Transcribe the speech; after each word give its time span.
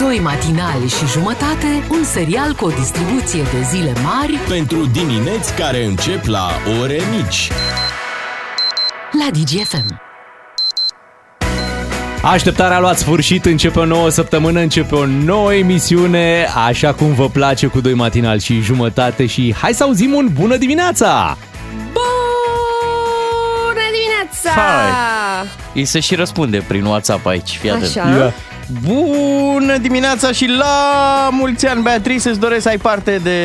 Doi 0.00 0.18
matinali 0.18 0.88
și 0.88 1.06
jumătate, 1.06 1.66
un 1.90 2.04
serial 2.04 2.52
cu 2.54 2.64
o 2.64 2.68
distribuție 2.68 3.42
de 3.42 3.62
zile 3.70 3.92
mari 4.02 4.38
Pentru 4.48 4.86
dimineți 4.86 5.54
care 5.54 5.84
încep 5.84 6.24
la 6.24 6.50
ore 6.80 7.00
mici. 7.16 7.50
la 9.18 9.26
DGFM. 9.30 10.00
Așteptarea 12.22 12.76
a 12.76 12.80
luat 12.80 12.98
sfârșit, 12.98 13.44
începe 13.44 13.78
o 13.78 13.84
nouă 13.84 14.08
săptămână, 14.08 14.60
începe 14.60 14.94
o 14.94 15.06
nouă 15.06 15.54
emisiune, 15.54 16.46
așa 16.66 16.92
cum 16.92 17.14
vă 17.14 17.28
place 17.28 17.66
cu 17.66 17.80
doi 17.80 17.94
matinal 17.94 18.38
și 18.38 18.60
jumătate 18.60 19.26
și 19.26 19.54
hai 19.58 19.72
să 19.74 19.82
auzim 19.82 20.12
un 20.14 20.28
bună 20.32 20.56
dimineața! 20.56 21.36
Bună 21.92 23.84
dimineața! 23.92 24.60
Hai. 24.60 25.48
Îi 25.74 25.84
se 25.84 26.00
și 26.00 26.14
răspunde 26.14 26.64
prin 26.66 26.84
WhatsApp 26.84 27.26
aici, 27.26 27.56
fii 27.60 27.70
atent. 27.70 27.96
Așa. 27.96 28.08
Ia. 28.08 28.34
Bună 28.86 29.76
dimineața 29.78 30.32
și 30.32 30.46
la 30.46 31.28
mulți 31.32 31.66
ani, 31.66 31.82
Beatrice, 31.82 32.28
îți 32.28 32.38
doresc 32.40 32.62
să 32.62 32.68
ai 32.68 32.76
parte 32.78 33.20
de 33.22 33.36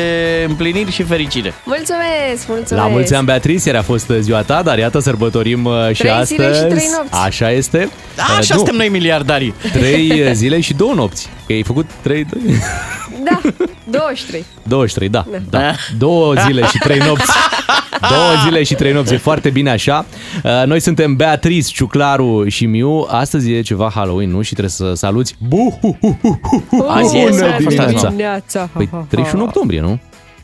împliniri 0.48 0.90
și 0.92 1.02
fericire. 1.02 1.54
Mulțumesc, 1.64 2.46
mulțumesc! 2.48 2.84
La 2.86 2.90
mulți 2.92 3.14
ani, 3.14 3.24
Beatrice, 3.24 3.68
era 3.68 3.78
a 3.78 3.82
fost 3.82 4.10
ziua 4.20 4.42
ta, 4.42 4.62
dar 4.62 4.78
iată, 4.78 4.98
sărbătorim 4.98 5.64
uh, 5.64 5.88
și 5.92 5.98
Trei 6.00 6.10
astăzi. 6.10 6.34
zile 6.34 6.52
și 6.54 6.60
trei 6.64 6.88
nopți. 6.96 7.18
Așa 7.24 7.50
este. 7.50 7.88
Da, 8.16 8.22
Uh, 8.28 8.36
așa 8.38 8.54
nu, 8.54 8.56
suntem 8.60 8.76
noi 8.76 8.88
miliardarii. 8.88 9.54
Trei 9.72 10.10
uh, 10.26 10.30
zile 10.42 10.60
și 10.60 10.74
două 10.74 10.94
nopți. 10.94 11.28
Că 11.46 11.52
ai 11.52 11.62
făcut 11.62 11.86
trei... 12.02 12.26
Da, 13.24 13.40
23. 13.90 14.44
23, 14.62 15.08
da. 15.08 15.24
da. 15.30 15.58
Da. 15.58 15.72
Două 15.98 16.34
zile 16.46 16.66
și 16.66 16.78
trei 16.78 16.98
nopți. 16.98 17.32
Două 18.00 18.32
zile 18.44 18.62
și 18.62 18.74
trei 18.74 18.92
nopți, 18.92 19.14
e 19.14 19.16
foarte 19.16 19.50
bine 19.50 19.70
așa. 19.70 20.06
Uh, 20.44 20.62
Noi 20.66 20.80
suntem 20.80 21.16
Beatrice, 21.16 21.72
Ciuclaru 21.72 22.48
și 22.48 22.66
Miu. 22.66 23.06
Astăzi 23.10 23.52
e 23.52 23.60
ceva 23.60 23.90
Halloween, 23.94 24.30
nu? 24.30 24.42
Și 24.42 24.50
trebuie 24.52 24.70
să 24.70 24.92
saluți. 24.94 25.36
Bu! 25.48 25.78
Azi 26.88 27.16
e 27.16 27.22
Bună 27.24 27.36
sau 27.36 27.48
a 27.48 27.56
fost 27.62 27.78
azi, 27.78 27.86
dimineața! 27.86 28.08
dimineața. 28.08 28.68
Păi 28.72 28.88
31 29.08 29.44
octombrie, 29.44 29.80
nu? 29.80 29.98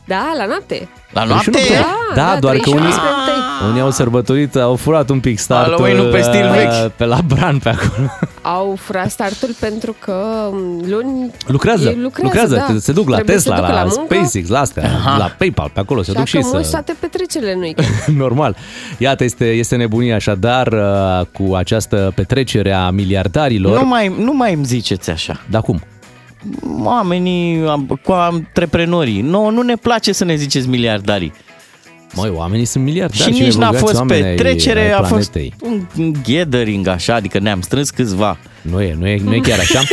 Da, 0.05 0.33
la 0.37 0.45
noapte. 0.45 0.87
La 1.13 1.21
31 1.21 1.27
noapte? 1.27 1.49
octombrie. 1.49 1.85
Da, 2.15 2.37
doar 2.39 2.55
că 2.55 2.59
31 2.61 2.81
unii- 2.81 2.91
spre 2.93 3.07
întâi. 3.19 3.69
Unii 3.69 3.81
au 3.81 3.91
sărbătorit, 3.91 4.55
au 4.55 4.75
furat 4.75 5.09
un 5.09 5.19
pic 5.19 5.37
startul 5.39 5.71
Halloween-ul 5.73 6.11
pe 6.11 6.21
stil 6.21 6.43
uh, 6.45 6.51
vechi. 6.51 6.91
Pe 6.91 7.05
la 7.05 7.19
Bran 7.27 7.57
pe 7.57 7.69
acolo. 7.69 8.07
Au 8.41 8.75
furat 8.79 9.09
startul 9.11 9.49
pentru 9.59 9.95
că 9.99 10.49
m, 10.51 10.83
luni 10.89 11.31
Lucrează, 11.47 11.89
ei 11.89 11.97
lucrează, 12.21 12.55
da. 12.55 12.75
se 12.79 12.91
duc 12.91 13.09
la 13.09 13.15
Trebuie 13.15 13.35
Tesla, 13.35 13.55
să 13.55 13.61
ducă 13.61 13.73
la, 13.73 13.83
la 13.83 13.89
muncă. 13.97 14.13
SpaceX, 14.15 14.47
la 14.49 14.59
astea, 14.59 14.89
la 15.17 15.35
PayPal, 15.37 15.69
pe 15.73 15.79
acolo 15.79 16.01
se 16.01 16.11
Și 16.11 16.17
duc 16.17 16.25
și 16.25 16.33
dacă 16.33 16.47
mulți 16.51 16.69
să... 16.69 16.71
toate 16.75 16.95
petrecerile 16.99 17.51
în 17.53 17.59
weekend. 17.67 17.87
Normal. 18.17 18.55
Iată, 18.97 19.23
este, 19.23 19.45
este 19.51 19.75
nebunie 19.75 20.13
așadar 20.13 20.67
uh, 20.67 21.25
cu 21.31 21.55
această 21.55 22.11
petrecere 22.15 22.71
a 22.73 22.89
miliardarilor. 22.89 23.79
Nu 23.79 23.85
mai, 23.87 24.15
nu 24.19 24.33
mai 24.33 24.53
îmi 24.53 24.65
ziceți 24.65 25.09
așa. 25.09 25.41
Dar 25.49 25.61
cum? 25.61 25.81
Oamenii 26.83 27.67
am- 27.67 27.99
cu 28.03 28.11
antreprenorii. 28.11 29.21
Nu, 29.21 29.49
nu 29.49 29.61
ne 29.61 29.75
place 29.75 30.11
să 30.11 30.23
ne 30.25 30.35
ziceți 30.35 30.67
miliardarii. 30.67 31.33
Măi, 32.15 32.29
oamenii 32.35 32.65
sunt 32.65 32.83
miliardari. 32.83 33.21
și 33.21 33.31
cei 33.31 33.45
nici 33.45 33.55
mai 33.55 33.59
n-a 33.59 33.65
bogați 33.65 33.83
fost 33.83 33.95
oameni 33.95 34.23
ai- 34.25 34.35
petrecere, 34.35 34.79
ai 34.79 34.91
a 34.91 35.03
fost 35.03 35.31
planetei. 35.31 35.53
un 35.63 35.85
un 35.97 36.13
gathering 36.27 36.87
așa, 36.87 37.15
adică 37.15 37.39
ne-am 37.39 37.61
strâns 37.61 37.89
câțiva. 37.89 38.37
Nu 38.61 38.81
e, 38.81 38.95
nu 38.99 39.07
e, 39.07 39.19
nu 39.23 39.33
e 39.33 39.39
chiar 39.39 39.59
așa. 39.59 39.79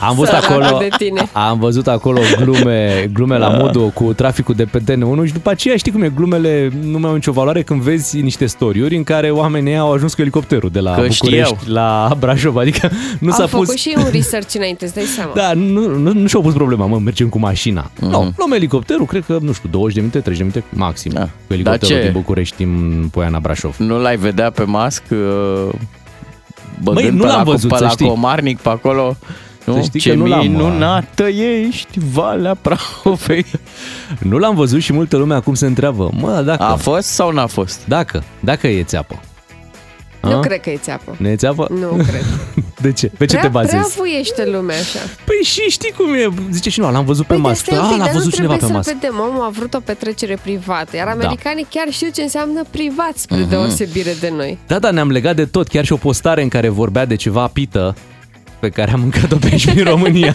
Am 0.00 0.14
văzut 0.14 0.26
Săracul 0.34 0.62
acolo, 0.62 0.78
de 0.78 0.88
tine. 0.96 1.28
am 1.32 1.58
văzut 1.58 1.86
acolo 1.86 2.20
glume, 2.40 3.10
glume 3.12 3.38
la 3.38 3.48
modul 3.48 3.88
cu 3.88 4.12
traficul 4.12 4.54
de 4.54 4.64
pe 4.64 4.78
DN1 4.80 5.26
și 5.26 5.32
după 5.32 5.50
aceea 5.50 5.76
știi 5.76 5.92
cum 5.92 6.02
e, 6.02 6.08
glumele 6.14 6.70
nu 6.82 6.98
mai 6.98 7.08
au 7.08 7.14
nicio 7.14 7.32
valoare 7.32 7.62
când 7.62 7.80
vezi 7.80 8.20
niște 8.20 8.46
storiuri 8.46 8.96
în 8.96 9.04
care 9.04 9.30
oamenii 9.30 9.76
au 9.76 9.92
ajuns 9.92 10.14
cu 10.14 10.20
elicopterul 10.20 10.70
de 10.72 10.80
la 10.80 10.90
Că 10.94 11.06
București 11.08 11.26
știau. 11.26 11.58
la 11.66 12.16
Brașov, 12.18 12.56
adică 12.56 12.90
nu 13.20 13.30
s-a 13.30 13.40
Au 13.42 13.46
făcut 13.48 13.66
pus... 13.66 13.74
și 13.74 13.94
un 13.96 14.08
research 14.12 14.54
înainte, 14.54 14.84
îți 14.84 14.94
dai 14.94 15.04
seama. 15.04 15.32
Da, 15.34 15.52
nu, 15.54 15.96
nu, 15.96 16.12
nu 16.12 16.26
și-au 16.26 16.42
pus 16.42 16.52
problema, 16.52 16.86
mă, 16.86 16.98
mergem 16.98 17.28
cu 17.28 17.38
mașina. 17.38 17.90
Mhm. 18.00 18.10
Nu, 18.10 18.32
luăm 18.36 18.52
elicopterul, 18.52 19.06
cred 19.06 19.24
că, 19.24 19.38
nu 19.40 19.52
știu, 19.52 19.68
20 19.72 19.94
de 19.94 20.00
minute, 20.00 20.20
30 20.20 20.46
de 20.46 20.50
minute 20.54 20.76
maxim. 20.80 21.12
Da. 21.14 21.22
Cu 21.46 21.52
elicopterul 21.52 21.94
Dar 21.94 21.98
ce? 21.98 22.10
din 22.10 22.20
București 22.20 22.62
în 22.62 23.08
Poiana 23.10 23.38
Brașov. 23.38 23.76
Nu 23.78 24.00
l-ai 24.00 24.16
vedea 24.16 24.50
pe 24.50 24.62
masc 24.64 25.02
uh, 25.10 25.18
băgând 26.82 27.04
Măi, 27.04 27.10
nu 27.10 27.20
pe 27.22 27.26
l-am 27.26 27.36
la, 27.36 27.42
văzut, 27.42 27.70
pe 27.70 27.76
să 27.76 27.82
la 27.82 27.88
știi. 27.88 28.06
Comarnic 28.06 28.58
pe 28.58 28.68
acolo. 28.68 29.16
Nu? 29.66 29.74
Să 29.74 29.80
știi 29.80 30.00
Ce 30.00 30.08
că 30.10 30.14
nu 30.14 30.26
l-am, 30.26 30.38
uh, 30.40 30.46
minunată 30.46 31.22
ești, 31.28 31.98
Valea 32.12 32.54
Prahovei. 32.54 33.46
Nu 34.30 34.38
l-am 34.38 34.54
văzut 34.54 34.80
și 34.80 34.92
multă 34.92 35.16
lume 35.16 35.34
acum 35.34 35.54
se 35.54 35.66
întreabă, 35.66 36.10
mă, 36.20 36.42
dacă, 36.46 36.62
A 36.62 36.74
fost 36.76 37.08
sau 37.08 37.30
n-a 37.32 37.46
fost? 37.46 37.80
dacă, 37.86 38.24
dacă 38.40 38.66
e 38.66 38.82
țeapă. 38.82 39.20
Nu 40.22 40.32
A? 40.36 40.40
cred 40.40 40.60
că 40.60 40.70
e 40.70 40.76
țeapă. 40.76 41.14
Nu 41.18 41.28
e 41.28 41.36
țeapă? 41.36 41.66
Nu 41.80 41.88
cred. 41.88 42.24
De 42.82 42.92
ce? 42.92 43.06
Pe 43.06 43.24
ce 43.24 43.30
prea, 43.36 43.40
te 43.42 43.48
bazezi? 43.48 43.74
Prea 43.76 43.86
vuiește 43.96 44.46
lumea 44.50 44.76
așa. 44.78 44.98
Păi 45.24 45.36
și 45.44 45.60
știi 45.60 45.92
cum 45.96 46.14
e, 46.14 46.28
zice 46.50 46.70
și 46.70 46.80
nu, 46.80 46.90
l-am 46.90 47.04
văzut 47.04 47.26
pe 47.26 47.32
Păi, 47.32 47.42
masă. 47.42 47.62
stai 47.66 47.78
un 47.78 47.84
A, 47.84 47.88
pic, 47.88 47.96
l-a 47.98 48.04
dar 48.04 48.12
nu 48.12 48.18
văzut 48.18 48.34
cineva 48.34 48.52
pe 48.52 48.58
trebuie 48.58 48.78
masă. 48.78 48.90
să 48.90 48.96
vedem. 49.00 49.18
Omul 49.30 49.42
a 49.44 49.48
vrut 49.48 49.74
o 49.74 49.80
petrecere 49.84 50.38
privată, 50.42 50.96
iar 50.96 51.06
Da. 51.06 51.12
americanii 51.12 51.66
chiar 51.70 51.86
știu 51.90 52.08
ce 52.14 52.22
înseamnă 52.22 52.62
privat 52.70 53.12
spre 53.16 53.36
Mhm. 53.36 53.48
deosebire 53.48 54.14
de 54.20 54.32
noi. 54.36 54.58
Da, 54.66 54.78
da, 54.78 54.90
ne-am 54.90 55.10
legat 55.10 55.36
de 55.36 55.44
tot, 55.44 55.68
chiar 55.68 55.84
și 55.84 55.92
o 55.92 55.96
postare 55.96 56.42
în 56.42 56.48
care 56.48 56.68
vorbea 56.68 57.04
de 57.04 57.14
ceva 57.14 57.46
pită 57.46 57.94
pe 58.68 58.80
care 58.80 58.92
am 58.92 59.00
mâncat-o 59.00 59.36
pe 59.36 59.46
aici 59.50 59.66
în 59.76 59.82
România. 59.92 60.34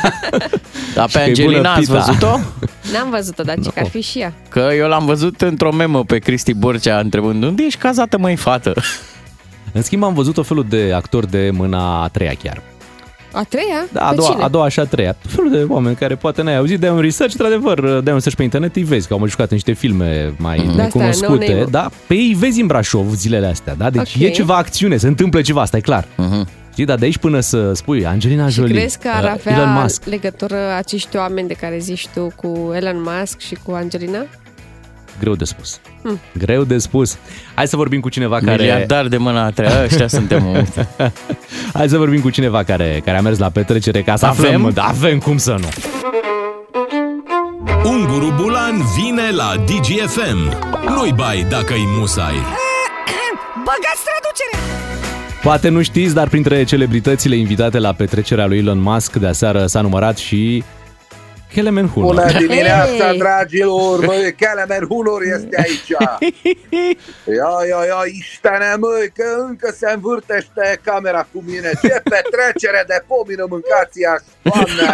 Dar 0.95 1.09
Și 1.09 1.17
pe 1.17 1.23
că 1.23 1.41
e 1.41 1.43
bună 1.43 1.57
Angelina 1.57 1.71
ați 1.73 1.79
pita. 1.91 1.93
văzut-o? 2.05 2.39
N-am 2.93 3.09
văzut-o, 3.09 3.43
dar 3.43 3.55
ce 3.63 3.69
că 3.69 3.79
ar 3.79 3.87
fi 3.87 4.01
și 4.01 4.19
ea. 4.19 4.33
Că 4.49 4.69
eu 4.77 4.87
l-am 4.87 5.05
văzut 5.05 5.41
într-o 5.41 5.71
memă 5.73 6.03
pe 6.03 6.17
Cristi 6.17 6.53
Borcea 6.53 6.99
întrebând 6.99 7.43
unde 7.43 7.63
ești 7.63 7.79
cazată, 7.79 8.17
măi, 8.17 8.35
fată? 8.35 8.73
În 9.73 9.81
schimb, 9.81 10.03
am 10.03 10.13
văzut 10.13 10.37
o 10.37 10.43
felul 10.43 10.65
de 10.69 10.91
actori 10.95 11.29
de 11.31 11.49
mâna 11.53 12.03
a 12.03 12.07
treia 12.07 12.33
chiar. 12.43 12.61
A 13.33 13.43
treia? 13.49 13.85
Da, 13.91 14.01
a 14.05 14.09
Pe 14.09 14.15
doua, 14.15 14.29
cine? 14.31 14.43
a 14.43 14.47
doua 14.47 14.67
și 14.69 14.79
a 14.79 14.83
treia. 14.85 15.11
Tot 15.21 15.31
felul 15.31 15.51
de 15.51 15.65
oameni 15.67 15.95
care 15.95 16.15
poate 16.15 16.41
n-ai 16.41 16.55
auzit, 16.57 16.79
de 16.79 16.89
un 16.89 16.99
research, 16.99 17.33
într-adevăr, 17.37 17.79
de 18.01 18.11
un 18.11 18.19
search 18.19 18.37
pe 18.37 18.43
internet, 18.43 18.75
îi 18.75 18.83
vezi 18.83 19.07
că 19.07 19.13
au 19.13 19.19
mai 19.19 19.29
jucat 19.29 19.47
în 19.49 19.53
niște 19.55 19.73
filme 19.73 20.33
mai 20.37 20.57
Da, 20.57 20.63
astea, 20.69 20.83
necunoscute, 20.83 21.27
no-name-ul. 21.45 21.67
da? 21.71 21.89
Pe 22.07 22.13
ei 22.13 22.27
îi 22.27 22.33
vezi 22.39 22.61
în 22.61 22.67
Brașov 22.67 23.13
zilele 23.13 23.47
astea, 23.47 23.75
da? 23.75 23.89
Deci 23.89 24.15
Ok. 24.15 24.21
e 24.21 24.29
ceva 24.29 24.55
acțiune, 24.55 24.97
se 24.97 25.07
întâmplă 25.07 25.41
ceva, 25.41 25.61
asta 25.61 25.77
e 25.77 25.79
clar. 25.79 26.07
Știi, 26.71 26.85
dar 26.85 26.97
de 26.97 27.05
aici 27.05 27.17
până 27.17 27.39
să 27.39 27.73
spui 27.73 28.05
Angelina 28.05 28.47
Și 28.47 28.53
Jolie, 28.53 28.75
crezi 28.75 28.99
că 28.99 29.09
ar 29.13 29.23
uh, 29.23 29.29
avea 29.29 29.53
Elon 29.53 29.71
Musk, 29.81 30.05
legătură 30.05 30.73
acești 30.77 31.17
oameni 31.17 31.47
de 31.47 31.53
care 31.53 31.77
zici 31.77 32.07
tu 32.07 32.31
cu 32.35 32.71
Elon 32.75 33.01
Musk 33.05 33.39
și 33.39 33.57
cu 33.63 33.71
Angelina? 33.71 34.25
greu 35.21 35.35
de 35.35 35.43
spus. 35.43 35.79
Hmm. 36.03 36.19
Greu 36.37 36.63
de 36.63 36.77
spus. 36.77 37.17
Hai 37.53 37.67
să 37.67 37.75
vorbim 37.75 37.99
cu 37.99 38.09
cineva 38.09 38.39
care... 38.39 38.51
Miliardar 38.51 39.07
de 39.07 39.17
mâna 39.17 39.45
a 39.45 39.49
treia, 39.49 39.83
ăștia 39.83 40.07
suntem. 40.07 40.67
Hai 41.73 41.89
să 41.89 41.97
vorbim 41.97 42.21
cu 42.21 42.29
cineva 42.29 42.63
care, 42.63 43.01
care 43.05 43.17
a 43.17 43.21
mers 43.21 43.37
la 43.37 43.49
petrecere 43.49 44.01
ca 44.01 44.15
să 44.15 44.25
Avem? 44.25 44.45
aflăm. 44.45 44.71
Da, 44.73 44.83
avem 44.83 45.19
cum 45.19 45.37
să 45.37 45.55
nu. 45.59 45.67
Unguru 47.83 48.33
Bulan 48.41 48.81
vine 48.95 49.31
la 49.31 49.53
DGFM. 49.65 50.57
Nu-i 50.95 51.13
bai 51.15 51.45
dacă-i 51.49 51.83
musai. 51.97 52.35
Băgați 53.67 54.03
traducere! 54.05 54.90
Poate 55.41 55.69
nu 55.69 55.81
știți, 55.81 56.13
dar 56.13 56.27
printre 56.27 56.63
celebritățile 56.63 57.35
invitate 57.35 57.79
la 57.79 57.93
petrecerea 57.93 58.45
lui 58.45 58.57
Elon 58.57 58.81
Musk 58.81 59.15
de 59.15 59.27
aseară 59.27 59.65
s-a 59.65 59.81
numărat 59.81 60.17
și 60.17 60.63
Kelemen 61.53 61.87
Hunor. 61.93 62.13
Bună 62.13 62.31
dimineața, 62.37 63.07
Hei! 63.07 63.17
dragilor! 63.17 64.05
Măi, 64.05 64.35
Kelemen 64.41 64.85
Hunor 64.89 65.21
este 65.37 65.55
aici! 65.65 65.89
Ia, 67.39 67.51
ia, 67.71 67.79
ia, 67.91 67.99
Istene, 68.19 68.69
măi, 68.83 69.05
că 69.17 69.25
încă 69.47 69.67
se 69.79 69.91
învârtește 69.95 70.79
camera 70.83 71.27
cu 71.33 71.39
mine! 71.49 71.69
Ce 71.81 71.95
petrecere 72.13 72.83
de 72.87 72.97
pomină 73.07 73.45
mâncați 73.53 73.99
aș, 74.13 74.21
doamne! 74.47 74.89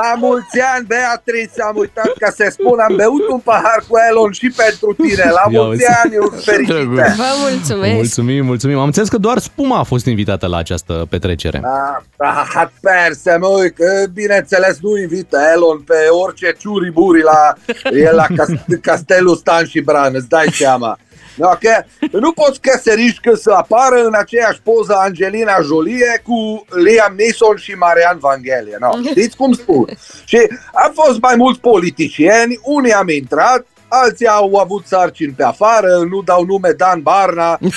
La 0.00 0.10
mulți 0.24 0.58
ani, 0.74 0.86
Beatrice, 0.86 1.60
am 1.68 1.76
uitat 1.76 2.12
ca 2.22 2.30
să 2.38 2.44
spun, 2.50 2.78
am 2.88 2.94
beut 2.96 3.24
un 3.28 3.38
pahar 3.38 3.80
cu 3.88 3.94
Elon 4.10 4.32
și 4.32 4.48
pentru 4.62 4.88
tine! 5.02 5.24
La 5.38 5.44
Ia 5.50 5.60
mulți 5.62 5.82
uzi. 5.84 5.92
ani, 6.02 6.12
fericite! 6.48 7.14
Vă 7.22 7.30
mulțumesc! 7.48 7.94
Mulțumim, 7.94 8.44
mulțumim. 8.44 8.78
Am 8.78 8.84
înțeles 8.92 9.08
că 9.08 9.18
doar 9.18 9.38
Spuma 9.38 9.78
a 9.78 9.82
fost 9.92 10.06
invitată 10.06 10.46
la 10.46 10.56
această 10.56 11.06
petrecere. 11.10 11.60
Ah, 12.18 12.50
ah, 12.54 12.68
perse, 12.80 13.36
măi, 13.36 13.72
că 13.72 14.04
bineînțeles 14.12 14.78
nu 14.80 14.96
invită 14.98 15.38
Elon 15.54 15.78
pe 15.80 15.94
orice 16.24 16.54
ciuriburi 16.58 17.22
la, 17.22 17.54
e 17.90 18.10
la 18.10 18.26
cast- 18.26 18.80
Castelul 18.82 19.36
Stan 19.36 19.66
și 19.66 19.80
Bran, 19.80 20.12
îți 20.14 20.28
dai 20.28 20.46
seama. 20.52 20.98
No, 21.36 21.48
că 21.48 21.82
nu 22.10 22.32
poți 22.32 22.60
căsăriști 22.60 23.20
că 23.28 23.34
să 23.34 23.50
apară 23.50 23.96
în 24.04 24.14
aceeași 24.14 24.60
poză 24.62 24.94
Angelina 24.98 25.60
Jolie 25.62 26.22
cu 26.24 26.64
Liam 26.82 27.14
Neeson 27.16 27.56
și 27.56 27.72
Marian 27.72 28.18
Vanghelie. 28.18 28.76
No, 28.80 28.90
știți 29.10 29.36
cum 29.36 29.52
spun? 29.52 29.86
Și 30.24 30.38
am 30.74 30.92
fost 30.94 31.20
mai 31.20 31.34
mulți 31.36 31.60
politicieni, 31.60 32.58
unii 32.62 32.92
am 32.92 33.08
intrat, 33.08 33.66
alții 33.88 34.26
au 34.26 34.54
avut 34.56 34.86
sarcini 34.86 35.32
pe 35.32 35.42
afară, 35.44 35.88
nu 36.10 36.22
dau 36.22 36.44
nume 36.44 36.70
Dan 36.76 37.00
Barna, 37.02 37.58
uh, 37.62 37.70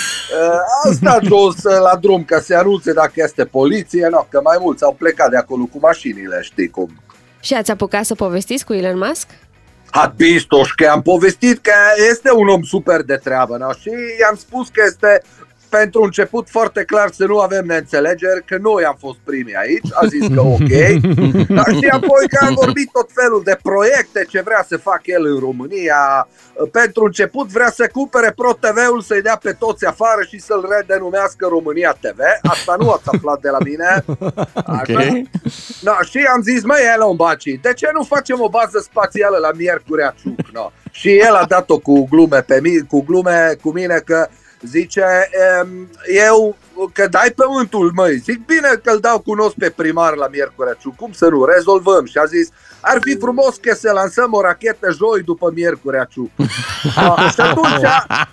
au 0.86 0.92
stat 0.92 1.24
jos 1.24 1.56
uh, 1.63 1.80
la 1.81 1.95
drum 2.01 2.24
ca 2.24 2.39
să 2.39 2.56
anunțe 2.56 2.94
dacă 2.94 3.12
este 3.16 3.45
poliție, 3.45 4.07
no, 4.12 4.25
că 4.30 4.39
mai 4.44 4.57
mulți 4.60 4.83
au 4.83 4.95
plecat 5.00 5.30
de 5.30 5.38
acolo 5.38 5.63
cu 5.63 5.77
mașinile, 5.81 6.39
știi 6.42 6.69
cum. 6.69 6.89
Și 7.39 7.53
ați 7.53 7.71
apucat 7.71 8.06
să 8.06 8.15
povestiți 8.15 8.65
cu 8.65 8.74
Elon 8.74 8.97
Musk? 8.97 9.27
Hat 9.91 10.13
pistoș, 10.15 10.71
că 10.71 10.86
am 10.86 11.01
povestit 11.01 11.59
că 11.62 11.74
este 12.09 12.31
un 12.31 12.47
om 12.47 12.62
super 12.62 13.01
de 13.01 13.15
treabă, 13.15 13.57
no? 13.57 13.71
și 13.71 13.89
i-am 14.19 14.36
spus 14.36 14.68
că 14.68 14.81
este 14.86 15.21
pentru 15.69 16.01
început 16.01 16.50
foarte 16.50 16.83
clar 16.83 17.10
să 17.12 17.25
nu 17.25 17.39
avem 17.39 17.66
neînțelegeri, 17.66 18.45
că 18.45 18.57
noi 18.62 18.83
am 18.83 18.98
fost 19.00 19.18
primii 19.24 19.56
aici, 19.56 19.88
a 19.94 20.06
zis 20.06 20.27
că 20.36 20.42
ok. 20.42 20.74
Dar 21.57 21.74
și 21.81 21.88
apoi 21.92 22.27
că 22.30 22.45
am 22.45 22.54
vorbit 22.54 22.89
tot 22.92 23.10
felul 23.13 23.42
de 23.44 23.57
proiecte 23.62 24.25
ce 24.30 24.42
vrea 24.42 24.66
să 24.68 24.77
facă 24.77 25.04
el 25.06 25.25
în 25.25 25.39
România. 25.39 26.27
Pentru 26.71 27.04
început 27.04 27.48
vrea 27.48 27.71
să 27.71 27.89
cumpere 27.92 28.31
Pro 28.36 28.54
TV-ul, 28.54 29.01
să-i 29.01 29.21
dea 29.21 29.39
pe 29.44 29.51
toți 29.51 29.86
afară 29.86 30.21
și 30.27 30.39
să-l 30.39 30.69
redenumească 30.77 31.48
România 31.50 31.98
TV. 32.01 32.19
Asta 32.42 32.75
nu 32.80 32.89
ați 32.89 33.04
aflat 33.06 33.42
de 33.42 33.50
la 33.50 33.57
mine. 33.63 34.06
Așa. 34.80 34.94
Ok. 34.94 35.27
Da, 35.81 35.98
și 36.10 36.18
am 36.33 36.42
zis, 36.42 36.63
măi, 36.63 36.81
Elon 36.95 37.16
Baci, 37.16 37.60
de 37.62 37.74
ce 37.75 37.89
nu 37.94 38.04
facem 38.04 38.42
o 38.42 38.50
bază 38.50 38.80
spațială 38.80 39.38
la 39.38 39.51
Miercurea 39.56 40.16
Ciuc? 40.21 40.50
No. 40.54 40.71
Și 40.92 41.18
el 41.18 41.33
a 41.33 41.45
dat-o 41.45 41.77
cu 41.77 42.07
glume, 42.10 42.42
pe 42.42 42.60
mine, 42.62 42.86
cu 42.88 43.01
glume 43.01 43.56
cu 43.62 43.71
mine 43.71 44.01
că 44.06 44.27
zice, 44.61 45.03
em, 45.59 45.89
eu 46.15 46.56
că 46.94 47.07
dai 47.07 47.31
pământul, 47.35 47.91
măi, 47.95 48.17
zic 48.17 48.45
bine 48.45 48.67
că 48.83 48.91
îl 48.91 49.00
dau 49.00 49.19
cunosc 49.19 49.56
pe 49.56 49.69
primar 49.69 50.15
la 50.15 50.27
Miercurea 50.27 50.73
Ciuc, 50.73 50.95
cum 50.95 51.11
să 51.11 51.27
nu, 51.27 51.45
rezolvăm. 51.45 52.06
Și 52.06 52.17
a 52.17 52.25
zis, 52.25 52.50
ar 52.81 52.97
fi 53.01 53.17
frumos 53.17 53.56
că 53.56 53.73
să 53.75 53.91
lansăm 53.91 54.33
o 54.33 54.41
rachetă 54.41 54.91
joi 54.91 55.21
după 55.21 55.51
Miercurea 55.56 56.03
Ciuc. 56.13 56.29
Ah, 56.95 57.31
și 57.33 57.39
atunci 57.41 57.83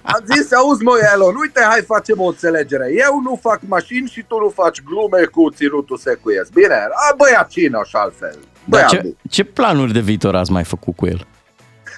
am 0.02 0.24
zis, 0.34 0.52
auzi 0.52 0.82
măi 0.82 1.00
Elon, 1.14 1.34
uite, 1.40 1.60
hai 1.68 1.82
facem 1.82 2.20
o 2.20 2.26
înțelegere. 2.26 2.86
Eu 2.96 3.20
nu 3.20 3.38
fac 3.42 3.60
mașini 3.66 4.08
și 4.08 4.24
tu 4.28 4.38
nu 4.38 4.48
faci 4.48 4.82
glume 4.82 5.24
cu 5.24 5.50
ținutul 5.50 5.96
secuiesc. 5.96 6.50
Bine? 6.52 6.74
A, 6.74 7.14
băiat 7.16 7.48
cine 7.48 7.78
și 7.84 7.96
altfel. 7.96 8.32
Dar 8.32 8.40
Băiat 8.64 8.88
ce, 8.88 8.98
bun. 9.02 9.16
ce 9.30 9.44
planuri 9.44 9.92
de 9.92 10.00
viitor 10.00 10.34
ați 10.36 10.52
mai 10.52 10.64
făcut 10.64 10.96
cu 10.96 11.06
el? 11.06 11.26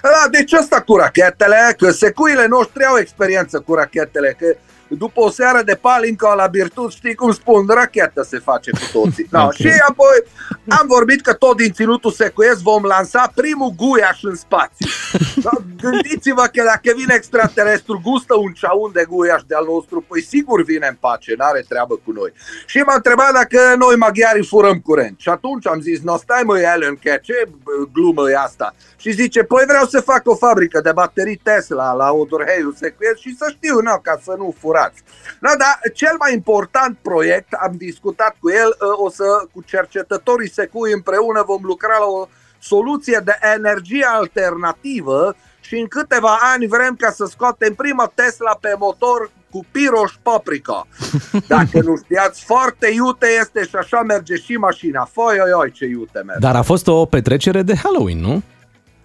Da, 0.01 0.27
deci 0.31 0.53
asta 0.53 0.81
cu 0.81 0.95
rachetele, 0.95 1.75
că 1.77 1.91
secuile 1.91 2.45
noștri 2.45 2.85
au 2.85 2.97
experiență 2.97 3.59
cu 3.59 3.73
rachetele, 3.73 4.35
că 4.39 4.55
după 4.97 5.21
o 5.21 5.29
seară 5.29 5.61
de 5.63 5.75
palincă 5.75 6.33
la 6.35 6.47
Birtut, 6.47 6.91
știi 6.91 7.15
cum 7.15 7.31
spun, 7.31 7.65
rachetă 7.67 8.23
se 8.23 8.39
face 8.39 8.71
cu 8.71 8.79
toții. 8.91 9.27
Da, 9.31 9.43
Ok. 9.43 9.53
Și 9.53 9.67
apoi 9.87 10.23
am 10.67 10.85
vorbit 10.87 11.21
că 11.21 11.33
tot 11.33 11.57
din 11.57 11.71
ținutul 11.71 12.11
secuiesc 12.11 12.59
vom 12.61 12.83
lansa 12.83 13.31
primul 13.35 13.73
guiaș 13.77 14.23
în 14.23 14.35
spațiu. 14.35 14.87
Da, 15.43 15.51
gândiți-vă 15.81 16.49
că 16.53 16.63
dacă 16.63 16.95
vine 16.95 17.13
extraterestru, 17.13 18.01
gustă 18.03 18.35
un 18.37 18.51
ceaun 18.51 18.91
de 18.93 19.05
guiaș 19.09 19.41
de-al 19.47 19.65
nostru, 19.65 20.05
păi 20.07 20.21
sigur 20.21 20.63
vine 20.63 20.87
în 20.87 20.97
pace, 20.99 21.33
n-are 21.37 21.65
treabă 21.67 21.99
cu 22.05 22.11
noi. 22.11 22.33
Și 22.65 22.77
m-a 22.77 22.95
întrebat 22.95 23.33
dacă 23.33 23.75
noi 23.77 23.95
maghiarii 23.95 24.45
furăm 24.45 24.79
curent. 24.79 25.19
Și 25.19 25.29
atunci 25.29 25.67
am 25.67 25.79
zis, 25.81 26.01
no 26.01 26.17
stai 26.17 26.43
mă, 26.45 26.59
Ellen, 26.59 26.95
că 27.03 27.17
ce 27.21 27.47
bă, 27.63 27.71
glumă 27.93 28.29
e 28.29 28.37
asta? 28.37 28.75
Și 28.97 29.11
zice, 29.11 29.43
păi 29.43 29.63
vreau 29.67 29.85
să 29.85 30.01
fac 30.01 30.21
o 30.27 30.35
fabrică 30.35 30.81
de 30.81 30.91
baterii 30.91 31.41
Tesla 31.43 31.93
la 31.93 32.11
Odorheiul 32.11 32.73
Secuiesc 32.77 33.17
și 33.19 33.35
să 33.35 33.45
știu, 33.49 33.79
no, 33.79 33.97
ca 33.97 34.19
să 34.23 34.35
nu 34.37 34.55
furați. 34.79 35.03
No, 35.39 35.49
dar 35.57 35.79
cel 35.93 36.15
mai 36.19 36.33
important 36.33 36.97
proiect, 37.01 37.53
am 37.53 37.73
discutat 37.77 38.35
cu 38.39 38.49
el, 38.49 38.75
ă, 38.81 39.03
o 39.03 39.09
să, 39.09 39.23
cu 39.53 39.61
cercetătorii 39.65 40.49
Secui 40.49 40.91
împreună 40.91 41.43
vom 41.45 41.61
lucra 41.63 41.97
la 41.99 42.05
o 42.05 42.27
soluție 42.59 43.21
de 43.23 43.37
energie 43.55 44.05
alternativă 44.05 45.35
și 45.59 45.75
în 45.75 45.87
câteva 45.87 46.37
ani 46.53 46.67
vrem 46.67 46.95
ca 46.95 47.11
să 47.11 47.25
scoatem 47.25 47.73
prima 47.73 48.11
Tesla 48.15 48.57
pe 48.61 48.75
motor 48.77 49.31
cu 49.51 49.65
piroș 49.71 50.13
paprika. 50.21 50.87
Dacă 51.47 51.81
nu 51.81 51.95
știați, 52.03 52.43
foarte 52.43 52.91
iute 52.93 53.27
este 53.41 53.63
și 53.63 53.75
așa 53.75 54.01
merge 54.01 54.35
și 54.35 54.53
mașina. 54.53 55.09
Foi, 55.11 55.39
oi, 55.43 55.51
oi, 55.53 55.71
ce 55.71 55.85
iute 55.85 56.21
merge. 56.25 56.41
Dar 56.41 56.55
a 56.55 56.61
fost 56.61 56.87
o 56.87 57.05
petrecere 57.05 57.61
de 57.61 57.75
Halloween, 57.75 58.19
nu? 58.19 58.41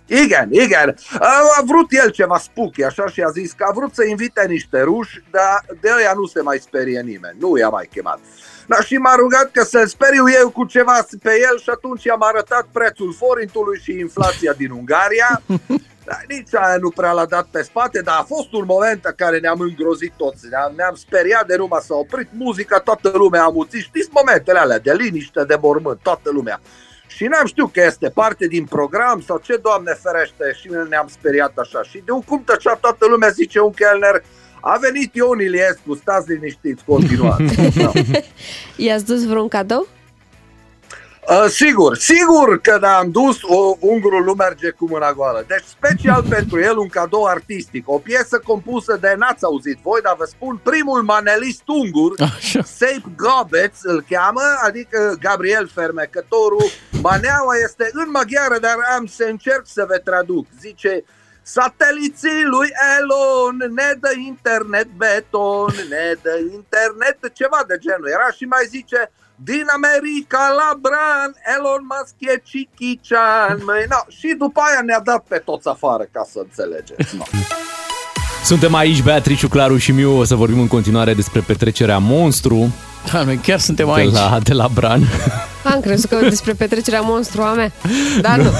Igen, 0.06 0.52
igen. 0.52 0.96
A, 1.18 1.26
a 1.58 1.62
vrut 1.64 1.86
el 1.90 2.10
ceva 2.10 2.38
spooky, 2.38 2.84
așa, 2.84 3.06
și 3.08 3.20
a 3.20 3.30
zis 3.30 3.52
că 3.52 3.64
a 3.68 3.72
vrut 3.72 3.94
să 3.94 4.04
invite 4.04 4.46
niște 4.48 4.80
ruși, 4.80 5.24
dar 5.30 5.64
de 5.80 5.88
ăia 5.98 6.12
nu 6.14 6.26
se 6.26 6.40
mai 6.40 6.58
sperie 6.58 7.00
nimeni. 7.00 7.36
Nu 7.38 7.56
i-a 7.56 7.68
mai 7.68 7.88
chemat. 7.92 8.18
Da, 8.66 8.80
și 8.80 8.96
m-a 8.96 9.14
rugat 9.14 9.50
că 9.50 9.62
să-l 9.62 9.86
speriu 9.86 10.24
eu 10.40 10.50
cu 10.50 10.64
ceva 10.64 11.06
pe 11.22 11.30
el 11.50 11.58
și 11.58 11.70
atunci 11.70 12.04
i-am 12.04 12.22
arătat 12.22 12.66
prețul 12.72 13.14
forintului 13.18 13.80
și 13.82 13.98
inflația 13.98 14.52
din 14.52 14.70
Ungaria. 14.70 15.42
Da, 16.06 16.16
nici 16.28 16.54
aia 16.54 16.76
nu 16.76 16.90
prea 16.90 17.12
l-a 17.12 17.24
dat 17.24 17.46
pe 17.50 17.62
spate, 17.62 18.00
dar 18.00 18.16
a 18.18 18.22
fost 18.22 18.52
un 18.52 18.64
moment 18.66 19.04
în 19.04 19.12
care 19.16 19.38
ne-am 19.38 19.60
îngrozit 19.60 20.12
toți. 20.16 20.46
Ne-am, 20.50 20.72
ne-am 20.76 20.94
speriat 20.94 21.46
de 21.46 21.56
numai 21.56 21.80
s-a 21.82 21.94
oprit 21.94 22.28
muzica, 22.32 22.78
toată 22.78 23.12
lumea 23.14 23.44
a 23.44 23.48
muțit. 23.48 23.80
Știți 23.80 24.08
momentele 24.12 24.58
alea 24.58 24.78
de 24.78 24.92
liniște, 24.92 25.44
de 25.44 25.56
mormânt, 25.60 25.98
toată 26.02 26.30
lumea. 26.30 26.60
Și 27.14 27.24
n-am 27.24 27.46
știut 27.46 27.72
că 27.72 27.82
este 27.86 28.08
parte 28.08 28.46
din 28.46 28.64
program 28.64 29.22
sau 29.26 29.40
ce, 29.42 29.56
Doamne 29.56 29.98
ferește, 30.02 30.58
și 30.60 30.68
ne-am 30.88 31.08
speriat 31.10 31.52
așa. 31.56 31.82
Și 31.82 32.02
de 32.04 32.12
un 32.12 32.20
cum 32.20 32.42
tăcea 32.44 32.74
toată 32.74 33.06
lumea, 33.06 33.28
zice 33.28 33.60
un 33.60 33.72
chelner, 33.72 34.22
a 34.60 34.76
venit 34.80 35.14
Ion 35.14 35.40
Iliescu, 35.40 35.94
stați 35.94 36.32
liniștiți, 36.32 36.84
continuați. 36.84 37.54
Da. 37.82 37.90
I-ați 38.76 39.04
dus 39.04 39.26
vreun 39.26 39.48
cadou? 39.48 39.86
Uh, 41.28 41.44
sigur, 41.48 41.96
sigur 41.96 42.60
că 42.60 42.86
am 42.86 43.10
dus 43.10 43.38
o, 43.42 43.76
ungurul 43.80 44.24
nu 44.24 44.32
merge 44.32 44.70
cu 44.70 44.86
mâna 44.88 45.12
goală. 45.12 45.44
Deci 45.48 45.64
special 45.64 46.24
pentru 46.36 46.60
el 46.60 46.76
un 46.76 46.88
cadou 46.88 47.24
artistic, 47.24 47.88
o 47.88 47.98
piesă 47.98 48.38
compusă 48.38 48.98
de, 49.00 49.14
n-ați 49.16 49.44
auzit 49.44 49.78
voi, 49.82 50.00
dar 50.00 50.14
vă 50.18 50.24
spun, 50.24 50.60
primul 50.62 51.02
manelist 51.02 51.62
ungur, 51.66 52.14
Așa. 52.20 52.62
Seip 52.62 53.04
Gobeț 53.16 53.82
îl 53.82 54.04
cheamă, 54.08 54.42
adică 54.62 55.16
Gabriel 55.20 55.68
Fermecătorul. 55.74 56.64
Maneaua 57.02 57.54
este 57.64 57.90
în 57.92 58.10
maghiară, 58.10 58.58
dar 58.58 58.76
am 58.96 59.06
să 59.06 59.24
încerc 59.28 59.62
să 59.64 59.84
vă 59.88 59.96
traduc. 59.96 60.46
Zice, 60.60 61.04
Sateliții 61.42 62.44
lui 62.44 62.68
Elon 62.98 63.56
ne 63.56 63.92
dă 64.00 64.12
internet 64.26 64.88
beton, 64.96 65.74
ne 65.88 66.14
dă 66.22 66.38
internet, 66.52 67.18
ceva 67.32 67.64
de 67.66 67.76
genul. 67.80 68.08
Era 68.08 68.30
și 68.36 68.44
mai 68.44 68.64
zice, 68.68 69.10
din 69.36 69.64
America 69.78 70.42
la 70.60 70.70
Bran, 70.84 71.30
Elon 71.56 71.82
Musk 71.92 72.14
e 72.18 72.42
Chichichan. 72.48 73.56
Măi, 73.66 73.84
no. 73.88 74.00
Și 74.08 74.34
după 74.38 74.60
aia 74.68 74.80
ne-a 74.84 75.00
dat 75.00 75.24
pe 75.28 75.38
toți 75.38 75.68
afară, 75.68 76.04
ca 76.12 76.26
să 76.32 76.38
înțelegeți. 76.42 77.16
No. 77.16 77.24
Suntem 78.44 78.74
aici, 78.74 79.02
Beatriciu, 79.02 79.48
Claru 79.48 79.76
și 79.76 79.92
Miu. 79.92 80.18
O 80.18 80.24
să 80.24 80.34
vorbim 80.34 80.60
în 80.60 80.68
continuare 80.68 81.14
despre 81.14 81.40
petrecerea 81.40 81.98
Monstru 81.98 82.74
Da, 83.12 83.22
noi 83.22 83.36
chiar 83.36 83.58
suntem 83.58 83.86
de 83.86 84.00
aici. 84.00 84.12
la, 84.12 84.38
de 84.42 84.52
la 84.52 84.68
Bran. 84.68 85.02
Am 85.64 85.80
crezut 85.80 86.10
că 86.10 86.16
despre 86.28 86.52
petrecerea 86.52 87.00
monstru 87.00 87.42
a 87.42 87.52
mea. 87.52 87.72
Dar 88.20 88.38
nu. 88.38 88.50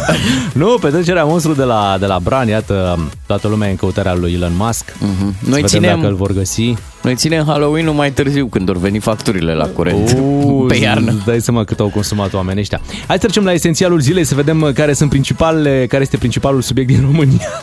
nu, 0.64 0.78
petrecerea 0.80 1.24
Monstru 1.24 1.52
de 1.52 1.62
la, 1.62 1.96
de 2.00 2.06
la 2.06 2.18
Bran. 2.22 2.48
Iată, 2.48 3.08
toată 3.26 3.48
lumea 3.48 3.68
e 3.68 3.70
în 3.70 3.76
căutarea 3.76 4.14
lui 4.14 4.32
Elon 4.32 4.52
Musk. 4.56 4.92
Mhm. 4.98 5.18
Să 5.42 5.48
Noi 5.50 5.60
vedem 5.60 5.66
ținem, 5.66 5.96
dacă 5.96 6.08
îl 6.08 6.14
vor 6.14 6.32
găsi. 6.32 6.74
noi 7.02 7.14
ținem 7.14 7.44
Halloween-ul 7.46 7.94
mai 7.94 8.12
târziu, 8.12 8.46
când 8.46 8.66
vor 8.66 8.76
veni 8.76 8.98
facturile 8.98 9.54
la 9.54 9.66
curent. 9.66 10.16
Uh, 10.18 10.64
pe 10.70 10.76
iarnă. 10.76 11.10
îți 11.10 11.24
Dai 11.24 11.40
seama 11.40 11.64
cât 11.64 11.80
au 11.80 11.88
consumat 11.88 12.32
oamenii 12.32 12.60
ăștia. 12.60 12.80
Hai 13.06 13.16
să 13.16 13.22
trecem 13.22 13.44
la 13.44 13.52
esențialul 13.52 14.00
zilei 14.00 14.24
să 14.24 14.34
vedem 14.34 14.70
care 14.74 14.92
sunt 14.92 15.08
principalele, 15.10 15.86
care 15.86 16.02
este 16.02 16.16
principalul 16.16 16.62
subiect 16.62 16.88
din 16.88 17.00
România 17.10 17.60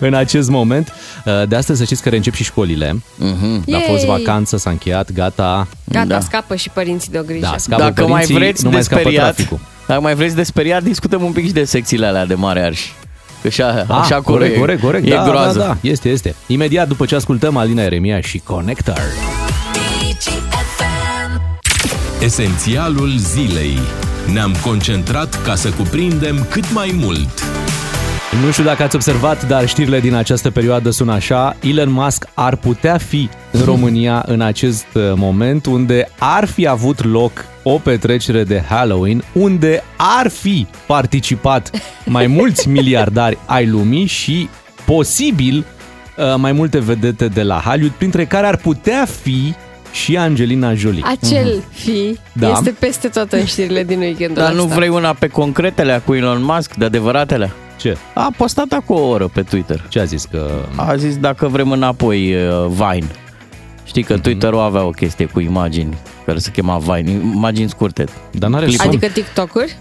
în 0.00 0.14
acest 0.14 0.48
moment. 0.48 0.92
Uh, 1.24 1.48
De 1.48 1.56
astăzi 1.56 1.78
să 1.78 1.84
știți 1.84 2.02
că 2.02 2.08
reîncep 2.08 2.34
și 2.34 2.44
școlile. 2.44 3.02
Mhm. 3.16 3.64
A 3.74 3.78
fost 3.88 4.04
Yay! 4.04 4.18
vacanță, 4.18 4.56
s-a 4.56 4.70
încheiat, 4.70 5.12
gata. 5.12 5.66
Gata, 5.84 6.06
Da. 6.06 6.20
scapă 6.20 6.54
și 6.54 6.70
părinții 6.70 7.10
de 7.12 7.18
o 7.18 7.22
grijă. 7.22 7.46
Da, 7.50 7.54
scapă 7.58 7.82
Dacă 7.82 8.00
mai 8.00 8.08
părinții, 8.10 8.34
vreți 8.34 8.62
nu 8.64 8.68
de 8.68 8.74
mai 8.74 8.83
scapă 8.84 9.00
speriat, 9.00 9.34
traficul. 9.34 9.58
dacă 9.86 10.00
mai 10.00 10.14
vreți 10.14 10.34
de 10.34 10.42
speriat, 10.42 10.82
discutăm 10.82 11.22
un 11.22 11.32
pic 11.32 11.46
și 11.46 11.52
de 11.52 11.64
secțiile 11.64 12.06
alea 12.06 12.26
de 12.26 12.34
mare 12.34 12.60
arș. 12.62 12.80
Că 13.42 13.46
așa, 13.46 13.84
Ah, 13.88 13.98
așa 14.00 14.14
acolo 14.14 14.36
corect, 14.36 14.54
e, 14.56 14.58
corect, 14.58 14.80
corect. 14.82 15.06
e 15.06 15.10
da, 15.10 15.24
groază. 15.24 15.58
da, 15.58 15.64
da, 15.64 15.76
este, 15.80 16.08
este. 16.08 16.34
Imediat 16.46 16.88
după 16.88 17.04
ce 17.04 17.14
ascultăm 17.14 17.56
Alina 17.56 17.82
Eremia 17.82 18.20
și 18.20 18.38
Connector. 18.38 19.00
Esențialul 22.20 23.10
zilei. 23.16 23.78
Ne-am 24.32 24.54
concentrat 24.62 25.42
ca 25.42 25.54
să 25.54 25.70
cuprindem 25.70 26.46
cât 26.50 26.72
mai 26.72 26.94
mult. 27.00 27.42
Nu 28.44 28.50
știu 28.50 28.64
dacă 28.64 28.82
ați 28.82 28.94
observat, 28.94 29.46
dar 29.46 29.68
știrile 29.68 30.00
din 30.00 30.14
această 30.14 30.50
perioadă 30.50 30.90
sunt 30.90 31.10
așa. 31.10 31.56
Elon 31.60 31.90
Musk 31.90 32.26
ar 32.34 32.56
putea 32.56 32.98
fi 32.98 33.28
în 33.50 33.64
România 33.64 34.24
în 34.26 34.40
acest 34.40 34.86
uh, 34.94 35.02
moment 35.14 35.66
unde 35.66 36.10
ar 36.18 36.44
fi 36.44 36.66
avut 36.66 37.04
loc 37.04 37.44
o 37.66 37.78
petrecere 37.78 38.44
de 38.44 38.62
Halloween, 38.68 39.24
unde 39.32 39.82
ar 39.96 40.28
fi 40.28 40.66
participat 40.86 41.70
mai 42.04 42.26
mulți 42.26 42.68
miliardari 42.78 43.38
ai 43.46 43.66
lumii 43.66 44.06
și 44.06 44.48
posibil 44.84 45.64
uh, 46.16 46.34
mai 46.36 46.52
multe 46.52 46.78
vedete 46.78 47.28
de 47.28 47.42
la 47.42 47.62
Hollywood, 47.64 47.92
printre 47.92 48.24
care 48.24 48.46
ar 48.46 48.56
putea 48.56 49.06
fi 49.22 49.54
și 49.92 50.16
Angelina 50.16 50.74
Jolie. 50.74 51.02
Acel 51.04 51.62
fi 51.70 52.18
Da. 52.32 52.50
este 52.50 52.74
peste 52.78 53.08
tot 53.08 53.32
în 53.32 53.44
știrile 53.44 53.84
din 53.84 53.98
weekendul 53.98 54.42
Dar 54.42 54.52
nu 54.52 54.62
ăsta. 54.62 54.74
vrei 54.74 54.88
una 54.88 55.12
pe 55.12 55.26
concretele 55.28 56.02
cu 56.04 56.14
Elon 56.14 56.42
Musk, 56.42 56.74
de 56.74 56.84
adevăratele? 56.84 57.50
Ce? 57.76 57.96
A 58.14 58.30
postat 58.36 58.72
acum 58.72 58.96
o 58.96 59.06
oră 59.06 59.30
pe 59.34 59.42
Twitter. 59.42 59.84
Ce 59.88 60.00
a 60.00 60.04
zis? 60.04 60.24
Că... 60.24 60.50
A 60.76 60.96
zis 60.96 61.16
dacă 61.16 61.48
vrem 61.48 61.70
înapoi 61.70 62.34
uh, 62.34 62.66
Vine. 62.68 63.06
Știi 63.94 64.06
Mhm. 64.06 64.14
că 64.14 64.28
Twitter-ul 64.28 64.60
avea 64.60 64.84
o 64.84 64.90
chestie 64.90 65.26
cu 65.26 65.40
imagini 65.40 65.96
care 66.26 66.38
se 66.38 66.50
chema 66.50 66.78
Vine, 66.78 67.10
imagini 67.10 67.68
scurte. 67.68 68.04
Dar 68.30 68.50
n-are 68.50 68.64
Clip. 68.66 68.78
son. 68.78 68.88
Adică 68.88 69.06
TikTok-uri? 69.06 69.76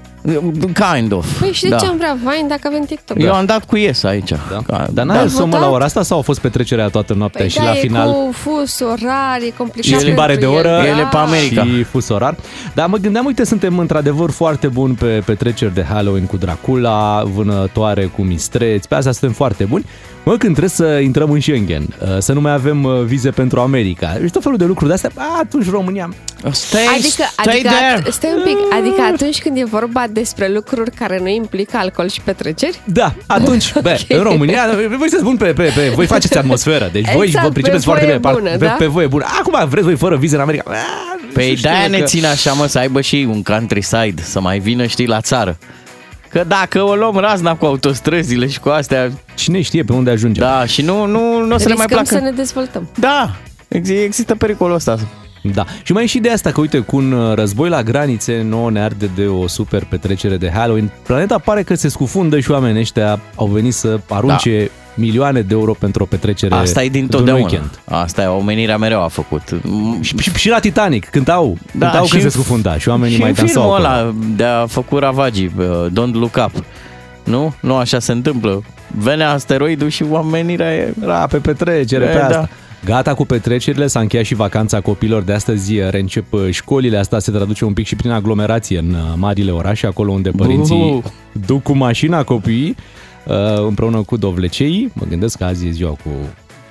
Kind 0.61 1.11
of. 1.11 1.39
Păi 1.39 1.51
și 1.51 1.61
de 1.63 1.69
da. 1.69 1.75
ce 1.77 1.85
am 1.85 1.97
vrea 1.97 2.17
Vine 2.19 2.47
dacă 2.47 2.61
avem 2.67 2.83
TikTok? 2.83 3.21
Eu 3.21 3.33
am 3.33 3.45
dat 3.45 3.65
cu 3.65 3.77
yes 3.77 4.03
aici. 4.03 4.29
Da. 4.29 4.61
Ca- 4.67 4.87
Dar 4.91 5.05
n-ai 5.05 5.17
Da. 5.17 5.23
da. 5.23 5.29
somn 5.29 5.51
la 5.51 5.57
Votat? 5.57 5.73
ora 5.73 5.85
asta 5.85 6.01
sau 6.03 6.17
a 6.17 6.21
fost 6.21 6.39
petrecerea 6.39 6.87
toată 6.87 7.13
noaptea 7.13 7.41
Păi 7.41 7.49
și 7.49 7.57
da, 7.57 7.63
la 7.63 7.71
e 7.71 7.79
final 7.79 8.11
cu 8.11 8.31
fus 8.31 8.79
orar, 8.79 9.37
e 9.47 9.53
complicat 9.57 9.91
și 9.91 9.99
schimbare 9.99 10.33
de 10.35 10.39
pentru 10.39 10.57
oră 10.59 10.69
el. 10.69 10.85
Ele 10.85 11.01
pe 11.01 11.07
Da. 11.11 11.21
America. 11.21 11.63
și 11.63 11.83
fus 11.83 12.09
orar. 12.09 12.35
Dar 12.73 12.87
mă 12.87 12.97
gândeam, 12.97 13.25
uite, 13.25 13.43
suntem 13.43 13.77
într-adevăr 13.79 14.31
foarte 14.31 14.67
buni 14.67 14.95
pe 14.95 15.21
petreceri 15.25 15.73
de 15.73 15.83
Halloween 15.83 16.25
cu 16.25 16.37
Dracula, 16.37 17.23
vânătoare 17.35 18.05
cu 18.05 18.21
mistreți, 18.21 18.87
pe 18.87 18.95
asta 18.95 19.11
suntem 19.11 19.35
foarte 19.35 19.63
buni. 19.63 19.85
Mă, 20.25 20.31
când 20.37 20.55
trebuie 20.55 20.69
să 20.69 20.99
intrăm 20.99 21.31
în 21.31 21.39
Schengen, 21.39 21.83
uh, 22.01 22.07
să 22.19 22.33
nu 22.33 22.41
mai 22.41 22.53
avem 22.53 22.83
uh, 22.83 23.01
vize 23.01 23.29
pentru 23.29 23.59
America, 23.59 24.17
și 24.25 24.31
tot 24.31 24.41
felul 24.43 24.57
de 24.57 24.65
lucruri 24.65 24.87
de 24.87 24.93
astea, 24.93 25.09
a, 25.15 25.39
atunci 25.39 25.69
România... 25.69 26.09
Stay, 26.51 26.81
Adică, 26.97 27.23
stay 27.31 27.53
adică, 27.53 27.69
there. 27.69 28.11
stai 28.11 28.29
un 28.35 28.43
pic, 28.43 28.57
adică 28.79 29.01
atunci 29.13 29.41
când 29.41 29.57
e 29.57 29.63
vorba 29.63 30.03
despre 30.09 30.49
lucruri 30.53 30.91
care 30.91 31.19
nu 31.19 31.27
implică 31.27 31.77
alcool 31.77 32.09
și 32.09 32.21
petreceri? 32.21 32.79
Da, 32.85 33.13
atunci, 33.27 33.73
bă, 33.81 33.99
în 34.09 34.21
România, 34.21 34.65
voi 34.75 34.97
sunteți 34.97 35.23
buni 35.23 35.37
pe, 35.37 35.45
pe, 35.45 35.71
pe, 35.75 35.91
voi 35.95 36.05
faceți 36.05 36.37
atmosferă, 36.37 36.89
deci 36.91 37.11
voi 37.15 37.25
Exact, 37.25 37.45
vă 37.45 37.51
pricepeți 37.51 37.83
pe 37.83 37.89
foarte 37.89 38.05
voie 38.05 38.17
bine, 38.17 38.29
par- 38.31 38.41
bună, 38.41 38.57
pe, 38.57 38.65
da? 38.65 38.71
pe 38.71 38.85
voie 38.85 39.07
bună. 39.07 39.25
Acum 39.39 39.69
vreți 39.69 39.85
voi 39.85 39.95
fără 39.95 40.15
vize 40.17 40.35
în 40.35 40.41
America? 40.41 40.63
A, 40.67 40.75
nu 41.21 41.27
Păi 41.33 41.43
știu 41.55 41.69
de-aia 41.69 41.87
ne 41.87 41.97
că- 41.97 42.03
țin 42.05 42.25
așa, 42.25 42.53
mă, 42.53 42.65
să 42.67 42.79
aibă 42.79 43.01
și 43.01 43.27
un 43.29 43.43
countryside, 43.43 44.21
să 44.21 44.39
mai 44.41 44.59
vină, 44.59 44.85
știi, 44.85 45.07
la 45.07 45.21
țară. 45.21 45.57
Că 46.33 46.43
dacă 46.47 46.81
o 46.81 46.95
luăm 46.95 47.17
razna 47.17 47.55
cu 47.55 47.65
autostrăzile 47.65 48.47
și 48.47 48.59
cu 48.59 48.69
astea, 48.69 49.11
Cine 49.35 49.61
știe 49.61 49.83
pe 49.83 49.93
unde 49.93 50.09
ajungem? 50.09 50.43
da, 50.43 50.65
și 50.65 50.81
nu, 50.81 51.05
nu, 51.05 51.45
nu 51.45 51.53
o 51.55 51.57
să 51.57 51.67
le 51.67 51.73
mai 51.73 51.85
Riscăm 51.87 52.03
placă. 52.03 52.05
să 52.05 52.19
ne 52.19 52.31
dezvoltăm. 52.31 52.89
Da, 52.99 53.35
ex- 53.67 53.89
există 53.89 54.35
pericolul 54.35 54.75
ăsta. 54.75 54.97
Da. 55.53 55.65
Și 55.83 55.91
mai 55.91 56.03
e 56.03 56.05
și 56.05 56.19
de 56.19 56.29
asta 56.29 56.51
că, 56.51 56.59
uite, 56.59 56.79
cu 56.79 56.95
un 56.95 57.11
uh, 57.11 57.33
război 57.35 57.69
la 57.69 57.83
granițe, 57.83 58.41
nouă 58.41 58.71
ne 58.71 58.81
arde 58.81 59.09
de 59.15 59.25
o 59.25 59.47
super 59.47 59.85
petrecere 59.89 60.37
de 60.37 60.51
Halloween. 60.53 60.91
Planeta 61.05 61.37
pare 61.37 61.63
că 61.63 61.75
se 61.75 61.87
scufundă 61.87 62.39
și 62.39 62.51
oamenii 62.51 62.79
ăștia 62.81 63.19
au 63.35 63.45
venit 63.47 63.73
să 63.73 63.99
arunce 64.09 64.59
da. 64.65 64.71
Milioane 64.95 65.41
de 65.41 65.53
euro 65.53 65.73
pentru 65.73 66.03
o 66.03 66.05
petrecere 66.05 66.55
Asta 66.55 66.83
e 66.83 66.89
din 66.89 66.91
de 66.91 66.99
un 66.99 67.07
totdeauna. 67.07 67.43
weekend. 67.43 67.79
Asta 67.85 68.21
e, 68.21 68.25
omenirea 68.25 68.77
mereu 68.77 69.03
a 69.03 69.07
făcut. 69.07 69.41
Și, 70.01 70.17
și, 70.17 70.31
și 70.35 70.49
la 70.49 70.59
Titanic, 70.59 71.05
cântau, 71.09 71.57
da, 71.71 71.85
cântau 71.89 72.05
când 72.07 72.23
în- 72.23 72.29
se 72.29 72.35
scufunda 72.37 72.77
și 72.77 72.89
oamenii 72.89 73.13
și 73.15 73.19
mai 73.21 73.29
în 73.29 73.35
dansau 73.35 73.61
filmul 73.61 73.85
acolo. 73.85 73.99
ăla 73.99 74.13
de 74.35 74.43
a 74.43 74.65
făcut 74.65 74.99
ravagii, 74.99 75.51
uh, 75.57 75.65
Don't 75.89 76.13
Look 76.13 76.35
Up. 76.45 76.63
Nu? 77.23 77.53
Nu 77.59 77.75
așa 77.75 77.99
se 77.99 78.11
întâmplă. 78.11 78.63
Venea 78.97 79.31
asteroidul 79.31 79.89
și 79.89 80.03
omenirea 80.11 80.75
e... 80.75 80.93
Era 81.03 81.27
pe 81.27 81.37
petrecere, 81.37 82.05
E, 82.05 82.07
pe 82.07 82.17
asta. 82.19 82.33
da. 82.33 82.47
Gata 82.85 83.13
cu 83.13 83.25
petrecerile, 83.25 83.87
s-a 83.87 83.99
încheiat 83.99 84.25
și 84.25 84.35
vacanța 84.35 84.79
copilor 84.81 85.21
de 85.21 85.33
astăzi, 85.33 85.73
reîncep 85.89 86.33
uh, 86.33 86.41
școlile, 86.49 86.97
asta 86.97 87.19
se 87.19 87.31
traduce 87.31 87.65
un 87.65 87.73
pic 87.73 87.85
și 87.85 87.95
prin 87.95 88.11
aglomerație 88.11 88.77
în 88.77 88.89
uh, 88.93 88.99
marile 89.15 89.51
orașe, 89.51 89.87
acolo 89.87 90.11
unde 90.11 90.29
părinții 90.29 90.75
Buhu. 90.75 91.03
duc 91.45 91.63
cu 91.63 91.73
mașina 91.73 92.23
copiii 92.23 92.69
uh, 92.69 92.75
împreună 93.67 94.01
cu 94.01 94.17
dovlecei. 94.17 94.91
Mă 94.93 95.05
gândesc 95.09 95.37
că 95.37 95.43
azi 95.43 95.67
e 95.67 95.71
ziua 95.71 95.89
cu 95.89 96.09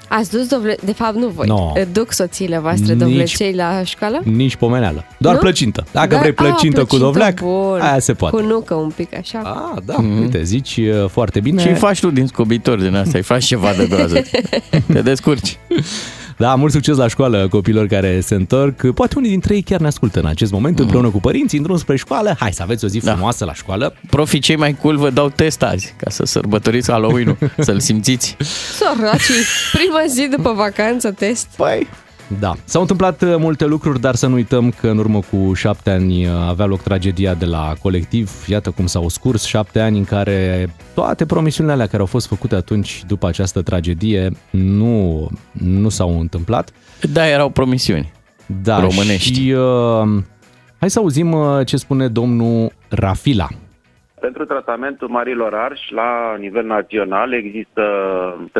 Ați 0.08 0.30
dus 0.30 0.46
dovle... 0.46 0.76
De 0.84 0.92
fapt, 0.92 1.14
nu 1.16 1.28
voi. 1.28 1.46
No. 1.46 1.72
Duc 1.92 2.12
soțiile 2.12 2.58
voastre 2.58 2.92
Nici- 2.94 2.98
dovlecei 2.98 3.54
la 3.54 3.82
școală? 3.84 4.20
nici 4.24 4.56
pomeneală. 4.56 5.04
Doar 5.18 5.34
Nu? 5.34 5.40
plăcintă. 5.40 5.84
Dacă 5.92 6.14
Da? 6.14 6.18
vrei 6.18 6.32
plăcintă 6.32 6.80
A, 6.80 6.84
cu 6.84 6.96
dovleac, 6.96 7.40
bun. 7.40 7.80
aia 7.80 7.98
se 7.98 8.12
poate. 8.12 8.36
Cu 8.36 8.42
nucă 8.42 8.74
un 8.74 8.90
pic, 8.96 9.16
așa. 9.16 9.38
Ah, 9.38 9.82
da, 9.84 9.94
mm-hmm. 9.94 10.20
uite, 10.20 10.42
zici 10.42 10.76
uh, 10.76 11.08
foarte 11.08 11.40
bine. 11.40 11.62
Și 11.62 11.74
faci 11.74 12.00
tu 12.00 12.10
din 12.10 12.26
scobitori 12.26 12.82
din 12.82 12.94
asta, 12.94 13.18
îi 13.18 13.24
faci 13.24 13.44
ceva 13.44 13.68
de 13.78 13.86
groază. 13.86 14.22
Te 14.92 15.02
descurci. 15.02 15.58
Da, 16.42 16.54
mult 16.54 16.72
succes 16.72 16.96
la 16.96 17.08
școală 17.08 17.48
copilor 17.48 17.86
care 17.86 18.20
se 18.20 18.34
întorc. 18.34 18.90
Poate 18.94 19.14
unii 19.16 19.30
dintre 19.30 19.54
ei 19.54 19.62
chiar 19.62 19.80
ne 19.80 19.86
ascultă 19.86 20.18
în 20.18 20.26
acest 20.26 20.52
moment 20.52 20.78
împreună 20.78 21.08
cu 21.08 21.20
părinții, 21.20 21.58
în 21.58 21.64
drum 21.64 21.76
spre 21.76 21.96
școală. 21.96 22.34
Hai 22.38 22.52
să 22.52 22.62
aveți 22.62 22.84
o 22.84 22.88
zi 22.88 23.00
Da. 23.00 23.12
frumoasă 23.12 23.44
la 23.44 23.54
școală. 23.54 23.94
Profii 24.10 24.38
cei 24.38 24.56
mai 24.56 24.74
cool 24.74 24.96
vă 24.96 25.10
dau 25.10 25.28
test 25.28 25.62
azi, 25.62 25.94
ca 25.96 26.10
să 26.10 26.24
sărbătoriți 26.24 26.90
Halloween-ul, 26.90 27.36
să-l 27.66 27.80
simțiți. 27.80 28.36
Săracii, 28.76 29.34
prima 29.72 30.04
zi 30.08 30.28
după 30.36 30.52
vacanță, 30.52 31.10
test. 31.10 31.46
Păi, 31.56 31.86
Da, 32.38 32.54
s-au 32.64 32.80
întâmplat 32.80 33.22
uh, 33.22 33.34
multe 33.38 33.64
lucruri, 33.64 34.00
dar 34.00 34.14
să 34.14 34.26
nu 34.26 34.34
uităm 34.34 34.70
că 34.80 34.88
în 34.88 34.98
urmă 34.98 35.20
cu 35.30 35.54
șapte 35.54 35.90
ani 35.90 36.26
uh, 36.26 36.32
avea 36.48 36.66
loc 36.66 36.80
tragedia 36.80 37.34
de 37.34 37.44
la 37.44 37.74
colectiv. 37.82 38.44
Iată 38.46 38.70
cum 38.70 38.86
s-au 38.86 39.08
scurs 39.08 39.44
șapte 39.44 39.80
ani 39.80 39.98
în 39.98 40.04
care 40.04 40.74
toate 40.94 41.26
promisiunile 41.26 41.74
alea 41.74 41.86
care 41.86 41.98
au 41.98 42.06
fost 42.06 42.26
făcute 42.26 42.54
atunci 42.54 43.02
după 43.06 43.26
această 43.26 43.62
tragedie 43.62 44.30
nu, 44.50 45.28
nu 45.52 45.88
s-au 45.88 46.20
întâmplat. 46.20 46.70
da, 47.12 47.28
erau 47.28 47.48
promisiuni. 47.48 48.12
Da, 48.62 48.80
Românești. 48.80 49.32
Și 49.32 49.50
uh, 49.50 50.22
hai 50.78 50.90
să 50.90 50.98
auzim 50.98 51.32
uh, 51.32 51.66
ce 51.66 51.76
spune 51.76 52.08
domnul 52.08 52.72
Rafila. 52.88 53.48
Pentru 54.22 54.44
tratamentul 54.44 55.08
marilor 55.08 55.54
arși, 55.54 55.92
la 55.92 56.36
nivel 56.38 56.64
național, 56.64 57.32
există 57.32 57.84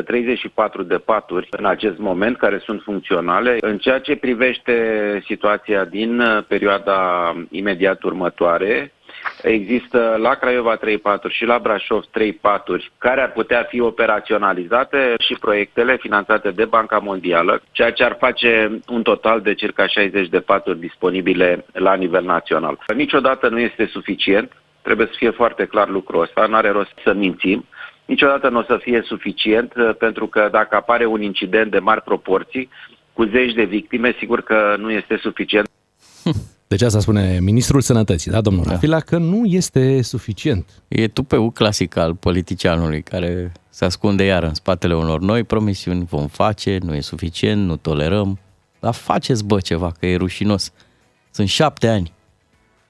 34 0.05 0.83
de 0.83 0.97
paturi 0.97 1.49
în 1.51 1.65
acest 1.65 1.99
moment 1.99 2.37
care 2.37 2.59
sunt 2.59 2.83
funcționale. 2.83 3.57
În 3.61 3.79
ceea 3.79 3.99
ce 3.99 4.17
privește 4.17 4.75
situația 5.27 5.85
din 5.85 6.21
uh, 6.21 6.45
perioada 6.49 7.01
imediat 7.51 8.03
următoare, 8.03 8.93
Există 9.43 10.17
la 10.21 10.35
Craiova 10.35 10.77
3 10.77 10.99
paturi 10.99 11.35
și 11.35 11.45
la 11.45 11.59
Brașov 11.59 12.05
3 12.11 12.33
paturi 12.33 12.93
care 12.99 13.21
ar 13.21 13.33
putea 13.33 13.67
fi 13.69 13.81
operaționalizate 13.81 15.15
și 15.19 15.37
proiectele 15.41 15.97
finanțate 15.97 16.51
de 16.51 16.65
Banca 16.65 16.99
Mondială, 16.99 17.63
ceea 17.71 17.93
ce 17.93 18.05
ar 18.05 18.17
face 18.21 18.81
un 18.89 19.03
total 19.03 19.41
de 19.41 19.55
circa 19.55 19.87
60 19.87 20.29
de 20.29 20.41
paturi 20.41 20.79
disponibile 20.79 21.65
la 21.73 21.95
nivel 21.95 22.25
național. 22.25 22.79
Niciodată 22.95 23.49
nu 23.49 23.59
este 23.59 23.87
suficient, 23.87 24.53
trebuie 24.83 25.07
să 25.07 25.13
fie 25.17 25.31
foarte 25.31 25.65
clar 25.65 25.89
lucrul 25.89 26.23
ăsta, 26.23 26.47
nu 26.47 26.55
are 26.55 26.71
rost 26.71 26.93
să 27.05 27.13
mințim. 27.13 27.65
Niciodată 28.05 28.49
nu 28.49 28.59
o 28.59 28.63
să 28.63 28.79
fie 28.83 29.03
suficient, 29.05 29.73
uh, 29.77 29.95
pentru 29.99 30.27
că 30.27 30.49
dacă 30.53 30.77
apare 30.77 31.07
un 31.07 31.23
incident 31.23 31.71
de 31.71 31.79
mari 31.79 32.03
proporții, 32.03 32.69
cu 33.13 33.25
zeci 33.25 33.55
de 33.55 33.65
victime, 33.65 34.15
sigur 34.19 34.43
că 34.43 34.77
nu 34.79 34.91
este 34.91 35.19
suficient. 35.23 35.69
Deci 36.73 36.83
asta 36.83 37.01
spune 37.01 37.39
Ministrul 37.41 37.81
Sănătății, 37.81 38.31
da, 38.31 38.41
domnul 38.41 38.65
Rafila, 38.69 39.01
că 39.01 39.17
nu 39.17 39.45
este 39.45 40.03
suficient. 40.03 40.83
E 40.89 41.09
tupeu 41.09 41.51
clasic 41.51 41.97
al 41.97 42.15
politicianului 42.15 43.03
care 43.03 43.53
se 43.69 43.85
ascunde 43.85 44.25
iar 44.25 44.43
în 44.43 44.55
spatele 44.55 44.95
unor 44.95 45.21
noi 45.21 45.45
promisiuni, 45.45 46.05
vom 46.05 46.27
face, 46.27 46.79
nu 46.83 46.95
e 46.95 47.01
suficient, 47.01 47.67
nu 47.67 47.77
tolerăm. 47.77 48.39
Dar 48.81 48.95
faceți, 48.95 49.45
bă, 49.45 49.61
ceva, 49.61 49.93
că 49.99 50.07
e 50.07 50.17
rușinos. 50.17 50.73
Sunt 51.31 51.49
șapte 51.49 51.89
ani. 51.89 52.13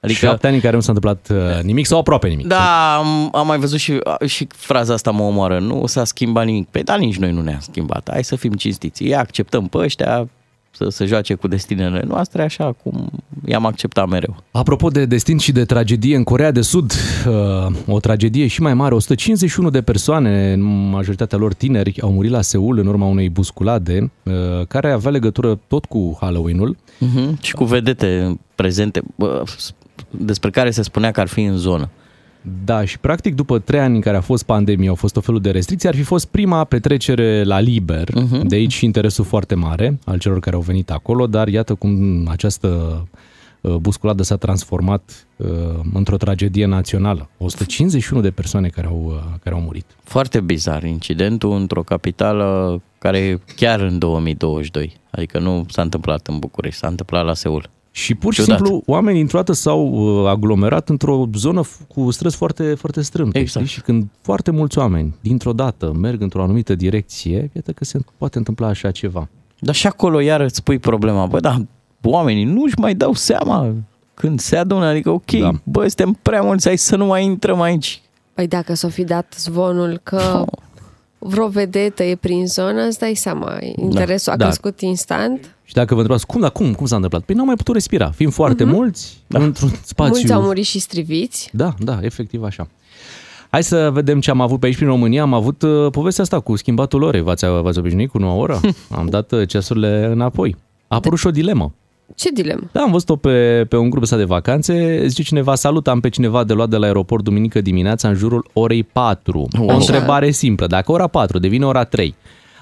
Adică... 0.03 0.25
Șapte 0.25 0.47
ani 0.47 0.55
în 0.55 0.61
care 0.61 0.75
nu 0.75 0.81
s-a 0.81 0.91
întâmplat 0.91 1.29
uh, 1.31 1.63
nimic 1.63 1.85
sau 1.85 1.99
aproape 1.99 2.27
nimic. 2.27 2.47
Da, 2.47 2.95
am, 2.95 3.29
am 3.35 3.47
mai 3.47 3.57
văzut 3.57 3.79
și, 3.79 3.99
și 4.25 4.47
fraza 4.55 4.93
asta 4.93 5.11
mă 5.11 5.23
omoară. 5.23 5.59
Nu 5.59 5.85
s-a 5.85 6.03
schimbat 6.03 6.45
nimic. 6.45 6.67
Pe 6.67 6.79
dar 6.79 6.99
nici 6.99 7.17
noi 7.17 7.31
nu 7.31 7.41
ne-am 7.41 7.59
schimbat. 7.59 8.09
Hai 8.11 8.23
să 8.23 8.35
fim 8.35 8.51
cinstiți. 8.51 9.07
Ia 9.07 9.19
acceptăm 9.19 9.67
pe 9.67 9.77
ăștia 9.77 10.27
să 10.75 10.87
se 10.89 11.05
joace 11.05 11.33
cu 11.33 11.47
destinele 11.47 12.03
noastre 12.07 12.43
așa 12.43 12.75
cum 12.83 13.09
i-am 13.45 13.65
acceptat 13.65 14.07
mereu. 14.07 14.43
Apropo 14.51 14.89
de 14.89 15.05
destin 15.05 15.37
și 15.37 15.51
de 15.51 15.65
tragedie, 15.65 16.15
în 16.15 16.23
Corea 16.23 16.51
de 16.51 16.61
Sud, 16.61 16.93
uh, 17.27 17.75
o 17.87 17.99
tragedie 17.99 18.47
și 18.47 18.61
mai 18.61 18.73
mare, 18.73 18.93
151 18.93 19.69
de 19.69 19.81
persoane, 19.81 20.53
în 20.53 20.89
majoritatea 20.89 21.37
lor 21.37 21.53
tineri, 21.53 22.01
au 22.01 22.11
murit 22.11 22.31
la 22.31 22.41
Seul 22.41 22.79
în 22.79 22.87
urma 22.87 23.05
unei 23.05 23.29
busculade 23.29 24.11
uh, 24.23 24.33
care 24.67 24.91
avea 24.91 25.11
legătură 25.11 25.59
tot 25.67 25.85
cu 25.85 26.17
Halloween-ul. 26.19 26.77
Uh-huh. 26.77 27.39
Și 27.41 27.53
cu 27.53 27.63
vedete 27.63 28.39
prezente, 28.55 29.01
bă, 29.15 29.43
despre 30.17 30.49
care 30.49 30.71
se 30.71 30.81
spunea 30.81 31.11
că 31.11 31.19
ar 31.19 31.27
fi 31.27 31.41
în 31.41 31.57
zonă. 31.57 31.89
Da, 32.63 32.85
și 32.85 32.99
practic 32.99 33.35
după 33.35 33.59
trei 33.59 33.79
ani 33.79 33.95
în 33.95 34.01
care 34.01 34.17
a 34.17 34.21
fost 34.21 34.43
pandemie, 34.43 34.87
au 34.87 34.95
fost 34.95 35.15
o 35.15 35.21
felul 35.21 35.41
de 35.41 35.51
restricții, 35.51 35.87
ar 35.89 35.95
fi 35.95 36.03
fost 36.03 36.25
prima 36.25 36.63
petrecere 36.63 37.43
la 37.43 37.59
liber, 37.59 38.07
uh-huh. 38.09 38.41
de 38.43 38.55
aici 38.55 38.73
și 38.73 38.85
interesul 38.85 39.25
foarte 39.25 39.55
mare 39.55 39.99
al 40.05 40.17
celor 40.17 40.39
care 40.39 40.55
au 40.55 40.61
venit 40.61 40.91
acolo, 40.91 41.27
dar 41.27 41.47
iată 41.47 41.75
cum 41.75 42.27
această 42.27 42.67
uh, 43.61 43.75
busculadă 43.75 44.23
s-a 44.23 44.35
transformat 44.35 45.27
uh, 45.35 45.47
într-o 45.93 46.17
tragedie 46.17 46.65
națională. 46.65 47.29
151 47.37 48.21
de 48.21 48.31
persoane 48.31 48.67
care 48.67 48.87
au, 48.87 49.03
uh, 49.05 49.37
care 49.43 49.55
au 49.55 49.61
murit. 49.61 49.85
Foarte 50.03 50.39
bizar 50.39 50.83
incidentul 50.83 51.51
într-o 51.51 51.83
capitală 51.83 52.81
care 52.99 53.17
e 53.17 53.39
chiar 53.55 53.79
în 53.79 53.97
2022. 53.97 54.93
Adică 55.11 55.39
nu 55.39 55.65
s-a 55.69 55.81
întâmplat 55.81 56.27
în 56.27 56.39
București, 56.39 56.79
s-a 56.79 56.87
întâmplat 56.87 57.25
la 57.25 57.33
Seul. 57.33 57.69
Și 57.95 58.15
pur 58.15 58.33
și 58.33 58.41
Ciudat. 58.41 58.57
simplu 58.57 58.83
oamenii 58.85 59.21
într-o 59.21 59.37
dată 59.37 59.51
s-au 59.53 59.87
uh, 59.91 60.29
aglomerat 60.29 60.89
într-o 60.89 61.25
zonă 61.35 61.61
f- 61.63 61.87
cu 61.87 62.11
străzi 62.11 62.35
foarte, 62.35 62.73
foarte 62.73 63.01
strâmte. 63.01 63.39
Exact. 63.39 63.65
Știi? 63.65 63.77
Și 63.77 63.85
când 63.85 64.07
foarte 64.21 64.51
mulți 64.51 64.77
oameni 64.77 65.15
dintr-o 65.21 65.53
dată 65.53 65.91
merg 65.99 66.21
într-o 66.21 66.43
anumită 66.43 66.75
direcție, 66.75 67.49
iată 67.55 67.71
că 67.71 67.83
se 67.85 67.99
poate 68.17 68.37
întâmpla 68.37 68.67
așa 68.67 68.91
ceva. 68.91 69.27
Dar 69.59 69.75
și 69.75 69.87
acolo 69.87 70.19
iar 70.19 70.41
îți 70.41 70.63
pui 70.63 70.79
problema. 70.79 71.25
Bă, 71.25 71.39
da, 71.39 71.55
oamenii 72.01 72.43
nu-și 72.43 72.79
mai 72.79 72.95
dau 72.95 73.13
seama 73.13 73.73
când 74.13 74.39
se 74.39 74.55
adună. 74.57 74.85
Adică, 74.85 75.09
ok, 75.09 75.31
Da. 75.31 75.39
da. 75.39 75.51
bă, 75.63 75.79
suntem 75.87 76.17
prea 76.21 76.41
mulți, 76.41 76.67
hai 76.67 76.77
să 76.77 76.95
nu 76.95 77.05
mai 77.05 77.23
intrăm 77.25 77.61
aici. 77.61 78.01
Păi 78.33 78.47
dacă 78.47 78.73
s-o 78.73 78.89
fi 78.89 79.03
dat 79.03 79.35
zvonul 79.37 79.99
că 80.03 80.45
Oh. 80.49 80.62
Vreo 81.25 81.47
vedetă 81.47 82.03
e 82.03 82.15
prin 82.15 82.47
zonă, 82.47 82.81
îți 82.81 82.99
dai 82.99 83.15
seama, 83.15 83.57
interesul 83.75 84.33
a 84.33 84.35
Da. 84.35 84.45
crescut 84.45 84.81
instant. 84.81 85.55
Și 85.63 85.73
dacă 85.73 85.93
vă 85.93 85.99
întrebați, 85.99 86.25
cum, 86.25 86.41
da, 86.41 86.49
cum, 86.49 86.73
cum 86.73 86.85
s-a 86.85 86.95
întâmplat? 86.95 87.23
Păi 87.23 87.35
n-au 87.35 87.45
mai 87.45 87.55
putut 87.55 87.73
respira. 87.73 88.11
Fiind 88.11 88.33
foarte 88.33 88.63
mulți, 88.63 89.23
într-un 89.27 89.69
spațiu... 89.69 90.03
Mhm. 90.03 90.09
Mulți 90.13 90.33
au 90.33 90.41
murit 90.41 90.65
și 90.65 90.79
striviți. 90.79 91.49
Da, 91.53 91.73
da, 91.79 91.99
efectiv 92.01 92.43
așa. 92.43 92.67
Hai 93.49 93.63
să 93.63 93.89
vedem 93.93 94.19
ce 94.19 94.29
am 94.29 94.41
avut 94.41 94.59
pe 94.59 94.65
aici 94.65 94.75
prin 94.75 94.87
România. 94.87 95.21
Am 95.21 95.33
avut 95.33 95.61
uh, 95.61 95.91
povestea 95.91 96.23
asta 96.23 96.39
cu 96.39 96.55
schimbatul 96.55 97.01
orei. 97.01 97.21
V-ați, 97.21 97.45
v-ați 97.45 97.77
obișnuit 97.79 98.09
cu 98.09 98.17
9 98.17 98.41
oră? 98.41 98.59
am 98.89 99.07
dat 99.09 99.31
uh, 99.31 99.47
ceasurile 99.47 100.05
înapoi. 100.11 100.55
A 100.87 100.95
apărut 100.95 101.19
și 101.19 101.27
o 101.27 101.31
dilemă. 101.31 101.73
Ce 102.15 102.29
dilemă? 102.31 102.69
Da, 102.71 102.81
am 102.81 102.91
văzut-o 102.91 103.15
pe, 103.15 103.65
pe 103.69 103.77
un 103.77 103.89
grup 103.89 104.03
ăsta 104.03 104.17
de 104.17 104.23
vacanțe. 104.23 105.07
Zice 105.07 105.23
cineva, 105.23 105.55
salut, 105.55 105.87
am 105.87 105.99
pe 105.99 106.09
cineva 106.09 106.43
de 106.43 106.53
luat 106.53 106.69
de 106.69 106.77
la 106.77 106.85
aeroport 106.85 107.23
duminică 107.23 107.61
dimineața 107.61 108.07
în 108.07 108.15
jurul 108.15 108.49
orei 108.53 108.83
4. 108.83 109.39
O 109.39 109.61
Wow. 109.63 109.75
întrebare 109.75 110.31
simplă. 110.31 110.67
Dacă 110.67 110.91
ora 110.91 111.07
4 111.07 111.39
devine 111.39 111.65
ora 111.65 111.83
3, 111.83 112.15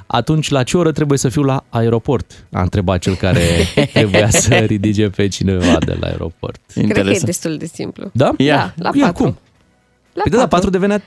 atunci 0.08 0.50
la 0.50 0.64
ce 0.64 0.78
oră 0.78 0.92
trebuie 0.92 1.18
să 1.18 1.30
fiu 1.30 1.44
la 1.44 1.64
aeroport? 1.70 2.46
A 2.52 2.62
întrebat 2.62 3.00
cel 3.00 3.16
care 3.16 3.42
trebuia 3.94 4.30
să 4.30 4.56
ridice 4.56 5.10
pe 5.10 5.28
cineva 5.28 5.78
de 5.86 5.98
la 6.00 6.08
aeroport. 6.08 6.60
Cred 6.74 6.74
că 6.74 6.80
e 6.80 7.00
Interesant. 7.00 7.26
destul 7.26 7.58
de 7.58 7.66
simplu. 7.66 8.10
Da? 8.14 8.32
Ia. 8.38 8.74
Da, 8.78 8.90
la 8.90 8.98
Ia, 8.98 9.06
patru. 9.06 9.24
cum? 9.24 9.38
La 10.14 10.22
Păi 10.22 10.32
da, 10.32 10.38
la 10.38 10.48
4 10.48 10.70
devenea 10.70 11.02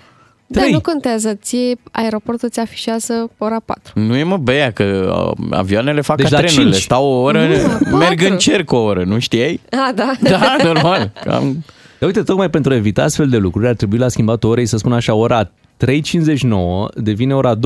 Da, 0.46 0.60
3. 0.60 0.72
nu 0.72 0.80
contează. 0.80 1.34
Ție 1.42 1.74
aeroportul 1.92 2.48
ți 2.48 2.60
afișează 2.60 3.30
ora 3.38 3.60
4. 3.64 3.92
Nu 4.00 4.16
e 4.16 4.22
mă 4.22 4.36
băia 4.36 4.70
că 4.70 5.14
uh, 5.38 5.46
avioanele 5.50 6.00
fac 6.00 6.16
Deci 6.16 6.28
ca 6.28 6.36
la 6.36 6.42
trenurile, 6.42 6.70
cinci. 6.70 6.82
stau 6.82 7.04
o 7.06 7.20
oră, 7.22 7.38
Nu, 7.90 7.96
merg 7.96 8.18
patru. 8.18 8.32
în 8.32 8.38
cerc 8.38 8.72
o 8.72 8.76
oră, 8.76 9.04
nu 9.04 9.18
știai? 9.18 9.60
Ah, 9.70 9.94
da. 9.94 10.12
Da, 10.22 10.56
normal. 10.62 11.12
Cam... 11.24 11.64
Dar 11.98 12.08
uite, 12.08 12.22
tocmai 12.22 12.50
pentru 12.50 12.72
a 12.72 12.76
evita 12.76 13.02
astfel 13.02 13.28
de 13.28 13.36
lucruri 13.36 13.66
ar 13.68 13.74
trebui 13.74 13.98
la 13.98 14.08
schimbat 14.08 14.44
orei, 14.44 14.66
să 14.66 14.76
spun 14.76 14.92
așa, 14.92 15.14
ora 15.14 15.44
3.59 15.44 15.50
devine 16.94 17.34
ora 17.34 17.54
2.59. 17.56 17.60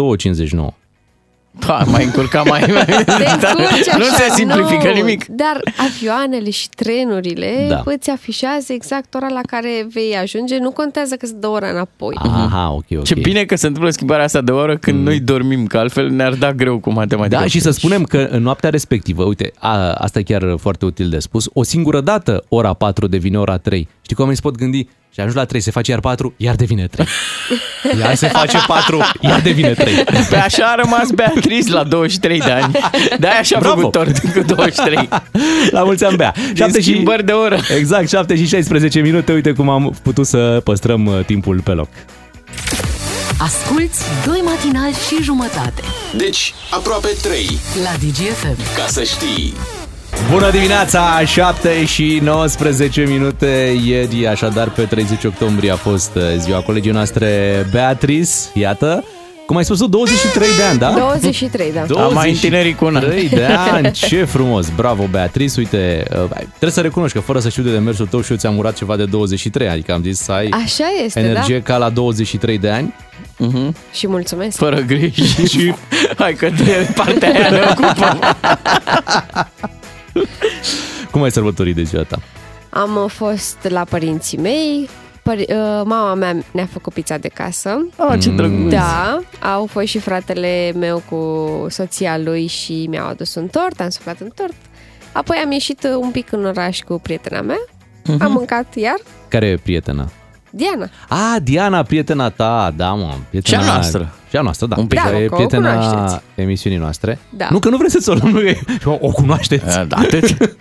Da, 1.67 1.83
mai 1.87 2.05
încurca 2.05 2.43
mai... 2.43 2.61
Te 3.21 3.47
încurci 3.47 3.91
nu 3.97 4.05
așa, 4.05 4.15
se 4.17 4.33
simplifică 4.35 4.89
nu. 4.89 4.93
nimic. 4.95 5.27
Dar 5.27 5.61
avioanele 5.77 6.51
și 6.51 6.69
trenurile 6.69 7.67
Da. 7.69 7.75
da. 7.75 7.83
îți 7.85 8.11
afișează 8.11 8.73
exact 8.73 9.15
ora 9.15 9.29
la 9.29 9.41
care 9.47 9.87
vei 9.93 10.17
ajunge. 10.23 10.59
Nu 10.59 10.71
contează 10.71 11.15
că 11.17 11.27
sunt 11.27 11.41
două 11.41 11.55
ore 11.55 11.71
înapoi. 11.71 12.15
Aha, 12.19 12.71
ok, 12.73 12.85
ok. 12.97 13.03
Ce 13.05 13.15
bine 13.15 13.45
că 13.45 13.57
se 13.57 13.67
întâmplă 13.67 13.91
schimbarea 13.93 14.25
asta 14.25 14.41
de 14.41 14.53
oră 14.53 14.77
când 14.77 15.07
noi 15.07 15.21
dormim, 15.21 15.67
că 15.67 15.79
altfel 15.79 16.11
ne-ar 16.11 16.35
da 16.35 16.53
greu 16.53 16.79
cu 16.79 16.91
matematica. 16.93 17.41
Da, 17.41 17.47
și 17.47 17.61
să 17.61 17.71
spunem 17.71 18.03
că 18.03 18.29
în 18.31 18.43
noaptea 18.43 18.71
respectivă, 18.71 19.25
uite, 19.25 19.53
a, 19.59 19.93
asta 19.93 20.19
e 20.19 20.23
chiar 20.23 20.55
foarte 20.59 20.85
util 20.85 21.09
de 21.09 21.19
spus, 21.19 21.49
o 21.53 21.63
singură 21.63 22.01
dată 22.01 22.45
ora 22.49 22.73
4 22.73 23.07
devine 23.07 23.39
ora 23.39 23.57
3. 23.57 23.89
Știi 24.01 24.17
cum 24.17 24.25
oamenii 24.25 24.43
se 24.43 24.49
pot 24.49 24.59
gândi? 24.59 24.89
Și 25.19 25.25
ajungi 25.25 25.43
la 25.43 25.49
3, 25.49 25.61
se 25.61 25.71
face 25.71 25.91
iar 25.91 26.01
4, 26.01 26.35
iar 26.37 26.55
devine 26.55 26.87
3. 26.87 27.07
Iar 28.01 28.15
se 28.15 28.29
face 28.29 28.59
4, 28.67 29.03
iar 29.21 29.41
devine 29.41 29.73
3. 29.73 29.95
Pe 30.31 30.37
așa 30.37 30.65
a 30.67 30.75
rămas 30.75 31.11
Beatrice 31.11 31.73
la 31.73 31.85
23 31.85 32.39
de 32.39 32.51
ani. 32.51 32.73
De-aia 33.19 33.43
și-a 33.43 33.59
Bravo! 33.59 33.75
făcut 33.81 33.93
tort 33.93 34.19
cu 34.19 34.41
23. 34.41 35.09
La 35.71 35.83
mulți 35.83 36.05
ani, 36.05 36.17
Bea. 36.17 36.35
Din 36.53 36.73
schimbări 36.73 37.25
de 37.25 37.33
oră. 37.33 37.59
Exact, 37.77 38.09
7 38.09 38.37
și 38.37 38.47
16 38.47 39.01
minute. 39.01 39.33
Uite 39.33 39.53
cum 39.53 39.69
am 39.69 39.97
putut 40.03 40.27
să 40.27 40.61
păstrăm 40.65 41.07
uh, 41.07 41.25
timpul 41.27 41.61
pe 41.61 41.71
loc. 41.71 41.89
Asculți 43.39 44.03
doi 44.27 44.41
matinali 44.45 44.95
și 45.09 45.23
jumătate 45.23 45.83
Deci, 46.17 46.55
aproape 46.71 47.09
3. 47.23 47.59
la 47.83 47.91
DGFM. 48.07 48.57
Ca 48.77 48.87
să 48.87 49.03
știi. 49.03 49.55
Bună 50.31 50.51
dimineața, 50.51 51.25
7 51.25 51.85
și 51.85 52.21
19 52.23 53.05
minute. 53.07 53.77
Ieri, 53.85 54.27
așadar, 54.27 54.71
pe 54.71 54.83
30 54.83 55.25
octombrie 55.25 55.71
a 55.71 55.77
fost 55.77 56.11
uh, 56.15 56.23
ziua 56.39 56.61
colegii 56.61 56.91
noastre 56.91 57.67
Beatrice. 57.71 58.31
Iată, 58.55 59.05
cum 59.47 59.57
ai 59.57 59.65
spus 59.65 59.79
tu, 59.79 59.87
23 59.87 60.49
de 60.57 60.63
ani, 60.63 60.79
da? 60.79 60.91
23, 60.91 61.73
da. 61.73 62.03
Am 62.03 62.13
mai 62.15 62.31
întinerit 62.31 62.77
cu 62.77 62.85
un 62.85 62.97
an. 62.97 63.03
3 63.03 63.29
de 63.29 63.45
ani, 63.73 63.91
ce 63.91 64.25
frumos, 64.25 64.69
bravo 64.77 65.07
Beatrice, 65.11 65.55
uite, 65.61 66.03
uh, 66.11 66.25
trebuie 66.49 66.71
să 66.71 66.81
recunoști 66.81 67.17
că 67.17 67.23
fără 67.23 67.39
să 67.39 67.49
știu 67.49 67.63
de 67.63 67.71
demersul 67.71 68.07
tău 68.07 68.21
și 68.23 68.31
eu 68.31 68.37
ți-am 68.37 68.59
urat 68.59 68.75
ceva 68.75 68.97
de 68.97 69.05
23, 69.05 69.69
adică 69.69 69.93
am 69.93 70.03
zis 70.03 70.19
să 70.19 70.33
ai 70.33 70.49
Așa 70.65 70.85
este, 71.05 71.21
energie 71.21 71.63
ca 71.63 71.77
la 71.77 71.89
23 71.89 72.59
de 72.59 72.71
ani. 72.71 72.95
Mhm. 73.39 73.65
da? 73.65 73.79
Și 73.93 74.07
mulțumesc. 74.07 74.57
Fără 74.57 74.81
griji. 74.81 75.45
și 75.53 75.75
hai 76.17 76.33
că 76.35 76.49
de 76.57 76.89
partea 76.95 77.33
aia 77.33 77.51
ne 77.51 77.61
ocupăm. 77.71 78.19
Cum 81.11 81.23
ai 81.23 81.31
sărbătorit 81.31 81.75
de 81.75 81.83
ziua 81.83 82.03
ta? 82.03 82.19
Am 82.71 82.97
uh, 83.05 83.11
fost 83.11 83.57
la 83.69 83.85
părinții 83.85 84.39
mei. 84.39 84.89
Păr- 85.19 85.49
uh, 85.49 85.83
mama 85.85 86.15
mea 86.15 86.37
ne-a 86.51 86.69
făcut 86.73 86.93
pizza 86.93 87.17
de 87.19 87.29
casă. 87.29 87.87
Ah, 87.97 88.19
ce 88.21 88.31
drăguț. 88.31 88.71
Da, 88.71 89.21
au 89.41 89.67
fost 89.67 89.87
și 89.87 89.99
fratele 89.99 90.73
meu 90.77 91.03
cu 91.09 91.67
soția 91.71 92.19
lui 92.19 92.47
și 92.47 92.87
mi-au 92.91 93.07
adus 93.07 93.35
un 93.35 93.47
tort, 93.47 93.81
am 93.81 93.89
suflat 93.89 94.21
un 94.21 94.31
tort. 94.35 94.55
Apoi 95.13 95.37
am 95.45 95.51
ieșit 95.51 95.83
uh, 95.83 95.97
un 96.01 96.11
pic 96.11 96.33
în 96.33 96.45
oraș 96.45 96.79
cu 96.81 96.99
prietena 96.99 97.41
mea. 97.41 97.61
Mhm. 98.05 98.23
Am 98.23 98.33
mâncat 98.33 98.75
iar 98.77 98.97
Care 99.29 99.47
e 99.47 99.57
prietena? 99.57 100.09
Diana. 100.51 100.89
Ah, 101.09 101.37
Diana, 101.43 101.83
prietena 101.83 102.31
ta, 102.31 102.73
da, 102.77 102.93
mă. 102.93 103.15
Prietena... 103.29 103.63
Și 103.63 103.69
a 103.69 103.73
noastră. 103.73 104.13
Și 104.31 104.37
a 104.37 104.41
noastră, 104.41 104.67
da. 104.67 104.77
Un 104.79 104.87
pic. 104.87 105.01
Că 105.03 105.09
Da, 105.11 105.19
e 105.21 105.27
că 105.27 105.33
o 105.35 105.37
prietena 105.37 105.75
cunoașteți. 105.79 106.23
emisiunii 106.35 106.79
noastre. 106.79 107.19
Da. 107.31 107.49
Nu, 107.51 107.59
că 107.59 107.69
nu 107.69 107.77
vreți 107.77 107.97
să 108.05 108.11
o 108.11 108.15
luăm, 108.15 108.31
nu 108.33 108.41
e. 108.41 108.59
O, 108.85 108.97
o 109.01 109.09
cunoașteți. 109.11 109.65
Da, 109.87 109.97
atât. 109.97 110.37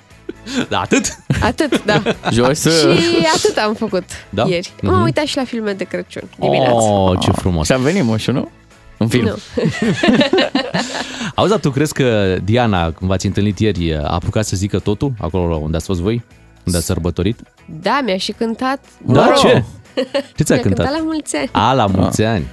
Da, 0.69 0.79
atât. 0.79 1.17
Atât, 1.41 1.85
da. 1.85 2.01
Jos 2.31 2.59
să... 2.59 2.69
și 2.99 3.27
atât 3.35 3.57
am 3.57 3.73
făcut 3.73 4.03
Da? 4.29 4.45
ieri. 4.47 4.73
Mhm. 4.81 4.91
M-am 4.91 5.01
uitat 5.03 5.25
și 5.25 5.37
la 5.37 5.43
filme 5.43 5.71
de 5.73 5.83
Crăciun 5.83 6.21
dimineața. 6.39 6.73
Oh, 6.75 7.19
ce 7.19 7.31
frumos. 7.31 7.65
Și 7.65 7.71
am 7.71 7.81
venit, 7.81 8.03
moșu, 8.03 8.31
nu? 8.31 8.49
În 8.97 9.07
film. 9.07 9.25
Nu. 9.25 9.35
Auzi, 11.35 11.49
dar 11.51 11.59
tu 11.59 11.69
crezi 11.69 11.93
că 11.93 12.37
Diana, 12.43 12.83
când 12.91 13.09
v-ați 13.09 13.25
întâlnit 13.25 13.59
ieri, 13.59 13.95
a 13.95 14.01
apucat 14.07 14.45
să 14.45 14.55
zică 14.55 14.79
totul, 14.79 15.13
acolo 15.19 15.55
unde 15.55 15.77
ați 15.77 15.85
fost 15.85 15.99
voi? 15.99 16.23
Unde 16.65 16.77
ați 16.77 16.85
sărbătorit? 16.87 17.39
Da, 17.81 18.01
mi-a 18.05 18.17
și 18.17 18.31
cântat. 18.31 18.79
Da, 19.05 19.21
mă 19.21 19.27
rog, 19.27 19.37
ce? 19.37 19.63
Ce 20.37 20.43
ți-a 20.43 20.55
Mi-a 20.55 20.63
cântat? 20.63 20.85
cântat 20.85 20.91
la 21.01 21.03
mulți 21.03 21.35
ani. 21.35 21.49
A, 21.51 21.73
la 21.73 21.85
mulți 21.85 22.23
ani. 22.23 22.45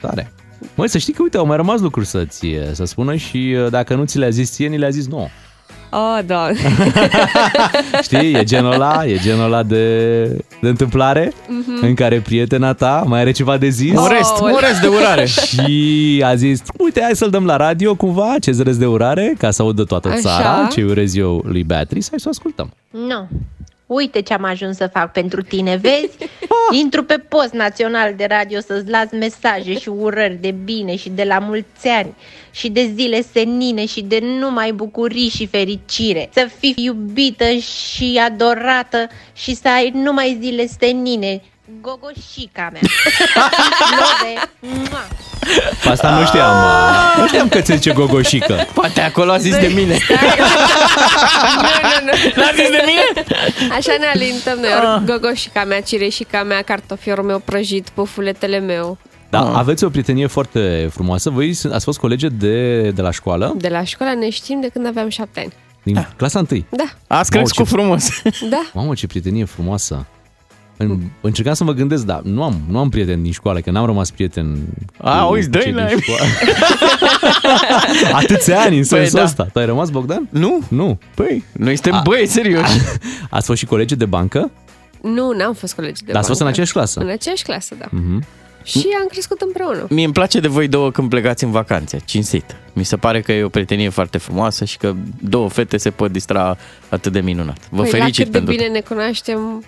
Tare. 0.00 0.32
Măi, 0.74 0.88
să 0.88 0.98
știi 0.98 1.12
că, 1.12 1.22
uite, 1.22 1.36
au 1.36 1.46
mai 1.46 1.56
rămas 1.56 1.80
lucruri 1.80 2.06
să-ți 2.06 2.46
să 2.72 2.84
spună 2.84 3.14
și 3.16 3.56
uh, 3.64 3.70
dacă 3.70 3.94
nu 3.94 4.04
ți 4.04 4.18
le-a 4.18 4.30
zis 4.30 4.50
ție, 4.50 4.68
ni 4.68 4.78
le-a 4.78 4.90
zis 4.90 5.06
nouă. 5.08 5.26
Oh, 5.92 6.18
da. 6.26 6.48
Știi, 8.02 8.32
e 8.32 8.44
genul 8.44 8.72
ăla, 8.72 9.06
e 9.06 9.18
genul 9.18 9.44
ăla 9.44 9.62
de, 9.62 10.24
de 10.60 10.68
întâmplare 10.68 11.32
în 11.80 11.94
care 11.94 12.20
prietena 12.20 12.72
ta 12.72 13.04
mai 13.06 13.20
are 13.20 13.30
ceva 13.30 13.56
de 13.56 13.68
zis 13.68 13.98
Un 13.98 14.06
rest, 14.08 14.40
un 14.40 14.46
Aoleu. 14.46 14.58
rest 14.58 14.80
de 14.80 14.86
urare. 14.86 15.26
și 15.48 16.22
a 16.24 16.34
zis, 16.34 16.62
uite, 16.78 17.00
hai 17.02 17.16
să-l 17.16 17.30
dăm 17.30 17.44
la 17.44 17.56
radio 17.56 17.94
cumva, 17.94 18.34
ce 18.40 18.62
rest 18.62 18.78
de 18.78 18.86
urare, 18.86 19.34
ca 19.38 19.50
să 19.50 19.62
audă 19.62 19.84
toată 19.84 20.08
Așa. 20.08 20.20
țara, 20.20 20.68
ce 20.72 20.82
urez 20.82 21.16
eu 21.16 21.42
lui 21.46 21.62
Beatrice, 21.62 22.06
hai 22.10 22.20
să 22.20 22.26
o 22.26 22.30
ascultăm. 22.30 22.72
Nu. 22.90 23.28
Uite 23.92 24.20
ce 24.20 24.34
am 24.34 24.44
ajuns 24.44 24.76
să 24.76 24.86
fac 24.86 25.12
pentru 25.12 25.42
tine, 25.42 25.76
vezi? 25.82 26.16
Intru 26.70 27.04
pe 27.04 27.18
post 27.18 27.52
național 27.52 28.14
de 28.14 28.26
radio 28.28 28.60
să-ți 28.60 28.90
las 28.90 29.10
mesaje 29.10 29.78
și 29.78 29.88
urări 29.88 30.38
de 30.40 30.50
bine 30.50 30.96
și 30.96 31.08
de 31.08 31.22
la 31.22 31.38
mulți 31.38 31.88
ani 31.88 32.14
și 32.50 32.68
de 32.68 32.90
zile 32.94 33.22
senine 33.22 33.86
și 33.86 34.02
de 34.02 34.18
numai 34.22 34.72
bucurii 34.72 35.28
și 35.28 35.46
fericire. 35.46 36.28
Să 36.32 36.48
fii 36.58 36.74
iubită 36.76 37.50
și 37.50 38.20
adorată 38.24 39.08
și 39.32 39.54
să 39.54 39.68
ai 39.68 39.90
numai 39.94 40.38
zile 40.40 40.66
senine. 40.66 41.42
Gogoșica 41.80 42.68
mea. 42.72 42.80
Love. 44.00 44.50
Mua. 44.90 45.06
Asta 45.92 46.18
nu 46.18 46.26
știam, 46.26 46.56
mă. 46.56 46.70
nu 47.20 47.26
știam 47.26 47.48
că 47.48 47.60
ți 47.60 47.72
zice 47.72 47.92
gogoșică. 47.92 48.66
Poate 48.74 49.00
acolo 49.00 49.32
a 49.32 49.36
zis 49.38 49.56
de 49.58 49.66
mine. 49.74 49.98
nu, 50.08 50.16
nu, 51.82 52.04
nu. 52.04 52.42
N-a 52.42 52.50
zis 52.54 52.68
de 52.70 52.82
mine? 52.86 53.26
Așa 53.72 53.92
ne 53.98 54.06
alintăm 54.14 54.58
noi. 54.58 54.70
Ah. 54.72 55.02
Gogoșica 55.04 55.64
mea, 55.64 55.80
cireșica 55.80 56.42
mea, 56.42 56.62
cartofiorul 56.62 57.24
meu 57.24 57.38
prăjit, 57.38 57.88
pufuletele 57.88 58.58
meu. 58.58 58.98
Da, 59.30 59.40
Ah. 59.40 59.52
aveți 59.54 59.84
o 59.84 59.88
prietenie 59.88 60.26
foarte 60.26 60.88
frumoasă. 60.92 61.30
Voi 61.30 61.52
sunt- 61.54 61.72
ați 61.72 61.84
fost 61.84 61.98
colege 61.98 62.28
de, 62.28 62.80
de 62.90 63.02
la 63.02 63.10
școală, 63.10 63.54
De 63.56 63.68
la 63.68 63.84
școală 63.84 64.14
ne 64.14 64.30
știm 64.30 64.60
de 64.60 64.68
când 64.68 64.86
aveam 64.86 65.08
șapte 65.08 65.40
ani. 65.40 65.52
din 65.82 66.08
clasa 66.16 66.38
întâi. 66.38 66.66
Da, 66.70 66.84
Ați 67.16 67.30
crescut 67.30 67.66
ce- 67.66 67.74
frumos. 67.74 68.22
da. 68.50 68.62
Mamă, 68.72 68.94
ce 68.94 69.06
prietenie 69.06 69.44
frumoasă. 69.44 70.06
În, 70.82 71.00
încercam 71.20 71.54
să 71.54 71.64
mă 71.64 71.72
gândesc, 71.72 72.04
dar 72.04 72.20
nu 72.22 72.42
am, 72.42 72.60
nu 72.68 72.78
am 72.78 72.88
prieteni 72.88 73.22
din 73.22 73.32
școală, 73.32 73.60
că 73.60 73.70
n-am 73.70 73.86
rămas 73.86 74.10
prieten 74.10 74.58
A, 74.96 75.24
cu- 75.26 75.32
uiți, 75.32 75.44
cu 75.46 75.50
dă-i 75.52 75.62
cei 75.62 75.72
din 75.72 75.80
la- 75.82 75.88
școală. 75.88 76.24
Atâția 78.22 78.60
ani 78.60 78.78
în 78.78 78.84
Păi 78.86 78.98
sensul 78.98 79.18
da. 79.18 79.24
ăsta. 79.24 79.44
Tu 79.52 79.58
ai 79.58 79.64
rămas, 79.66 79.90
Bogdan? 79.90 80.28
Nu? 80.30 80.58
Nu. 80.68 80.98
Păi, 81.14 81.44
noi 81.52 81.74
suntem 81.76 82.00
băieți, 82.04 82.32
serios. 82.32 82.68
Ați 83.30 83.46
fost 83.46 83.58
și 83.58 83.66
colegi 83.66 83.96
de 83.96 84.04
bancă? 84.04 84.50
Nu, 85.02 85.32
n-am 85.32 85.52
fost 85.52 85.74
colegi 85.74 86.02
de 86.04 86.12
Dar 86.12 86.16
ați 86.20 86.26
fost 86.28 86.40
în 86.40 86.46
bancă. 86.46 86.60
aceeași 86.60 86.72
clasă? 86.72 87.00
În 87.00 87.08
aceeași 87.08 87.42
clasă, 87.42 87.74
da. 87.78 87.86
Mhm. 87.90 88.24
Și 88.64 88.86
am 89.00 89.06
crescut 89.10 89.40
împreună. 89.40 89.86
Mie 89.88 90.04
îmi 90.04 90.12
place 90.12 90.40
de 90.40 90.48
voi 90.48 90.68
două 90.68 90.90
când 90.90 91.08
plecați 91.08 91.44
în 91.44 91.50
vacanțe, 91.50 92.00
cinstit. 92.04 92.56
Mi 92.72 92.84
se 92.84 92.96
pare 92.96 93.20
că 93.20 93.32
e 93.32 93.42
o 93.42 93.48
prietenie 93.48 93.88
foarte 93.88 94.18
frumoasă 94.18 94.64
și 94.64 94.76
că 94.76 94.94
două 95.20 95.48
fete 95.48 95.76
se 95.76 95.90
pot 95.90 96.12
distra 96.12 96.56
atât 96.88 97.12
de 97.12 97.20
minunat. 97.20 97.56
Vă 97.70 97.82
păi 97.82 97.90
la 97.92 97.98
felicit 97.98 98.22
cât 98.22 98.32
de 98.32 98.38
pentru 98.38 98.56
bine 98.56 98.68
ne 98.68 98.80
cunoaștem, 98.80 99.64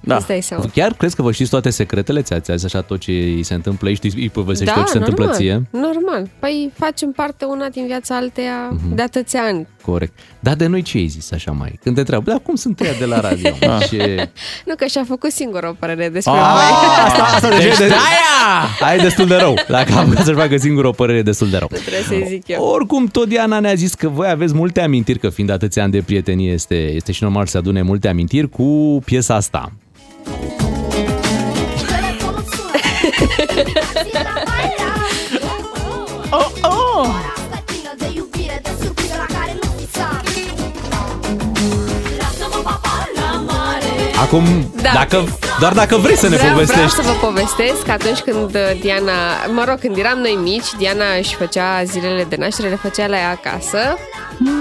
Da. 0.00 0.16
Îți 0.16 0.26
dai 0.26 0.40
seama. 0.40 0.64
Chiar 0.74 0.92
crezi 0.92 1.16
că 1.16 1.22
vă 1.22 1.32
știți 1.32 1.50
toate 1.50 1.70
secretele? 1.70 2.22
Ți-ați 2.22 2.50
azi 2.50 2.64
așa 2.64 2.80
tot 2.80 2.98
ce 3.00 3.10
îi 3.10 3.42
se 3.42 3.54
întâmplă 3.54 3.88
aici? 3.88 3.98
Îi 4.14 4.30
povestești 4.30 4.74
tot 4.74 4.84
ce 4.84 4.90
se 4.90 4.98
întâmplă 4.98 5.24
normal, 5.24 5.40
ție? 5.42 5.62
normal. 5.70 6.28
Păi 6.38 6.70
facem 6.74 7.10
parte 7.12 7.44
una 7.44 7.68
din 7.68 7.86
viața 7.86 8.16
alteia 8.16 8.68
Mhm. 8.70 8.94
de 8.94 9.02
atâția 9.02 9.40
ani. 9.42 9.66
Corect. 9.82 10.18
Dar 10.40 10.54
de 10.54 10.66
noi 10.66 10.82
ce 10.82 10.96
ai 10.96 11.06
zis 11.06 11.32
așa 11.32 11.50
mai? 11.50 11.78
Când 11.82 11.94
te 11.94 12.00
întreabă, 12.00 12.30
dar 12.30 12.40
cum 12.42 12.54
sunt 12.54 12.80
ăia 12.80 12.92
de 12.98 13.04
la 13.04 13.20
radio? 13.20 13.48
Ah. 13.70 13.88
Ce... 13.88 14.30
Nu 14.66 14.74
că 14.76 14.84
și-a 14.86 15.04
făcut 15.08 15.30
singur 15.30 15.62
o 15.64 15.72
părere 15.78 16.08
despre 16.08 16.32
Ah, 16.32 16.52
voi. 16.52 17.04
asta, 17.06 17.22
asta 17.22 17.48
deja 17.56 17.60
Deci 17.62 17.74
e 17.78 17.82
de... 17.82 17.86
de-aia! 17.86 18.88
Ai 18.90 18.98
destul 18.98 19.26
de 19.26 19.34
rău. 19.36 19.54
Dacă 19.68 19.92
am 19.92 20.14
să-și 20.14 20.36
facă 20.38 20.56
singur 20.56 20.84
o 20.84 20.90
părere 20.90 21.22
destul 21.22 21.48
de 21.50 21.56
rău. 21.56 21.68
Trebuie 21.68 22.02
să-i 22.02 22.24
zic 22.28 22.48
eu. 22.48 22.62
Oricum, 22.64 23.06
tot 23.06 23.28
Diana 23.28 23.60
ne-a 23.60 23.74
zis 23.74 23.94
că 23.94 24.08
voi 24.08 24.28
aveți 24.28 24.54
multe 24.54 24.80
amintiri, 24.80 25.18
că 25.18 25.28
fiind 25.28 25.50
atâția 25.50 25.82
ani 25.82 25.92
de 25.92 26.00
prietenie, 26.02 26.52
este, 26.52 26.74
este 26.92 27.12
și 27.12 27.22
normal 27.22 27.44
să 27.44 27.50
se 27.50 27.58
adune 27.58 27.82
multe 27.82 28.08
amintiri 28.08 28.48
cu 28.48 29.00
piesa 29.04 29.34
asta. 29.34 29.72
Oh, 36.32 36.52
oh! 36.62 37.39
Acum, 44.20 44.44
Da. 44.82 44.90
dacă, 44.94 45.24
doar 45.60 45.72
dacă 45.72 45.96
vrei 45.96 46.16
să 46.16 46.28
ne 46.28 46.36
vreau, 46.36 46.52
povestești. 46.52 46.94
Vreau 46.94 47.04
să 47.04 47.10
vă 47.20 47.26
povestesc 47.26 47.82
că 47.84 47.90
atunci 47.90 48.18
când 48.18 48.54
uh, 48.54 48.80
Diana, 48.80 49.12
mă 49.54 49.64
rog, 49.68 49.78
când 49.78 49.96
eram 49.96 50.18
noi 50.18 50.38
mici, 50.42 50.66
Diana 50.78 51.04
își 51.18 51.34
făcea 51.34 51.82
zilele 51.84 52.26
de 52.28 52.36
naștere, 52.38 52.68
le 52.68 52.78
făcea 52.82 53.06
la 53.06 53.16
ea 53.16 53.30
acasă. 53.30 53.78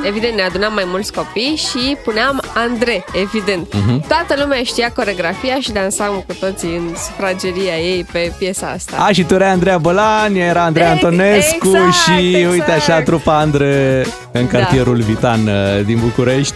Evident, 0.04 0.36
ne 0.36 0.42
adunam 0.42 0.74
mai 0.74 0.84
mulți 0.88 1.12
copii 1.14 1.56
și 1.70 1.98
puneam 2.04 2.42
Andre, 2.56 3.06
evident. 3.14 3.74
Mhm. 3.74 4.08
Toată 4.08 4.36
lumea 4.42 4.64
știa 4.64 4.92
coregrafia 4.96 5.58
și 5.60 5.72
dansam 5.72 6.24
cu 6.28 6.34
toții 6.40 6.76
în 6.76 6.96
sufrageria 7.06 7.78
ei 7.78 8.06
pe 8.12 8.34
piesa 8.38 8.68
asta. 8.76 8.98
A, 9.08 9.12
și 9.12 9.24
tu 9.24 9.34
erai 9.34 9.50
Andreea 9.50 9.78
Bălan, 9.78 10.36
era 10.36 10.64
Andreea 10.64 10.94
Ex- 10.94 11.04
Antonescu 11.04 11.68
exact, 11.68 11.94
și 11.94 12.36
exact. 12.36 12.52
uite 12.54 12.72
așa 12.72 13.02
trupa 13.02 13.40
Andre 13.40 14.06
în 14.32 14.48
Da. 14.52 14.58
cartierul 14.58 15.02
Vitan 15.02 15.48
uh, 15.48 15.86
din 15.86 16.00
București. 16.00 16.54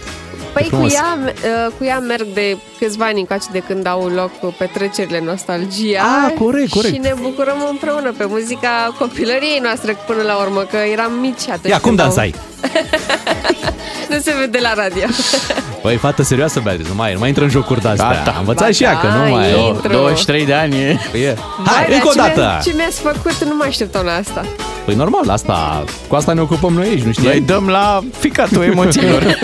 Păi 0.54 0.62
cu 0.62 0.68
frumos. 0.68 0.92
ea, 0.92 1.18
uh, 1.24 1.72
cu 1.78 1.84
ea 1.84 1.98
merg 1.98 2.26
de 2.34 2.56
câțiva 2.78 3.04
ani 3.04 3.18
încoace 3.20 3.46
de 3.52 3.58
când 3.58 3.86
au 3.86 4.06
loc 4.08 4.54
petrecerile 4.58 5.20
Nostalgia 5.20 6.02
Ah, 6.02 6.32
corect, 6.38 6.70
corect. 6.70 6.94
Și 6.94 7.00
ne 7.00 7.14
bucurăm 7.20 7.66
împreună 7.70 8.12
pe 8.12 8.24
muzica 8.28 8.94
copilăriei 8.98 9.58
noastre 9.62 9.96
până 10.06 10.22
la 10.22 10.36
urmă 10.36 10.60
Că 10.70 10.76
eram 10.76 11.12
mici 11.20 11.48
atunci 11.48 11.72
Ia, 11.72 11.78
cum 11.80 11.88
când 11.88 11.98
au- 12.00 12.06
dansai? 12.06 12.34
Nu 14.14 14.20
se 14.20 14.32
vede 14.40 14.58
la 14.62 14.74
radio 14.74 15.06
Păi, 15.82 15.96
fată 15.96 16.22
serioasă, 16.22 16.60
Beatrice, 16.64 16.88
nu 16.88 16.94
mai, 16.94 17.12
nu 17.12 17.18
mai 17.18 17.28
intră 17.28 17.44
în 17.44 17.50
jocuri 17.50 17.80
de-astea. 17.80 18.08
Gata. 18.08 18.30
Am 18.30 18.36
învățat 18.38 18.66
Ba 18.66 18.72
și 18.72 18.82
ea 18.82 18.98
că 19.00 19.06
da, 19.06 19.14
nu 19.14 19.30
mai... 19.30 19.48
e. 19.48 19.52
Do- 19.52 19.66
Intru. 19.74 19.92
23 19.92 20.46
de 20.46 20.52
ani 20.54 20.76
e. 20.76 20.88
E. 20.88 21.34
Vai, 21.58 21.74
Hai, 21.74 21.84
dar 21.88 21.94
încă 21.94 22.08
o 22.08 22.10
ce 22.10 22.20
mi-a- 22.20 22.34
dată! 22.34 22.62
Ce 22.68 22.72
mi-ați 22.76 23.00
făcut, 23.00 23.44
nu 23.44 23.54
mă 23.56 23.64
așteptam 23.68 24.04
la 24.04 24.12
asta 24.14 24.44
Păi 24.84 24.94
normal, 24.94 25.28
asta, 25.28 25.84
cu 26.08 26.14
asta 26.14 26.32
ne 26.32 26.40
ocupăm 26.40 26.72
noi 26.72 26.86
aici, 26.86 27.02
nu 27.02 27.12
știi? 27.12 27.24
Noi 27.26 27.40
dăm 27.40 27.68
la 27.68 28.00
ficatul 28.18 28.62
emoțiilor. 28.72 29.36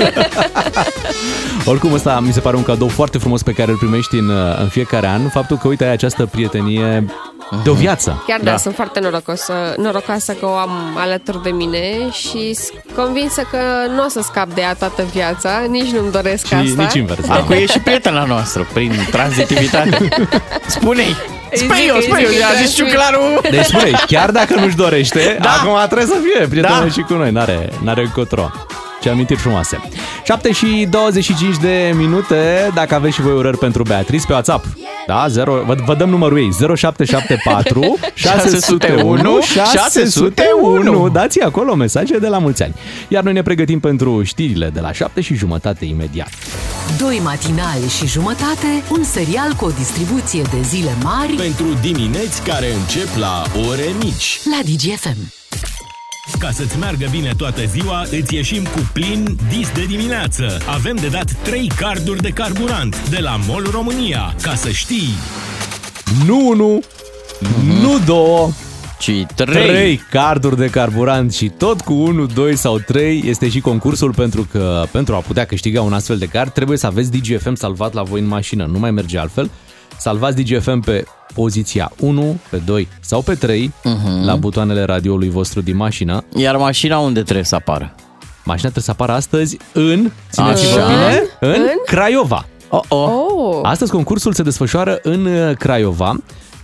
Oricum, 1.65 1.93
ăsta 1.93 2.21
mi 2.21 2.33
se 2.33 2.41
pare 2.41 2.57
un 2.57 2.63
cadou 2.63 2.89
foarte 2.89 3.19
frumos 3.19 3.43
pe 3.43 3.53
care 3.53 3.71
îl 3.71 3.77
primești 3.77 4.15
în, 4.17 4.31
în 4.61 4.69
fiecare 4.69 5.07
an. 5.07 5.29
Faptul 5.29 5.57
că, 5.57 5.69
uite, 5.69 5.85
ai 5.85 5.93
această 5.93 6.27
prietenie 6.27 7.05
de 7.63 7.71
o 7.71 7.73
viață. 7.73 8.23
Chiar 8.27 8.41
da, 8.43 8.51
Da. 8.51 8.57
sunt 8.57 8.75
foarte 8.75 9.01
norocosă, 9.01 9.53
norocoasă 9.77 10.33
că 10.33 10.47
o 10.47 10.53
am 10.55 10.71
alături 10.97 11.43
de 11.43 11.51
mine 11.51 12.11
Și 12.11 12.55
sunt 12.55 12.83
convinsă 12.97 13.43
că 13.51 13.57
nu 13.95 14.05
o 14.05 14.09
să 14.09 14.21
scap 14.23 14.49
de 14.55 14.61
ea 14.61 14.75
toată 14.75 15.03
viața 15.13 15.51
Nici 15.69 15.91
nu-mi 15.91 16.11
doresc 16.11 16.47
Și 16.47 16.55
asta 16.55 16.83
nici 16.83 16.95
invers. 16.95 17.27
da. 17.27 17.35
Acum 17.35 17.55
e 17.55 17.67
și 17.67 17.79
prietena 17.79 18.25
noastră, 18.25 18.67
prin 18.73 18.93
tranzitivitate. 19.11 20.09
Spune-i! 20.67 21.17
Îi 21.51 21.59
Spune 21.59 21.79
zic, 21.79 21.89
eu, 21.89 21.97
îi 21.97 22.03
spune 22.03 22.21
eu, 22.21 22.29
zic, 22.31 22.43
a 22.43 22.47
îi 22.59 22.65
zis 22.67 22.75
zic. 22.75 22.85
ciuclarul! 22.85 23.41
Deci 23.51 23.65
spune 23.65 23.91
chiar 24.07 24.31
dacă 24.31 24.55
nu-și 24.55 24.77
dorește, 24.77 25.39
Da. 25.43 25.49
acum 25.51 25.77
trebuie 25.87 26.07
să 26.07 26.15
fie 26.25 26.47
prietenă 26.49 26.81
Da. 26.83 26.89
și 26.91 27.01
cu 27.01 27.13
noi, 27.15 27.31
n-are, 27.31 27.73
n-are 27.83 28.01
încotro. 28.01 28.51
Ce 29.01 29.09
amintiri 29.09 29.39
frumoase. 29.41 29.81
7 30.25 30.53
și 30.53 30.87
25 30.91 31.57
de 31.57 31.93
minute, 31.97 32.71
dacă 32.75 32.95
aveți 32.95 33.15
și 33.15 33.21
voi 33.21 33.33
urări 33.33 33.59
pentru 33.59 33.83
Beatrice 33.83 34.27
pe 34.27 34.33
WhatsApp. 34.33 34.65
Da, 35.07 35.27
0, 35.29 35.63
vă, 35.67 35.77
vă 35.85 35.95
dăm 35.95 36.09
numărul 36.09 36.39
ei, 36.39 36.77
0774 36.77 37.99
601 38.15 39.39
601. 39.73 41.09
Dați 41.09 41.41
acolo 41.41 41.75
mesaje 41.75 42.19
de 42.19 42.27
la 42.29 42.39
mulți 42.39 42.63
ani. 42.63 42.75
Iar 43.09 43.23
noi 43.23 43.33
ne 43.33 43.43
pregătim 43.43 43.81
pentru 43.81 44.23
știrile 44.23 44.71
de 44.75 44.81
la 44.81 44.93
7 44.93 45.21
și 45.21 45.35
jumătate 45.35 45.85
imediat. 45.85 46.29
Doi 46.99 47.21
matinali 47.25 47.89
și 47.99 48.07
jumătate, 48.07 48.83
un 48.91 49.05
serial 49.05 49.53
cu 49.57 49.65
o 49.65 49.71
distribuție 49.71 50.43
de 50.43 50.61
zile 50.63 50.91
mari 51.03 51.33
Pentru 51.33 51.67
dimineți 51.81 52.43
care 52.43 52.67
încep 52.81 53.09
la 53.19 53.43
ore 53.69 53.89
mici. 54.03 54.41
la 54.51 54.61
DGFM. 54.65 55.33
Ca 56.39 56.51
să-ți 56.51 56.79
meargă 56.79 57.07
bine 57.11 57.33
toată 57.37 57.65
ziua, 57.65 58.03
îți 58.21 58.35
ieșim 58.35 58.63
cu 58.63 58.91
plin 58.93 59.37
dis 59.49 59.71
de 59.73 59.85
dimineață. 59.85 60.59
Avem 60.67 60.97
de 60.97 61.09
dat 61.09 61.33
3 61.43 61.71
carduri 61.77 62.23
de 62.23 62.29
carburant 62.29 63.09
de 63.09 63.19
la 63.19 63.37
MOL 63.49 63.69
România. 63.71 64.35
Ca 64.43 64.55
să 64.55 64.71
știi, 64.71 65.09
Nu 66.27 66.49
unu, 66.49 66.81
nu 67.83 67.99
două, 68.07 68.51
Ci 68.99 69.11
3 69.35 69.67
trei. 69.67 69.97
carduri 70.11 70.57
de 70.57 70.67
carburant 70.67 71.33
și 71.33 71.49
tot 71.59 71.81
cu 71.81 71.93
1, 71.93 72.27
2 72.27 72.57
sau 72.57 72.79
3 72.79 73.23
este 73.27 73.49
și 73.49 73.61
concursul 73.61 74.15
pentru 74.15 74.49
că 74.51 74.85
pentru 74.91 75.15
a 75.15 75.19
putea 75.19 75.45
câștiga 75.45 75.83
un 75.83 75.93
astfel 75.93 76.19
de 76.19 76.27
card 76.27 76.53
trebuie 76.53 76.79
să 76.79 76.87
aveți 76.87 77.11
DGFM 77.11 77.55
salvat 77.55 77.93
la 77.93 78.03
voi 78.03 78.21
în 78.21 78.27
mașină. 78.27 78.69
Nu 78.73 78.79
mai 78.79 78.91
merge 78.91 79.19
altfel. 79.19 79.51
Salvați 80.01 80.43
DGFM 80.43 80.81
pe 80.81 81.05
poziția 81.35 81.93
1, 82.01 82.39
pe 82.51 82.57
2 82.57 82.89
sau 83.01 83.23
pe 83.23 83.35
3 83.35 83.73
uh-huh. 83.79 84.25
la 84.25 84.37
butoanele 84.37 84.83
radioului 84.83 85.31
vostru 85.31 85.61
din 85.61 85.77
mașină. 85.77 86.25
Iar 86.37 86.57
mașina 86.57 86.99
unde 86.99 87.23
trebuie 87.23 87.45
să 87.45 87.55
apară? 87.55 87.95
Mașina 88.45 88.71
trebuie 88.71 88.83
să 88.83 88.91
apară 88.91 89.13
astăzi 89.13 89.57
în, 89.73 90.11
țineți-vă 90.31 90.81
Așa. 90.81 90.87
bine, 90.87 91.23
în, 91.41 91.61
În? 91.61 91.67
Craiova. 91.85 92.47
Oh, 92.69 92.81
oh. 92.89 93.09
Oh, 93.09 93.59
Astăzi 93.63 93.91
concursul 93.91 94.33
se 94.33 94.43
desfășoară 94.43 94.99
în 95.03 95.27
uh, 95.27 95.57
Craiova, 95.57 96.11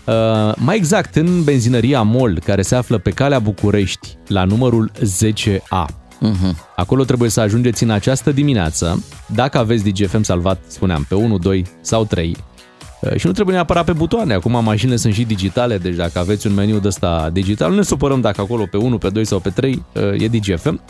uh, 0.05 0.53
mai 0.57 0.77
exact 0.77 1.17
în 1.17 1.45
benzinăria 1.45 2.03
MOL, 2.03 2.41
care 2.45 2.63
se 2.63 2.75
află 2.75 2.99
pe 2.99 3.11
calea 3.11 3.39
București, 3.39 4.17
la 4.27 4.45
numărul 4.45 4.91
10A. 4.99 5.85
Mhm. 6.21 6.57
Acolo 6.77 7.05
trebuie 7.05 7.31
să 7.31 7.41
ajungeți 7.41 7.83
în 7.83 7.91
această 7.91 8.33
dimineață, 8.33 9.05
dacă 9.27 9.59
aveți 9.59 9.85
DGFM 9.85 10.23
salvat, 10.23 10.59
spuneam, 10.67 11.05
pe 11.09 11.15
1, 11.15 11.39
2 11.39 11.67
sau 11.81 12.05
3. 12.05 12.37
Uh, 13.11 13.19
Și 13.19 13.27
nu 13.27 13.33
trebuie 13.33 13.55
neapărat 13.55 13.85
pe 13.85 13.93
butoane, 13.93 14.35
acum 14.35 14.65
mașinile 14.65 14.97
sunt 14.97 15.15
și 15.15 15.25
digitale, 15.25 15.79
deci 15.79 15.95
dacă 15.95 16.19
aveți 16.19 16.47
un 16.47 16.55
meniu 16.55 16.79
de 16.79 16.89
ăsta 16.89 17.31
digital, 17.33 17.71
nu 17.71 17.77
ne 17.77 17.83
supărăm 17.83 18.21
dacă 18.21 18.41
acolo 18.41 18.67
pe 18.71 18.77
1, 18.77 18.99
pe 18.99 19.09
2 19.09 19.25
sau 19.25 19.39
pe 19.39 19.51
3 19.51 19.85
uh, 19.93 20.03
e 20.21 20.29
DGFM. 20.29 20.81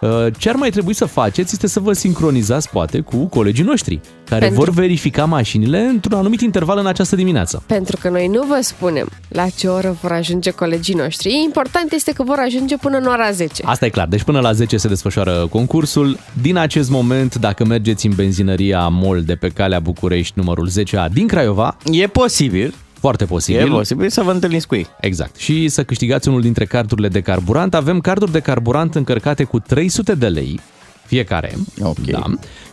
Uh, 0.00 0.26
Ce 0.38 0.48
ar 0.48 0.54
mai 0.54 0.70
trebui 0.70 0.94
să 0.94 1.04
faceți 1.04 1.50
este 1.52 1.66
să 1.66 1.80
vă 1.80 1.92
sincronizați 1.92 2.70
poate 2.70 3.00
cu 3.00 3.16
colegii 3.16 3.64
noștri, 3.64 4.00
care 4.28 4.40
Pentru- 4.40 4.60
vor 4.64 4.70
verifica 4.74 5.24
mașinile 5.24 5.78
într-un 5.78 6.18
anumit 6.18 6.40
interval 6.40 6.78
în 6.78 6.86
această 6.86 7.16
dimineață. 7.16 7.62
pentru 7.66 7.96
că 8.00 8.08
noi 8.08 8.26
nu 8.26 8.44
vă 8.48 8.58
spunem 8.62 9.08
la 9.28 9.48
ce 9.48 9.68
oră 9.68 9.96
vor 10.02 10.12
ajunge 10.12 10.50
colegii 10.50 10.94
noștri 10.94 11.42
Important 11.44 11.92
este 11.92 12.12
că 12.12 12.22
vor 12.22 12.38
ajunge 12.38 12.76
până 12.76 12.96
în 12.96 13.06
ora 13.06 13.30
10 13.30 13.62
Asta 13.64 13.86
e 13.86 13.88
clar, 13.88 14.06
deci 14.08 14.22
până 14.22 14.40
la 14.40 14.52
10 14.52 14.76
se 14.76 14.88
desfășoară 14.88 15.46
concursul. 15.50 16.18
Din 16.42 16.56
acest 16.56 16.90
moment, 16.90 17.34
dacă 17.34 17.64
mergeți 17.64 18.06
în 18.06 18.12
benzinăria 18.16 18.88
MOL 18.88 19.22
de 19.22 19.34
pe 19.34 19.48
calea 19.48 19.80
București, 19.80 20.32
numărul 20.36 20.68
10A 20.70 21.12
din 21.12 21.26
Craiova, 21.26 21.76
E 21.90 22.06
posibil, 22.06 22.74
foarte 23.00 23.24
e 23.24 23.26
posibil. 23.26 23.70
posibil 23.70 24.08
să 24.08 24.22
vă 24.22 24.32
întâlniți 24.32 24.66
cu 24.66 24.74
ei. 24.74 24.86
Exact. 25.00 25.36
Și 25.36 25.68
să 25.68 25.84
câștigați 25.84 26.28
unul 26.28 26.40
dintre 26.40 26.64
cardurile 26.64 27.08
de 27.08 27.20
carburant. 27.20 27.74
Avem 27.74 28.00
carduri 28.00 28.32
de 28.32 28.40
carburant 28.40 28.94
încărcate 28.94 29.44
cu 29.44 29.58
300 29.58 30.14
de 30.14 30.28
lei 30.28 30.60
fiecare. 31.06 31.54
Ok. 31.80 31.98
Da. 31.98 32.22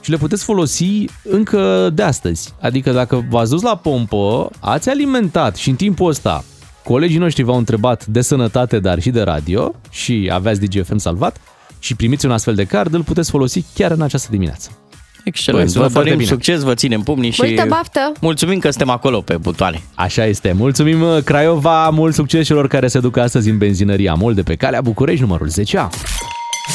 Și 0.02 0.10
le 0.10 0.18
puteți 0.18 0.44
folosi 0.44 1.06
încă 1.24 1.90
de 1.94 2.04
astăzi. 2.04 2.54
Adică 2.62 2.92
dacă 2.92 3.26
v-ați 3.30 3.50
dus 3.50 3.62
la 3.62 3.76
pompă, 3.76 4.50
ați 4.60 4.90
alimentat 4.90 5.56
și 5.56 5.70
în 5.70 5.76
timpul 5.76 6.10
ăsta 6.10 6.44
colegii 6.84 7.18
noștri 7.18 7.44
v-au 7.44 7.58
întrebat 7.58 8.06
de 8.06 8.22
sănătate, 8.22 8.80
dar 8.80 9.00
și 9.00 9.10
de 9.10 9.22
radio 9.22 9.76
și 9.90 10.30
aveați 10.34 10.60
DGFM 10.60 10.98
salvat 10.98 11.38
și 11.80 11.96
primiți 11.96 12.26
un 12.26 12.32
astfel 12.32 12.56
de 12.56 12.63
card, 12.63 12.94
îl 12.94 13.04
puteți 13.04 13.30
folosi 13.30 13.66
chiar 13.74 13.92
în 13.92 14.02
această 14.02 14.28
dimineață. 14.32 14.70
Excelent, 15.28 15.63
Băi, 15.63 15.72
sună 15.74 15.84
vă 15.86 15.90
foarte 15.92 16.10
dorim 16.10 16.24
bine. 16.26 16.36
succes, 16.38 16.62
vă 16.62 16.74
ținem 16.74 17.02
pumnii 17.02 17.32
și 17.32 17.42
Multă 17.46 17.66
baftă! 17.68 18.12
mulțumim 18.20 18.60
că 18.60 18.70
suntem 18.70 18.90
acolo 18.90 19.22
pe 19.22 19.38
butoane. 19.38 19.82
Așa 19.94 20.26
este. 20.26 20.52
Mulțumim 20.58 21.04
Craiova, 21.24 21.90
mult 21.90 22.13
succes 22.13 22.46
celor 22.46 22.68
care 22.68 22.88
se 22.88 23.00
duc 23.00 23.18
astăzi 23.18 23.50
în 23.50 23.58
benzinăria 23.58 24.13
MOL 24.13 24.34
de 24.34 24.42
pe 24.44 24.56
calea 24.56 24.82
București, 24.82 25.22
numărul 25.22 25.50
10A. 25.50 25.88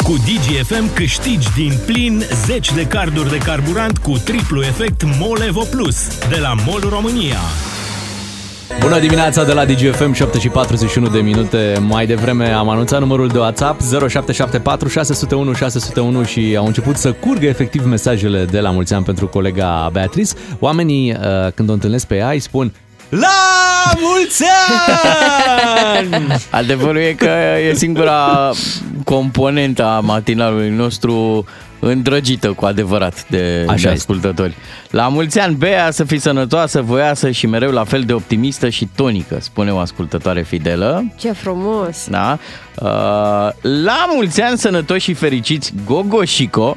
cu 0.03 0.13
DGFM 0.17 0.95
câștigi 0.95 1.47
din 1.57 1.73
plin 1.87 2.23
10 2.47 2.75
de 2.75 2.87
carduri 2.87 3.31
de 3.31 3.39
carburant 3.39 3.99
cu 3.99 4.13
triplu 4.25 4.63
efect 4.63 5.03
MOL 5.21 5.39
Evo 5.47 5.63
Plus 5.71 6.19
de 6.29 6.39
la 6.41 6.55
MOL 6.67 6.87
România. 6.91 7.39
Bună 8.81 8.99
dimineața 8.99 9.45
de 9.45 9.53
la 9.53 9.65
DGFM, 9.65 10.13
7 10.13 10.39
și 10.39 10.49
41 10.49 11.09
de 11.09 11.21
minute. 11.21 11.79
Mai 11.81 12.07
devreme 12.07 12.49
am 12.49 12.69
anunțat 12.69 13.01
numărul 13.01 13.29
de 13.29 13.39
WhatsApp 13.39 13.81
0774 13.81 14.89
601 14.89 15.53
601 15.53 16.25
și 16.25 16.55
au 16.59 16.67
început 16.67 16.97
să 16.97 17.13
curgă 17.13 17.47
efectiv 17.47 17.85
mesajele 17.85 18.45
de 18.45 18.61
la 18.61 18.71
mulți 18.71 18.95
ani 18.95 19.05
pentru 19.05 19.29
colega 19.29 19.89
Beatrice. 19.93 20.33
Oamenii, 20.59 21.11
uh, 21.11 21.53
când 21.55 21.69
o 21.69 21.73
întâlnesc 21.73 22.07
pe 22.07 22.17
ea, 22.17 22.31
îi 22.31 22.41
spun 22.41 22.73
la 23.09 23.93
mulți 24.01 24.45
ani! 25.97 26.27
Adevărul 26.51 26.97
e 26.97 27.13
că 27.13 27.31
e 27.69 27.75
singura 27.75 28.51
componentă 29.05 29.85
a 29.85 30.01
matinalului 30.01 30.69
nostru 30.69 31.45
îndrăgită 31.79 32.53
cu 32.53 32.65
adevărat 32.65 33.29
de, 33.29 33.65
Așa 33.69 33.89
de 33.89 33.95
este. 33.95 34.55
Ascultători. 34.93 35.01
La 35.03 35.09
mulți 35.09 35.39
ani, 35.39 35.55
Bea, 35.55 35.91
să 35.91 36.05
fii 36.05 36.19
sănătoasă, 36.19 36.81
voioasă 36.83 37.31
și 37.31 37.47
mereu 37.47 37.71
la 37.71 37.85
fel 37.85 38.03
de 38.03 38.13
optimistă 38.13 38.69
și 38.69 38.89
tonică, 38.95 39.39
spune 39.41 39.71
o 39.71 39.79
ascultătoare 39.79 40.43
fidelă. 40.43 41.05
Ce 41.19 41.33
frumos! 41.33 42.07
Da? 42.11 42.39
Uh, 42.81 42.89
la 43.63 44.07
mulți 44.15 44.41
ani 44.43 44.59
sănătoși 44.59 45.01
și 45.01 45.15
fericiți, 45.15 45.73
Gogoșico. 45.85 46.75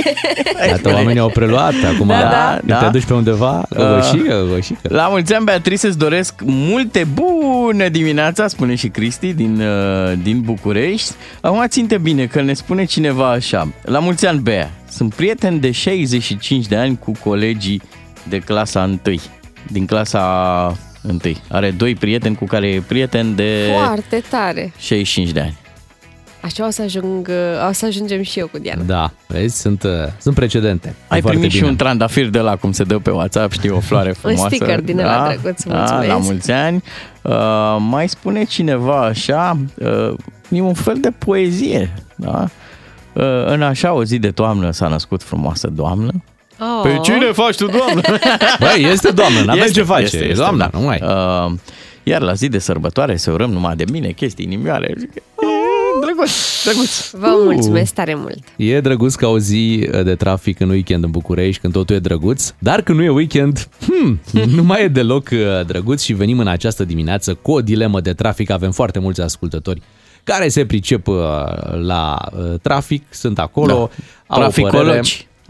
Iată, 0.68 0.92
oamenii 0.92 1.20
au 1.20 1.28
preluat 1.28 1.74
acum. 1.94 2.06
Da, 2.06 2.20
da, 2.20 2.56
Când 2.58 2.70
da. 2.70 2.78
te 2.78 2.88
duci 2.88 3.04
pe 3.04 3.14
undeva, 3.14 3.62
gogoșică, 3.76 4.44
gogoșică. 4.46 4.80
La 4.88 5.08
mulți 5.08 5.34
ani, 5.34 5.44
Beatrice, 5.44 5.86
îți 5.86 5.98
doresc 5.98 6.34
multe 6.44 7.06
bune 7.14 7.88
dimineața, 7.88 8.48
spune 8.48 8.74
și 8.74 8.88
Cristi 8.88 9.32
din, 9.32 9.60
uh, 9.60 10.12
din 10.22 10.40
București. 10.40 11.12
Acum 11.40 11.64
ținte 11.68 11.98
bine 11.98 12.26
că 12.26 12.40
ne 12.42 12.52
spune 12.52 12.84
cineva 12.84 13.30
așa. 13.30 13.68
La 13.82 13.98
mulți 13.98 14.26
ani, 14.26 14.40
Bea, 14.40 14.70
sunt 14.96 15.14
prieten 15.14 15.60
de 15.60 15.70
65 15.70 16.66
de 16.66 16.76
ani 16.76 16.98
cu 16.98 17.12
colegii 17.24 17.82
de 18.28 18.38
clasa 18.38 18.82
1, 18.82 19.00
din 19.72 19.86
clasa 19.86 20.22
1. 21.08 21.18
Are 21.48 21.70
doi 21.70 21.94
prieteni 21.94 22.36
cu 22.36 22.44
care 22.44 22.68
e 22.68 22.80
prieten 22.80 23.34
de 23.34 23.70
Foarte 23.84 24.22
tare! 24.30 24.72
65 24.78 25.30
de 25.30 25.40
ani. 25.40 25.56
Așa 26.40 26.66
o 26.66 26.70
să, 26.70 26.82
ajung, 26.82 27.30
o 27.68 27.72
să 27.72 27.86
ajungem 27.86 28.22
și 28.22 28.38
eu 28.38 28.46
cu 28.46 28.58
Diana. 28.58 28.82
Da, 28.82 29.10
vezi, 29.26 29.60
sunt, 29.60 29.82
uh, 29.82 29.90
sunt 30.20 30.34
precedente. 30.34 30.86
Ai 31.08 31.20
Foarte 31.20 31.28
primit 31.30 31.50
și 31.50 31.56
bine. 31.58 31.70
un 31.70 31.76
trandafir 31.76 32.28
de 32.28 32.38
la 32.38 32.56
cum 32.56 32.72
se 32.72 32.84
dă 32.84 32.98
pe 32.98 33.10
WhatsApp, 33.10 33.52
știi, 33.52 33.70
o 33.70 33.80
floare 33.80 34.12
frumoasă. 34.20 34.54
sticker 34.54 34.80
din 34.80 34.98
ăla 34.98 35.28
drăguț, 35.28 35.62
da, 35.62 35.76
mulțumesc. 35.76 36.06
la 36.08 36.16
mulți 36.16 36.50
ani. 36.50 36.82
Uh, 37.22 37.76
mai 37.78 38.08
spune 38.08 38.44
cineva 38.44 39.04
așa, 39.04 39.58
uh, 39.74 40.14
e 40.48 40.60
un 40.60 40.74
fel 40.74 40.96
de 41.00 41.10
poezie, 41.18 41.92
da? 42.16 42.48
Uh, 43.16 43.22
în 43.46 43.62
așa 43.62 43.92
o 43.92 44.04
zi 44.04 44.18
de 44.18 44.30
toamnă 44.30 44.70
s-a 44.70 44.88
născut 44.88 45.22
frumoasă 45.22 45.68
doamnă. 45.74 46.10
Oh. 46.60 46.80
Pe 46.82 46.98
cine 47.02 47.32
faci 47.32 47.54
tu, 47.56 47.66
doamnă? 47.66 48.00
Băi, 48.60 48.84
este 48.92 49.10
doamnă, 49.10 49.40
n-avem 49.40 49.62
Este, 49.62 49.72
ce 49.72 49.82
face. 49.82 50.02
este, 50.02 50.16
este, 50.24 50.32
doamna, 50.34 50.68
da. 50.72 50.78
nu 50.78 50.84
mai. 50.84 51.00
Uh, 51.02 51.52
iar 52.02 52.20
la 52.20 52.32
zi 52.32 52.48
de 52.48 52.58
sărbătoare 52.58 53.16
se 53.16 53.30
urăm 53.30 53.50
numai 53.50 53.76
de 53.76 53.84
bine, 53.90 54.10
chestii 54.10 54.44
inimioare. 54.44 54.94
Zic, 54.98 55.14
e, 55.14 55.22
Drăguț, 56.04 56.62
drăguț. 56.64 57.10
Vă 57.10 57.40
mulțumesc 57.44 57.94
tare 57.94 58.14
mult! 58.14 58.38
E 58.56 58.80
drăguț 58.80 59.14
ca 59.14 59.28
o 59.28 59.38
zi 59.38 59.88
uh, 59.92 60.02
de 60.04 60.14
trafic 60.14 60.60
în 60.60 60.68
weekend 60.68 61.04
în 61.04 61.10
București, 61.10 61.60
când 61.60 61.72
totul 61.72 61.96
e 61.96 61.98
drăguț, 61.98 62.52
dar 62.58 62.82
când 62.82 62.98
nu 62.98 63.04
e 63.04 63.08
weekend, 63.08 63.68
hmm, 63.86 64.20
nu 64.56 64.62
mai 64.62 64.82
e 64.82 64.88
deloc 64.88 65.28
uh, 65.32 65.66
drăguț 65.66 66.02
și 66.02 66.12
venim 66.12 66.38
în 66.38 66.48
această 66.48 66.84
dimineață 66.84 67.34
cu 67.34 67.52
o 67.52 67.60
dilemă 67.60 68.00
de 68.00 68.12
trafic. 68.12 68.50
Avem 68.50 68.70
foarte 68.70 68.98
mulți 68.98 69.20
ascultători 69.20 69.82
care 70.34 70.48
se 70.48 70.66
pricep 70.66 71.06
uh, 71.06 71.16
la 71.86 72.18
uh, 72.38 72.54
trafic, 72.62 73.02
sunt 73.10 73.38
acolo, 73.38 73.72
Da. 73.72 73.78
au 74.26 74.38
o 74.38 74.38
Traficologi. 74.38 74.78
părere. 74.84 75.02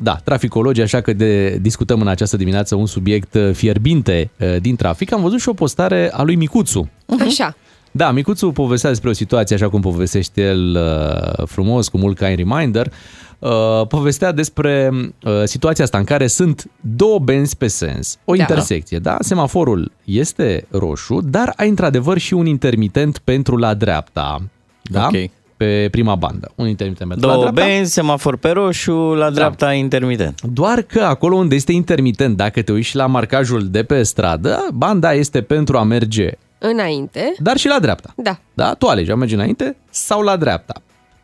Da, 0.02 0.14
traficologi, 0.24 0.80
așa 0.80 1.00
că 1.00 1.12
de, 1.12 1.56
discutăm 1.60 2.00
în 2.00 2.08
această 2.08 2.36
dimineață 2.36 2.74
un 2.74 2.86
subiect 2.86 3.34
uh, 3.34 3.50
fierbinte 3.52 4.30
uh, 4.40 4.56
din 4.60 4.76
trafic. 4.76 5.12
Am 5.12 5.20
văzut 5.22 5.40
și 5.40 5.48
o 5.48 5.52
postare 5.52 6.10
a 6.12 6.22
lui 6.22 6.34
Micuțu. 6.36 6.90
Așa. 7.26 7.56
Da, 7.90 8.10
Micuțu 8.10 8.50
povestea 8.52 8.90
despre 8.90 9.08
o 9.08 9.12
situație 9.12 9.56
așa 9.56 9.68
cum 9.68 9.80
povestește 9.80 10.42
el 10.42 10.76
uh, 10.76 11.46
frumos, 11.46 11.88
cu 11.88 11.98
mult 11.98 12.18
kind 12.18 12.36
reminder. 12.36 12.92
Uh, 13.38 13.86
povestea 13.88 14.32
despre 14.32 14.90
uh, 14.92 15.32
situația 15.44 15.84
asta 15.84 15.98
în 15.98 16.04
care 16.04 16.26
sunt 16.26 16.70
două 16.80 17.18
benzi 17.18 17.56
pe 17.56 17.66
sens, 17.66 18.18
o 18.24 18.32
Da. 18.34 18.38
intersecție, 18.40 18.98
da? 18.98 19.16
Semaforul 19.20 19.92
este 20.04 20.66
roșu, 20.70 21.20
dar 21.24 21.52
ai 21.56 21.68
într-adevăr 21.68 22.18
și 22.18 22.34
un 22.34 22.46
intermitent 22.46 23.18
pentru 23.18 23.56
la 23.56 23.74
dreapta, 23.74 24.42
da? 24.90 25.06
Ok. 25.06 25.30
Pe 25.56 25.88
prima 25.90 26.14
bandă. 26.14 26.50
Un 26.54 26.68
intermitent 26.68 27.08
pentru 27.10 27.26
la 27.28 27.32
Două 27.34 27.50
dreapta. 27.50 27.70
benzi, 27.72 27.92
semafor 27.92 28.36
pe 28.36 28.48
roșu, 28.50 28.92
la 28.92 29.30
dreapta 29.30 29.72
intermitent. 29.72 30.40
Doar 30.52 30.82
că 30.82 31.00
acolo 31.00 31.36
unde 31.36 31.54
este 31.54 31.72
intermitent, 31.72 32.36
dacă 32.36 32.62
te 32.62 32.72
uiți 32.72 32.88
și 32.88 32.96
la 32.96 33.06
marcajul 33.06 33.68
de 33.68 33.82
pe 33.82 34.02
stradă, 34.02 34.66
banda 34.74 35.12
este 35.12 35.42
pentru 35.42 35.78
a 35.78 35.82
merge, 35.82 36.30
Înainte, 36.58 37.32
dar 37.38 37.56
și 37.56 37.66
la 37.68 37.78
dreapta. 37.80 38.12
da. 38.16 38.38
Da? 38.54 38.74
Tu 38.74 38.86
alegi, 38.86 39.10
a 39.10 39.14
merge 39.14 39.34
înainte 39.34 39.76
sau 39.90 40.20
la 40.22 40.36
dreapta. 40.36 40.74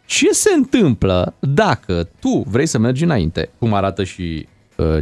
Ce 0.07 0.29
se 0.31 0.51
întâmplă 0.57 1.35
dacă 1.39 2.09
tu 2.21 2.45
vrei 2.49 2.67
să 2.67 2.79
mergi 2.79 3.05
înainte, 3.05 3.51
cum 3.59 3.75
arată 3.75 4.05
și 4.05 4.23
uh, 4.47 4.52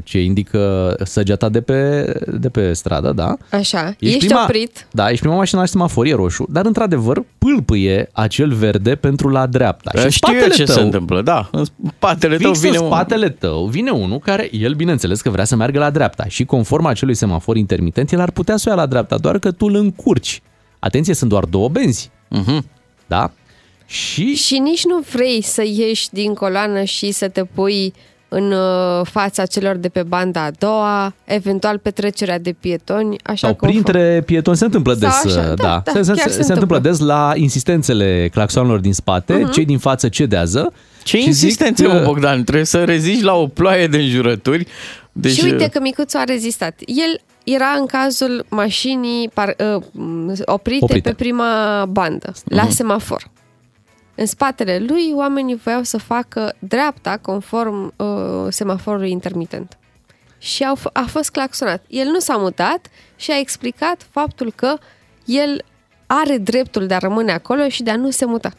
ce 0.04 0.22
indică 0.22 0.94
săgeata 1.04 1.48
de 1.48 1.60
pe, 1.60 2.12
de 2.38 2.48
pe 2.48 2.72
stradă, 2.72 3.12
da? 3.12 3.36
Așa, 3.50 3.94
ești, 3.98 4.34
oprit. 4.34 4.86
Da, 4.90 5.10
ești 5.10 5.20
prima 5.20 5.36
mașină 5.36 5.60
la 5.60 5.66
semafor, 5.66 6.06
e 6.06 6.14
roșu, 6.14 6.46
dar 6.48 6.64
într-adevăr 6.64 7.24
pâlpâie 7.38 8.08
acel 8.12 8.52
verde 8.52 8.94
pentru 8.94 9.28
la 9.28 9.46
dreapta. 9.46 9.90
Și 9.98 10.04
în 10.04 10.10
Știu 10.10 10.32
eu 10.32 10.38
spatele 10.38 10.56
ce 10.56 10.64
tău, 10.64 10.74
se 10.74 10.80
întâmplă, 10.80 11.22
da. 11.22 11.48
În 11.52 11.64
spatele 11.96 12.36
tău 12.36 12.50
Fix 12.50 12.62
vine 12.62 12.76
în 12.76 12.82
un... 12.82 12.90
spatele 12.90 13.28
tău 13.28 13.64
vine 13.64 13.90
unul 13.90 14.18
care, 14.18 14.48
el 14.52 14.74
bineînțeles 14.74 15.20
că 15.20 15.30
vrea 15.30 15.44
să 15.44 15.56
meargă 15.56 15.78
la 15.78 15.90
dreapta 15.90 16.24
și 16.28 16.44
conform 16.44 16.84
acelui 16.84 17.14
semafor 17.14 17.56
intermitent, 17.56 18.12
el 18.12 18.20
ar 18.20 18.30
putea 18.30 18.56
să 18.56 18.64
o 18.66 18.70
ia 18.70 18.76
la 18.76 18.86
dreapta, 18.86 19.18
doar 19.18 19.38
că 19.38 19.50
tu 19.50 19.66
îl 19.66 19.74
încurci. 19.74 20.42
Atenție, 20.78 21.14
sunt 21.14 21.30
doar 21.30 21.44
două 21.44 21.68
benzi. 21.68 22.10
Mhm. 22.28 22.66
Da? 23.06 23.30
Și 23.86 24.34
Și 24.34 24.58
nici 24.58 24.84
nu 24.84 25.04
vrei 25.12 25.42
să 25.42 25.62
ieși 25.66 26.08
din 26.10 26.34
coloană 26.34 26.82
și 26.82 27.10
să 27.10 27.28
te 27.28 27.44
pui 27.44 27.92
în 28.32 28.52
uh, 28.52 29.06
fața 29.06 29.46
celor 29.46 29.76
de 29.76 29.88
pe 29.88 30.02
banda 30.02 30.44
a 30.44 30.50
doua, 30.58 31.14
eventual 31.24 31.78
petrecerea 31.78 32.38
de 32.38 32.54
pietoni, 32.60 33.16
așa 33.22 33.46
sau 33.46 33.54
că 33.54 33.64
o 33.64 33.68
fac. 33.68 33.70
printre 33.70 34.22
pietoni 34.26 34.56
se 34.56 34.64
întâmplă 34.64 34.92
Sau 34.94 35.08
des, 35.24 35.36
așa, 35.36 35.46
da, 35.46 35.54
da, 35.54 35.82
da, 35.84 35.92
se, 35.92 36.02
se, 36.02 36.12
chiar 36.12 36.28
se, 36.28 36.34
se 36.36 36.42
se 36.42 36.52
întâmplă 36.52 36.76
întâmplă. 36.76 36.78
des 36.78 36.98
la 36.98 37.32
insistențele 37.34 38.28
claxonelor 38.32 38.78
din 38.78 38.92
spate, 38.92 39.48
cei 39.52 39.64
din 39.64 39.78
față 39.78 40.08
cedează. 40.08 40.72
Ce 41.02 41.18
și 41.18 41.26
insistențe, 41.26 41.82
zic 41.84 41.92
mă, 41.92 41.98
că- 41.98 42.04
Bogdan? 42.04 42.42
Trebuie 42.44 42.64
să 42.64 42.84
reziști 42.84 43.22
la 43.24 43.34
o 43.34 43.46
ploaie 43.46 43.86
de 43.86 43.96
înjurături. 43.96 44.66
Deci, 45.12 45.32
și 45.32 45.44
uite 45.44 45.68
că 45.68 45.80
Micuțu 45.80 46.16
a 46.18 46.24
rezistat. 46.24 46.74
El 46.86 47.20
era 47.44 47.66
în 47.78 47.86
cazul 47.86 48.44
mașinii 48.48 49.28
par, 49.34 49.48
uh, 49.58 49.74
oprite, 49.74 50.44
Oprite. 50.44 50.78
oprite 50.84 51.08
pe 51.08 51.14
prima 51.14 51.84
bandă, 51.88 52.32
la 52.44 52.66
semafor. 52.68 53.30
În 54.20 54.26
spatele 54.26 54.78
lui, 54.78 55.12
oamenii 55.14 55.56
voiau 55.56 55.82
să 55.82 55.98
facă 55.98 56.54
dreapta 56.58 57.16
conform 57.16 57.94
uh, 57.96 58.46
semaforului 58.48 59.10
intermitent. 59.10 59.78
Și 60.38 60.64
au, 60.64 60.76
f- 60.76 60.92
a 60.92 61.04
fost 61.08 61.30
claxonat. 61.30 61.84
El 61.88 62.06
nu 62.06 62.18
s-a 62.18 62.36
mutat 62.36 62.86
și 63.16 63.30
a 63.30 63.38
explicat 63.38 64.06
faptul 64.10 64.52
că 64.52 64.78
el 65.24 65.64
are 66.06 66.38
dreptul 66.38 66.86
de 66.86 66.94
a 66.94 66.98
rămâne 66.98 67.32
acolo 67.32 67.68
și 67.68 67.82
de 67.82 67.90
a 67.90 67.96
nu 67.96 68.10
se 68.10 68.24
muta. 68.24 68.52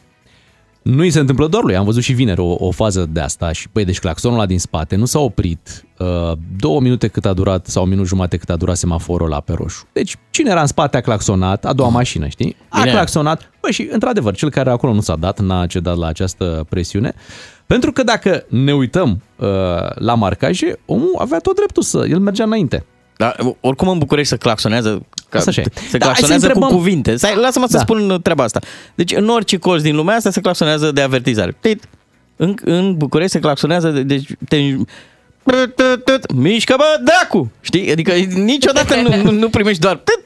Nu 0.82 1.02
îi 1.02 1.12
se 1.12 1.20
întâmplă 1.20 1.48
doar 1.48 1.63
lui. 1.63 1.76
Am 1.76 1.86
văzut 1.86 2.04
și 2.04 2.13
vineri 2.13 2.39
o, 2.39 2.56
o 2.58 2.72
fază 2.72 3.06
de 3.12 3.20
asta 3.20 3.52
și, 3.52 3.67
băi, 3.72 3.86
deci 3.86 4.00
claxonul 4.00 4.38
ăla 4.38 4.46
din 4.46 4.60
spate 4.60 4.96
nu 4.96 5.06
s-a 5.06 5.20
oprit 5.20 5.86
uh, 5.98 6.32
două 6.58 6.80
minute 6.80 7.08
cât 7.08 7.26
a 7.26 7.34
durat 7.34 7.67
sau 7.67 7.84
un 7.84 7.89
minut 7.89 8.06
jumate 8.08 8.38
cât 8.38 8.50
a 8.50 8.56
durat 8.56 8.78
semaforul 8.78 9.26
ăla 9.26 9.39
pe 9.39 9.54
roșu. 9.54 9.88
Deci, 9.94 10.15
cine 10.30 10.50
era 10.50 10.62
în 10.62 10.67
spate 10.67 10.98
a 10.98 11.02
claxonat, 11.02 11.65
a 11.65 11.74
doua 11.74 11.89
mașină, 11.89 12.28
știi? 12.28 12.56
A 12.70 12.80
Bine. 12.80 12.91
claxonat. 12.91 13.52
Băi, 13.62 13.72
și, 13.72 13.88
într-adevăr, 13.91 14.36
cel 14.36 14.50
care 14.50 14.70
acolo 14.70 14.94
nu 14.94 15.02
s-a 15.02 15.15
dat, 15.15 15.39
n-a 15.39 15.65
cedat 15.65 15.98
la 15.98 16.08
această 16.08 16.65
presiune. 16.70 17.13
Pentru 17.65 17.91
că 17.91 18.04
dacă 18.04 18.46
ne 18.50 18.74
uităm 18.74 19.22
uh, 19.36 19.48
la 19.96 20.13
marcaje, 20.13 20.80
omul 20.86 21.15
avea 21.17 21.39
tot 21.39 21.56
dreptul 21.56 21.84
să... 21.84 22.06
El 22.10 22.20
mergea 22.20 22.44
înainte. 22.44 22.86
Da, 23.17 23.36
oricum 23.60 23.88
în 23.88 23.98
București 23.98 24.30
se 24.30 24.38
claxonează. 24.38 25.06
Ca, 25.32 25.38
Asta 25.38 25.50
așa 25.50 25.62
e. 25.62 25.63
se 25.89 25.98
Da, 25.98 26.06
hai 26.06 26.15
să 26.15 26.20
claxonează 26.22 26.46
cu 26.48 26.54
întrebăm- 26.54 26.78
cuvinte. 26.78 27.15
Stai, 27.15 27.36
lasă-mă 27.36 27.65
să 27.70 27.76
Da. 27.78 27.84
spun 27.84 28.20
treaba 28.24 28.44
asta. 28.44 28.60
Deci 28.96 29.12
în 29.15 29.28
orice 29.30 29.58
colț 29.58 29.82
din 29.82 29.96
lumea 29.96 30.15
asta 30.15 30.30
se 30.32 30.41
claxonează 30.41 30.91
de 30.91 31.02
avertizare. 31.02 31.56
Tit. 31.60 31.84
În, 32.36 32.56
în 32.63 32.96
București 32.98 33.32
se 33.32 33.39
claxonează 33.39 33.89
de, 33.89 34.02
deci 34.04 34.28
te, 34.48 34.58
mișcă 36.36 36.74
bă, 36.78 36.84
dracu! 37.04 37.52
Știi? 37.62 37.91
Adică 37.91 38.12
niciodată 38.36 38.96
nu, 39.02 39.15
nu, 39.24 39.32
nu 39.32 39.50
primești 39.50 39.82
doar 39.82 39.96
tit. 40.04 40.20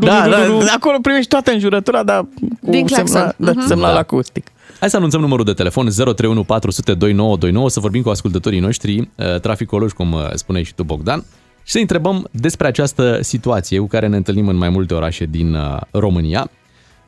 Da, 0.00 0.28
da, 0.28 0.72
acolo 0.74 0.98
primești 1.02 1.28
toată 1.28 1.50
înjurătura, 1.52 2.02
dar 2.02 2.20
cu 2.62 2.70
Din 2.70 2.86
claxon. 2.86 3.06
semnal, 3.06 3.34
da, 3.36 3.50
Mhm. 3.56 3.66
semnal 3.66 3.92
Da. 3.92 3.98
acustic. 3.98 4.46
Hai 4.80 4.90
să 4.90 4.96
anunțăm 4.96 5.20
numărul 5.20 5.44
de 5.44 5.52
telefon 5.52 5.88
031 5.90 6.44
400 6.44 6.94
2929 6.94 7.70
să 7.70 7.80
vorbim 7.80 8.02
cu 8.02 8.08
ascultătorii 8.08 8.58
noștri, 8.60 8.98
uh, 8.98 9.40
traficologi, 9.40 9.94
cum 9.94 10.12
uh, 10.12 10.20
spuneai 10.34 10.64
și 10.64 10.74
tu, 10.74 10.82
Bogdan, 10.82 11.24
și 11.62 11.72
să 11.72 11.78
întrebăm 11.78 12.28
despre 12.30 12.66
această 12.66 13.18
situație 13.20 13.78
cu 13.78 13.86
care 13.86 14.06
ne 14.06 14.16
întâlnim 14.16 14.48
în 14.48 14.56
mai 14.56 14.68
multe 14.68 14.94
orașe 14.94 15.24
din 15.24 15.54
uh, 15.54 15.76
România. 15.90 16.50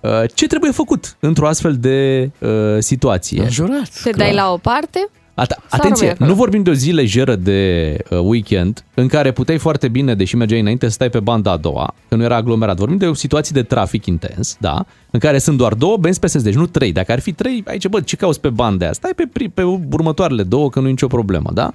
Uh, 0.01 0.11
Ce 0.35 0.47
trebuie 0.47 0.71
făcut 0.71 1.17
într-o 1.21 1.47
astfel 1.47 1.77
de 1.77 2.31
uh, 2.39 2.49
situație? 2.79 3.43
Înjurat. 3.43 4.01
Te 4.03 4.11
dai 4.11 4.35
la 4.35 4.53
o 4.53 4.57
parte 4.57 5.09
At- 5.35 5.69
atenție, 5.69 6.11
acolo. 6.11 6.31
nu 6.31 6.37
vorbim 6.37 6.63
de 6.63 6.71
o 6.71 6.73
zi 6.73 6.91
lejeră 6.91 7.35
de 7.37 7.97
uh, 8.11 8.19
weekend 8.23 8.85
în 8.95 9.09
care 9.09 9.33
puteai 9.33 9.59
foarte 9.59 9.89
bine, 9.89 10.15
deși 10.15 10.37
mergeai 10.37 10.61
înainte, 10.61 10.87
să 10.87 10.93
stai 10.93 11.11
pe 11.11 11.21
banda 11.21 11.51
a 11.51 11.57
doua, 11.57 11.95
că 12.09 12.15
nu 12.15 12.23
era 12.23 12.37
aglomerat. 12.37 12.77
Vorbim 12.77 12.97
de 12.97 13.07
o 13.07 13.15
situație 13.15 13.51
de 13.55 13.63
trafic 13.63 14.07
intens, 14.07 14.57
da, 14.61 14.85
în 15.11 15.21
care 15.21 15.39
sunt 15.39 15.57
doar 15.57 15.75
două 15.75 15.97
benzi 15.97 16.19
pe 16.19 16.27
sens, 16.27 16.45
deci 16.45 16.55
nu 16.55 16.67
trei. 16.67 16.93
Dacă 16.93 17.13
ar 17.13 17.21
fi 17.21 17.33
trei, 17.33 17.63
aici, 17.67 17.87
bă, 17.89 18.01
ce 18.01 18.17
cauți 18.17 18.41
pe 18.41 18.49
banda 18.51 18.85
aia? 18.85 18.93
Stai 18.93 19.13
pe, 19.17 19.25
pri- 19.29 19.55
pe 19.55 19.63
următoarele 19.93 20.43
două, 20.43 20.71
că 20.71 20.81
nu 20.81 20.87
e 20.87 20.91
nicio 20.91 21.07
problemă, 21.07 21.51
da? 21.55 21.73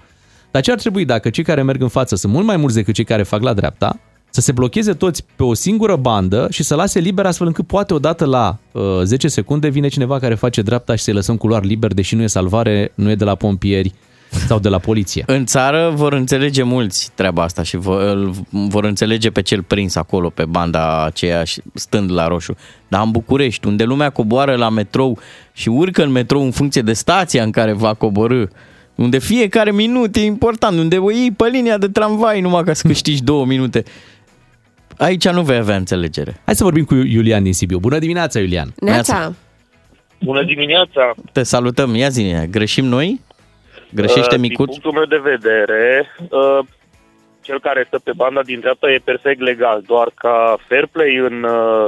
Dar 0.58 0.65
ce 0.65 0.72
ar 0.72 0.80
trebui 0.80 1.06
dacă 1.06 1.30
cei 1.30 1.43
care 1.43 1.62
merg 1.62 1.82
în 1.82 1.88
față 1.88 2.15
sunt 2.15 2.34
mult 2.34 2.46
mai 2.46 2.58
mulți 2.58 2.76
decât 2.76 2.93
cei 2.93 3.04
care 3.04 3.24
fac 3.24 3.41
la 3.41 3.54
dreapta, 3.54 4.00
să 4.30 4.41
se 4.41 4.52
blocheze 4.52 4.93
toți 4.93 5.26
pe 5.36 5.43
o 5.43 5.54
singură 5.54 5.96
bandă 5.96 6.48
și 6.52 6.63
să 6.63 6.76
lase 6.76 7.00
liber 7.00 7.26
astfel 7.26 7.48
încât 7.48 7.67
poate 7.67 7.93
odată 7.93 8.26
la 8.26 8.58
uh, 8.72 8.82
10 9.04 9.28
secunde 9.28 9.67
vine 9.67 9.88
cineva 9.88 10.20
care 10.20 10.36
face 10.36 10.62
dreapta 10.62 10.96
și 10.96 11.04
să-i 11.04 11.13
lăsăm 11.13 11.38
culoar 11.38 11.63
liber, 11.63 11.93
deși 11.93 12.15
nu 12.15 12.22
e 12.22 12.28
salvare, 12.28 12.91
nu 12.96 13.10
e 13.10 13.15
de 13.15 13.24
la 13.24 13.36
pompieri 13.36 13.93
sau 14.48 14.60
de 14.60 14.70
la 14.70 14.78
poliție. 14.78 15.24
În 15.28 15.46
țară 15.46 15.91
vor 15.96 16.13
înțelege 16.13 16.63
mulți 16.63 17.12
treaba 17.15 17.43
asta 17.43 17.63
și 17.63 17.78
vor, 17.78 18.02
îl 18.02 18.34
vor 18.50 18.84
înțelege 18.84 19.30
pe 19.30 19.41
cel 19.41 19.63
prins 19.63 19.96
acolo, 19.96 20.30
pe 20.30 20.46
banda 20.46 21.06
aceea, 21.06 21.43
și 21.43 21.62
stând 21.74 22.12
la 22.12 22.28
roșu. 22.28 22.56
Dar 22.88 23.04
în 23.04 23.12
București, 23.12 23.67
unde 23.67 23.84
lumea 23.84 24.10
coboară 24.10 24.56
la 24.56 24.70
metrou 24.70 25.20
și 25.54 25.70
urcă 25.70 26.04
în 26.04 26.12
metrou 26.12 26.43
în 26.43 26.52
funcție 26.52 26.82
de 26.82 26.93
stația 26.93 27.43
în 27.43 27.52
care 27.52 27.74
va 27.74 27.93
coborâ, 27.93 28.43
unde 28.98 29.20
fiecare 29.20 29.72
minut 29.72 30.16
e 30.16 30.20
important, 30.20 30.78
unde 30.78 30.98
o 30.98 31.12
iei 31.12 31.32
pe 31.32 31.48
linia 31.48 31.78
de 31.78 31.88
tramvai 31.88 32.42
numai 32.42 32.64
ca 32.64 32.74
să 32.74 32.88
câștigi 32.88 33.24
două 33.24 33.46
minute. 33.46 33.84
Aici 34.98 35.28
nu 35.30 35.42
vei 35.42 35.58
avea 35.58 35.76
înțelegere. 35.76 36.42
Hai 36.46 36.56
să 36.56 36.64
vorbim 36.64 36.86
cu 36.86 36.96
Iulian 36.96 37.44
din 37.44 37.54
Sibiu. 37.54 37.80
Bună 37.80 38.00
dimineața, 38.00 38.40
Iulian! 38.40 38.74
Neața. 38.80 39.34
Bună 40.24 40.44
dimineața! 40.44 41.14
Te 41.32 41.44
salutăm, 41.44 41.96
ia 41.96 42.10
zi 42.10 42.36
greșim 42.50 42.86
noi? 42.86 43.22
Greșește 43.94 44.36
Uh, 44.36 44.42
micuț? 44.42 44.70
Din 44.70 44.80
punctul 44.82 44.92
meu 44.92 45.06
de 45.06 45.30
vedere, 45.30 46.06
uh, 46.30 46.66
cel 47.42 47.60
care 47.60 47.84
stă 47.88 48.00
pe 48.04 48.12
banda 48.16 48.42
din 48.42 48.60
dreapta 48.60 48.92
e 48.92 49.02
perfect 49.04 49.42
legal, 49.42 49.84
doar 49.86 50.12
ca 50.16 50.58
fair 50.68 50.88
play 50.92 51.16
în 51.16 51.44
uh, 51.44 51.88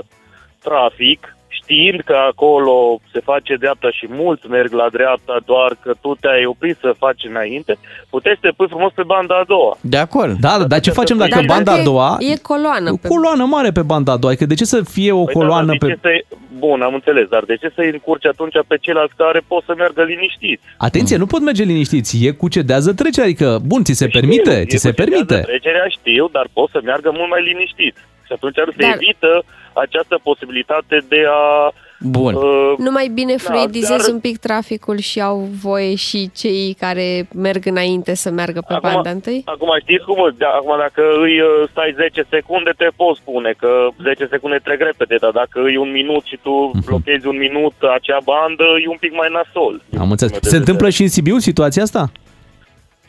trafic, 0.60 1.38
știind 1.70 2.02
că 2.06 2.16
acolo 2.32 3.00
se 3.14 3.20
face 3.20 3.56
dreapta 3.56 3.90
și 3.92 4.06
mulți 4.10 4.48
merg 4.48 4.72
la 4.74 4.88
dreapta, 4.92 5.36
doar 5.46 5.72
că 5.84 5.92
tu 6.02 6.16
te-ai 6.20 6.46
oprit 6.46 6.78
să 6.82 6.96
faci 6.98 7.24
înainte, 7.30 7.78
puteți 8.10 8.40
să 8.42 8.48
te 8.48 8.54
pui 8.58 8.68
frumos 8.70 8.92
pe 8.96 9.04
banda 9.06 9.36
a 9.36 9.44
doua. 9.48 9.78
De 9.82 9.98
acord. 9.98 10.34
Da, 10.40 10.58
da, 10.58 10.64
dar 10.64 10.80
ce 10.80 10.92
facem 10.92 11.18
dacă 11.18 11.36
Dar 11.36 11.46
banda 11.46 11.72
a 11.74 11.80
e- 11.80 11.84
doua... 11.84 12.18
E 12.20 12.36
coloană. 12.52 12.92
O 12.92 12.96
Pe... 13.02 13.08
coloană 13.08 13.44
mare 13.46 13.72
pe 13.72 13.82
banda 13.82 14.12
a 14.12 14.18
doua, 14.18 14.32
adică 14.32 14.48
de 14.52 14.54
ce 14.62 14.66
să 14.66 14.82
fie 14.84 15.12
o 15.12 15.24
Păi 15.24 15.34
coloană 15.34 15.66
da, 15.72 15.76
dar 15.80 15.90
de 15.90 15.96
pe... 16.02 16.10
ce 16.10 16.26
să 16.30 16.36
Bun, 16.58 16.82
am 16.82 16.94
înțeles, 16.94 17.28
dar 17.28 17.44
de 17.44 17.56
ce 17.56 17.72
să-i 17.76 17.90
încurci 17.92 18.26
atunci 18.26 18.56
pe 18.68 18.78
ceilalți 18.82 19.14
care 19.18 19.42
pot 19.48 19.64
să 19.66 19.74
meargă 19.78 20.04
liniștiți? 20.04 20.64
Atenție, 20.78 21.18
nu 21.18 21.26
pot 21.26 21.42
merge 21.42 21.64
liniștiți, 21.64 22.26
e 22.26 22.32
cucedează 22.32 22.94
trecerea, 22.94 23.30
adică, 23.30 23.60
bun, 23.66 23.84
ți 23.84 23.94
se 23.94 24.08
permite, 24.08 24.52
Știu, 24.52 24.66
ți 24.70 24.76
e 24.76 24.78
se 24.78 24.90
cucetează 24.90 25.26
permite. 25.26 25.38
Trecerea 25.52 25.88
știu, 25.98 26.30
dar 26.32 26.46
pot 26.54 26.70
să 26.70 26.80
meargă 26.84 27.10
mult 27.18 27.30
mai 27.30 27.44
liniștit. 27.44 27.96
Și 28.26 28.32
atunci 28.38 28.60
ar 28.60 28.70
se 28.78 28.82
Dar- 28.86 28.98
evită 29.00 29.32
această 29.74 30.20
posibilitate 30.24 30.98
de 31.10 31.24
a... 31.28 31.72
Bun. 32.02 32.34
Uh, 32.34 32.74
Nu 32.78 32.92
mai 32.92 33.08
bine 33.14 33.36
fluidizezi 33.38 34.04
dar- 34.06 34.14
un 34.14 34.20
pic 34.20 34.38
traficul 34.38 34.98
și 34.98 35.22
au 35.22 35.48
voie 35.62 35.96
și 35.96 36.32
cei 36.36 36.76
care 36.80 37.28
merg 37.36 37.66
înainte 37.66 38.14
să 38.16 38.30
meargă 38.32 38.62
pe 38.68 38.74
Acum- 38.74 38.92
banda 38.94 39.10
întâi? 39.10 39.42
Acum 39.46 39.70
știți 39.82 40.04
cum, 40.06 40.34
de- 40.38 40.46
acum 40.46 40.74
dacă 40.78 41.02
îi 41.22 41.40
uh, 41.42 41.48
stai 41.72 41.94
10 41.98 42.26
secunde, 42.30 42.72
te 42.78 42.88
poți 42.96 43.20
spune 43.20 43.54
că 43.58 43.88
10 44.04 44.28
secunde 44.32 44.60
trec 44.64 44.80
repede, 44.80 45.16
dar 45.20 45.32
dacă 45.32 45.60
îi 45.64 45.76
un 45.78 45.92
minut 45.92 46.24
și 46.26 46.38
tu 46.44 46.72
blochezi 46.86 47.28
un 47.28 47.38
minut 47.38 47.74
acea 47.98 48.20
bandă, 48.24 48.64
e 48.84 48.88
un 48.88 48.98
pic 49.00 49.14
mai 49.14 49.30
nasol. 49.32 49.82
Am 50.00 50.10
înțeles. 50.12 50.38
Se 50.42 50.58
întâmplă 50.58 50.90
și 50.90 51.02
în 51.02 51.08
Sibiu 51.10 51.38
situația 51.38 51.84
asta? 51.84 52.12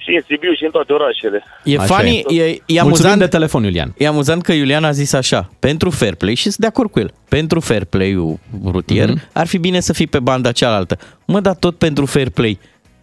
Și 0.02 0.10
în 0.14 0.22
Sibiu 0.28 0.52
și 0.52 0.64
în 0.64 0.70
toate 0.70 0.92
orașele. 0.92 1.44
E 1.64 1.78
Așa 1.78 1.94
funny, 1.94 2.16
e. 2.28 2.42
e, 2.42 2.44
e, 2.44 2.52
Mulțumim 2.56 2.80
amuzant, 2.82 3.18
de 3.18 3.26
telefon, 3.26 3.62
Iulian. 3.64 3.94
e 3.98 4.06
amuzant 4.06 4.42
că 4.42 4.52
Iulian 4.52 4.84
a 4.84 4.90
zis 4.90 5.12
așa, 5.12 5.50
pentru 5.58 5.90
fair 5.90 6.14
play 6.14 6.34
și 6.34 6.42
sunt 6.42 6.56
de 6.56 6.66
acord 6.66 6.90
cu 6.90 6.98
el, 7.00 7.12
pentru 7.28 7.60
fair 7.60 7.84
play-ul 7.84 8.38
rutier, 8.64 9.08
Mhm. 9.08 9.18
mm-hmm. 9.18 9.32
ar 9.32 9.46
fi 9.46 9.58
bine 9.58 9.80
să 9.80 9.92
fii 9.92 10.06
pe 10.06 10.18
banda 10.18 10.52
cealaltă. 10.52 10.98
Mă, 11.24 11.40
dar 11.40 11.54
tot 11.54 11.76
pentru 11.78 12.06
fair 12.06 12.28
play. 12.30 12.58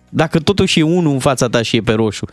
Dacă 0.09 0.39
totuși 0.39 0.79
e 0.79 0.83
unul 0.83 1.11
în 1.13 1.19
fața 1.19 1.47
ta 1.47 1.61
și 1.61 1.75
e 1.75 1.81
pe 1.81 1.91
roșu. 1.91 2.25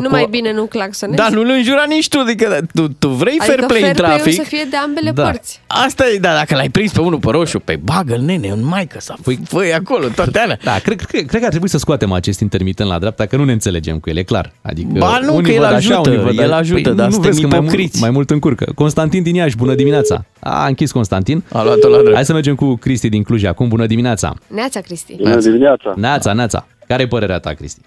Nu 0.00 0.08
mai 0.08 0.26
bine 0.30 0.52
nu 0.52 0.64
claxonezi? 0.64 1.18
Da, 1.18 1.28
nu-l 1.28 1.48
înjura 1.50 1.84
nici 1.88 2.08
tu, 2.08 2.18
adică 2.18 2.60
tu, 2.74 2.88
tu 2.88 3.08
vrei 3.08 3.36
adică 3.38 3.44
fair 3.54 3.66
play 3.66 3.80
fair 3.80 3.90
în 3.90 3.96
play-ul 3.96 4.18
trafic. 4.20 4.42
să 4.42 4.48
fie 4.48 4.66
de 4.70 4.76
ambele 4.76 5.10
Da. 5.10 5.22
părți. 5.22 5.60
Asta 5.66 6.04
e, 6.14 6.18
da, 6.18 6.32
dacă 6.34 6.54
l-ai 6.54 6.68
prins 6.68 6.92
pe 6.92 7.00
unul 7.00 7.18
pe 7.18 7.30
roșu, 7.30 7.58
pe 7.58 7.76
bagă-l, 7.82 8.20
nene, 8.20 8.48
în 8.48 8.64
maică 8.64 9.00
să 9.00 9.14
fui, 9.22 9.38
făi 9.44 9.72
acolo, 9.74 10.06
toate 10.14 10.38
alea. 10.38 10.58
Da, 10.64 10.78
cred, 10.82 11.00
cred, 11.00 11.26
cred 11.26 11.38
că 11.40 11.44
ar 11.44 11.50
trebui 11.50 11.68
să 11.68 11.78
scoatem 11.78 12.12
acest 12.12 12.40
intermitent 12.40 12.88
la 12.88 12.98
dreapta, 12.98 13.26
că 13.26 13.36
nu 13.36 13.44
ne 13.44 13.52
înțelegem 13.52 13.98
cu 13.98 14.10
el, 14.10 14.16
e 14.16 14.22
clar. 14.22 14.52
Adică 14.62 14.88
Ba 14.98 15.18
nu, 15.22 15.34
unii 15.36 15.44
că 15.50 15.54
el 15.56 15.60
văd 15.64 15.72
ajută, 15.72 16.10
unii 16.10 16.22
văd 16.22 16.38
el 16.38 16.44
așa. 16.52 16.56
ajută, 16.56 16.80
Păi 16.82 16.94
dar 16.94 17.06
nu 17.06 17.12
suntem 17.12 17.30
vezi 17.30 17.42
că 17.42 17.46
mai 17.48 17.58
mult, 17.60 17.72
ipocriți. 17.72 18.00
mai 18.00 18.10
mult 18.10 18.30
încurcă. 18.30 18.72
Constantin 18.74 19.22
din 19.22 19.34
Iași, 19.34 19.56
bună 19.56 19.74
dimineața. 19.74 20.24
A 20.40 20.66
închis 20.66 20.92
Constantin. 20.92 21.42
A 21.52 21.62
luat-o 21.62 21.88
la 21.88 21.98
drept. 21.98 22.14
Hai 22.14 22.24
să 22.24 22.32
mergem 22.32 22.54
cu 22.54 22.74
Cristi 22.76 23.08
din 23.08 23.22
Cluj 23.22 23.44
acum, 23.44 23.68
bună 23.68 23.86
dimineața. 23.86 24.34
Neața, 24.46 24.80
Cristi. 24.80 25.14
Bună 25.16 25.36
dimineața! 25.36 25.92
Neața, 25.96 26.32
Neața. 26.32 26.66
Care 26.88 27.02
e 27.02 27.06
părerea 27.06 27.38
ta, 27.38 27.50
Cristi? 27.52 27.80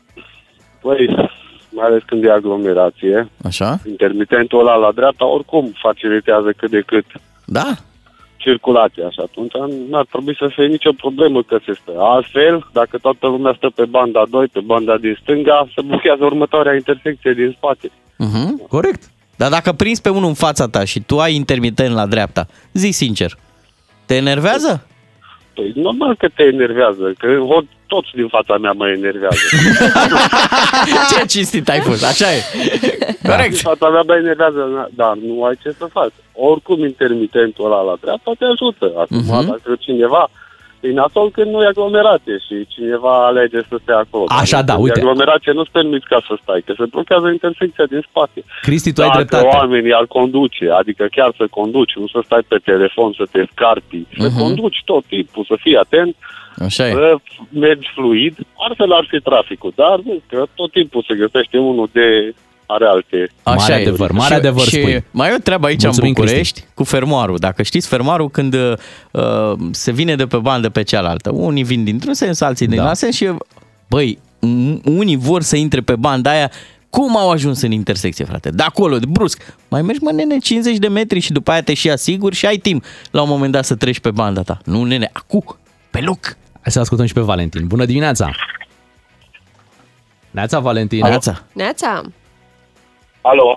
Păi, 0.82 1.30
mai 1.76 1.86
ales 1.86 2.02
când 2.06 2.24
e 2.24 2.32
aglomerație, 2.32 3.30
Așa? 3.44 3.80
intermitentul 3.88 4.60
ăla 4.60 4.76
la 4.76 4.92
dreapta 4.92 5.26
oricum 5.26 5.72
facilitează 5.82 6.50
cât 6.58 6.70
de 6.70 6.82
cât 6.86 7.06
Da? 7.46 7.72
circulația 8.38 9.10
și 9.10 9.20
atunci 9.24 9.52
n-ar 9.90 10.06
trebui 10.12 10.36
să 10.40 10.48
fie 10.56 10.66
nicio 10.66 10.92
problemă 10.94 11.42
că 11.44 11.58
se 11.66 11.74
stă. 11.82 11.92
Altfel, 12.00 12.68
dacă 12.74 12.98
toată 12.98 13.28
lumea 13.28 13.54
stă 13.58 13.70
pe 13.76 13.86
banda 13.86 14.24
2, 14.30 14.48
pe 14.48 14.60
banda 14.60 14.98
din 14.98 15.18
stânga, 15.22 15.68
se 15.76 15.82
blochează 15.82 16.24
următoarea 16.26 16.74
intersecție 16.74 17.34
din 17.34 17.54
spate. 17.58 17.88
Uh-huh. 18.26 18.68
Corect. 18.70 19.04
Dar 19.38 19.50
dacă 19.50 19.72
prinzi 19.72 20.02
pe 20.02 20.10
unul 20.10 20.28
în 20.28 20.34
fața 20.34 20.68
ta 20.68 20.84
și 20.84 21.00
tu 21.02 21.20
ai 21.20 21.36
intermitent 21.36 21.94
la 21.94 22.06
dreapta, 22.06 22.48
zi 22.74 22.90
sincer, 22.92 23.32
te 24.06 24.16
enervează? 24.16 24.88
Păi 25.54 25.72
normal 25.76 26.16
că 26.16 26.28
te 26.36 26.44
enervează, 26.44 27.14
că 27.18 27.28
ho- 27.28 27.75
toți 27.88 28.10
din 28.14 28.28
fața 28.28 28.58
mea 28.58 28.72
mă 28.72 28.88
enervează. 28.88 29.38
Ce 31.12 31.26
cinstit 31.26 31.70
ai 31.70 31.80
fost, 31.80 32.04
așa 32.06 32.28
e. 32.34 32.40
Corect. 33.30 33.50
Din 33.50 33.60
fața 33.72 33.90
mea 33.90 34.02
mă 34.08 34.16
enervează, 34.16 34.90
dar 34.96 35.14
nu 35.26 35.44
ai 35.44 35.58
ce 35.64 35.70
să 35.78 35.86
faci. 35.92 36.14
Oricum 36.34 36.80
intermitentul 36.84 37.66
ăla 37.66 37.82
la 37.82 37.96
dreapta 38.02 38.32
te 38.40 38.46
ajută. 38.46 38.86
Acum, 39.02 39.18
Mhm. 39.18 39.46
dacă 39.50 39.76
cineva 39.80 40.30
e 40.80 40.92
nasol 40.92 41.32
când 41.32 41.52
nu 41.52 41.62
e 41.64 41.66
aglomerație 41.68 42.38
și 42.48 42.56
cineva 42.68 43.26
alege 43.26 43.60
să 43.70 43.76
stea 43.82 43.98
acolo. 43.98 44.24
Așa, 44.28 44.62
da, 44.62 44.74
Când 44.74 44.86
uite. 44.86 45.00
E 45.00 45.02
aglomerație 45.02 45.52
nu-ți 45.52 45.72
permiți 45.72 46.06
ca 46.06 46.20
să 46.28 46.34
stai, 46.42 46.62
că 46.66 46.74
se 46.78 46.86
blochează 46.90 47.28
intersecția 47.28 47.86
din 47.94 48.04
spate. 48.10 48.44
Cristi, 48.62 48.94
tu 48.94 49.02
ai 49.02 49.08
Dacă 49.08 49.18
dreptate. 49.24 49.56
oamenii 49.58 49.94
ar 49.94 50.06
conduce, 50.06 50.66
adică 50.80 51.04
chiar 51.16 51.32
să 51.38 51.46
conduci, 51.50 51.94
nu 51.96 52.08
să 52.08 52.20
stai 52.26 52.44
pe 52.48 52.58
telefon, 52.64 53.14
să 53.20 53.26
te 53.32 53.42
scarpi, 53.52 54.02
să 54.20 54.28
Mhm. 54.28 54.40
conduci 54.40 54.82
tot 54.86 55.04
timpul, 55.06 55.44
să 55.48 55.56
fii 55.64 55.78
atent, 55.78 56.16
Așa 56.60 56.88
e. 56.88 56.92
să 56.92 57.16
mergi 57.50 57.88
fluid, 57.96 58.36
altfel 58.68 58.92
ar 58.94 59.08
fi 59.10 59.20
traficul. 59.20 59.74
Dar 59.76 60.00
vezi 60.06 60.24
că 60.30 60.46
tot 60.56 60.72
timpul 60.72 61.06
se 61.08 61.16
găsește 61.16 61.58
unul 61.58 61.90
de 61.92 62.36
are 62.68 62.86
alte... 62.86 63.30
Așa 63.44 63.56
Mare 63.56 63.74
e. 63.74 63.76
adevăr, 63.76 64.12
mare 64.12 64.34
și, 64.34 64.40
adevăr 64.40 64.62
și 64.64 64.80
spui. 64.80 65.04
mai 65.12 65.30
e 65.30 65.34
o 65.34 65.38
treabă 65.38 65.66
aici 65.66 65.84
Mulțumim, 65.84 66.14
în 66.18 66.24
București 66.24 66.64
cu 66.74 66.84
fermoarul. 66.84 67.38
Dacă 67.38 67.64
știți 67.64 67.88
fermoarul 67.88 68.30
când 68.30 68.54
uh, 68.54 68.74
se 69.72 69.92
vine 69.92 70.16
de 70.16 70.26
pe 70.26 70.38
bandă 70.38 70.70
pe 70.70 70.84
cealaltă. 70.84 71.32
Unii 71.34 71.64
vin 71.64 71.84
dintr-un 71.84 72.14
sens, 72.14 72.42
alții 72.42 72.68
din 72.68 72.78
Da. 72.78 72.88
alt 72.88 72.98
sens 72.98 73.16
și 73.16 73.30
băi, 73.90 74.18
m- 74.38 74.82
unii 74.84 75.16
vor 75.16 75.42
să 75.42 75.56
intre 75.56 75.82
pe 75.82 75.96
banda 75.96 76.30
aia 76.32 76.52
cum 76.90 77.18
au 77.18 77.30
ajuns 77.30 77.62
în 77.62 77.72
intersecție, 77.72 78.26
frate? 78.26 78.50
De 78.50 78.64
acolo, 78.64 78.98
de 78.98 79.06
brusc. 79.10 79.56
Mai 79.70 79.82
mergi, 79.82 80.04
mă, 80.04 80.12
nene, 80.12 80.38
50 80.38 80.78
de 80.78 80.88
metri 80.88 81.20
și 81.20 81.32
după 81.32 81.52
aia 81.52 81.62
te 81.62 81.74
și 81.74 81.90
asiguri 81.90 82.36
și 82.36 82.46
ai 82.46 82.58
timp 82.58 82.84
la 83.12 83.22
un 83.22 83.30
moment 83.30 83.52
dat 83.52 83.66
să 83.66 83.76
treci 83.76 84.00
pe 84.00 84.12
banda 84.12 84.42
ta. 84.42 84.58
Nu, 84.66 84.84
nene, 84.84 85.10
acu, 85.14 85.58
pe 85.92 86.00
loc. 86.02 86.38
Hai 86.66 86.74
să 86.78 86.80
ascultăm 86.86 87.06
și 87.12 87.18
pe 87.20 87.28
Valentin. 87.32 87.64
Bună 87.74 87.86
dimineața! 87.92 88.28
Neața, 90.38 90.58
Valentin. 90.70 91.00
Neața. 91.14 91.34
Neața. 91.62 91.92
Alo, 93.32 93.48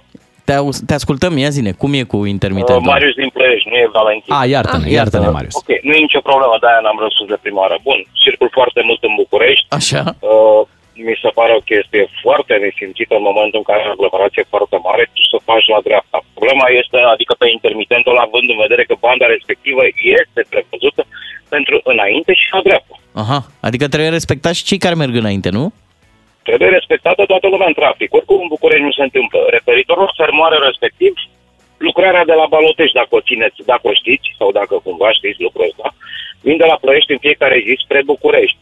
Te, 0.47 0.53
au- 0.62 0.77
te 0.88 0.94
ascultăm, 1.01 1.33
ia 1.44 1.51
zine, 1.59 1.71
cum 1.83 1.90
e 2.01 2.03
cu 2.12 2.16
uh, 2.23 2.29
intermitentul? 2.37 2.90
Marius 2.94 3.14
din 3.23 3.31
Ploiești, 3.37 3.68
nu 3.73 3.77
e 3.85 3.97
Valentin. 4.01 4.33
A, 4.38 4.40
iartă-ne, 4.55 4.87
Ah. 4.90 4.97
iartă-ne, 4.99 5.29
Marius. 5.37 5.55
Ok, 5.61 5.68
nu 5.87 5.92
e 5.99 6.07
nicio 6.07 6.23
problemă, 6.31 6.55
de-aia 6.62 6.81
n-am 6.85 6.99
răspuns 7.07 7.29
de 7.35 7.38
prima 7.44 7.61
oară. 7.64 7.77
Bun, 7.88 7.99
circul 8.25 8.51
foarte 8.59 8.81
mult 8.88 9.01
în 9.09 9.14
București. 9.23 9.66
Așa? 9.81 10.03
Uh, 10.33 10.61
mi 11.09 11.16
se 11.25 11.31
pare 11.38 11.53
o 11.59 11.66
chestie 11.71 12.03
foarte 12.25 12.53
nesimțită 12.64 13.12
în 13.18 13.25
momentul 13.31 13.59
în 13.62 13.66
care 13.68 13.81
ai 13.83 13.90
o 13.90 13.94
aglomerație 13.97 14.44
foarte 14.53 14.77
mare, 14.87 15.03
tu 15.14 15.23
să 15.33 15.37
faci 15.51 15.66
la 15.75 15.81
dreapta. 15.88 16.18
Problema 16.38 16.66
este, 16.81 16.99
adică 17.14 17.33
pe 17.40 17.47
intermitentul 17.57 18.12
ăla, 18.14 18.25
având 18.29 18.47
în 18.55 18.59
vedere 18.64 18.83
că 18.88 18.94
banda 19.07 19.27
respectivă 19.35 19.83
este 20.18 20.40
prevăzută 20.53 21.03
pentru 21.49 21.81
înainte 21.85 22.33
și 22.35 22.49
la 22.53 22.61
dreapta. 22.63 22.95
Aha, 23.23 23.41
adică 23.61 23.89
trebuie 23.89 24.11
respectat 24.19 24.55
și 24.55 24.65
cei 24.65 24.79
care 24.79 24.95
merg 24.95 25.15
înainte, 25.15 25.51
nu? 25.51 25.73
Trebuie 26.43 26.69
respectată 26.69 27.25
toată 27.25 27.47
lumea 27.49 27.67
în 27.67 27.79
trafic. 27.81 28.15
Oricum 28.15 28.41
în 28.41 28.53
București 28.55 28.85
nu 28.89 28.93
se 28.99 29.03
întâmplă. 29.03 29.41
Referitor 29.57 29.99
la 29.99 30.11
fermoare 30.17 30.59
respectiv, 30.69 31.13
lucrarea 31.77 32.25
de 32.31 32.33
la 32.41 32.47
Balotești, 32.55 32.99
dacă 33.01 33.13
o 33.19 33.21
țineți, 33.29 33.61
dacă 33.73 33.85
o 33.91 33.93
știți, 34.01 34.29
sau 34.39 34.49
dacă 34.53 34.75
cumva 34.87 35.13
știți 35.13 35.43
lucrul 35.47 35.69
ăsta, 35.71 35.89
vin 36.47 36.57
de 36.57 36.67
la 36.71 36.81
Ploiești 36.83 37.13
în 37.13 37.19
fiecare 37.27 37.63
zi 37.67 37.75
spre 37.85 38.01
București. 38.13 38.59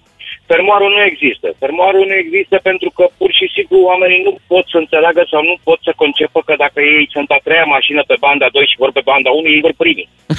fermoarul 0.53 0.91
nu 0.97 1.03
există. 1.11 1.47
Fermoarul 1.59 2.05
nu 2.07 2.14
există 2.14 2.57
pentru 2.62 2.91
că 2.97 3.05
pur 3.18 3.30
și 3.39 3.47
simplu 3.55 3.78
oamenii 3.91 4.22
nu 4.28 4.32
pot 4.47 4.64
să 4.72 4.76
înțeleagă 4.76 5.22
sau 5.30 5.43
nu 5.43 5.57
pot 5.68 5.78
să 5.82 5.93
concepă 5.97 6.39
că 6.47 6.55
dacă 6.64 6.80
ei 6.80 7.09
sunt 7.14 7.30
a 7.30 7.41
treia 7.45 7.64
mașină 7.64 8.03
pe 8.07 8.16
banda 8.26 8.49
2 8.53 8.66
și 8.70 8.80
vor 8.82 8.93
pe 8.93 9.07
banda 9.11 9.30
1, 9.30 9.49
ei 9.49 9.61
vor 9.66 9.74
primi. 9.76 10.09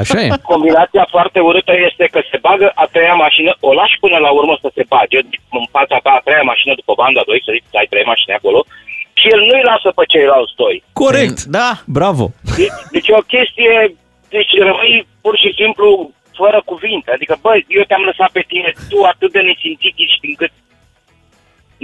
Așa 0.00 0.20
e. 0.20 0.28
Combinația 0.52 1.06
foarte 1.14 1.40
urâtă 1.48 1.72
este 1.88 2.04
că 2.12 2.20
se 2.30 2.38
bagă 2.46 2.68
a 2.74 2.84
treia 2.94 3.16
mașină, 3.24 3.50
o 3.68 3.72
lași 3.80 3.96
până 4.04 4.18
la 4.26 4.30
urmă 4.38 4.54
să 4.60 4.68
se 4.76 4.84
bage 4.88 5.18
în 5.58 5.66
fața 5.76 5.96
ta 6.02 6.10
a 6.14 6.24
treia 6.26 6.44
mașină 6.52 6.72
după 6.80 6.92
banda 7.02 7.22
2, 7.26 7.42
să 7.44 7.50
zici, 7.54 7.80
ai 7.80 7.90
trei 7.92 8.10
mașini 8.12 8.38
acolo, 8.38 8.60
și 9.20 9.26
el 9.34 9.40
nu-i 9.48 9.68
lasă 9.70 9.88
pe 9.94 10.04
ceilalți 10.12 10.58
doi. 10.62 10.76
Corect, 11.02 11.38
da. 11.58 11.70
Bravo. 11.98 12.24
Deci, 12.56 12.78
deci 12.94 13.08
e 13.08 13.22
o 13.22 13.30
chestie, 13.34 13.74
deci 14.36 14.52
rămâi 14.68 15.06
pur 15.24 15.34
și 15.42 15.50
simplu 15.60 15.88
fără 16.40 16.58
cuvinte. 16.64 17.10
Adică, 17.16 17.34
băi, 17.44 17.64
eu 17.78 17.84
te-am 17.88 18.08
lăsat 18.10 18.30
pe 18.36 18.44
tine, 18.52 18.70
tu 18.90 18.98
atât 19.12 19.30
de 19.32 19.40
nesimțit 19.48 19.94
ești 20.06 20.26
încât 20.30 20.52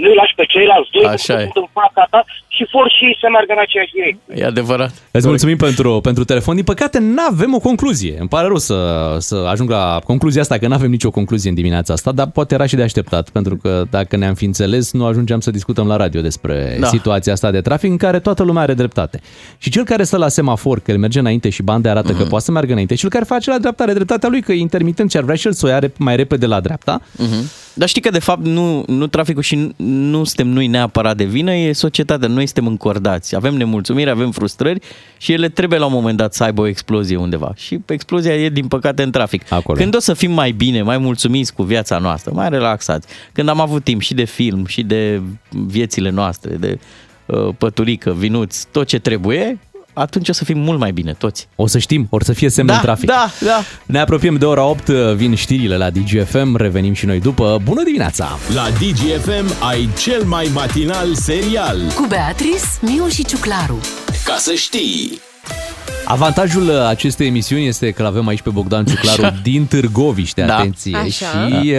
nu-i 0.03 0.15
lași 0.21 0.33
pe 0.39 0.45
ceilalți 0.53 0.89
doi, 0.95 1.05
Așa 1.05 1.33
e. 1.33 1.41
sunt 1.47 1.57
în 1.65 1.69
fața 1.79 2.03
ta 2.13 2.21
și 2.55 2.63
for 2.71 2.85
și 2.95 3.01
ei 3.09 3.17
să 3.21 3.27
meargă 3.35 3.51
în 3.57 3.61
aceeași 3.65 3.91
direcție. 3.97 4.33
E 4.43 4.45
adevărat. 4.53 4.91
Îți 5.11 5.27
mulțumim 5.27 5.57
pentru, 5.57 5.89
pentru 6.09 6.23
telefon. 6.31 6.55
Din 6.55 6.63
păcate, 6.63 6.99
nu 6.99 7.21
avem 7.31 7.51
o 7.53 7.59
concluzie. 7.69 8.15
Îmi 8.19 8.29
pare 8.35 8.47
rău 8.47 8.57
să, 8.69 8.77
să 9.19 9.35
ajung 9.53 9.69
la 9.69 9.99
concluzia 10.03 10.41
asta, 10.41 10.57
că 10.57 10.67
nu 10.67 10.73
avem 10.73 10.89
nicio 10.89 11.11
concluzie 11.11 11.49
în 11.49 11.55
dimineața 11.55 11.93
asta, 11.93 12.11
dar 12.11 12.27
poate 12.37 12.53
era 12.53 12.65
și 12.65 12.75
de 12.75 12.83
așteptat, 12.83 13.29
pentru 13.29 13.55
că 13.61 13.83
dacă 13.89 14.17
ne-am 14.17 14.33
fi 14.33 14.45
înțeles, 14.45 14.91
nu 14.93 15.05
ajungeam 15.05 15.39
să 15.39 15.51
discutăm 15.51 15.87
la 15.87 15.95
radio 15.95 16.21
despre 16.21 16.77
Da. 16.79 16.87
situația 16.87 17.33
asta 17.33 17.51
de 17.51 17.61
trafic 17.61 17.89
în 17.89 17.97
care 17.97 18.19
toată 18.19 18.43
lumea 18.43 18.61
are 18.61 18.73
dreptate. 18.73 19.19
Și 19.57 19.69
cel 19.69 19.83
care 19.83 20.03
stă 20.03 20.17
la 20.17 20.27
semafor, 20.27 20.79
că 20.79 20.91
el 20.91 20.97
merge 20.97 21.19
înainte 21.19 21.49
și 21.49 21.63
banda 21.63 21.89
arată 21.89 22.11
că 22.13 22.23
poate 22.23 22.45
să 22.45 22.51
meargă 22.51 22.71
înainte, 22.71 22.93
și 22.93 22.99
cel 23.01 23.09
care 23.09 23.23
face 23.25 23.49
la 23.49 23.57
dreapta 23.57 23.83
are 23.83 23.93
dreptatea 23.93 24.29
lui, 24.29 24.41
că 24.41 24.51
e 24.51 24.55
intermitent 24.59 25.11
și 25.11 25.17
ar 25.17 25.23
vrea 25.23 25.35
și 25.35 25.47
el 25.47 25.53
să 25.53 25.65
o 25.65 25.69
ia 25.69 25.79
rep- 25.79 25.97
mai 25.97 26.15
repede 26.15 26.45
la 26.45 26.59
dreapta. 26.59 27.01
Mhm. 27.17 27.51
Dar 27.79 27.87
știi 27.87 28.01
că 28.01 28.09
de 28.09 28.19
fapt 28.19 28.45
nu, 28.45 28.83
nu 28.87 29.07
traficul 29.07 29.41
și 29.41 29.55
nu, 29.55 29.71
nu 29.85 30.23
suntem 30.23 30.47
noi 30.47 30.67
neapărat 30.67 31.17
de 31.17 31.23
vină, 31.23 31.53
e 31.53 31.71
societatea, 31.73 32.27
noi 32.27 32.45
suntem 32.45 32.67
încordați. 32.67 33.35
Avem 33.35 33.55
nemulțumiri, 33.55 34.09
avem 34.09 34.31
frustrări 34.31 34.79
și 35.17 35.31
ele 35.31 35.49
trebuie 35.49 35.79
la 35.79 35.85
un 35.85 35.91
moment 35.91 36.17
dat 36.17 36.33
să 36.33 36.43
aibă 36.43 36.61
o 36.61 36.67
explozie 36.67 37.17
undeva. 37.17 37.53
Și 37.55 37.79
explozia 37.85 38.35
e 38.35 38.49
din 38.49 38.67
păcate 38.67 39.03
în 39.03 39.11
trafic. 39.11 39.51
Acolo. 39.51 39.77
Când 39.77 39.95
o 39.95 39.99
să 39.99 40.13
fim 40.13 40.31
mai 40.31 40.51
bine, 40.51 40.81
mai 40.81 40.97
mulțumiți 40.97 41.53
cu 41.53 41.63
viața 41.63 41.97
noastră, 41.97 42.31
mai 42.35 42.49
relaxați, 42.49 43.07
când 43.31 43.49
am 43.49 43.59
avut 43.59 43.83
timp 43.83 44.01
și 44.01 44.13
de 44.13 44.23
film 44.23 44.65
și 44.65 44.83
de 44.83 45.21
viețile 45.49 46.09
noastre, 46.09 46.55
de 46.55 46.79
uh, 47.25 47.49
păturică, 47.57 48.13
vinuți, 48.13 48.67
tot 48.71 48.87
ce 48.87 48.99
trebuie, 48.99 49.59
atunci 49.99 50.29
o 50.29 50.33
să 50.33 50.43
fim 50.43 50.57
mult 50.59 50.79
mai 50.79 50.91
bine 50.91 51.13
toți. 51.13 51.47
O 51.55 51.67
să 51.67 51.77
știm, 51.77 52.07
or 52.09 52.23
să 52.23 52.33
fie 52.33 52.49
semn 52.49 52.67
Da, 52.67 52.73
în 52.73 52.79
trafic. 52.81 53.07
da, 53.09 53.29
da. 53.39 53.61
Ne 53.85 53.99
apropiem 53.99 54.35
de 54.35 54.45
ora 54.45 54.63
8, 54.63 54.87
vin 55.15 55.35
știrile 55.35 55.77
la 55.77 55.89
DGFM, 55.89 56.55
revenim 56.55 56.93
și 56.93 57.05
noi 57.05 57.19
după. 57.19 57.59
Bună 57.63 57.83
dimineața! 57.83 58.37
La 58.53 58.67
DGFM 58.69 59.63
ai 59.67 59.89
cel 59.97 60.23
mai 60.23 60.49
matinal 60.53 61.13
serial. 61.15 61.79
Cu 61.95 62.05
Beatrice, 62.09 62.63
Miu 62.81 63.07
și 63.07 63.25
Ciuclaru. 63.25 63.79
Ca 64.25 64.35
să 64.37 64.53
știi! 64.55 65.19
Avantajul 66.11 66.71
acestei 66.79 67.27
emisiuni 67.27 67.67
este 67.67 67.91
că 67.91 68.03
l-avem 68.03 68.27
aici 68.27 68.41
pe 68.41 68.49
Bogdan 68.49 68.85
Ciuclaru 68.85 69.21
Așa. 69.21 69.35
din 69.43 69.65
Târgoviște, 69.65 70.41
Da. 70.41 70.55
atenție. 70.57 70.97
Așa. 70.97 71.47
Și 71.47 71.67
uh, 71.71 71.77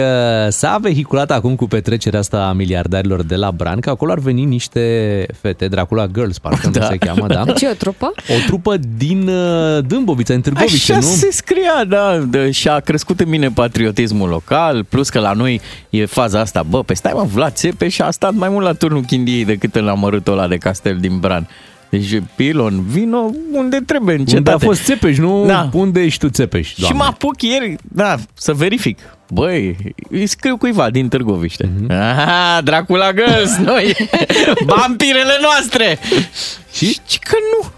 s-a 0.49 0.77
vehiculat 0.81 1.31
acum 1.31 1.55
cu 1.55 1.67
petrecerea 1.67 2.19
asta 2.19 2.37
a 2.47 2.51
miliardarilor 2.51 3.23
de 3.23 3.35
la 3.35 3.51
Bran, 3.51 3.79
că 3.79 3.89
acolo 3.89 4.11
ar 4.11 4.19
veni 4.19 4.45
niște 4.45 5.25
fete, 5.41 5.67
Dracula 5.67 6.05
Girls, 6.07 6.37
parcă 6.39 6.69
Da. 6.69 6.79
nu 6.79 6.85
se 6.85 6.97
cheamă, 6.97 7.27
da? 7.27 7.43
Ce 7.45 7.65
e 7.65 7.69
o 7.69 7.73
trupă? 7.73 8.13
O 8.29 8.33
trupă 8.45 8.75
din 8.97 9.27
uh, 9.27 9.83
Dâmbovița, 9.87 10.33
în 10.33 10.41
Târgoviște, 10.41 10.91
Așa 10.93 11.01
nu? 11.01 11.13
se 11.15 11.27
scria, 11.31 11.83
da, 11.87 12.17
de, 12.27 12.51
și 12.51 12.67
a 12.67 12.79
crescut 12.79 13.19
în 13.19 13.29
mine 13.29 13.49
patriotismul 13.49 14.29
local, 14.29 14.83
plus 14.83 15.09
că 15.09 15.19
la 15.19 15.31
noi 15.33 15.61
e 15.89 16.05
faza 16.05 16.39
asta, 16.39 16.63
bă, 16.69 16.83
pe 16.83 16.93
stai 16.93 17.11
mă, 17.15 17.23
Vlad 17.33 17.53
Țepeș 17.53 17.99
a 17.99 18.11
stat 18.11 18.33
mai 18.33 18.49
mult 18.49 18.65
la 18.65 18.73
turnul 18.73 19.01
Chindiei 19.01 19.45
decât 19.45 19.75
în 19.75 19.87
amărâtul 19.87 20.33
ăla 20.33 20.47
de 20.47 20.57
castel 20.57 20.97
din 20.99 21.19
Bran. 21.19 21.47
Deci, 21.91 22.21
Pilon, 22.35 22.83
vino 22.87 23.31
unde 23.51 23.79
trebuie, 23.85 24.13
în 24.13 24.19
Unde 24.19 24.31
cetate. 24.33 24.63
a 24.65 24.67
fost 24.67 24.83
Țepeș, 24.83 25.17
nu? 25.17 25.45
Da. 25.45 25.69
Unde 25.73 26.01
ești 26.01 26.19
tu 26.19 26.29
Țepeș, 26.29 26.67
Și 26.67 26.79
doamne? 26.79 26.97
mă 26.97 27.03
apuc 27.03 27.41
ieri, 27.41 27.75
da, 27.81 28.15
să 28.33 28.53
verific. 28.53 28.99
Băi, 29.29 29.75
îi 30.09 30.25
scriu 30.27 30.57
cuiva 30.57 30.89
din 30.89 31.07
Târgoviște. 31.07 31.69
Mhm. 31.75 31.85
Mm-hmm. 31.85 31.97
Ah, 32.57 32.63
Dracula 32.63 33.11
Girls, 33.13 33.57
noi, 33.57 33.95
vampirele 34.75 35.33
noastre! 35.41 35.99
Și? 36.73 36.85
Și 37.07 37.19
că 37.19 37.35
nu, 37.61 37.71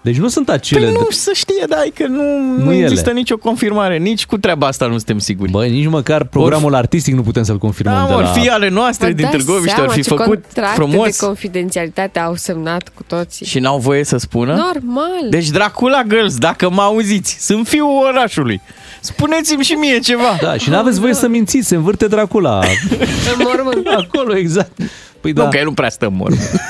Deci 0.00 0.16
nu 0.16 0.28
sunt 0.28 0.48
acele... 0.48 0.84
Păi 0.86 0.92
nu, 0.92 1.06
să 1.10 1.30
știe, 1.34 1.64
da, 1.68 1.82
că 1.94 2.06
nu, 2.06 2.22
nu, 2.38 2.64
Nu 2.64 2.72
ele. 2.72 2.82
există 2.84 3.10
nicio 3.10 3.36
confirmare, 3.36 3.96
nici 3.96 4.26
cu 4.26 4.36
treaba 4.38 4.66
asta 4.66 4.86
nu 4.86 4.92
suntem 4.96 5.18
siguri. 5.18 5.50
Băi, 5.50 5.70
nici 5.70 5.86
măcar 5.86 6.24
programul 6.24 6.74
artistic 6.74 7.14
nu 7.14 7.22
putem 7.22 7.42
să-l 7.42 7.58
confirmăm 7.58 7.94
Da, 7.94 8.06
de 8.06 8.12
mă, 8.14 8.20
la... 8.20 8.28
ar 8.30 8.38
fi 8.38 8.48
ale 8.48 8.68
noastre 8.68 9.06
Vă 9.06 9.12
din 9.12 9.24
dați 9.24 9.36
Târgoviște, 9.36 9.70
ar 9.70 9.76
seama 9.76 9.92
fi 9.92 10.02
ce 10.02 10.08
făcut 10.08 10.26
contracte 10.44 10.74
frumos. 10.74 11.18
de 11.18 11.26
confidențialitate 11.26 12.18
au 12.18 12.34
semnat 12.34 12.88
cu 12.94 13.02
toții. 13.06 13.46
Și 13.46 13.58
n-au 13.58 13.78
voie 13.78 14.04
să 14.04 14.16
spună? 14.16 14.54
Normal. 14.54 15.28
Deci 15.30 15.48
Dracula 15.48 16.02
Girls, 16.08 16.36
dacă 16.38 16.70
mă 16.70 16.82
auziți, 16.82 17.36
sunt 17.40 17.66
fiul 17.68 18.04
orașului. 18.12 18.60
Spuneți-mi 19.00 19.62
și 19.62 19.72
mie 19.72 19.98
ceva. 19.98 20.38
Da, 20.40 20.56
și 20.56 20.70
n-aveți 20.70 21.00
voie 21.00 21.14
să 21.14 21.28
mințiți, 21.28 21.68
se 21.68 21.74
învârte 21.74 22.06
Dracula. 22.06 22.58
În 22.58 23.44
mormânt. 23.44 23.86
Acolo, 24.12 24.36
exact. 24.36 24.72
Păi 25.20 25.32
Nu, 25.32 25.42
da. 25.42 25.48
că 25.48 25.56
el 25.56 25.64
nu 25.64 25.72
prea 25.72 25.88
stă 25.90 26.06
în 26.06 26.14
mormânt. 26.16 26.60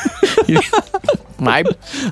mai, 1.38 1.62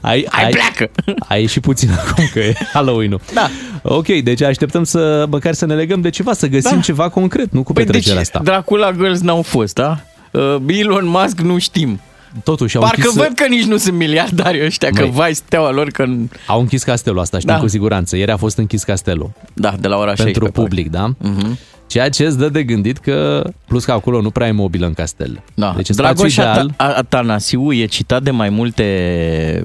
Ai, 0.01 0.27
hai 0.29 0.49
pleacă. 0.51 0.91
Ai 1.29 1.41
ieșit 1.41 1.62
puțin 1.62 1.91
acum 2.07 2.24
că 2.33 2.39
e 2.39 2.53
Halloween-ul. 2.72 3.20
Da. 3.35 3.49
Ok, 3.83 4.07
deci 4.07 4.43
așteptăm 4.43 4.85
să 4.85 5.27
măcar 5.31 5.53
să 5.55 5.66
ne 5.66 5.74
legăm 5.74 6.01
de 6.01 6.11
ceva, 6.11 6.33
să 6.33 6.47
găsim 6.47 6.77
Da. 6.77 6.81
ceva 6.83 7.09
concret, 7.09 7.53
nu 7.53 7.62
cu 7.62 7.72
Păi 7.72 7.85
petrecerea 7.85 8.16
deci 8.16 8.27
asta. 8.27 8.41
Dracula 8.45 8.93
Girls 8.93 9.20
n-au 9.20 9.43
fost, 9.43 9.74
da? 9.74 9.99
Uh, 10.31 10.57
Elon 10.66 11.07
Musk 11.09 11.41
nu 11.41 11.59
știm. 11.59 12.01
Totuși 12.45 12.77
au 12.77 12.83
Parcă 12.83 13.01
închis, 13.01 13.14
văd 13.16 13.33
că 13.35 13.47
nici 13.49 13.64
nu 13.64 13.77
sunt 13.77 13.97
miliardari 13.97 14.64
ăștia, 14.64 14.91
că 14.91 15.01
Măi. 15.03 15.11
vai 15.11 15.35
steaua 15.35 15.70
lor 15.70 15.91
că... 15.91 16.05
au 16.47 16.61
închis 16.61 16.83
castelul 16.83 17.18
asta, 17.18 17.39
știm 17.39 17.53
Da. 17.55 17.61
cu 17.61 17.66
siguranță. 17.68 18.16
Ieri 18.16 18.31
a 18.31 18.37
fost 18.37 18.59
închis 18.59 18.83
castelul 18.85 19.31
Da, 19.55 19.74
de 19.81 19.89
la 19.89 19.97
ora 19.97 20.12
pentru 20.12 20.22
16. 20.24 20.61
public, 20.61 20.91
da? 20.91 21.11
Mhm. 21.18 21.59
Ceea 21.87 22.09
ce 22.09 22.24
îți 22.24 22.39
dă 22.39 22.49
de 22.49 22.62
gândit 22.62 22.99
că, 22.99 23.51
plus 23.66 23.84
că 23.84 23.93
acolo 23.93 24.20
nu 24.20 24.30
prea 24.30 24.47
e 24.47 24.51
mobilă 24.51 24.87
în 24.87 24.95
castel. 24.95 25.43
Da. 25.55 25.72
Deci 25.76 25.87
spațiu 25.87 26.03
Dragoș 26.03 26.32
ideal. 26.32 26.70
Ata- 26.70 26.97
Atanasiu 26.97 27.72
e 27.72 27.87
citat 27.87 28.22
de 28.22 28.30
mai 28.30 28.49
multe 28.49 29.64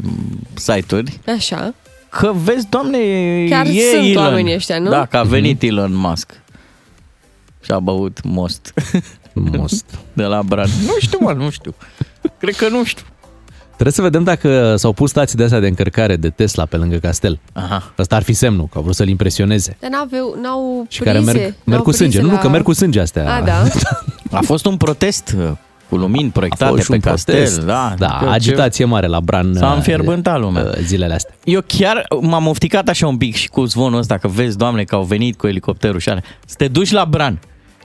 site-uri 0.53 1.19
Așa. 1.35 1.73
că 2.09 2.31
vezi, 2.43 2.69
doamne, 2.69 2.97
Chiar 3.49 3.65
e 3.65 3.79
sunt 3.93 4.05
Elon. 4.05 4.23
oamenii 4.25 4.53
ăștia, 4.55 4.79
nu? 4.79 4.89
Da, 4.89 5.05
că 5.05 5.17
a 5.17 5.23
venit 5.23 5.61
Elon 5.61 5.93
Musk 5.93 6.31
și 7.63 7.71
a 7.71 7.79
băut 7.79 8.23
most 8.23 8.73
Most. 9.33 9.85
de 10.13 10.23
la 10.23 10.41
Bran. 10.41 10.69
Nu 10.85 10.93
știu, 10.99 11.17
mă, 11.21 11.31
nu 11.33 11.49
știu. 11.49 11.75
Cred 12.39 12.55
că 12.55 12.69
nu 12.69 12.83
știu. 12.83 13.05
Trebuie 13.81 13.93
să 13.93 14.01
vedem 14.01 14.23
dacă 14.23 14.75
s-au 14.77 14.91
pus 14.93 15.09
stații 15.09 15.37
de 15.37 15.43
astea 15.43 15.59
de 15.59 15.67
încărcare 15.67 16.15
de 16.15 16.29
Tesla 16.29 16.65
pe 16.65 16.75
lângă 16.77 16.97
castel. 16.97 17.39
Aha. 17.53 17.93
Asta 17.97 18.15
ar 18.15 18.23
fi 18.23 18.33
semnul, 18.33 18.65
că 18.65 18.77
au 18.77 18.81
vrut 18.83 18.95
să-l 18.95 19.07
impresioneze. 19.07 19.77
Dar 19.79 19.89
n-au, 19.89 20.37
n-au 20.41 20.85
Și 20.89 20.99
care 21.01 21.19
merg, 21.19 21.27
prize, 21.37 21.43
merg 21.43 21.57
n-au 21.63 21.81
cu 21.81 21.91
sânge. 21.91 22.05
prize 22.17 22.21
Nu, 22.21 22.27
nu, 22.27 22.33
la- 22.33 22.39
că 22.39 22.49
merg 22.49 22.63
cu 22.63 22.73
sânge 22.73 22.99
astea. 22.99 23.35
A, 23.35 23.41
da. 23.41 23.63
A 24.37 24.41
fost 24.41 24.65
un 24.65 24.77
protest 24.77 25.35
uh, 25.39 25.51
cu 25.89 25.95
lumini 25.95 26.27
A 26.27 26.31
proiectate 26.31 26.71
fost 26.71 26.81
și 26.83 26.89
pe 26.89 26.93
un 26.95 26.99
castel. 27.01 27.35
protest. 27.35 27.61
Da, 27.61 27.93
da 27.97 28.07
Adică 28.07 28.31
agitație 28.31 28.85
mare 28.85 29.07
la 29.07 29.19
Bran. 29.19 29.53
S-a 29.53 29.67
uh, 29.69 29.73
înfierbântat 29.75 30.39
lumea. 30.39 30.63
uh, 30.63 30.77
Zilele 30.83 31.13
astea. 31.13 31.33
Eu 31.43 31.61
chiar 31.67 32.05
m-am 32.21 32.47
ofticat 32.47 32.89
așa 32.89 33.07
un 33.07 33.17
pic 33.17 33.35
și 33.35 33.49
cu 33.49 33.65
zvonul 33.65 33.99
ăsta, 33.99 34.17
că 34.17 34.27
vezi, 34.27 34.57
doamne, 34.57 34.83
că 34.83 34.95
au 34.95 35.03
venit 35.03 35.37
cu 35.37 35.47
elicopterul 35.47 35.99
și 35.99 36.09
alea. 36.09 36.23
Să 36.45 36.55
te 36.57 36.67
duci 36.67 36.91
la 36.91 37.05
Bran 37.05 37.39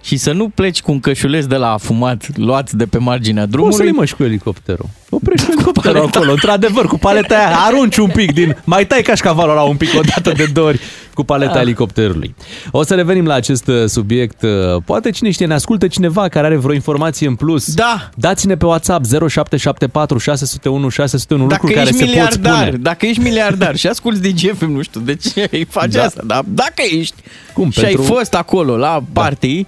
și 0.07 0.17
să 0.17 0.33
nu 0.33 0.49
pleci 0.49 0.81
cu 0.81 0.93
un 0.93 1.01
cășuleț 1.01 1.45
de 1.45 1.57
la 1.57 1.73
afumat 1.73 2.37
luat 2.37 2.73
de 2.73 2.87
pe 2.87 2.99
marginea 2.99 3.43
Cum 3.43 3.51
să 3.51 3.57
drumului. 3.57 3.87
le 3.87 3.93
măși 3.93 4.15
cu 4.15 4.25
elicopterul? 4.25 4.89
Oprești 5.11 5.47
cu 5.47 5.53
elicopterul 5.53 5.93
paleta. 5.99 6.19
acolo, 6.19 6.31
într-adevăr, 6.33 6.87
cu 6.87 6.99
paleta 6.99 7.35
aia, 7.37 7.57
arunci 7.67 7.97
un 7.97 8.11
pic 8.15 8.33
din... 8.33 8.57
Mai 8.65 8.87
tai 8.87 9.03
cașcavalul 9.03 9.55
la 9.55 9.63
un 9.63 9.77
pic 9.77 9.89
o 9.97 10.01
dată 10.01 10.33
de 10.37 10.45
două 10.53 10.67
ori 10.69 10.81
cu 11.15 11.25
paleta 11.25 11.53
Da. 11.53 11.61
elicopterului. 11.61 12.35
O 12.71 12.83
să 12.83 12.95
revenim 12.95 13.25
la 13.27 13.35
acest 13.35 13.67
uh, 13.69 13.85
subiect. 13.87 14.43
Uh, 14.43 14.51
Poate 14.85 15.11
cine 15.11 15.31
știe, 15.31 15.47
ne 15.47 15.55
ascultă 15.55 15.87
cineva 15.87 16.29
care 16.29 16.47
are 16.47 16.57
vreo 16.57 16.75
informație 16.75 17.27
în 17.27 17.35
plus. 17.35 17.75
Da. 17.75 18.09
Dați-ne 18.15 18.57
pe 18.57 18.65
WhatsApp 18.67 19.05
0774 19.05 20.19
601 20.19 20.89
601 20.89 21.47
Dacă 21.49 21.61
lucruri 21.67 21.75
care 21.85 21.87
ești 21.89 21.99
se 21.99 22.05
pot 22.05 22.15
miliardar, 22.15 22.63
spune. 22.67 22.77
dacă 22.83 23.07
ești 23.07 23.23
miliardar 23.23 23.77
și 23.77 23.87
asculti 23.87 24.21
din 24.21 24.35
GFM, 24.53 24.71
nu 24.73 24.83
știu 24.83 25.01
de 25.01 25.15
ce 25.15 25.49
îi 25.51 25.65
faci 25.71 25.93
Da. 25.93 26.03
asta, 26.05 26.21
dar 26.27 26.45
dacă 26.49 26.83
ești 26.99 27.15
Cum, 27.53 27.71
și 27.71 27.81
pentru- 27.81 28.01
ai 28.01 28.07
fost 28.07 28.35
acolo 28.35 28.77
la 28.77 29.03
party, 29.13 29.67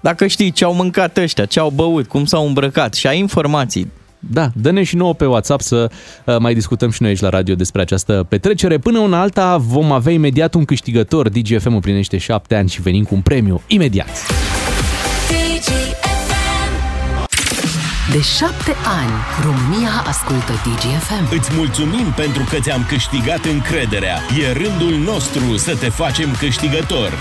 dacă 0.00 0.26
știi 0.26 0.50
ce 0.50 0.64
au 0.64 0.74
mâncat 0.74 1.16
ăștia, 1.16 1.44
ce 1.44 1.60
au 1.60 1.72
băut, 1.74 2.06
cum 2.06 2.24
s-au 2.24 2.46
îmbrăcat 2.46 2.94
și 2.94 3.06
ai 3.06 3.18
informații, 3.18 3.90
Da, 4.18 4.50
dă-ne 4.54 4.82
și 4.82 4.96
nouă 4.96 5.14
pe 5.14 5.24
WhatsApp 5.24 5.60
să 5.60 5.90
uh, 6.24 6.36
mai 6.38 6.54
discutăm 6.54 6.90
și 6.90 7.02
noi 7.02 7.10
aici 7.10 7.20
la 7.20 7.28
radio 7.28 7.54
despre 7.54 7.80
această 7.80 8.26
petrecere. 8.28 8.78
Până 8.78 8.98
una 8.98 9.20
alta 9.20 9.56
vom 9.56 9.92
avea 9.92 10.12
imediat 10.12 10.54
un 10.54 10.64
câștigător. 10.64 11.28
DGFM 11.28 11.74
împlinește 11.74 12.18
șapte 12.18 12.54
ani 12.54 12.68
și 12.68 12.82
venim 12.82 13.04
cu 13.04 13.14
un 13.14 13.20
premiu 13.20 13.62
imediat. 13.66 14.08
De 18.12 18.20
șapte 18.20 18.74
ani, 19.00 19.12
România 19.42 19.90
ascultă 20.06 20.52
DGFM. 20.52 21.36
Îți 21.38 21.50
mulțumim 21.56 22.12
pentru 22.16 22.44
că 22.50 22.56
ți-am 22.60 22.84
câștigat 22.88 23.44
încrederea. 23.44 24.16
E 24.40 24.52
rândul 24.52 24.94
nostru 25.04 25.56
să 25.56 25.76
te 25.76 25.88
facem 25.88 26.34
câștigător. 26.38 27.12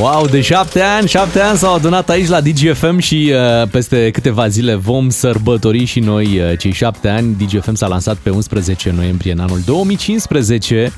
Wow, 0.00 0.26
de 0.26 0.40
șapte 0.40 0.80
ani, 0.80 1.08
șapte 1.08 1.40
ani 1.40 1.58
s-au 1.58 1.74
adunat 1.74 2.08
aici 2.08 2.28
la 2.28 2.40
DGFM 2.40 2.98
și 2.98 3.32
uh, 3.62 3.68
peste 3.70 4.10
câteva 4.10 4.48
zile 4.48 4.74
vom 4.74 5.10
sărbători 5.10 5.84
și 5.84 6.00
noi 6.00 6.40
uh, 6.40 6.58
cei 6.58 6.72
șapte 6.72 7.08
ani. 7.08 7.34
DGFM 7.38 7.74
s-a 7.74 7.86
lansat 7.86 8.16
pe 8.16 8.30
11 8.30 8.90
noiembrie 8.96 9.32
în 9.32 9.38
anul 9.38 9.60
2015. 9.66 10.92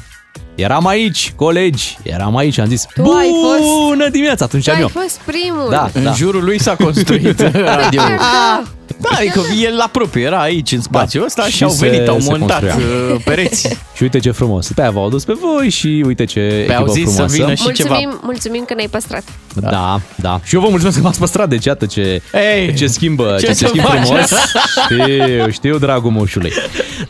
Eram 0.55 0.86
aici, 0.86 1.32
colegi, 1.36 1.98
eram 2.03 2.36
aici, 2.36 2.59
am 2.59 2.66
zis, 2.68 2.86
Tu 2.94 3.03
ai 3.11 3.28
fost- 3.42 3.88
bună 3.88 4.09
dimineața, 4.09 4.44
atunci 4.44 4.64
Tu 4.64 4.70
am 4.70 4.76
ai 4.76 4.82
eu. 4.82 4.88
fost 4.88 5.20
primul. 5.24 5.66
Da, 5.70 5.90
În 5.92 6.03
da. 6.03 6.12
jurul 6.12 6.44
lui 6.44 6.61
s-a 6.61 6.74
construit 6.76 7.40
radio. 7.76 8.03
Da. 9.01 9.09
Da, 9.11 9.16
adică 9.18 9.40
el 9.62 9.76
la 9.76 9.88
propriu, 9.92 10.22
era 10.22 10.40
aici 10.40 10.72
în 10.72 10.80
spațiul 10.80 11.24
ăsta 11.24 11.42
și, 11.44 11.51
Și 11.57 11.62
au 11.64 11.70
se- 11.70 11.88
venit, 11.88 12.09
au 12.09 12.20
se 12.20 12.28
montat 12.30 12.61
construia. 12.61 12.86
uh, 13.14 13.20
pereți. 13.24 13.68
Și 13.96 14.03
uite 14.03 14.18
ce 14.18 14.30
frumos. 14.30 14.72
Pe 14.74 14.80
aia 14.80 14.90
v-au 14.90 15.07
adus 15.07 15.24
pe 15.24 15.32
voi 15.40 15.68
și 15.68 16.03
uite 16.07 16.24
ce 16.24 16.64
Pe 16.66 16.72
au 16.74 16.84
echipă 16.84 16.92
zis 16.92 17.05
să 17.05 17.11
frumoasă. 17.12 17.34
vină 17.36 17.55
și 17.55 17.62
mulțumim, 17.64 18.20
mulțumim 18.22 18.64
că 18.66 18.74
ne-ai 18.74 18.88
păstrat. 18.90 19.22
Da. 19.55 19.70
da, 19.70 20.01
da. 20.16 20.40
Și 20.44 20.55
eu 20.55 20.61
vă 20.61 20.66
mulțumesc 20.70 20.96
că 20.96 21.03
m-ați 21.03 21.18
păstrat, 21.18 21.48
deci 21.48 21.64
iată 21.64 21.86
ce, 21.86 22.22
Ei, 22.57 22.74
ce 22.74 22.86
schimbă, 22.86 23.36
ce 23.40 23.46
ce, 23.46 23.53
să 23.53 23.59
se 23.59 23.66
schimb 23.66 23.84
faci? 23.84 24.01
frumos. 24.07 24.30
Știu, 24.90 25.51
știu, 25.51 25.78
dragul 25.78 26.11
moșului. 26.11 26.53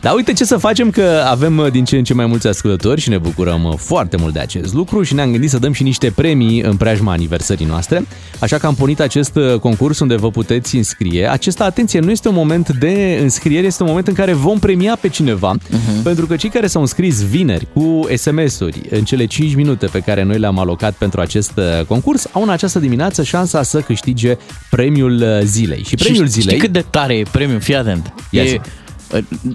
Dar 0.01 0.13
uite 0.15 0.33
ce 0.33 0.43
să 0.45 0.57
facem, 0.57 0.89
că 0.89 1.23
avem 1.29 1.57
uh, 1.57 1.71
din 1.71 1.85
ce 1.85 1.97
în 1.97 2.03
ce 2.03 2.13
mai 2.13 2.25
mulți 2.25 2.47
ascultători 2.47 3.01
și 3.01 3.09
ne 3.09 3.17
bucurăm 3.17 3.63
uh, 3.63 3.73
foarte 3.77 4.17
mult 4.17 4.33
de 4.33 4.39
acest 4.39 4.73
lucru 4.73 5.03
și 5.03 5.13
ne-am 5.13 5.31
gândit 5.31 5.49
să 5.49 5.57
dăm 5.57 5.73
și 5.73 5.83
niște 5.83 6.11
premii 6.15 6.61
în 6.61 6.75
preajma 6.75 7.11
aniversării 7.11 7.65
noastre. 7.65 8.07
Așa 8.39 8.57
că 8.57 8.65
am 8.65 8.75
pornit 8.75 8.99
acest 8.99 9.35
uh, 9.35 9.59
concurs 9.59 9.99
unde 9.99 10.15
vă 10.15 10.29
puteți 10.31 10.75
înscrie. 10.75 11.31
Acesta, 11.31 11.69
atenție, 11.81 11.99
nu 11.99 12.11
este 12.11 12.27
un 12.27 12.33
moment 12.33 12.69
de 12.69 13.17
înscriere, 13.21 13.65
este 13.65 13.83
un 13.83 13.89
moment 13.89 14.07
în 14.07 14.13
care 14.13 14.33
vom 14.33 14.59
premia 14.59 14.97
pe 15.01 15.09
cineva, 15.09 15.55
uh-huh. 15.57 16.03
pentru 16.03 16.25
că 16.27 16.35
cei 16.35 16.49
care 16.49 16.67
s-au 16.67 16.81
înscris 16.81 17.23
vineri 17.25 17.67
cu 17.73 18.07
SMS-uri 18.15 18.81
în 18.89 19.03
cele 19.03 19.25
5 19.25 19.55
minute 19.55 19.85
pe 19.85 19.99
care 19.99 20.23
noi 20.23 20.37
le-am 20.39 20.59
alocat 20.59 20.93
pentru 20.93 21.21
acest 21.21 21.51
uh, 21.55 21.85
concurs, 21.85 22.27
au 22.31 22.41
în 22.43 22.49
această 22.49 22.79
dimineață 22.79 23.23
șansa 23.23 23.63
să 23.63 23.79
câștige 23.79 24.37
premiul 24.69 25.21
uh, 25.21 25.39
zilei. 25.43 25.83
Și 25.87 25.95
premiul 25.95 26.25
și, 26.25 26.31
zilei... 26.31 26.47
Știi 26.47 26.59
cât 26.59 26.71
de 26.71 26.85
tare 26.89 27.13
e 27.13 27.23
premiul? 27.31 27.59
Fii 27.59 27.75
atent. 27.75 28.13
Ia 28.29 28.43
E, 28.43 28.47
zi. 28.47 28.59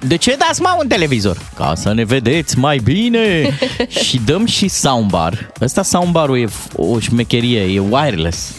de 0.07 0.17
ce 0.17 0.37
dați 0.39 0.61
mă 0.61 0.77
un 0.81 0.89
televizor? 0.89 1.39
Ca 1.57 1.73
să 1.77 1.93
ne 1.93 2.05
vedeți 2.05 2.59
mai 2.59 2.79
bine. 2.85 3.59
și 4.05 4.21
dăm 4.25 4.47
și 4.47 4.69
soundbar. 4.69 5.53
Ăsta 5.61 5.83
soundbarul 5.83 6.39
e 6.39 6.47
f- 6.47 6.73
o 6.77 6.99
șmecherie, 6.99 7.61
e 7.61 7.79
wireless. 7.91 8.55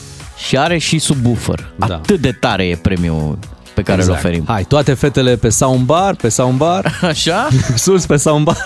Și 0.47 0.57
are 0.57 0.77
și 0.77 0.99
subwoofer. 0.99 1.73
Da. 1.75 1.85
Atât 1.85 2.19
de 2.19 2.31
tare 2.31 2.65
e 2.67 2.75
premiul 2.75 3.39
pe 3.77 3.83
care 3.83 4.03
îl 4.03 4.09
oferim. 4.11 4.43
Hai, 4.47 4.63
toate 4.63 4.93
fetele 4.93 5.35
pe 5.35 5.49
soundbar, 5.49 6.15
pe 6.15 6.29
soundbar, 6.29 6.93
Așa? 7.01 7.47
sus 7.75 8.05
pe 8.05 8.15
soundbar. 8.15 8.57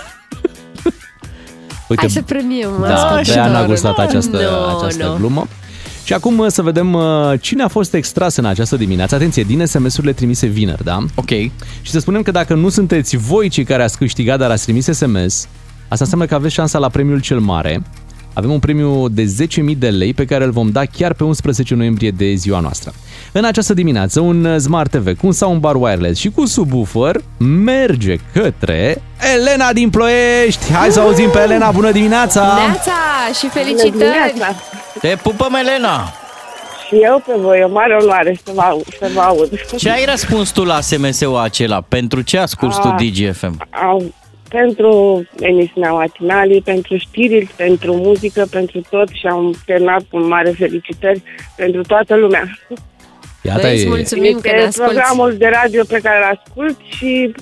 Uite, 1.88 2.02
Hai 2.02 2.10
să 2.10 2.22
premiem 2.22 2.70
da, 2.80 2.94
ascultătorul. 2.94 3.24
de-aia 3.24 3.48
n-a 3.48 3.66
gustat 3.66 3.96
No, 3.96 4.02
această, 4.02 4.36
no, 4.36 4.76
această 4.78 5.04
no. 5.04 5.14
glumă. 5.14 5.46
Și 6.04 6.12
acum 6.12 6.38
uh, 6.38 6.46
să 6.48 6.62
vedem 6.62 6.92
uh, 6.92 7.32
cine 7.40 7.62
a 7.62 7.68
fost 7.68 7.94
extras 7.94 8.36
în 8.36 8.44
această 8.44 8.76
dimineață. 8.76 9.14
Atenție, 9.14 9.42
din 9.42 9.66
SMS-urile 9.66 10.12
trimise 10.12 10.46
vineri, 10.46 10.84
da? 10.84 10.98
Ok. 11.14 11.28
Și 11.82 11.90
să 11.90 11.98
spunem 11.98 12.22
că 12.22 12.30
dacă 12.30 12.54
nu 12.54 12.68
sunteți 12.68 13.16
voi 13.16 13.48
cei 13.48 13.64
care 13.64 13.82
ați 13.82 13.96
câștigat, 13.96 14.38
dar 14.38 14.50
ați 14.50 14.62
trimis 14.62 14.84
SMS, 14.84 15.46
asta 15.88 16.04
înseamnă 16.04 16.26
că 16.26 16.34
aveți 16.34 16.54
șansa 16.54 16.78
la 16.78 16.88
premiul 16.88 17.20
cel 17.20 17.38
mare. 17.38 17.82
Avem 18.34 18.50
un 18.52 18.58
premiu 18.58 19.08
de 19.08 19.22
10.000 19.22 19.76
de 19.78 19.88
lei 19.90 20.14
pe 20.14 20.24
care 20.24 20.44
îl 20.44 20.50
vom 20.50 20.70
da 20.70 20.84
chiar 20.84 21.12
pe 21.12 21.24
11 21.24 21.74
noiembrie 21.74 22.10
de 22.10 22.34
ziua 22.34 22.58
noastră. 22.60 22.92
În 23.32 23.44
această 23.44 23.74
dimineață, 23.74 24.20
un 24.20 24.44
uh, 24.44 24.56
Smart 24.58 24.90
TV 24.90 25.18
cu 25.18 25.26
un 25.26 25.32
soundbar 25.32 25.74
wireless 25.74 26.20
și 26.20 26.30
cu 26.30 26.46
subwoofer 26.46 27.16
merge 27.38 28.16
către 28.32 29.02
Elena 29.34 29.72
din 29.72 29.90
Ploiești. 29.90 30.72
Hai 30.72 30.90
să 30.90 31.00
auzim 31.00 31.30
pe 31.30 31.38
Elena, 31.38 31.70
bună 31.70 31.90
dimineața! 31.92 32.40
Neața 32.66 32.92
și 33.38 33.48
felicitări! 33.48 34.34
Te 35.00 35.16
pupăm, 35.22 35.54
Elena! 35.54 36.12
Și 36.88 36.94
eu 37.02 37.22
pe 37.26 37.32
voi, 37.40 37.62
o 37.64 37.68
mare 37.72 37.96
onoare 38.02 38.40
să 38.44 38.52
vă, 38.54 38.60
au- 38.60 38.82
să 38.98 39.10
vă 39.14 39.20
aud. 39.20 39.50
Ce 39.76 39.90
ai 39.90 40.04
răspuns 40.04 40.50
tu 40.50 40.64
la 40.64 40.80
SMS-ul 40.80 41.36
acela? 41.36 41.80
Pentru 41.88 42.20
ce 42.20 42.38
asculti 42.38 42.80
tu 42.80 42.88
Ah. 42.88 42.94
DGFM? 42.96 43.66
Au, 43.88 44.12
pentru 44.58 45.22
emisiunea 45.40 45.92
matinalii, 45.92 46.62
pentru 46.62 46.96
știri, 46.96 47.48
pentru 47.56 47.94
muzică, 47.94 48.46
pentru 48.50 48.80
tot 48.90 49.08
și 49.08 49.26
am 49.26 49.54
terminat 49.66 50.02
cu 50.10 50.18
mare 50.18 50.50
felicitări 50.50 51.22
pentru 51.56 51.80
toată 51.82 52.16
lumea. 52.16 52.58
Iată, 53.42 53.60
Păi, 53.60 53.72
îți 53.74 53.84
e, 53.84 53.88
mulțumim 53.88 54.38
că 54.42 54.50
ne 54.50 54.56
este 54.56 54.66
asculti. 54.66 54.92
programul 54.92 55.36
de 55.36 55.50
radio 55.62 55.82
pe 55.88 55.98
care 56.02 56.16
îl 56.18 56.38
ascult 56.40 56.76
și 56.96 57.32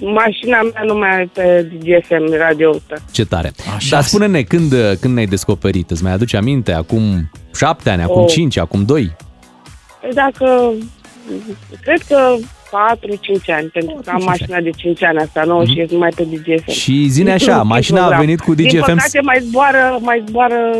mașina 0.00 0.62
mea 0.62 0.82
nu 0.84 0.94
mai 0.94 1.08
are 1.10 1.30
pe 1.32 1.62
DGFM 1.78 2.32
radio 2.38 2.70
ăsta. 2.70 2.94
ce 3.10 3.24
tare. 3.24 3.52
Așa. 3.76 3.88
Dar 3.90 4.02
spune-ne, 4.02 4.42
când, 4.42 4.72
uh, 4.72 4.92
când 5.00 5.14
ne-ai 5.14 5.26
descoperit? 5.26 5.90
Îți 5.90 6.02
mai 6.02 6.12
aduce 6.12 6.36
aminte? 6.36 6.72
Acum 6.72 7.30
șapte 7.54 7.90
ani, 7.90 8.02
acum 8.02 8.22
Oh. 8.22 8.28
cinci, 8.30 8.56
acum 8.56 8.84
doi? 8.84 9.16
Păi 10.00 10.10
dacă, 10.12 10.72
cred 11.82 12.00
că 12.08 12.34
4-5 12.68 13.54
ani, 13.54 13.66
pentru 13.72 14.00
că 14.04 14.10
am 14.14 14.22
mașina 14.24 14.60
de 14.60 14.70
5 14.76 15.02
ani 15.02 15.18
asta 15.18 15.42
nouă 15.46 15.64
și 15.64 15.78
e 15.80 15.86
numai 15.90 16.10
pe 16.16 16.22
DGFM. 16.22 16.70
Și 16.70 17.06
zine 17.08 17.32
așa, 17.32 17.52
Niciun 17.52 17.66
mașina 17.66 17.98
a 17.98 18.00
program. 18.00 18.20
venit 18.20 18.40
cu 18.40 18.54
Din 18.54 18.66
DGFM. 18.68 18.80
păcate 18.80 19.20
mai 19.22 19.38
zboară, 19.40 19.98
mai 20.00 20.22
zboară, 20.26 20.72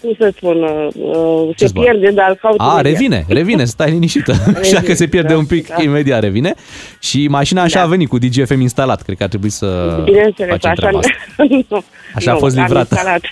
cum 0.00 0.14
să 0.18 0.32
spun, 0.36 0.62
uh, 0.62 1.48
Ce 1.48 1.64
se 1.64 1.66
zboară? 1.66 1.90
pierde, 1.90 2.10
dar 2.10 2.34
caut 2.40 2.60
A, 2.60 2.64
imediat. 2.64 2.82
revine, 2.92 3.24
revine, 3.28 3.64
stai 3.64 3.90
liniștită. 3.90 4.32
Așa 4.60 4.80
că 4.80 4.94
se 4.94 5.06
pierde 5.06 5.32
da, 5.32 5.38
un 5.38 5.46
pic, 5.46 5.68
da. 5.68 5.82
imediat 5.82 6.20
revine. 6.22 6.54
Și 7.00 7.28
mașina 7.28 7.62
așa 7.62 7.78
Da. 7.78 7.84
a 7.84 7.88
venit 7.88 8.08
cu 8.08 8.18
DGFM 8.18 8.60
instalat. 8.60 9.02
Cred 9.02 9.16
că 9.16 9.22
ar 9.22 9.28
trebui 9.28 9.50
să 9.50 10.00
Bineînțeles, 10.04 10.50
facem 10.50 10.70
așa, 10.70 10.80
treaba 10.80 10.98
asta. 10.98 11.12
nu, 11.70 11.84
Așa 12.14 12.30
a 12.30 12.34
nu, 12.34 12.38
fost 12.40 12.56
am 12.56 12.62
livrată. 12.62 12.94
instalat. 12.94 13.22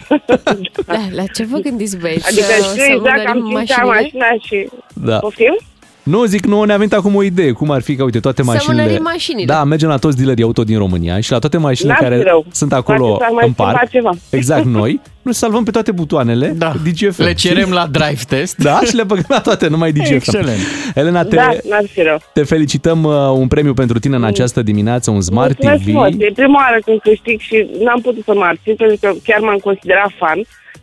La, 0.87 0.97
la 1.23 1.25
ce 1.35 1.45
vă 1.45 1.59
gândiți, 1.59 1.97
băieți? 1.99 2.27
Adică 2.29 2.43
Să- 2.43 2.63
știu 2.63 2.83
să 2.83 2.89
exact 2.95 3.25
că 3.25 3.31
am 3.31 3.37
urmărim 3.37 3.67
5 3.67 3.79
ani 3.79 3.89
mașinile? 3.89 4.27
mașina 4.31 4.45
și... 4.47 4.69
Da. 4.95 5.17
Poftim? 5.19 5.57
Nu, 6.03 6.25
zic, 6.25 6.47
nu, 6.47 6.63
ne-a 6.63 6.77
venit 6.77 6.93
acum 6.93 7.15
o 7.15 7.23
idee. 7.23 7.51
Cum 7.53 7.71
ar 7.71 7.83
fi 7.83 7.97
că, 7.97 8.03
uite, 8.03 8.21
toate 8.21 8.43
Să 8.43 8.51
mașinile... 8.51 8.83
mânărim 8.83 9.03
mașinile. 9.03 9.45
Da, 9.45 9.65
mergem 9.65 9.89
la 9.89 9.97
toți 9.97 10.17
dealerii 10.17 10.45
auto 10.45 10.65
din 10.65 10.79
România 10.79 11.21
și 11.21 11.31
la 11.33 11.39
toate 11.39 11.57
mașinile 11.57 11.93
N-ar 12.01 12.03
fi 12.03 12.09
care 12.19 12.23
rău. 12.31 12.45
sunt 12.53 12.73
acolo 12.73 13.07
Poate 13.07 13.23
s-ar 13.25 13.33
mai 13.33 13.47
în 13.47 13.53
schimba 13.53 13.73
parc. 13.73 13.91
ceva. 13.91 14.11
Exact, 14.31 14.65
noi. 14.65 15.01
Nu 15.23 15.33
salvăm 15.33 15.65
pe 15.65 15.71
toate 15.71 15.93
butoanele 15.93 16.55
Da. 16.57 16.73
DGFM. 16.85 17.23
Le 17.23 17.33
cerem 17.35 17.71
la 17.71 17.87
drive 17.91 18.21
test. 18.29 18.57
Da, 18.57 18.81
și 18.87 18.95
le 18.95 19.03
băgăm 19.03 19.25
la 19.29 19.41
toate, 19.41 19.69
numai 19.69 19.93
DGFM. 19.93 20.13
Excelent. 20.15 20.59
Elena, 20.95 21.25
te, 21.25 21.37
Da, 21.37 21.49
n-ar 21.69 21.85
fi 21.93 22.01
rău. 22.03 22.19
te 22.33 22.43
felicităm 22.43 23.05
uh, 23.05 23.15
un 23.35 23.49
premiu 23.49 23.75
pentru 23.75 23.99
tine 23.99 24.17
în 24.17 24.25
această 24.25 24.63
dimineață, 24.63 25.11
un 25.11 25.21
Smart 25.21 25.49
Mulțumesc 25.53 25.83
TV. 25.83 25.89
frumos. 25.89 26.09
E 26.19 26.33
prima 26.35 26.59
oară 26.69 26.79
când 26.85 27.01
câștig 27.01 27.41
și 27.41 27.67
n-am 27.85 28.01
putut 28.01 28.25
să 28.25 28.33
mă 28.35 28.45
abțin 28.45 28.75
pentru 28.75 28.97
că 29.01 29.13
chiar 29.25 29.41
m-am 29.41 29.59
considerat 29.63 30.11
fan 30.19 30.39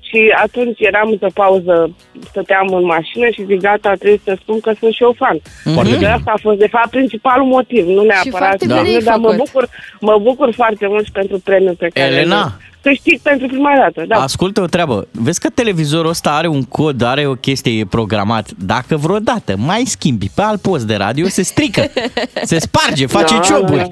și 0.10 0.20
atunci 0.46 0.80
eram 0.80 1.10
într-o 1.10 1.34
pauză, 1.34 1.96
stăteam 2.30 2.68
în 2.80 2.86
mașină 2.86 3.28
și 3.36 3.46
zic 3.46 3.60
gata, 3.62 3.94
trebuie 4.00 4.22
să 4.24 4.38
spun 4.42 4.60
că 4.60 4.72
sunt 4.80 4.94
și 4.94 5.04
eu 5.04 5.14
fan. 5.18 5.38
Foarte 5.74 5.92
Și 5.92 5.98
bine. 5.98 6.12
asta 6.12 6.32
a 6.36 6.40
fost 6.42 6.58
de 6.60 6.68
fapt 6.68 6.90
principalul 6.90 7.46
motiv, 7.46 7.86
nu 7.88 8.02
neapărat 8.04 8.38
foarte 8.38 8.66
bine 8.66 8.74
premiul, 8.80 8.98
ai 9.00 9.04
dar 9.04 9.18
mă 9.18 9.30
făcut. 9.30 9.38
bucur, 9.46 9.70
mă 10.00 10.20
bucur 10.22 10.54
foarte 10.54 10.88
mult 10.88 11.06
și 11.06 11.12
pentru 11.12 11.38
premiul 11.40 11.76
pe 11.76 11.88
care 11.94 12.08
Elena? 12.12 12.42
îl 12.42 12.52
câștig 12.82 13.20
pentru 13.22 13.48
prima 13.48 13.72
dată. 13.78 14.04
Da. 14.08 14.16
Ascultă 14.16 14.62
o 14.62 14.66
treabă. 14.66 15.08
Vezi 15.12 15.40
că 15.40 15.50
televizorul 15.50 16.10
ăsta 16.10 16.32
are 16.32 16.48
un 16.48 16.64
cod, 16.64 17.02
are 17.02 17.26
o 17.28 17.34
chestie, 17.34 17.80
e 17.80 17.86
programat. 17.86 18.50
Dacă 18.66 18.98
vreodată 18.98 19.54
mai 19.58 19.84
schimbi 19.86 20.30
pe 20.36 20.42
alt 20.42 20.62
post 20.62 20.86
de 20.88 20.96
radio, 20.96 21.28
se 21.28 21.42
strică. 21.44 21.82
Se 22.52 22.60
sparge, 22.60 23.06
face 23.06 23.34
Da, 23.36 23.40
cioburi. 23.40 23.78
da, 23.78 23.84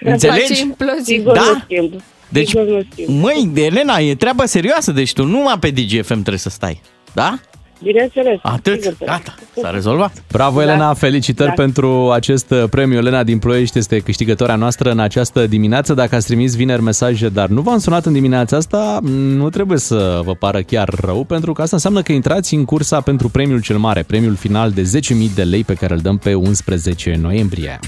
Face 0.00 0.10
Înțelegi? 0.10 0.62
implozii. 0.62 1.04
Sigur 1.16 1.32
Da? 1.34 1.40
nu 1.40 1.58
schimb. 1.64 1.92
Deci, 2.32 2.48
Sigur 2.48 2.64
nu 2.64 2.82
schimb. 2.92 3.20
măi, 3.20 3.50
Elena, 3.54 3.98
e 3.98 4.14
treaba 4.14 4.46
serioasă, 4.46 4.92
deci 4.92 5.12
tu 5.12 5.24
numai 5.24 5.58
pe 5.58 5.70
DGFM 5.70 6.12
trebuie 6.12 6.38
să 6.38 6.48
stai. 6.48 6.80
Da? 7.12 7.38
Bineînțeles. 7.82 8.38
Atât, 8.42 8.80
sigur 8.82 8.96
că 8.98 9.04
da. 9.04 9.12
gata, 9.12 9.34
s-a 9.60 9.70
rezolvat. 9.70 10.12
Bravo, 10.32 10.56
Da. 10.56 10.62
Elena, 10.62 10.94
felicitări 10.94 11.48
Da. 11.48 11.62
pentru 11.62 12.10
acest 12.10 12.50
uh, 12.50 12.64
premiu. 12.70 12.98
Elena 12.98 13.22
din 13.22 13.38
Ploiești 13.38 13.78
este 13.78 13.98
câștigătoarea 13.98 14.54
noastră 14.54 14.90
în 14.90 14.98
această 14.98 15.46
dimineață. 15.46 15.94
Dacă 15.94 16.14
ați 16.14 16.26
trimis 16.26 16.56
vineri 16.56 16.82
mesaje, 16.82 17.28
dar 17.28 17.48
nu 17.48 17.60
v-am 17.60 17.78
sunat 17.78 18.06
în 18.06 18.12
dimineața 18.12 18.56
asta, 18.56 18.98
nu 19.36 19.50
trebuie 19.50 19.78
să 19.78 20.20
vă 20.24 20.34
pară 20.34 20.60
chiar 20.60 20.88
rău, 21.00 21.24
pentru 21.24 21.52
că 21.52 21.62
asta 21.62 21.76
înseamnă 21.76 22.02
că 22.02 22.12
intrați 22.12 22.54
în 22.54 22.64
cursa 22.64 23.00
pentru 23.00 23.28
premiul 23.28 23.60
cel 23.60 23.76
mare, 23.78 24.02
premiul 24.02 24.34
final 24.34 24.70
de 24.70 24.82
10.000 24.82 25.34
de 25.34 25.42
lei 25.42 25.64
pe 25.64 25.74
care 25.74 25.94
îl 25.94 26.00
dăm 26.00 26.16
pe 26.18 26.34
11 26.34 27.18
noiembrie. 27.20 27.78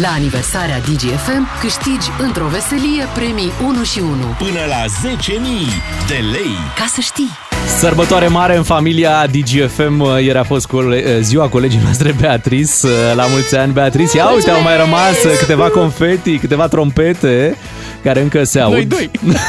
La 0.00 0.08
aniversarea 0.08 0.78
DGFM 0.78 1.46
câștigi 1.60 2.08
într-o 2.18 2.46
veselie 2.46 3.04
premii 3.14 3.50
1 3.66 3.82
și 3.84 3.98
1. 3.98 4.10
Până 4.38 4.62
la 4.68 4.84
10.000 5.10 6.08
de 6.08 6.14
lei. 6.32 6.54
Ca 6.76 6.84
să 6.88 7.00
știi! 7.00 7.49
Sărbătoare 7.78 8.26
mare 8.26 8.56
în 8.56 8.62
familia 8.62 9.26
DGFM. 9.26 10.06
Ieri 10.22 10.38
a 10.38 10.42
fost 10.42 10.66
cole- 10.66 11.20
ziua 11.20 11.48
colegii 11.48 11.80
noastre 11.82 12.14
Beatrice. 12.20 12.86
La 13.14 13.24
mulți 13.26 13.56
ani, 13.56 13.72
Beatrice. 13.72 14.16
Ia 14.16 14.30
uite, 14.34 14.50
au 14.50 14.62
mai 14.62 14.76
rămas 14.76 15.38
câteva 15.38 15.64
confeti, 15.68 16.38
câteva 16.38 16.68
trompete 16.68 17.56
care 18.02 18.20
încă 18.20 18.44
se 18.44 18.60
aud. 18.60 18.72
Noi 18.72 18.84
doi. 18.84 19.10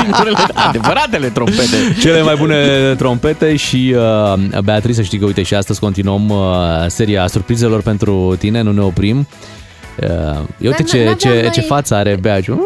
Singurele, 0.00 0.36
adevăratele 0.54 1.26
trompete. 1.26 1.96
Cele 2.00 2.22
mai 2.22 2.34
bune 2.38 2.56
trompete 2.98 3.56
și 3.56 3.94
uh, 3.96 4.60
Beatrice, 4.64 4.94
să 4.94 5.02
știi 5.02 5.18
că 5.18 5.24
uite 5.24 5.42
și 5.42 5.54
astăzi 5.54 5.80
continuăm 5.80 6.28
uh, 6.28 6.36
seria 6.86 7.26
surprizelor 7.26 7.82
pentru 7.82 8.34
tine, 8.38 8.60
nu 8.62 8.72
ne 8.72 8.80
oprim. 8.80 9.26
Uh, 10.02 10.08
uite 10.58 10.76
Dar 10.82 10.84
ce, 10.88 10.96
n-aveam 10.96 11.14
ce, 11.16 11.28
mai- 11.28 11.50
ce 11.50 11.60
față 11.60 11.94
are 11.94 12.16
Beaciu. 12.20 12.60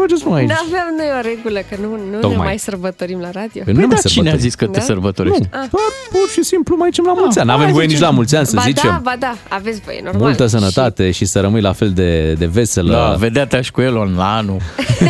faceți 0.00 0.24
numai 0.24 0.40
aici? 0.40 0.48
N-aveam 0.50 0.88
noi 0.96 1.06
o 1.18 1.20
regulă, 1.20 1.58
că 1.70 1.76
nu, 1.80 1.88
nu 1.88 2.10
ne 2.10 2.16
Tocmai. 2.18 2.46
mai 2.46 2.58
sărbătorim 2.58 3.20
la 3.20 3.30
radio. 3.30 3.62
Păi 3.64 3.72
nu 3.72 3.80
ne 3.80 3.86
mai 3.86 3.96
Cine 3.96 4.08
a 4.08 4.10
sărbătorim. 4.10 4.38
zis 4.40 4.54
că 4.54 4.64
te 4.66 4.78
Da? 4.78 4.84
sărbătorești? 4.84 5.40
Nu, 5.40 5.48
doar 5.58 5.90
pur 6.10 6.28
și 6.32 6.42
simplu 6.42 6.76
mai 6.76 6.88
zicem 6.88 7.04
la 7.04 7.12
mulți 7.12 7.38
ani. 7.38 7.48
N-avem 7.48 7.64
hai, 7.64 7.72
voie 7.72 7.84
nici 7.86 7.94
zicem. 7.94 8.08
la 8.08 8.14
mulți 8.14 8.36
ani 8.36 8.46
să 8.46 8.52
ba 8.56 8.62
zicem. 8.62 8.90
da, 8.90 9.00
ba 9.02 9.14
da, 9.18 9.34
aveți 9.48 9.80
voie, 9.84 10.00
normal. 10.04 10.22
Multă 10.22 10.46
sănătate 10.46 11.10
și 11.10 11.24
să 11.24 11.40
rămâi 11.40 11.60
la 11.60 11.72
fel 11.72 11.90
de, 11.92 12.32
de 12.32 12.46
veselă. 12.46 12.92
Da, 12.92 13.14
vedea 13.18 13.46
te 13.46 13.60
și 13.60 13.70
cu 13.70 13.80
Elon 13.80 14.14
la 14.16 14.36
anul. 14.36 14.56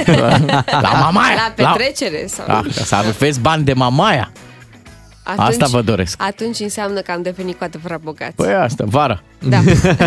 la 0.86 0.90
mamaia. 1.00 1.34
La 1.56 1.64
petrecere 1.74 2.24
sau... 2.26 2.44
La, 2.48 2.62
da, 2.76 2.82
să 2.84 2.94
aveți 2.94 3.40
bani 3.40 3.64
de 3.64 3.72
mamaia. 3.72 4.30
Atunci, 5.26 5.48
Asta 5.48 5.66
vă 5.66 5.82
doresc. 5.82 6.22
Atunci 6.22 6.60
înseamnă 6.60 7.00
că 7.00 7.10
am 7.10 7.22
devenit 7.22 7.58
cu 7.58 7.64
adevărat 7.64 8.00
bogați. 8.00 8.34
Păi 8.34 8.54
asta, 8.54 8.84
vara. 8.86 9.22
Da. 9.48 9.60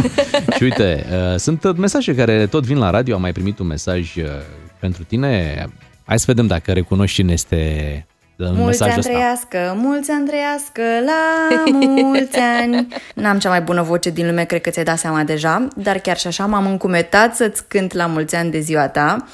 și 0.56 0.64
uite, 0.64 1.06
uh, 1.12 1.36
sunt 1.40 1.64
uh, 1.64 1.76
mesaje 1.78 2.16
care 2.16 2.48
tot 2.48 2.64
vin 2.64 2.78
la 2.78 2.90
radio. 2.90 3.16
Am 3.16 3.22
mai 3.22 3.32
primit 3.32 3.60
un 3.60 3.68
mesaj 3.68 4.16
uh, 4.16 4.24
pentru 4.80 5.04
tine. 5.04 5.66
Hai 6.06 6.20
să 6.20 6.24
vedem 6.28 6.48
dacă 6.48 6.72
recunoști 6.72 7.16
cine 7.16 7.32
este 7.32 8.06
în 8.36 8.54
Mulți 8.56 8.66
mesajul 8.66 8.92
ani 8.92 9.00
ăsta. 9.00 9.12
trăiască, 9.12 9.74
mulți 9.78 10.12
ani 10.12 10.28
trăiască, 10.28 10.82
la 11.06 11.48
mulți 12.02 12.38
ani. 12.38 12.88
N-am 13.24 13.40
cea 13.40 13.50
mai 13.50 13.62
bună 13.62 13.82
voce 13.82 14.10
din 14.10 14.26
lume, 14.26 14.44
cred 14.44 14.62
că 14.62 14.70
ți-ai 14.70 14.86
dat 14.86 14.98
seama 14.98 15.24
deja, 15.24 15.68
dar 15.76 15.98
chiar 15.98 16.18
și 16.18 16.28
așa 16.28 16.46
m-am 16.46 16.66
încumetat 16.66 17.36
să-ți 17.36 17.64
cânt 17.68 17.94
la 17.94 18.06
mulți 18.06 18.36
ani 18.36 18.52
de 18.52 18.60
ziua 18.60 18.88
ta, 18.88 19.28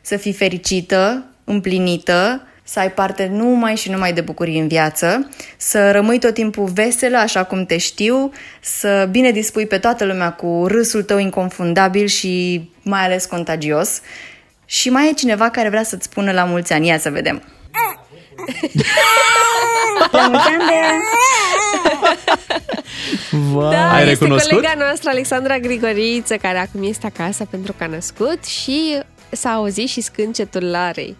să 0.00 0.16
fii 0.16 0.32
fericită, 0.32 1.24
împlinită, 1.44 2.42
să 2.72 2.78
ai 2.78 2.92
parte 2.92 3.26
numai 3.32 3.76
și 3.76 3.90
numai 3.90 4.12
de 4.12 4.20
bucurii 4.20 4.58
în 4.58 4.68
viață, 4.68 5.28
să 5.56 5.90
rămâi 5.90 6.18
tot 6.18 6.34
timpul 6.34 6.64
veselă, 6.64 7.16
așa 7.16 7.44
cum 7.44 7.64
te 7.64 7.76
știu, 7.76 8.32
să 8.60 9.08
bine 9.10 9.30
dispui 9.30 9.66
pe 9.66 9.78
toată 9.78 10.04
lumea 10.04 10.32
cu 10.32 10.64
râsul 10.68 11.02
tău 11.02 11.18
inconfundabil 11.18 12.06
și 12.06 12.64
mai 12.82 13.04
ales 13.04 13.24
contagios. 13.24 14.00
Și 14.64 14.90
mai 14.90 15.08
e 15.08 15.12
cineva 15.12 15.50
care 15.50 15.68
vrea 15.68 15.82
să-ți 15.82 16.04
spună 16.04 16.32
la 16.32 16.44
mulți 16.44 16.72
ani. 16.72 16.86
Ia 16.86 16.98
să 16.98 17.10
vedem. 17.10 17.42
La 20.10 20.28
mulți 20.28 20.46
ani, 20.46 20.62
Bea! 20.68 20.90
Da, 23.70 23.92
Ai 23.92 24.00
este 24.00 24.24
recunoscut? 24.24 24.50
colega 24.50 24.74
noastră, 24.78 25.10
Alexandra 25.10 25.58
Grigoriță, 25.58 26.36
care 26.36 26.58
acum 26.58 26.82
este 26.82 27.12
acasă 27.16 27.46
pentru 27.50 27.72
că 27.78 27.84
a 27.84 27.86
născut 27.86 28.44
și 28.44 28.98
s-a 29.30 29.50
auzit 29.50 29.88
și 29.88 30.00
scâncetul 30.00 30.70
Larei. 30.70 31.16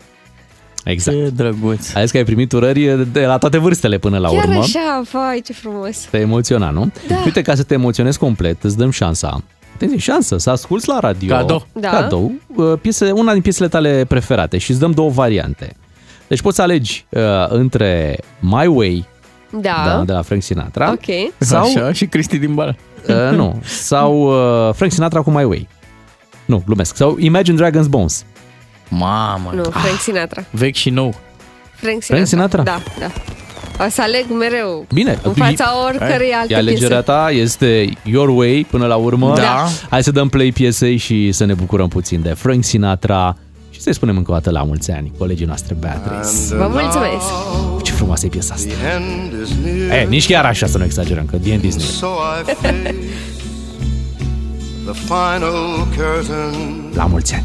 Exact. 0.85 1.17
Ce 1.17 1.29
drăguț. 1.29 1.95
Ai 1.95 2.03
zis 2.03 2.11
că 2.11 2.17
ai 2.17 2.25
primit 2.25 2.53
urări 2.53 3.13
de 3.13 3.25
la 3.27 3.39
toate 3.39 3.59
vârstele 3.59 3.99
până 3.99 4.19
la 4.19 4.29
Chiar 4.29 4.45
urmă. 4.45 4.59
așa, 4.61 5.03
vai, 5.13 5.41
ce 5.45 5.53
frumos. 5.53 5.99
Te 6.11 6.19
emoționa, 6.19 6.71
nu? 6.71 6.91
Da. 7.09 7.21
Uite, 7.25 7.43
ca 7.43 7.55
să 7.55 7.63
te 7.63 7.75
emoționezi 7.75 8.19
complet, 8.19 8.63
îți 8.63 8.77
dăm 8.77 8.91
șansa. 8.91 9.43
Atenție, 9.75 9.99
șansă, 9.99 10.39
să 10.39 10.51
asculti 10.51 10.89
la 10.89 10.99
radio. 11.01 11.35
Cadou. 11.37 11.67
Da. 11.73 11.89
Cadou. 11.89 12.33
uh, 12.57 12.73
Piese, 12.81 13.11
una 13.11 13.33
din 13.33 13.43
piesele 13.43 13.69
tale 13.69 14.05
preferate 14.09 14.59
și 14.59 14.71
îți 14.71 14.81
dăm 14.81 14.91
două 14.91 15.11
variante. 15.11 15.77
Deci 16.29 16.41
poți 16.43 16.57
să 16.57 16.63
alegi 16.63 17.07
uh, 17.09 17.21
între 17.49 18.19
My 18.41 18.67
Way, 18.67 19.07
Da. 19.61 19.83
da, 19.87 20.03
de 20.07 20.13
la 20.13 20.23
Frank 20.23 20.43
Sinatra, 20.43 20.91
Ok. 20.91 21.33
sau, 21.39 21.63
Așa, 21.65 21.93
și 21.93 22.07
Cristi 22.07 22.39
din 22.39 22.55
Bara. 22.55 22.75
uh, 23.09 23.37
nu, 23.37 23.61
sau 23.65 24.21
uh, 24.69 24.75
Frank 24.75 24.93
Sinatra 24.93 25.21
cu 25.23 25.31
My 25.31 25.45
Way. 25.45 25.69
Nu, 26.45 26.63
glumesc. 26.67 26.97
Sau 26.97 27.17
Imagine 27.19 27.57
Dragons 27.57 27.87
Bones. 27.87 28.25
Mamă. 28.91 29.51
Nu, 29.55 29.63
Frank 29.63 29.99
Sinatra. 30.01 30.45
Vechi 30.51 30.75
și 30.75 30.91
nou. 30.91 31.15
Frank 31.75 32.03
Sinatra. 32.03 32.15
Frank 32.15 32.27
Sinatra? 32.27 32.63
Da, 32.63 32.83
da. 32.99 33.11
O 33.85 33.89
să 33.91 34.03
aleg 34.03 34.25
mereu 34.39 34.87
Bine. 34.93 35.19
în 35.23 35.33
fața 35.33 35.73
oricărei 35.87 36.33
alte 36.33 36.53
E 36.53 36.57
alegerea 36.57 37.03
piese. 37.03 37.03
ta, 37.03 37.31
este 37.31 37.89
Your 38.03 38.29
Way 38.29 38.67
până 38.71 38.87
la 38.87 38.97
urmă. 38.97 39.33
Da. 39.37 39.67
Hai 39.91 40.03
să 40.03 40.11
dăm 40.11 40.29
play 40.29 40.53
piesei 40.53 40.97
și 40.97 41.33
să 41.33 41.45
ne 41.45 41.55
bucurăm 41.55 41.89
puțin 41.89 42.23
de 42.23 42.29
Frank 42.29 42.65
Sinatra 42.65 43.37
și 43.71 43.81
să-i 43.81 43.95
spunem 43.95 44.17
încă 44.17 44.31
o 44.31 44.35
dată 44.35 44.51
la 44.51 44.63
mulți 44.63 44.91
ani 44.91 45.13
colegii 45.19 45.47
noastre 45.47 45.75
Beatrice. 45.81 46.55
Vă 46.57 46.69
mulțumesc! 46.71 47.25
Ce 47.83 47.93
frumoasă 47.93 48.27
e 48.27 48.29
piesa 48.29 48.55
asta. 48.55 48.69
end 48.95 49.33
is 49.49 49.55
near. 49.65 49.99
E, 49.99 50.07
nici 50.09 50.27
chiar 50.27 50.45
așa 50.45 50.67
să 50.67 50.79
nu 50.79 50.85
exagerăm, 50.85 51.25
că 51.25 51.37
The 51.37 51.53
End 51.53 51.65
is 51.65 51.77
near. 51.77 51.89
So 51.89 52.07
I 52.07 52.55
face 52.55 52.95
the 54.87 54.95
final 55.07 55.87
curtain. 55.97 56.91
La 56.95 57.05
mulți 57.05 57.35
ani. 57.35 57.45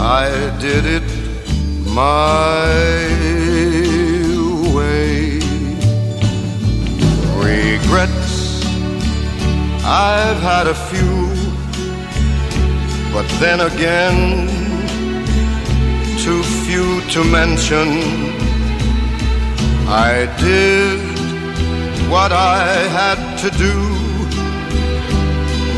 I 0.00 0.56
did 0.60 0.86
it 0.86 1.02
my 1.84 2.68
way. 4.72 5.40
Regrets, 7.34 8.64
I've 9.84 10.40
had 10.40 10.68
a 10.68 10.74
few, 10.74 11.18
but 13.12 13.26
then 13.40 13.58
again, 13.60 14.46
too 16.18 16.44
few 16.64 17.00
to 17.10 17.24
mention. 17.24 17.88
I 19.88 20.32
did 20.38 21.00
what 22.08 22.30
I 22.30 22.64
had 22.98 23.20
to 23.42 23.50
do, 23.50 23.74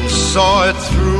saw 0.08 0.68
it 0.68 0.76
through 0.76 1.19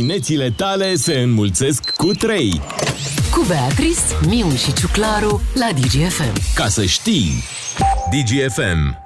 Diminețile 0.00 0.50
tale 0.56 0.94
se 0.94 1.18
înmulțesc 1.18 1.90
cu 1.90 2.10
3. 2.12 2.60
Cu 3.30 3.44
Beatrice, 3.48 4.00
Miu 4.26 4.50
și 4.50 4.72
Ciuclaru 4.72 5.42
la 5.54 5.68
DGFM. 5.74 6.54
Ca 6.54 6.66
să 6.66 6.84
știi, 6.84 7.42
DGFM. 8.10 8.98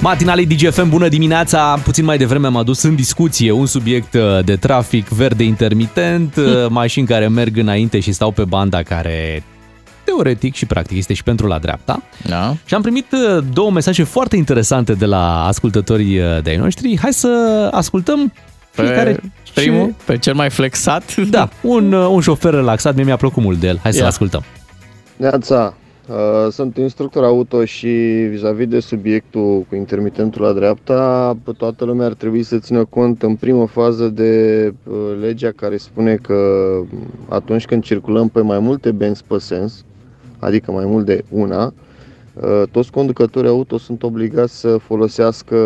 Matinalii 0.00 0.46
DGFM, 0.46 0.88
bună 0.88 1.08
dimineața! 1.08 1.80
Puțin 1.84 2.04
mai 2.04 2.18
devreme 2.18 2.46
am 2.46 2.56
adus 2.56 2.82
în 2.82 2.94
discuție 2.94 3.50
un 3.50 3.66
subiect 3.66 4.14
uh, 4.14 4.44
de 4.44 4.56
trafic 4.56 5.08
verde 5.08 5.44
intermitent, 5.44 6.36
uh, 6.36 6.66
mașini 6.68 7.06
care 7.06 7.28
merg 7.28 7.56
înainte 7.56 8.00
și 8.00 8.12
stau 8.12 8.30
pe 8.30 8.44
banda 8.44 8.82
care 8.82 9.44
teoretic 10.04 10.54
și 10.54 10.66
practic 10.66 10.96
este 10.96 11.14
și 11.14 11.22
pentru 11.22 11.46
la 11.46 11.58
dreapta. 11.58 12.02
Da. 12.26 12.54
Și 12.64 12.74
am 12.74 12.82
primit 12.82 13.12
uh, 13.12 13.44
două 13.52 13.70
mesaje 13.70 14.02
foarte 14.02 14.36
interesante 14.36 14.92
de 14.92 15.06
la 15.06 15.46
ascultătorii 15.46 16.18
uh, 16.18 16.42
de-ai 16.42 16.56
noștri. 16.56 16.98
Hai 17.00 17.12
să 17.12 17.68
ascultăm 17.72 18.32
fiecare 18.70 19.12
Pe 19.12 19.20
primul, 19.54 19.94
pe 20.04 20.18
cel 20.18 20.34
mai 20.34 20.50
flexat. 20.50 21.14
Da, 21.30 21.48
un, 21.62 21.92
uh, 21.92 22.08
un 22.10 22.20
șofer 22.20 22.54
relaxat, 22.54 22.94
mie 22.94 23.04
mi-a 23.04 23.16
plăcut 23.16 23.42
mult 23.42 23.58
de 23.58 23.66
el. 23.66 23.78
Hai 23.82 23.92
să-l 23.92 24.02
Ia. 24.02 24.08
ascultăm. 24.08 24.42
Neața, 25.16 25.74
Uh, 26.10 26.50
Sunt 26.50 26.76
instructor 26.76 27.24
auto 27.24 27.64
și 27.64 27.88
vis-a-vis 28.30 28.66
de 28.66 28.80
subiectul 28.80 29.66
cu 29.68 29.74
intermitentul 29.74 30.42
la 30.42 30.52
dreapta, 30.52 31.36
toată 31.56 31.84
lumea 31.84 32.06
ar 32.06 32.12
trebui 32.12 32.42
să 32.42 32.58
țină 32.58 32.84
cont 32.84 33.22
în 33.22 33.34
primă 33.34 33.66
fază 33.66 34.08
de 34.08 34.74
uh, 34.84 34.94
legea 35.20 35.50
care 35.56 35.76
spune 35.76 36.14
că 36.14 36.34
atunci 37.28 37.64
când 37.66 37.82
circulăm 37.82 38.28
pe 38.28 38.40
mai 38.40 38.58
multe 38.58 38.90
benzi 38.90 39.22
pe 39.26 39.38
sens, 39.38 39.84
adică 40.38 40.72
mai 40.72 40.84
mult 40.84 41.04
de 41.04 41.24
una, 41.28 41.64
uh, 41.64 41.72
toți 42.70 42.90
conducătorii 42.90 43.50
auto 43.50 43.78
sunt 43.78 44.02
obligați 44.02 44.60
să 44.60 44.76
folosească 44.86 45.56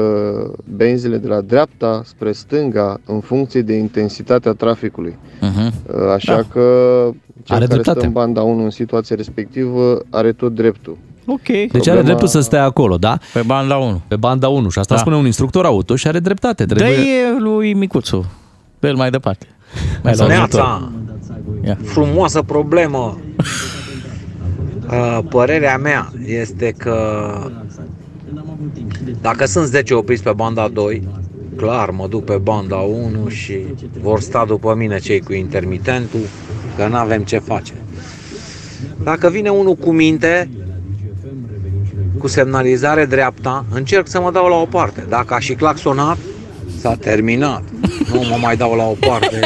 benzile 0.76 1.16
de 1.16 1.28
la 1.28 1.40
dreapta 1.40 2.02
spre 2.04 2.32
stânga 2.32 3.00
în 3.06 3.20
funcție 3.20 3.62
de 3.62 3.74
intensitatea 3.74 4.52
traficului. 4.52 5.16
Uh-huh. 5.40 5.72
Uh, 5.94 6.10
Așa 6.14 6.34
Da. 6.34 6.42
că 6.52 6.60
cel 7.42 7.56
Are 7.56 7.64
care 7.64 7.66
dreptate. 7.66 7.98
stă 7.98 8.06
în 8.06 8.12
banda 8.12 8.42
1 8.42 8.62
în 8.64 8.70
situația 8.70 9.16
respectivă 9.16 10.00
are 10.10 10.32
tot 10.32 10.54
dreptul. 10.54 10.96
Ok. 11.26 11.70
Deci 11.72 11.88
are 11.88 12.02
dreptul 12.02 12.28
să 12.28 12.40
stea 12.40 12.64
acolo, 12.64 12.96
da? 12.96 13.18
Pe 13.32 13.42
banda 13.46 13.76
1. 13.76 14.00
Pe 14.08 14.16
banda 14.16 14.48
1 14.48 14.68
și 14.68 14.78
asta 14.78 14.94
Da. 14.94 15.00
spune 15.00 15.16
un 15.16 15.24
instructor 15.26 15.64
auto 15.64 15.96
și 15.96 16.06
are 16.08 16.18
dreptate. 16.18 16.64
Dă 16.64 16.74
Trebuie... 16.74 17.04
lui 17.38 17.72
Micuțu. 17.74 18.24
Dă 18.78 18.92
mai 18.96 19.10
departe. 19.10 19.46
Mai 20.02 20.14
la 20.16 20.26
Neața, 20.26 20.92
Ia. 21.64 21.78
frumoasă 21.82 22.42
problemă. 22.42 23.18
Uh, 24.94 25.18
Părerea 25.28 25.78
mea 25.78 26.12
este 26.26 26.74
că 26.76 27.30
dacă 29.20 29.44
sunt 29.44 29.66
10 29.66 29.94
opriți 29.94 30.22
pe 30.22 30.32
banda 30.32 30.68
2, 30.68 31.08
clar 31.56 31.90
mă 31.90 32.06
duc 32.06 32.24
pe 32.24 32.36
banda 32.36 32.76
1 32.76 33.28
și 33.28 33.58
vor 34.00 34.20
sta 34.20 34.44
după 34.44 34.74
mine 34.74 34.98
cei 34.98 35.20
cu 35.20 35.32
intermitentul, 35.32 36.20
că 36.76 36.86
nu 36.86 36.96
avem 36.96 37.22
ce 37.22 37.38
face. 37.38 37.72
Dacă 39.02 39.28
vine 39.28 39.48
unul 39.48 39.74
cu 39.74 39.90
minte, 39.90 40.48
cu 42.18 42.26
semnalizare 42.26 43.04
dreapta, 43.04 43.64
încerc 43.70 44.08
să 44.08 44.20
mă 44.20 44.30
dau 44.30 44.48
la 44.48 44.56
o 44.56 44.64
parte. 44.64 45.04
Dacă 45.08 45.34
a 45.34 45.38
și 45.38 45.54
claxonat, 45.54 46.18
s-a 46.84 46.94
terminat. 46.96 47.62
Nu 48.12 48.20
mă 48.20 48.36
mai 48.40 48.56
dau 48.56 48.74
la 48.74 48.82
o 48.84 48.96
parte. 49.08 49.40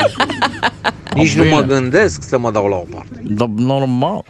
Nici 1.14 1.34
nu 1.36 1.44
mă 1.44 1.60
gândesc 1.62 2.22
să 2.22 2.38
mă 2.38 2.50
dau 2.50 2.66
la 2.66 2.76
o 2.76 2.84
parte. 2.94 3.22
Da, 3.22 3.46
normal. 3.56 4.24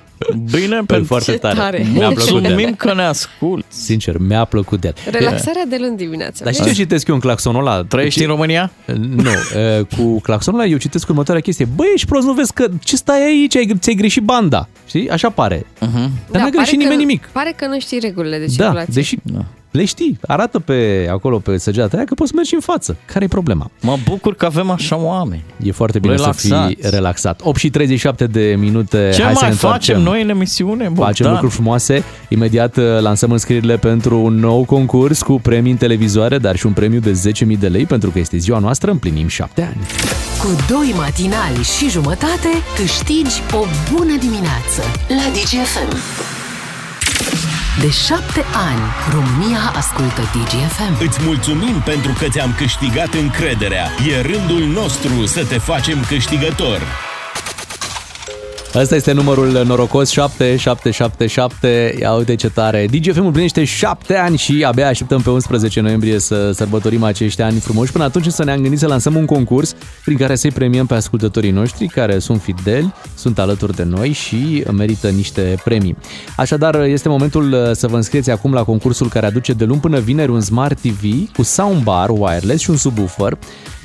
Bine, 0.50 0.76
pentru 0.86 1.04
foarte 1.06 1.30
Ce 1.32 1.38
tare. 1.38 1.54
tare. 1.58 1.86
Mi-a 1.92 2.06
plăcut 2.08 2.24
de 2.24 2.30
Mulțumim 2.32 2.66
el. 2.66 2.74
că 2.74 2.94
ne 2.94 3.02
ascult. 3.02 3.64
Sincer, 3.68 4.16
mi-a 4.18 4.44
plăcut 4.44 4.80
de 4.80 4.86
el. 5.06 5.12
Relaxarea 5.12 5.64
de 5.68 5.76
luni 5.80 5.96
dimineața. 5.96 6.44
Dar 6.44 6.52
știi 6.52 6.66
ce 6.66 6.72
citesc 6.72 7.06
eu 7.08 7.14
în 7.14 7.20
claxonul 7.20 7.60
ăla? 7.66 7.82
Trăiești 7.84 8.20
în 8.22 8.28
România? 8.28 8.70
Nu. 9.16 9.30
e, 9.60 9.82
Cu 9.96 10.20
claxonul 10.20 10.60
ăla 10.60 10.68
eu 10.68 10.76
citesc 10.76 11.08
următoarea 11.08 11.42
chestie. 11.42 11.68
Băi, 11.76 11.86
ești 11.94 12.06
prost, 12.06 12.26
nu 12.26 12.32
vezi 12.32 12.52
că 12.52 12.66
ce 12.80 12.96
stai 12.96 13.24
aici? 13.24 13.56
Ai, 13.56 13.72
ți-ai 13.78 13.94
greșit 13.94 14.22
banda. 14.22 14.68
Știi? 14.86 15.10
Așa 15.10 15.30
pare. 15.30 15.58
Uh-huh. 15.58 15.80
Dar 15.80 16.00
n-a 16.00 16.10
Da, 16.30 16.38
pare 16.38 16.50
greșit 16.50 16.76
că- 16.76 16.82
nimeni 16.82 16.98
nimic. 16.98 17.28
Pare 17.32 17.52
că 17.56 17.66
nu 17.66 17.78
știi 17.80 17.98
regulile 17.98 18.38
de 18.38 18.44
Da, 18.44 18.50
circulație. 18.52 18.92
deși 18.94 19.16
le 19.78 19.84
știi. 19.84 20.18
Arată 20.26 20.58
pe 20.58 21.08
acolo, 21.10 21.38
pe 21.38 21.58
săgeata 21.58 21.96
aia, 21.96 22.04
că 22.04 22.14
poți 22.14 22.28
să 22.30 22.36
mergi 22.36 22.54
în 22.54 22.60
față. 22.60 22.96
care 23.12 23.24
e 23.24 23.28
problema? 23.28 23.70
Mă 23.80 23.96
bucur 24.08 24.34
că 24.34 24.44
avem 24.44 24.70
așa 24.70 24.96
oameni. 24.96 25.44
E 25.62 25.72
foarte 25.72 25.98
bine 25.98 26.16
să 26.16 26.20
Relaxați. 26.22 26.74
fii 26.74 26.90
relaxat. 26.90 27.40
8 27.44 27.58
și 27.58 27.70
37 27.70 28.26
de 28.26 28.54
minute. 28.58 29.10
Ce 29.14 29.22
Hai 29.22 29.34
să 29.34 29.38
mai 29.40 29.48
ne 29.50 29.54
facem 29.56 29.96
întoarcem. 29.96 30.00
noi 30.00 30.22
în 30.22 30.28
emisiune? 30.28 30.82
Facem 30.84 30.94
Bogdan? 30.94 31.30
lucruri 31.30 31.52
frumoase. 31.52 32.02
Imediat 32.28 32.76
uh, 32.76 32.84
lansăm 33.00 33.30
înscrierile 33.32 33.76
pentru 33.76 34.20
un 34.20 34.34
nou 34.34 34.64
concurs 34.64 35.22
cu 35.22 35.40
premii 35.40 35.70
în 35.70 35.76
televizoare, 35.76 36.38
dar 36.38 36.56
și 36.56 36.66
un 36.66 36.72
premiu 36.72 37.00
de 37.00 37.20
10.000 37.52 37.58
de 37.58 37.68
lei, 37.68 37.84
pentru 37.86 38.10
că 38.10 38.18
este 38.18 38.36
ziua 38.36 38.58
noastră, 38.58 38.90
împlinim 38.90 39.28
7 39.28 39.62
ani. 39.62 39.86
Cu 40.42 40.48
doi 40.68 40.94
matinali 40.96 41.62
și 41.78 41.90
jumătate 41.90 42.48
câștigi 42.76 43.42
o 43.54 43.64
bună 43.94 44.16
dimineață 44.20 44.82
la 45.08 45.30
DGFM. 45.32 45.96
De 47.80 47.90
șapte 47.90 48.44
ani, 48.68 48.80
România 49.12 49.58
ascultă 49.74 50.20
DGFM. 50.20 51.04
Îți 51.06 51.18
mulțumim 51.22 51.80
pentru 51.84 52.12
că 52.18 52.28
ți-am 52.28 52.54
câștigat 52.56 53.14
încrederea. 53.14 53.86
E 54.08 54.20
rândul 54.20 54.64
nostru 54.64 55.26
să 55.26 55.44
te 55.44 55.58
facem 55.58 56.04
câștigător. 56.04 56.82
Asta 58.74 58.94
este 58.94 59.12
numărul 59.12 59.62
norocos 59.66 60.10
7777. 60.10 61.96
Ia 62.00 62.12
uite 62.12 62.34
ce 62.34 62.50
tare. 62.50 62.86
DGFM 62.90 63.24
împlinește 63.24 63.64
7 63.64 64.16
ani 64.16 64.36
și 64.36 64.64
abia 64.66 64.88
așteptăm 64.88 65.20
pe 65.20 65.30
11 65.30 65.80
noiembrie 65.80 66.18
să 66.18 66.52
sărbătorim 66.52 67.02
acești 67.02 67.42
ani 67.42 67.58
frumoși. 67.58 67.92
Până 67.92 68.04
atunci 68.04 68.26
să 68.26 68.44
ne-am 68.44 68.60
gândit 68.60 68.78
să 68.78 68.86
lansăm 68.86 69.14
un 69.14 69.24
concurs 69.24 69.74
prin 70.04 70.16
care 70.16 70.34
să-i 70.34 70.50
premiăm 70.50 70.86
pe 70.86 70.94
ascultătorii 70.94 71.50
noștri 71.50 71.86
care 71.86 72.18
sunt 72.18 72.42
fideli, 72.42 72.92
sunt 73.14 73.38
alături 73.38 73.76
de 73.76 73.84
noi 73.84 74.12
și 74.12 74.64
merită 74.72 75.08
niște 75.08 75.60
premii. 75.64 75.96
Așadar, 76.36 76.80
este 76.80 77.08
momentul 77.08 77.70
să 77.74 77.86
vă 77.86 77.96
înscrieți 77.96 78.30
acum 78.30 78.52
la 78.52 78.64
concursul 78.64 79.08
care 79.08 79.26
aduce 79.26 79.52
de 79.52 79.64
luni 79.64 79.80
până 79.80 79.98
vineri 79.98 80.30
un 80.30 80.40
Smart 80.40 80.80
TV 80.80 81.32
cu 81.36 81.42
soundbar 81.42 82.08
wireless 82.10 82.62
și 82.62 82.70
un 82.70 82.76
subwoofer. 82.76 83.38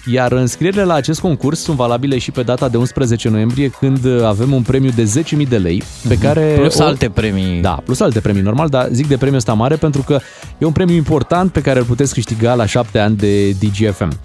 Iar 0.05 0.31
înscrierile 0.31 0.83
la 0.83 0.93
acest 0.93 1.19
concurs 1.19 1.59
sunt 1.59 1.77
valabile 1.77 2.17
și 2.17 2.31
pe 2.31 2.43
data 2.43 2.69
de 2.69 2.77
11 2.77 3.29
noiembrie, 3.29 3.69
când 3.69 4.21
avem 4.23 4.53
un 4.53 4.61
premiu 4.61 4.89
de 4.95 5.23
10.000 5.41 5.47
de 5.47 5.57
lei, 5.57 5.83
pe 6.07 6.17
care... 6.17 6.51
Mhm. 6.51 6.59
Plus 6.59 6.79
alte 6.79 7.09
premii. 7.09 7.61
Da, 7.61 7.81
plus 7.85 7.99
alte 7.99 8.19
premii, 8.19 8.41
normal, 8.41 8.69
dar 8.69 8.87
zic 8.91 9.07
de 9.07 9.17
premiul 9.17 9.37
ăsta 9.37 9.53
mare 9.53 9.75
pentru 9.75 10.01
că 10.01 10.19
e 10.57 10.65
un 10.65 10.71
premiu 10.71 10.95
important 10.95 11.51
pe 11.51 11.61
care 11.61 11.79
îl 11.79 11.85
puteți 11.85 12.13
câștiga 12.13 12.53
la 12.53 12.65
7 12.65 12.99
ani 12.99 13.15
de 13.15 13.49
DGFM. 13.49 14.19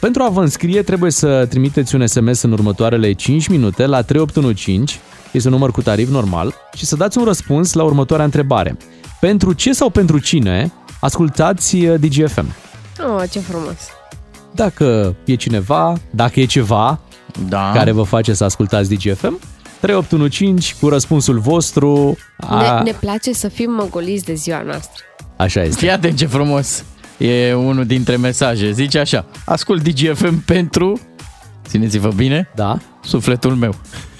Pentru 0.00 0.22
a 0.22 0.28
vă 0.28 0.40
înscrie 0.40 0.82
trebuie 0.82 1.10
să 1.10 1.46
trimiteți 1.48 1.94
un 1.94 2.06
SMS 2.06 2.42
în 2.42 2.52
următoarele 2.52 3.12
5 3.12 3.48
minute 3.48 3.86
la 3.86 4.02
3815, 4.02 4.98
este 5.32 5.48
un 5.48 5.54
număr 5.54 5.70
cu 5.70 5.82
tarif 5.82 6.10
normal, 6.10 6.54
și 6.74 6.84
să 6.84 6.96
dați 6.96 7.18
un 7.18 7.24
răspuns 7.24 7.72
la 7.72 7.82
următoarea 7.82 8.24
întrebare. 8.24 8.76
Pentru 9.20 9.52
ce 9.52 9.72
sau 9.72 9.90
pentru 9.90 10.18
cine 10.18 10.72
ascultați 11.00 11.76
uh, 11.76 12.00
DGFM? 12.00 12.46
Oh, 12.98 13.22
ce 13.30 13.38
frumos. 13.38 13.78
Dacă 14.56 15.16
e 15.24 15.34
cineva, 15.34 15.92
dacă 16.10 16.40
e 16.40 16.44
ceva 16.44 16.98
da. 17.48 17.70
care 17.74 17.90
vă 17.90 18.02
face 18.02 18.32
să 18.34 18.44
ascultați 18.44 18.94
DGFM, 18.94 19.38
3815 19.80 20.74
cu 20.80 20.88
răspunsul 20.88 21.38
vostru. 21.38 22.16
A, 22.36 22.82
Ne, 22.82 22.90
ne 22.90 22.96
place 23.00 23.32
să 23.32 23.48
fim 23.48 23.70
măgoliți 23.70 24.24
de 24.24 24.34
ziua 24.34 24.62
noastră. 24.62 25.02
Așa 25.36 25.62
este. 25.62 25.76
Fii 25.78 25.90
atent 25.90 26.16
ce 26.16 26.26
frumos. 26.26 26.84
E 27.18 27.54
unul 27.54 27.84
dintre 27.86 28.16
mesaje. 28.16 28.70
Zice 28.72 28.98
așa. 28.98 29.24
Ascult 29.44 29.82
DGFM 29.88 30.44
pentru... 30.44 31.00
Țineți-vă 31.66 32.08
bine. 32.16 32.50
Da. 32.54 32.78
Sufletul 33.04 33.54
meu. 33.54 33.74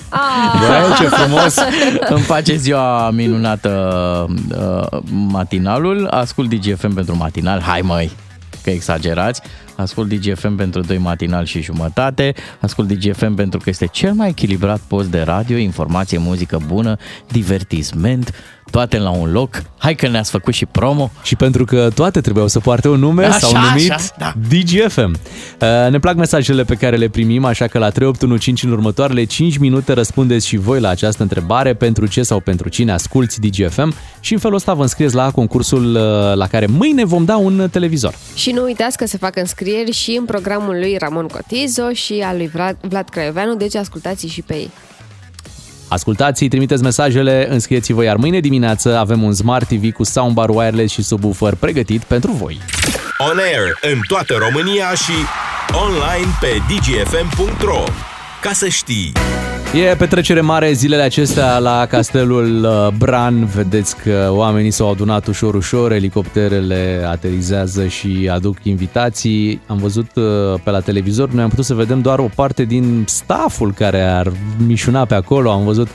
Ah. 0.08 0.20
Bă, 0.60 0.94
ce 0.98 1.08
frumos! 1.08 1.56
Îmi 2.14 2.20
face 2.20 2.56
ziua 2.56 3.10
minunată 3.10 3.70
uh, 4.58 4.98
matinalul. 5.10 6.06
Ascult 6.06 6.54
DGFM 6.54 6.94
pentru 6.94 7.16
matinal. 7.16 7.60
Hai 7.60 7.80
măi, 7.80 8.10
că 8.62 8.70
exagerați. 8.70 9.40
Ascult 9.76 10.08
DGFM 10.08 10.56
pentru 10.56 10.80
2 10.80 10.98
matinal 10.98 11.44
și 11.44 11.62
jumătate. 11.62 12.34
Ascult 12.60 12.88
DGFM 12.88 13.34
pentru 13.34 13.58
că 13.58 13.68
este 13.68 13.86
cel 13.86 14.12
mai 14.12 14.28
echilibrat 14.28 14.80
post 14.80 15.10
de 15.10 15.20
radio, 15.20 15.56
informație, 15.56 16.18
muzică 16.18 16.60
bună, 16.66 16.96
divertisment, 17.32 18.32
toate 18.70 18.98
la 18.98 19.10
un 19.10 19.32
loc. 19.32 19.62
Hai 19.78 19.94
că 19.94 20.08
ne-ați 20.08 20.30
făcut 20.30 20.54
și 20.54 20.66
promo. 20.66 21.10
Și 21.22 21.36
pentru 21.36 21.64
că 21.64 21.88
toate 21.94 22.20
trebuiau 22.20 22.48
să 22.48 22.60
poarte 22.60 22.88
un 22.88 22.98
nume, 22.98 23.24
Așa, 23.24 23.38
s-au 23.38 23.52
numit 23.52 23.90
așa, 23.90 24.14
da. 24.18 24.32
DGFM. 24.48 25.16
Uh, 25.60 25.90
Ne 25.90 25.98
plac 25.98 26.16
mesajele 26.16 26.64
pe 26.64 26.74
care 26.74 26.96
le 26.96 27.08
primim, 27.08 27.44
așa 27.44 27.66
că 27.66 27.78
la 27.78 27.90
3815 27.90 28.66
în 28.66 28.72
următoarele 28.72 29.24
5 29.24 29.56
minute 29.56 29.92
răspundeți 29.92 30.46
și 30.46 30.56
voi 30.56 30.80
la 30.80 30.88
această 30.88 31.22
întrebare 31.22 31.74
pentru 31.74 32.06
ce 32.06 32.22
sau 32.22 32.40
pentru 32.40 32.68
cine 32.68 32.92
asculti 32.92 33.40
DGFM 33.48 33.94
și 34.20 34.32
în 34.32 34.38
felul 34.38 34.56
ăsta 34.56 34.74
vă 34.74 34.82
înscrieți 34.82 35.14
la 35.14 35.30
concursul 35.30 35.94
uh, 35.94 36.00
la 36.34 36.46
care 36.46 36.66
mâine 36.66 37.04
vom 37.04 37.24
da 37.24 37.36
un 37.36 37.68
televizor. 37.70 38.14
Și 38.34 38.50
nu 38.50 38.62
uitați 38.62 38.96
că 38.96 39.06
se 39.06 39.16
fac 39.16 39.36
înscrieri 39.36 39.90
și 39.92 40.16
în 40.18 40.24
programul 40.24 40.74
lui 40.78 40.96
Ramon 40.98 41.26
Cotizo 41.26 41.92
și 41.92 42.24
al 42.26 42.36
lui 42.36 42.48
Vlad, 42.52 42.76
Vlad 42.80 43.08
Craioveanu, 43.08 43.54
deci 43.54 43.74
ascultați 43.74 44.26
și 44.26 44.42
pe 44.42 44.54
ei. 44.54 44.70
Ascultați, 45.88 46.44
trimiteți 46.44 46.82
mesajele, 46.82 47.46
înscrieți-vă, 47.50 48.04
iar 48.04 48.16
mâine 48.16 48.40
dimineață 48.40 48.96
avem 48.96 49.22
un 49.22 49.32
Smart 49.32 49.68
TV 49.68 49.92
cu 49.92 50.04
soundbar 50.04 50.48
wireless 50.48 50.92
și 50.92 51.02
subwoofer 51.02 51.54
pregătit 51.54 52.02
pentru 52.02 52.30
voi. 52.30 52.60
On 53.18 53.38
air 53.38 53.92
în 53.92 54.00
toată 54.08 54.34
România 54.38 54.94
și 54.94 55.12
online 55.72 56.30
pe 56.40 56.56
dgfm.ro. 56.68 57.82
Ca 58.40 58.52
să 58.52 58.68
știi... 58.68 59.12
E 59.76 59.94
petrecere 59.98 60.40
mare 60.40 60.72
zilele 60.72 61.02
acestea 61.02 61.58
la 61.58 61.86
castelul 61.86 62.64
uh, 62.64 62.94
Bran. 62.98 63.44
Vedeți 63.44 63.96
că 63.96 64.28
oamenii 64.30 64.70
s-au 64.70 64.90
adunat 64.90 65.26
ușor, 65.26 65.54
ușor, 65.54 65.92
elicopterele 65.92 67.04
aterizează 67.08 67.86
și 67.86 68.28
aduc 68.32 68.56
invitații. 68.62 69.60
Am 69.66 69.76
văzut 69.76 70.06
uh, 70.14 70.24
pe 70.64 70.70
la 70.70 70.80
televizor, 70.80 71.30
noi 71.30 71.42
am 71.42 71.48
putut 71.48 71.64
să 71.64 71.74
vedem 71.74 72.00
doar 72.00 72.18
o 72.18 72.28
parte 72.34 72.64
din 72.64 73.04
staful 73.06 73.72
care 73.72 74.02
ar 74.02 74.32
mișuna 74.66 75.04
pe 75.04 75.14
acolo. 75.14 75.50
Am 75.50 75.64
văzut 75.64 75.88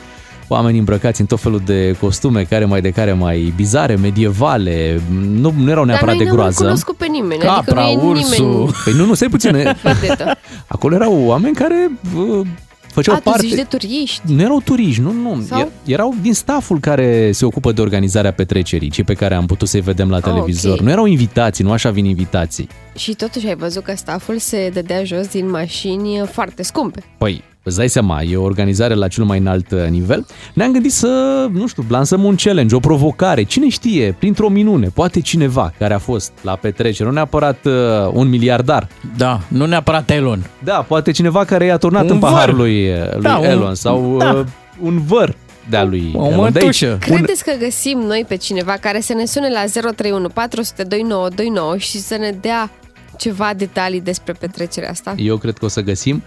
oameni 0.48 0.78
îmbrăcați 0.78 1.22
în 1.22 1.28
tot 1.28 1.40
felul 1.40 1.62
de 1.66 1.96
costume, 2.00 2.44
care 2.44 2.66
mai 2.66 2.82
de 2.82 2.90
care 2.90 3.14
mai 3.14 3.54
bizare, 3.56 3.96
medievale, 3.96 5.02
nu, 5.30 5.54
nu 5.58 5.70
erau 5.70 5.84
neapărat 5.84 6.16
Dar 6.16 6.16
noi 6.16 6.18
de 6.18 6.24
n-am 6.24 6.36
groază. 6.36 6.64
cunoscut 6.64 6.96
pe 6.96 7.06
nimeni, 7.06 7.42
adică 7.44 7.74
nu 7.74 7.82
e 7.82 7.96
nimeni 7.96 8.72
Păi 8.84 8.94
nu, 8.98 9.06
nu, 9.06 9.14
stai 9.14 9.30
puțin. 9.30 9.52
vedetă. 9.84 10.38
Acolo 10.68 10.96
erau 10.96 11.22
oameni 11.26 11.56
care 11.56 11.92
uh, 12.16 12.48
făceau 12.94 13.16
A, 13.16 13.18
tu 13.18 13.24
parte... 13.30 13.46
zici 13.48 13.56
de 13.56 13.64
turiști? 13.64 14.22
Nu 14.26 14.42
erau 14.42 14.62
turiști, 14.62 15.02
nu, 15.02 15.12
nu. 15.12 15.42
Sau? 15.48 15.60
E- 15.60 15.92
Erau 15.92 16.16
din 16.22 16.34
staful 16.34 16.80
care 16.80 17.32
se 17.32 17.46
ocupă 17.46 17.72
de 17.72 17.82
organizarea 17.82 18.34
petrecerii, 18.34 18.90
cei 18.90 19.04
pe 19.04 19.14
care 19.14 19.36
am 19.36 19.46
putut 19.46 19.68
să-i 19.68 19.82
vedem 19.82 20.10
la 20.10 20.20
televizor. 20.20 20.72
ok. 20.74 20.80
Nu 20.80 20.90
erau 20.90 21.06
invitații, 21.06 21.64
nu 21.64 21.72
așa 21.72 21.90
vin 21.92 22.06
invitații. 22.06 22.68
Și 22.96 23.14
totuși 23.14 23.48
ai 23.48 23.56
văzut 23.56 23.84
că 23.84 23.94
staful 23.96 24.38
se 24.38 24.70
dădea 24.74 25.04
jos 25.04 25.28
din 25.28 25.50
mașini 25.50 26.22
foarte 26.32 26.64
scumpe. 26.64 27.04
Păi, 27.18 27.44
îți 27.64 27.78
dai 27.78 27.90
seama, 27.90 28.22
e 28.22 28.36
o 28.38 28.44
organizare 28.44 28.94
la 28.94 29.08
cel 29.08 29.24
mai 29.24 29.38
înalt 29.38 29.72
uh, 29.72 29.88
nivel. 29.90 30.26
Ne-am 30.54 30.72
gândit 30.72 30.92
să, 30.92 31.46
nu 31.52 31.68
știu, 31.68 31.86
lansăm 31.90 32.24
un 32.24 32.36
challenge, 32.36 32.76
o 32.76 32.80
provocare. 32.80 33.44
Cine 33.44 33.70
știe, 33.70 34.16
printr-o 34.20 34.50
minune, 34.50 34.88
poate 34.94 35.20
cineva 35.20 35.74
care 35.78 35.94
a 35.94 35.98
fost 35.98 36.32
la 36.42 36.56
petrecere, 36.56 37.08
nu 37.10 37.14
neapărat 37.16 37.66
uh, 37.66 37.72
un 38.14 38.30
miliardar. 38.30 38.88
Da, 39.18 39.40
nu 39.48 39.66
neapărat 39.66 40.10
Elon. 40.10 40.46
Da, 40.64 40.86
poate 40.88 41.12
cineva 41.12 41.46
care 41.46 41.66
i-a 41.66 41.78
turnat 41.78 42.04
Un 42.04 42.10
în 42.10 42.20
pahar 42.20 42.50
văr. 42.50 42.58
lui, 42.60 42.88
lui 42.88 43.22
Da, 43.22 43.38
un- 43.38 43.46
Elon 43.46 43.76
sau 43.76 44.18
da. 44.18 44.32
uh, 44.32 44.46
un 44.82 45.02
văr 45.06 45.36
de-a 45.70 45.84
lui 45.84 46.12
O 46.16 46.26
Elon. 46.26 46.52
De 46.52 46.60
aici, 46.60 46.82
mătușă. 46.82 46.98
Credeți 47.00 47.44
că 47.44 47.52
găsim 47.60 47.98
noi 48.00 48.26
pe 48.28 48.36
cineva 48.36 48.72
care 48.80 49.00
să 49.02 49.14
ne 49.14 49.26
sune 49.26 49.50
la 49.50 49.64
031 49.92 50.28
400 50.30 50.84
2929 50.84 51.78
și 51.78 51.98
să 52.00 52.16
ne 52.16 52.32
dea 52.42 52.70
ceva 53.18 53.52
detalii 53.58 54.02
despre 54.02 54.34
petrecerea 54.40 54.90
asta? 54.90 55.14
Eu 55.18 55.38
cred 55.38 55.58
că 55.58 55.66
o 55.66 55.68
să 55.68 55.82
găsim. 55.82 56.24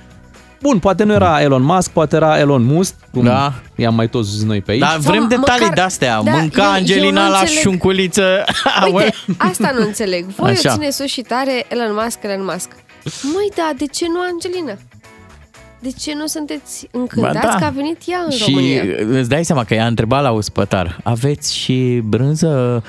Bun, 0.63 0.79
poate 0.79 1.05
nu 1.05 1.13
era 1.13 1.41
Elon 1.43 1.63
Musk, 1.63 1.91
poate 1.91 2.17
era 2.17 2.39
Elon 2.39 2.63
Musk, 2.65 2.95
cum 3.13 3.25
Da. 3.25 3.53
i-am 3.77 3.95
mai 3.95 4.09
tot 4.09 4.25
zis 4.27 4.43
noi 4.45 4.61
pe 4.61 4.71
aici. 4.71 4.81
Dar 4.81 4.97
vrem 4.99 5.19
Sau 5.21 5.29
detalii 5.29 5.61
măcar- 5.61 5.75
de-astea. 5.75 6.23
Da, 6.23 6.31
Mânca 6.31 6.63
eu- 6.63 6.69
eu 6.69 6.73
Angelina 6.75 7.25
nu 7.25 7.31
la 7.31 7.39
înțeleg. 7.39 7.61
șunculiță. 7.63 8.45
Uite, 8.93 9.15
asta 9.51 9.73
nu 9.79 9.85
înțeleg. 9.87 10.25
Voi 10.25 10.51
Așa. 10.51 10.71
o 10.73 10.75
țineți 10.75 10.97
sus 10.97 11.07
și 11.07 11.21
tare 11.21 11.65
Elon 11.69 11.99
Musk, 12.03 12.19
Elon 12.23 12.45
Musk. 12.53 12.69
Măi, 13.23 13.49
da, 13.55 13.71
de 13.79 13.85
ce 13.87 14.07
nu 14.09 14.19
Angelina? 14.33 14.77
De 15.81 15.91
ce 16.01 16.15
nu 16.15 16.27
sunteți 16.27 16.89
încântați 16.93 17.39
Ba 17.47 17.49
da. 17.53 17.57
că 17.59 17.65
a 17.65 17.69
venit 17.69 18.01
ea 18.07 18.19
în 18.25 18.31
Și 18.31 18.45
România? 18.47 18.83
îți 19.21 19.29
dai 19.29 19.45
seama 19.45 19.65
că 19.65 19.75
i-a 19.75 19.87
întrebat 19.87 20.23
la 20.23 20.33
ospătar, 20.33 21.01
aveți 21.03 21.55
și 21.57 22.01
brânză 22.05 22.83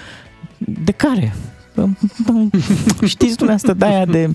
de 0.58 0.92
care? 0.92 1.36
Știți 3.06 3.36
dumneavoastră 3.38 3.74
de 3.74 3.86
aia 3.86 4.06
de 4.06 4.30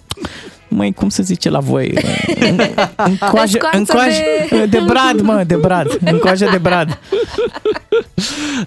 Măi, 0.72 0.92
cum 0.92 1.08
se 1.08 1.22
zice 1.22 1.50
la 1.50 1.58
voi? 1.58 1.92
În 2.40 3.16
coajă, 3.30 3.58
în 3.72 3.84
Scoarță 3.84 3.92
coajă 3.92 4.20
de... 4.50 4.56
de- 4.56 4.66
de 4.66 4.78
brad, 4.86 5.20
mă, 5.20 5.42
de 5.46 5.56
brad. 5.56 5.98
În 6.04 6.18
coajă 6.18 6.48
de 6.50 6.58
brad. 6.58 6.98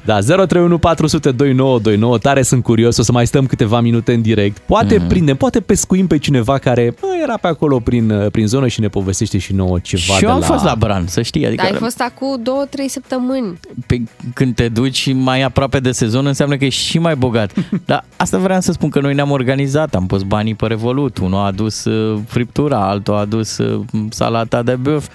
Da, 0.06 0.20
031 0.20 0.78
400 0.78 1.32
2929, 1.32 2.18
tare 2.18 2.41
sunt 2.41 2.64
curios, 2.64 2.97
o 2.97 3.01
să 3.01 3.12
mai 3.12 3.28
stăm 3.28 3.45
câteva 3.45 3.80
minute 3.82 4.14
în 4.14 4.22
direct. 4.22 4.58
Poate 4.58 4.93
Mhm. 4.93 5.01
mm. 5.01 5.08
prindem, 5.10 5.36
poate 5.36 5.60
pescuim 5.60 6.08
pe 6.08 6.18
cineva 6.18 6.58
care 6.58 6.93
bă, 6.99 7.08
era 7.24 7.38
pe 7.38 7.47
acolo 7.47 7.80
prin, 7.80 8.28
prin 8.32 8.47
zonă 8.47 8.68
și 8.68 8.80
ne 8.80 8.88
povestește 8.88 9.38
și 9.38 9.54
nouă 9.54 9.80
ceva 9.80 10.14
Și 10.14 10.20
de 10.20 10.26
eu 10.26 10.32
am 10.34 10.39
la... 10.39 10.45
fost 10.45 10.64
la 10.64 10.76
Bran, 10.76 11.08
să 11.08 11.22
știi. 11.22 11.45
Adică 11.45 11.64
Da, 11.64 11.70
ai 11.74 11.78
fost 11.80 12.01
acum 12.01 12.39
două, 12.43 12.66
trei 12.70 12.88
săptămâni. 12.88 13.60
pe, 13.88 14.01
când 14.34 14.56
te 14.56 14.68
duci 14.68 15.14
mai 15.14 15.41
aproape 15.41 15.80
de 15.80 15.91
sezon, 15.91 16.26
înseamnă 16.26 16.58
că 16.58 16.66
ești 16.66 16.84
și 16.86 16.99
mai 16.99 17.16
bogat. 17.16 17.51
Dar 17.86 18.06
asta 18.16 18.38
vreau 18.38 18.62
să 18.62 18.72
spun 18.72 18.89
că 18.89 18.99
noi 18.99 19.14
ne-am 19.14 19.32
organizat, 19.32 19.95
am 19.95 20.06
pus 20.06 20.22
banii 20.22 20.56
pe 20.56 20.66
Revolut, 20.68 21.18
unul 21.18 21.39
a 21.39 21.45
adus 21.45 21.86
uh, 21.86 21.93
friptura, 22.28 22.88
altul 22.88 23.14
a 23.14 23.18
adus 23.18 23.58
uh, 23.58 23.82
salata 24.10 24.62
de 24.62 24.76
băf. 24.76 25.08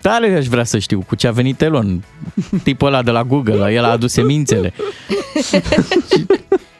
Tare 0.00 0.36
aș 0.36 0.46
vrea 0.46 0.64
să 0.64 0.78
știu 0.78 1.04
cu 1.06 1.14
ce 1.14 1.26
a 1.26 1.32
venit 1.32 1.62
Elon, 1.62 2.04
tipul 2.62 2.86
ăla 2.86 3.02
de 3.02 3.10
la 3.10 3.24
Google, 3.24 3.72
el 3.72 3.84
a 3.84 3.90
adus 3.90 4.12
semințele. 4.12 4.72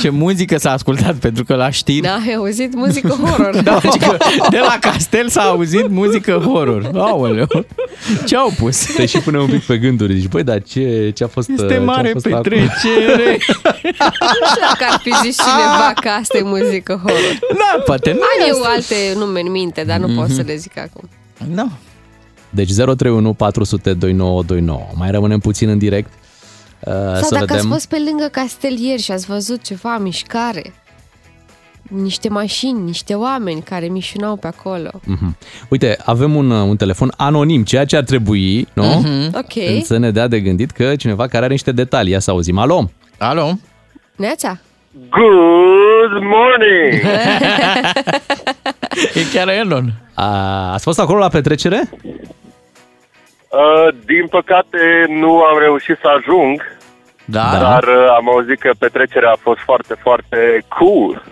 Ce 0.00 0.08
muzică 0.08 0.58
s-a 0.58 0.70
ascultat, 0.72 1.14
pentru 1.14 1.44
că 1.44 1.54
la 1.54 1.70
știri... 1.70 2.00
Da, 2.00 2.14
ai 2.26 2.34
auzit 2.34 2.74
muzică 2.74 3.08
horror. 3.08 3.56
Da, 3.62 3.78
deci 3.82 3.96
că 4.08 4.16
de 4.50 4.58
la 4.58 4.76
castel 4.80 5.28
s-a 5.28 5.42
auzit 5.42 5.88
muzică 5.88 6.32
horror. 6.32 6.90
Aoleu, 6.94 7.46
ce 8.26 8.36
au 8.36 8.52
pus? 8.58 8.84
Te 8.94 9.06
și 9.06 9.18
pune 9.18 9.38
un 9.38 9.46
pic 9.46 9.62
pe 9.62 9.78
gânduri. 9.78 10.14
Zici, 10.18 10.28
băi, 10.28 10.42
dar 10.42 10.62
ce, 10.62 11.10
ce 11.14 11.24
a 11.24 11.26
fost 11.26 11.48
Este 11.48 11.66
ce 11.66 11.74
a 11.74 11.80
mare 11.80 12.10
fost 12.12 12.26
acum? 12.26 12.40
petrecere. 12.42 13.38
Nu 14.40 14.46
știu 14.48 14.62
dacă 14.68 14.84
ar 14.92 15.00
fi 15.02 15.10
zis 15.24 15.36
cineva 15.36 15.92
că 16.00 16.08
asta 16.08 16.38
e 16.38 16.42
muzică 16.42 17.00
horror. 17.02 17.38
Da, 17.50 17.82
poate 17.84 18.10
nu 18.12 18.18
Am 18.18 18.46
e 18.46 18.48
eu 18.48 18.56
asta. 18.56 18.68
alte 18.74 18.94
nume 19.18 19.40
în 19.40 19.50
minte, 19.50 19.84
dar 19.86 19.98
nu 19.98 20.14
pot 20.14 20.28
să 20.30 20.42
le 20.46 20.56
zic 20.56 20.78
acum. 20.78 21.08
Da. 21.54 21.68
Deci 22.50 22.72
031 22.72 23.32
400 23.32 23.92
2929. 23.92 24.80
Mai 24.94 25.10
rămânem 25.10 25.38
puțin 25.38 25.68
în 25.68 25.78
direct. 25.78 26.12
Uh, 26.86 26.92
Sau 26.92 27.14
să 27.22 27.28
dacă 27.34 27.44
vedem. 27.44 27.56
ați 27.56 27.66
fost 27.66 27.88
pe 27.88 27.96
lângă 28.08 28.28
castel 28.32 28.78
ieri 28.78 29.02
și 29.02 29.10
ați 29.12 29.26
văzut 29.26 29.62
ceva 29.62 29.98
mișcare, 29.98 30.74
niște 31.82 32.28
mașini, 32.28 32.80
niște 32.82 33.14
oameni 33.14 33.62
care 33.62 33.86
mișunau 33.86 34.36
pe 34.36 34.46
acolo. 34.46 34.90
Mhm. 35.04 35.36
Uite, 35.68 35.96
avem 36.04 36.34
un, 36.36 36.50
un 36.50 36.76
telefon 36.76 37.12
anonim, 37.16 37.64
ceea 37.64 37.84
ce 37.84 37.96
ar 37.96 38.02
trebui, 38.04 38.68
nu? 38.72 38.84
Mhm. 38.84 39.36
Ok. 39.36 39.82
Să 39.84 39.96
ne 39.96 40.10
dea 40.10 40.28
de 40.28 40.40
gândit 40.40 40.70
că 40.70 40.96
cineva 40.96 41.26
care 41.26 41.44
are 41.44 41.52
niște 41.52 41.72
detalii. 41.72 42.12
Ia 42.12 42.18
să 42.18 42.30
auzim. 42.30 42.58
Alo? 42.58 42.90
Alo? 43.18 43.50
Neața? 44.16 44.58
Good 45.10 46.22
morning! 46.22 47.02
E 49.14 49.20
chiar 49.34 49.48
Elon. 49.48 49.92
A, 50.14 50.72
ați 50.72 50.82
fost 50.84 50.98
acolo 51.00 51.18
la 51.18 51.28
petrecere? 51.28 51.90
Uh, 53.52 53.94
din 54.06 54.26
păcate 54.30 54.78
nu 55.08 55.40
am 55.42 55.58
reușit 55.58 55.98
să 56.00 56.08
ajung, 56.18 56.62
da. 57.24 57.58
dar 57.60 57.82
uh, 57.82 58.06
am 58.18 58.28
auzit 58.28 58.58
că 58.60 58.70
petrecerea 58.78 59.30
a 59.30 59.38
fost 59.40 59.60
foarte, 59.60 59.94
foarte 60.02 60.64
cool. 60.78 61.22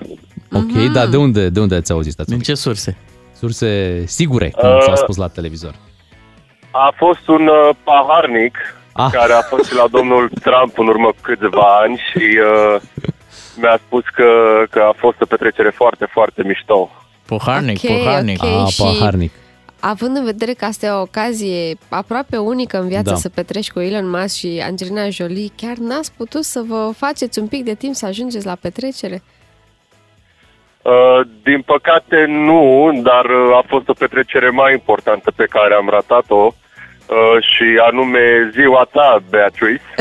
Ok, 0.53 0.93
dar 0.93 1.07
de 1.07 1.17
unde, 1.17 1.49
de 1.49 1.61
unde 1.61 1.75
ați 1.75 1.93
auzit? 1.93 2.15
Din 2.27 2.39
ce 2.39 2.55
surse? 2.55 2.97
Surse 3.35 4.03
sigure, 4.07 4.51
cum 4.51 4.69
Uh, 4.69 4.81
s-a 4.83 4.95
spus 4.95 5.17
la 5.17 5.29
televizor. 5.29 5.75
A 6.71 6.93
fost 6.97 7.29
un 7.29 7.47
uh, 7.47 7.69
paharnic 7.85 8.57
Ah. 8.93 9.09
care 9.13 9.33
a 9.33 9.41
fost 9.43 9.65
și 9.69 9.75
la 9.75 9.87
domnul 9.91 10.29
Trump 10.47 10.79
în 10.79 10.87
urmă 10.87 11.07
cu 11.07 11.17
câțiva 11.23 11.77
ani 11.83 11.97
și 12.11 12.39
uh, 12.39 12.81
mi-a 13.57 13.79
spus 13.87 14.05
că, 14.15 14.31
că 14.71 14.79
a 14.81 14.95
fost 14.97 15.21
o 15.21 15.27
petrecere 15.27 15.71
foarte, 15.71 16.07
foarte 16.13 16.43
mișto. 16.47 16.91
Poharnic, 17.27 17.79
Ok, 17.85 17.97
poharnic. 18.03 18.43
ok, 18.43 18.49
Ah, 18.65 18.67
și- 18.73 18.83
paharnic. 18.83 19.33
Având 19.81 20.17
în 20.17 20.25
vedere 20.25 20.53
că 20.53 20.65
asta 20.65 20.87
e 20.87 20.91
o 20.91 21.01
ocazie 21.01 21.77
aproape 21.89 22.37
unică 22.37 22.81
în 22.81 22.89
viață 22.89 23.11
Da. 23.11 23.17
să 23.17 23.29
petreci 23.29 23.71
cu 23.71 23.81
Elon 23.81 24.11
Musk 24.11 24.37
și 24.37 24.63
Angelina 24.65 25.09
Jolie, 25.09 25.49
chiar 25.57 25.77
n-ați 25.77 26.13
putut 26.17 26.45
să 26.45 26.63
vă 26.67 26.91
faceți 26.97 27.39
un 27.39 27.47
pic 27.47 27.65
de 27.65 27.75
timp 27.75 27.95
să 27.95 28.07
ajungeți 28.07 28.47
la 28.47 28.55
petrecere? 28.61 29.23
Uh, 30.83 31.21
din 31.43 31.63
păcate 31.63 32.25
nu, 32.29 32.91
dar 33.03 33.25
uh, 33.25 33.57
a 33.57 33.65
fost 33.69 33.89
o 33.89 33.93
petrecere 33.93 34.51
mai 34.51 34.73
importantă 34.73 35.31
pe 35.37 35.45
care 35.45 35.75
am 35.75 35.89
ratat-o 35.89 36.53
uh, 37.11 37.43
și 37.53 37.65
anume 37.91 38.51
ziua 38.55 38.89
ta, 38.93 39.23
Beatrice. 39.31 39.83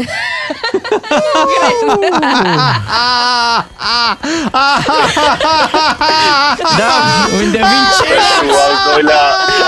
Da, 6.78 6.94
unde 7.34 7.58
vin 7.58 7.86
ce? 7.98 8.04
Pentru 8.40 8.58
al 8.68 8.76
doilea 8.94 9.22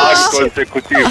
an 0.09 0.39
consecutiv. 0.39 1.05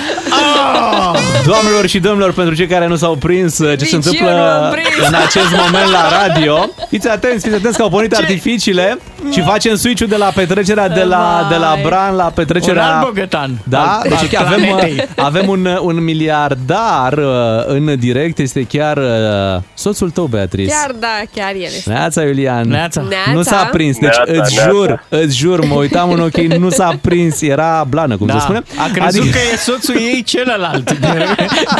Doamnelor 1.45 1.87
și 1.87 1.99
domnilor, 2.01 2.33
pentru 2.33 2.55
cei 2.55 2.66
care 2.66 2.87
nu 2.87 2.97
s-au 2.97 3.14
prins 3.14 3.59
uh, 3.59 3.78
ce 3.78 3.85
se 3.85 3.85
Nici 3.85 3.93
eu 3.93 3.99
întâmplă 3.99 4.31
nu 4.37 4.43
am 4.64 4.70
prins. 4.70 5.09
în 5.09 5.14
acest 5.14 5.51
moment 5.51 5.91
la 5.91 6.09
radio, 6.26 6.68
fiți 6.89 7.09
atenți, 7.09 7.45
fiți 7.45 7.57
atenți 7.59 7.76
că 7.76 7.83
au 7.83 7.89
pornit 7.89 8.14
artificiile 8.14 8.99
și 9.33 9.43
facem 9.43 9.74
switch-ul 9.76 10.07
de 10.09 10.16
la 10.16 10.26
petrecerea 10.35 10.89
de 10.89 11.03
la, 11.03 11.47
de 11.51 11.57
la 11.57 11.76
Bran 11.83 12.16
la 12.16 12.24
petrecerea... 12.35 12.83
Un 12.85 12.89
alt 12.91 13.05
bogătan. 13.05 13.51
Da, 13.64 13.78
Al- 13.83 14.01
deci 14.09 14.18
al 14.18 14.26
chiar 14.26 14.47
avem, 14.47 14.61
planetei. 14.61 14.95
uh, 15.16 15.24
avem 15.24 15.49
un, 15.49 15.78
un 15.81 16.05
miliardar 16.21 17.12
uh, 17.12 17.64
în 17.66 17.99
direct, 17.99 18.39
este 18.39 18.62
chiar 18.66 18.97
uh, 18.97 19.62
soțul 19.75 20.11
tău, 20.11 20.25
Beatrice. 20.27 20.71
Chiar 20.73 20.93
da, 20.99 21.21
chiar 21.35 21.53
el 21.55 21.62
este. 21.62 21.91
Neața, 21.91 22.23
Iulian. 22.23 22.68
Neața. 22.68 23.03
Nu 23.33 23.43
s-a 23.43 23.68
prins, 23.73 23.99
deci 23.99 24.16
Neața, 24.16 24.23
îți 24.43 24.55
neața. 24.55 24.71
jur, 24.71 25.05
îți 25.09 25.37
jur, 25.37 25.64
mă 25.64 25.75
uitam 25.75 26.11
în 26.11 26.21
ochii, 26.21 26.47
nu 26.47 26.71
s-a 26.71 26.99
prins, 27.03 27.41
era 27.41 27.85
blană, 27.89 28.16
cum 28.16 28.27
Da, 28.27 28.33
se 28.33 28.41
spune. 28.41 28.62
a 28.79 28.91
crezut 28.93 29.31
că 29.31 29.39
e 29.53 29.57
soțul 29.57 29.95
ei 29.97 30.23
celălalt 30.23 30.99
din, 30.99 31.09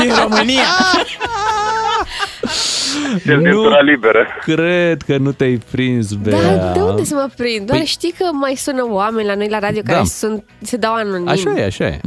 din 0.01 0.13
România. 0.23 0.63
Cel 3.25 3.41
din 3.43 3.51
tura 3.51 3.81
liberă. 3.81 4.27
Cred 4.45 5.03
că 5.03 5.17
nu 5.17 5.33
te-ai 5.33 5.61
prins, 5.71 6.13
Bea. 6.13 6.57
Dar 6.57 6.73
de 6.73 6.81
unde 6.81 7.05
să 7.05 7.15
mă 7.15 7.29
prind? 7.37 7.67
Doar 7.67 7.81
Păi- 7.81 7.85
știi 7.87 8.15
că 8.19 8.25
mai 8.33 8.55
sună 8.57 8.87
oameni 8.89 9.27
la 9.27 9.35
noi 9.35 9.49
la 9.49 9.59
radio 9.59 9.83
care 9.85 9.99
Da. 9.99 10.05
sunt, 10.05 10.45
se 10.63 10.77
dau 10.77 10.95
anonim. 10.95 11.29
Așa 11.29 11.53
e, 11.57 11.65
așa 11.65 11.85
e. 11.85 12.01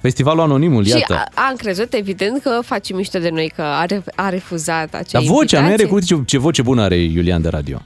Festivalul 0.00 0.42
Anonimul, 0.42 0.84
Și 0.84 0.90
iată. 0.98 1.14
a, 1.34 1.42
am 1.48 1.54
crezut, 1.56 1.92
evident, 1.92 2.42
că 2.42 2.58
face 2.64 2.94
mișto 2.94 3.18
de 3.18 3.28
noi, 3.28 3.52
că 3.56 3.62
a, 3.62 3.84
re- 3.84 4.02
a 4.14 4.28
refuzat 4.28 4.94
acea 4.94 5.18
Dar 5.18 5.22
vocea, 5.22 5.60
nu 5.60 5.66
e 5.66 5.70
invitație. 5.70 5.84
recunoscut 5.84 6.18
ce, 6.18 6.24
ce 6.26 6.38
voce 6.38 6.62
bună 6.62 6.82
are 6.82 6.96
Iulian 6.96 7.42
de 7.42 7.48
radio. 7.48 7.82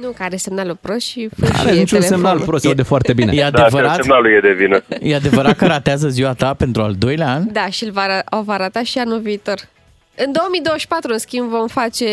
Nu, 0.00 0.08
care 0.18 0.36
semnalul 0.36 0.78
prost 0.80 1.06
și 1.06 1.28
Are 1.42 1.50
fâșie 1.52 1.70
niciun 1.70 1.98
telefonul. 1.98 2.26
semnal 2.26 2.40
prost, 2.46 2.62
se 2.62 2.68
aude 2.68 2.82
foarte 2.82 3.12
bine. 3.12 3.32
E 3.36 3.48
Da, 3.50 3.64
adevărat? 3.64 3.94
și 3.94 4.00
semnalul 4.02 4.30
e 4.32 4.40
de 4.40 4.52
vină. 4.52 4.82
E 5.00 5.14
adevărat 5.14 5.56
că 5.56 5.66
ratează 5.66 6.08
ziua 6.08 6.32
ta 6.32 6.54
pentru 6.54 6.82
al 6.82 6.94
doilea 6.94 7.32
an? 7.32 7.52
Da, 7.52 7.66
și 7.70 7.84
îl 7.84 7.90
va, 7.90 8.06
ra- 8.20 8.24
o 8.30 8.42
va 8.42 8.56
rata 8.56 8.82
și 8.82 8.98
anul 8.98 9.20
viitor. 9.20 9.68
În 10.16 10.32
2024, 10.32 11.12
în 11.12 11.18
schimb, 11.18 11.48
vom 11.48 11.66
face 11.66 12.04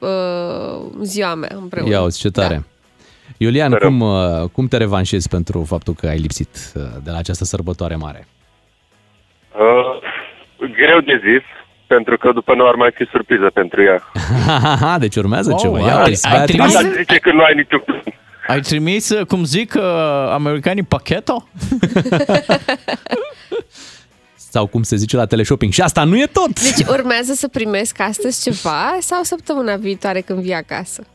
uh, 0.00 0.90
ziua 1.02 1.34
mea 1.34 1.50
împreună. 1.60 1.90
Ia 1.90 2.00
uzi, 2.02 2.18
ce 2.18 2.30
tare. 2.30 2.64
Iulian, 3.36 3.72
cum, 3.72 4.00
uh, 4.00 4.42
cum 4.52 4.68
te 4.68 4.76
revanșezi 4.76 5.28
pentru 5.28 5.64
faptul 5.64 5.94
că 5.94 6.06
ai 6.06 6.18
lipsit 6.18 6.48
uh, 6.74 6.82
de 7.04 7.10
la 7.10 7.16
această 7.18 7.44
sărbătoare 7.44 7.94
mare? 7.96 8.26
Uh, 9.58 9.98
greu 10.72 11.00
de 11.00 11.20
zis, 11.24 11.42
pentru 11.86 12.18
că 12.18 12.32
după 12.32 12.54
nu 12.54 12.66
ar 12.68 12.74
mai 12.74 12.90
fi 12.94 13.04
surpriză 13.10 13.50
pentru 13.54 13.82
ea. 13.82 14.02
deci 15.04 15.16
urmează 15.16 15.50
Oh, 15.52 15.58
ceva. 15.60 15.78
wow. 15.78 15.86
Ia 15.86 15.96
Ai- 15.98 16.08
uite, 16.10 16.28
ai 16.28 16.32
Beatrice. 16.36 16.58
trimis- 16.58 16.74
Asta 16.76 16.88
zice 16.96 17.18
că 17.18 17.32
nu 17.32 17.42
ai 17.42 17.54
niciun 17.54 17.78
plan. 17.84 18.02
Ai 18.46 18.60
trimis, 18.60 19.10
uh, 19.10 19.26
cum 19.26 19.44
zic, 19.44 19.74
uh, 19.76 19.82
americanii 20.32 20.82
pacheto? 20.82 21.48
Sau 24.50 24.66
cum 24.66 24.82
se 24.82 24.96
zice 24.96 25.16
la 25.16 25.26
teleshopping. 25.26 25.72
Și 25.72 25.80
asta 25.80 26.04
nu 26.04 26.16
e 26.18 26.26
tot. 26.26 26.60
Deci 26.62 26.86
urmează 26.88 27.32
să 27.32 27.48
primesc 27.48 28.00
astăzi 28.00 28.42
ceva 28.50 28.96
sau 29.00 29.22
săptămâna 29.22 29.76
viitoare 29.76 30.20
când 30.20 30.38
vii 30.38 30.54
acasă? 30.54 31.06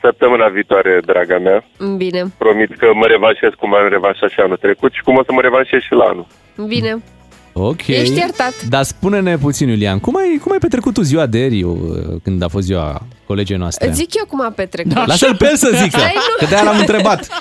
Săptămâna 0.00 0.48
viitoare, 0.48 1.00
draga 1.06 1.38
mea, 1.38 1.64
Bine, 1.96 2.22
promit 2.38 2.76
că 2.78 2.86
mă 2.94 3.06
revanșez 3.06 3.50
cum 3.58 3.74
am 3.74 3.88
revanșat 3.88 4.30
și 4.30 4.40
anul 4.40 4.56
trecut 4.56 4.92
și 4.92 5.02
cum 5.02 5.16
o 5.16 5.22
să 5.24 5.32
mă 5.32 5.40
revanșez 5.40 5.80
și 5.80 5.92
la 5.92 6.04
anul. 6.04 6.26
bine. 6.66 7.02
Ok. 7.52 7.86
Ești 7.86 8.16
iertat. 8.18 8.62
Dar 8.68 8.82
spune-ne 8.82 9.38
puțin, 9.38 9.68
Iulian, 9.68 9.98
cum 9.98 10.16
ai, 10.16 10.38
cum 10.42 10.52
ai 10.52 10.58
petrecut 10.58 10.94
tu 10.94 11.02
ziua 11.02 11.26
de 11.26 11.38
ieri, 11.38 11.62
uh, 11.62 11.76
când 12.22 12.42
a 12.42 12.48
fost 12.48 12.66
ziua 12.66 13.06
colegei 13.26 13.56
noastre? 13.56 13.88
Îți 13.88 13.96
zic 13.96 14.14
eu 14.14 14.24
cum 14.24 14.40
a 14.42 14.50
petrecut. 14.50 14.92
Da. 14.92 15.04
Lasă-l 15.06 15.36
pe 15.36 15.46
el 15.50 15.56
să 15.56 15.70
zică, 15.82 16.00
Hai, 16.00 16.12
nu. 16.14 16.36
că 16.38 16.44
de-aia 16.44 16.64
l-am 16.64 16.78
întrebat. 16.78 17.26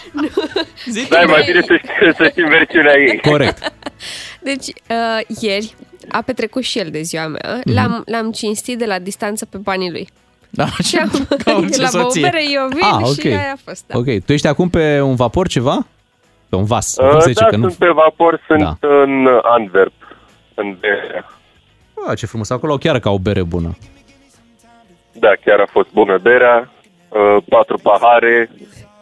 Da, 1.10 1.22
e 1.22 1.26
mai 1.26 1.44
bine 1.46 1.62
să 1.68 1.76
știi, 1.78 2.14
să 2.18 2.28
știm 2.32 2.48
versiunea 2.50 2.94
ei. 2.98 3.32
Corect. 3.32 3.74
Deci, 4.50 4.68
uh, 4.68 5.38
ieri 5.42 5.76
a 6.10 6.22
petrecut 6.22 6.64
și 6.64 6.80
el 6.80 6.88
de 6.92 7.02
ziua 7.02 7.28
mea. 7.28 7.62
Mhm. 7.66 7.74
L-am, 7.74 8.04
l-am 8.06 8.32
cinstit 8.32 8.78
de 8.78 8.86
la 8.86 9.00
distanță 9.00 9.46
pe 9.46 9.58
banii 9.58 9.92
lui. 9.92 10.08
Da, 10.50 10.66
Și 10.88 10.96
am, 10.96 11.28
ca 11.44 11.54
orice 11.56 11.82
la 11.82 11.88
soție. 11.88 12.22
băubere 12.22 12.44
eu 12.52 12.68
vin 12.68 12.80
Ah, 12.84 13.00
ok. 13.02 13.20
și 13.20 13.28
aia 13.28 13.52
a 13.56 13.60
fost. 13.66 13.84
Da. 13.88 13.98
Ok, 13.98 14.06
tu 14.26 14.34
ești 14.34 14.48
acum 14.48 14.70
pe 14.70 15.02
un 15.02 15.16
vapor 15.16 15.48
ceva? 15.48 15.86
Pe 16.50 16.56
un 16.56 16.64
vas? 16.66 16.96
Cum 16.96 17.08
Uh, 17.08 17.18
se 17.22 17.28
zice 17.30 17.44
da, 17.44 17.50
că 17.50 17.56
nu... 17.56 17.68
sunt 17.68 17.76
pe 17.80 17.90
vapor, 17.94 18.42
sunt 18.48 18.60
Da. 18.60 18.78
în 19.04 19.28
Antwerp, 19.44 19.94
în 20.54 20.78
Berea. 20.80 21.26
Ah, 22.08 22.18
ce 22.18 22.26
frumos, 22.26 22.50
acolo 22.50 22.78
chiar 22.78 23.00
ca 23.00 23.10
o 23.10 23.18
bere 23.20 23.44
bună. 23.44 23.78
Da, 25.12 25.32
chiar 25.46 25.60
a 25.60 25.66
fost 25.72 25.88
bună 25.94 26.18
berea, 26.18 26.72
uh, 27.10 27.44
patru 27.50 27.78
pahare, 27.78 28.50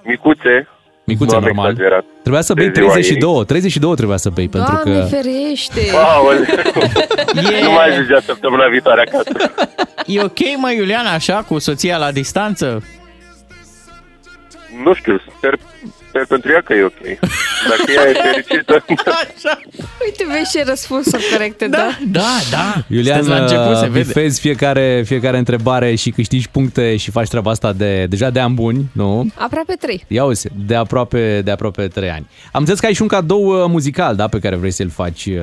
micuțe. 0.03 0.67
Micuțe, 1.03 1.31
nu 1.31 1.37
am 1.37 1.43
normal. 1.43 1.69
Exagerat. 1.69 2.03
Trebuia 2.21 2.41
să 2.41 2.53
bei 2.53 2.67
De 2.69 2.79
ziua 2.79 2.91
32, 2.91 3.45
32 3.45 3.95
trebuia 3.95 4.17
să 4.17 4.29
bei, 4.29 4.47
pentru 4.49 4.79
Doamne 4.83 4.99
că... 5.01 5.05
ferește! 5.05 5.81
Aoleu. 5.95 6.41
Nu 7.63 7.71
mai 7.71 7.89
ajungea 7.89 8.19
săptămâna 8.19 8.67
viitoare 8.67 9.01
acasă. 9.07 9.31
E 10.05 10.21
ok, 10.23 10.37
mă, 10.57 10.71
Iulian, 10.71 11.05
așa, 11.05 11.43
cu 11.47 11.59
soția 11.59 11.97
la 11.97 12.11
distanță? 12.11 12.83
Nu 14.83 14.93
știu, 14.93 15.21
sper, 15.37 15.57
sper 16.07 16.25
pentru 16.25 16.51
ea 16.51 16.61
că 16.61 16.73
e 16.73 16.83
ok. 16.83 17.01
Dacă 17.69 17.91
ea 17.95 18.09
e 18.09 18.13
fericită. 18.31 18.83
Uite, 20.05 20.25
vezi 20.37 20.51
ce 20.51 20.63
răspunsuri 20.63 21.23
corecte, 21.31 21.67
da? 21.67 21.97
Da, 22.07 22.37
da. 22.51 22.73
Iulian, 22.87 23.23
Sunteți 23.23 23.39
la 23.39 23.45
început, 23.45 23.77
se 23.77 23.85
uh, 23.85 23.91
vede. 23.91 24.05
bifezi 24.05 24.39
fiecare, 24.39 25.03
fiecare 25.05 25.37
întrebare 25.37 25.95
și 25.95 26.09
câștigi 26.11 26.49
puncte 26.49 26.95
și 26.97 27.11
faci 27.11 27.27
treaba 27.27 27.51
asta 27.51 27.73
de, 27.73 28.05
deja 28.05 28.29
de 28.29 28.39
ani 28.39 28.53
buni, 28.53 28.89
nu? 28.91 29.27
Aproape 29.35 29.73
trei. 29.79 30.03
Ia 30.07 30.23
uzi, 30.23 30.47
de 30.65 30.75
aproape, 30.75 31.41
de 31.43 31.51
aproape 31.51 31.87
3 31.87 32.09
ani. 32.09 32.27
Am 32.51 32.59
înțeles 32.59 32.79
că 32.79 32.85
ai 32.85 32.93
și 32.93 33.01
un 33.01 33.07
cadou 33.07 33.45
uh, 33.45 33.65
muzical, 33.67 34.15
da, 34.15 34.27
pe 34.27 34.39
care 34.39 34.55
vrei 34.55 34.71
să-l 34.71 34.89
faci 34.89 35.25
uh, 35.25 35.35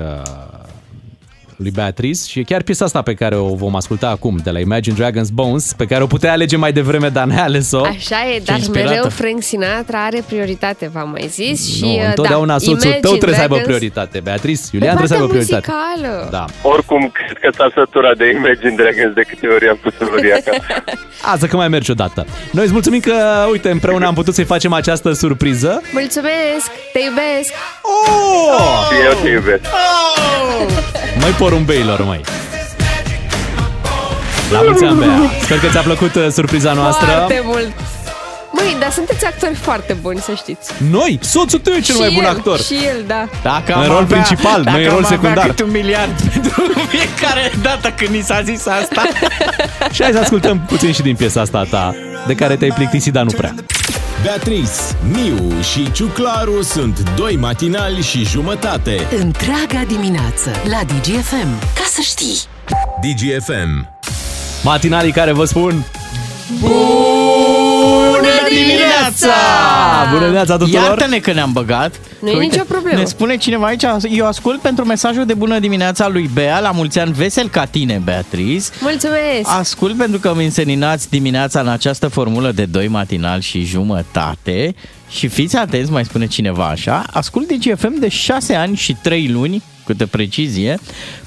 lui 1.56 1.70
Beatrice 1.70 2.20
și 2.28 2.38
e 2.38 2.42
chiar 2.42 2.62
piesa 2.62 2.84
asta 2.84 3.02
pe 3.02 3.14
care 3.14 3.36
o 3.36 3.54
vom 3.54 3.76
asculta 3.76 4.08
acum, 4.08 4.36
de 4.44 4.50
la 4.50 4.58
Imagine 4.58 4.94
Dragons 4.98 5.28
Bones, 5.30 5.72
pe 5.76 5.84
care 5.84 6.02
o 6.02 6.06
puteai 6.06 6.32
alege 6.32 6.56
mai 6.56 6.72
devreme, 6.72 7.08
dar 7.08 7.24
n-ai 7.26 7.42
ales-o. 7.42 7.80
Așa 7.84 8.16
e, 8.34 8.42
dar 8.44 8.58
mereu 8.72 9.08
Frank 9.08 9.42
Sinatra 9.42 10.04
are 10.04 10.22
prioritate, 10.26 10.90
v-am 10.92 11.08
mai 11.10 11.26
zis. 11.28 11.80
Nu, 11.80 11.86
și, 11.88 11.96
uh, 11.98 12.06
întotdeauna 12.08 12.52
da, 12.52 12.58
soțul 12.58 12.76
tău 12.78 12.88
Imagine 12.90 13.16
trebuie 13.16 13.34
să 13.34 13.40
aibă 13.40 13.54
Dragons- 13.54 13.76
prioritate. 13.76 14.20
Beatrice, 14.20 14.60
Pe 14.62 14.76
Iulian 14.76 14.96
trebuie 14.96 15.16
să 15.18 15.22
aibă 15.22 15.26
partea 15.34 15.44
prioritate. 15.46 15.72
muzicală. 15.96 16.28
Da. 16.30 16.44
Oricum, 16.68 17.10
cred 17.12 17.36
că 17.42 17.48
s-a 17.56 17.70
săturat 17.74 18.16
de 18.16 18.26
Imagine 18.40 18.74
Dragons 18.82 19.14
de 19.14 19.22
câte 19.28 19.46
ori 19.46 19.68
am 19.68 19.78
pus 19.82 19.92
în 19.98 20.08
acasă. 20.08 20.50
Asta 21.34 21.46
că 21.46 21.56
mai 21.56 21.68
mergi 21.68 21.90
odată. 21.90 22.26
Noi 22.52 22.64
îți 22.64 22.72
mulțumim 22.72 23.00
că, 23.00 23.14
uite, 23.50 23.70
împreună 23.70 24.06
am 24.06 24.14
putut 24.14 24.34
să-i 24.34 24.44
facem 24.44 24.72
această 24.72 25.12
surpriză. 25.12 25.80
Mulțumesc, 25.92 26.66
te 26.92 26.98
iubesc! 27.08 27.50
Oh! 27.82 28.86
Și 28.90 28.96
eu 29.06 29.12
te 29.22 29.28
iubesc. 29.28 29.62
Mai 31.20 31.30
porumbeilor, 31.44 32.04
mai. 32.04 32.20
La 34.50 34.60
mulți 34.62 34.84
ani, 34.84 34.98
Bea. 34.98 35.08
Sper 35.42 35.58
că 35.58 35.66
ți-a 35.66 35.80
plăcut 35.80 36.14
uh, 36.14 36.26
surpriza 36.30 36.72
noastră. 36.72 37.06
Foarte 37.06 37.42
mult! 37.44 37.72
Măi, 38.56 38.76
dar 38.80 38.90
sunteți 38.90 39.24
actori 39.26 39.54
foarte 39.54 39.92
buni, 39.92 40.18
să 40.18 40.32
știți. 40.36 40.70
Noi? 40.90 41.18
Soțul 41.22 41.58
tău 41.58 41.72
e 41.72 41.80
cel 41.80 41.94
Și 41.94 42.00
mai 42.00 42.10
bun 42.14 42.24
el, 42.24 42.30
actor. 42.30 42.60
Și 42.60 42.74
el, 42.74 43.04
da. 43.06 43.28
Dacă 43.42 43.72
În 43.72 43.80
am 43.80 43.86
rol 43.86 43.96
avea, 44.02 44.20
principal, 44.22 44.62
dacă 44.62 44.76
nu 44.76 44.82
în 44.82 44.88
rol 44.88 44.96
am 44.98 45.04
avea 45.04 45.16
secundar. 45.18 45.46
câte 45.46 45.62
un 45.62 45.70
miliard 45.70 46.20
pentru 46.32 46.62
fiecare 46.88 47.52
dată 47.62 47.88
când 47.96 48.10
ni 48.10 48.20
s-a 48.20 48.42
zis 48.42 48.66
asta. 48.66 49.02
Și 49.94 50.02
hai 50.02 50.12
să 50.12 50.18
ascultăm 50.18 50.60
puțin 50.60 50.92
și 50.92 51.02
din 51.02 51.16
piesa 51.16 51.40
asta 51.40 51.66
ta, 51.70 51.94
de 52.26 52.34
care 52.34 52.56
te-ai 52.56 52.70
plictisit, 52.70 53.12
dar 53.12 53.22
nu 53.24 53.30
prea. 53.30 53.54
Beatrice, 54.22 54.70
Miu 55.12 55.52
și 55.72 55.92
Ciuclaru 55.92 56.62
sunt 56.62 57.02
doi 57.16 57.36
matinali 57.36 58.02
și 58.02 58.24
jumătate. 58.24 59.06
Întreaga 59.18 59.84
dimineață 59.86 60.50
la 60.70 60.80
DGFM. 60.86 61.58
Ca 61.74 61.84
să 61.86 62.00
știi! 62.00 62.38
DGFM. 63.00 63.88
Matinalii 64.62 65.12
care 65.12 65.32
vă 65.32 65.44
spun 65.44 65.84
Bună 66.60 66.74
dimineața! 68.54 69.34
Bună 70.08 70.20
dimineața 70.20 70.56
tuturor! 70.56 70.82
Iartă-ne 70.82 71.18
că 71.18 71.32
ne-am 71.32 71.52
băgat. 71.52 72.00
Nu 72.20 72.28
e 72.28 72.32
Că, 72.32 72.38
uite, 72.38 72.54
nicio 72.54 72.64
problemă. 72.68 72.98
Ne 72.98 73.04
spune 73.04 73.36
cineva 73.36 73.66
aici, 73.66 73.82
eu 74.10 74.26
ascult 74.26 74.60
pentru 74.60 74.84
mesajul 74.84 75.26
de 75.26 75.34
bună 75.34 75.58
dimineața 75.58 76.08
lui 76.08 76.30
Bea, 76.32 76.60
la 76.60 76.70
mulți 76.70 76.98
ani 76.98 77.12
vesel 77.12 77.48
ca 77.48 77.64
tine, 77.64 78.00
Beatriz. 78.04 78.70
Mulțumesc! 78.80 79.58
Ascult 79.58 79.96
pentru 79.96 80.18
că 80.18 80.28
îmi 80.28 80.44
înseninați 80.44 81.10
dimineața 81.10 81.60
în 81.60 81.68
această 81.68 82.08
formulă 82.08 82.52
de 82.52 82.64
doi 82.64 82.88
matinal 82.88 83.40
și 83.40 83.64
jumătate 83.64 84.74
și 85.10 85.28
fiți 85.28 85.56
atenți, 85.56 85.90
mai 85.90 86.04
spune 86.04 86.26
cineva 86.26 86.66
așa, 86.66 87.04
ascult 87.12 87.52
DGFM 87.52 87.98
de 87.98 88.08
6 88.08 88.54
ani 88.54 88.76
și 88.76 88.96
3 89.02 89.28
luni, 89.28 89.62
câtă 89.86 90.06
precizie, 90.06 90.78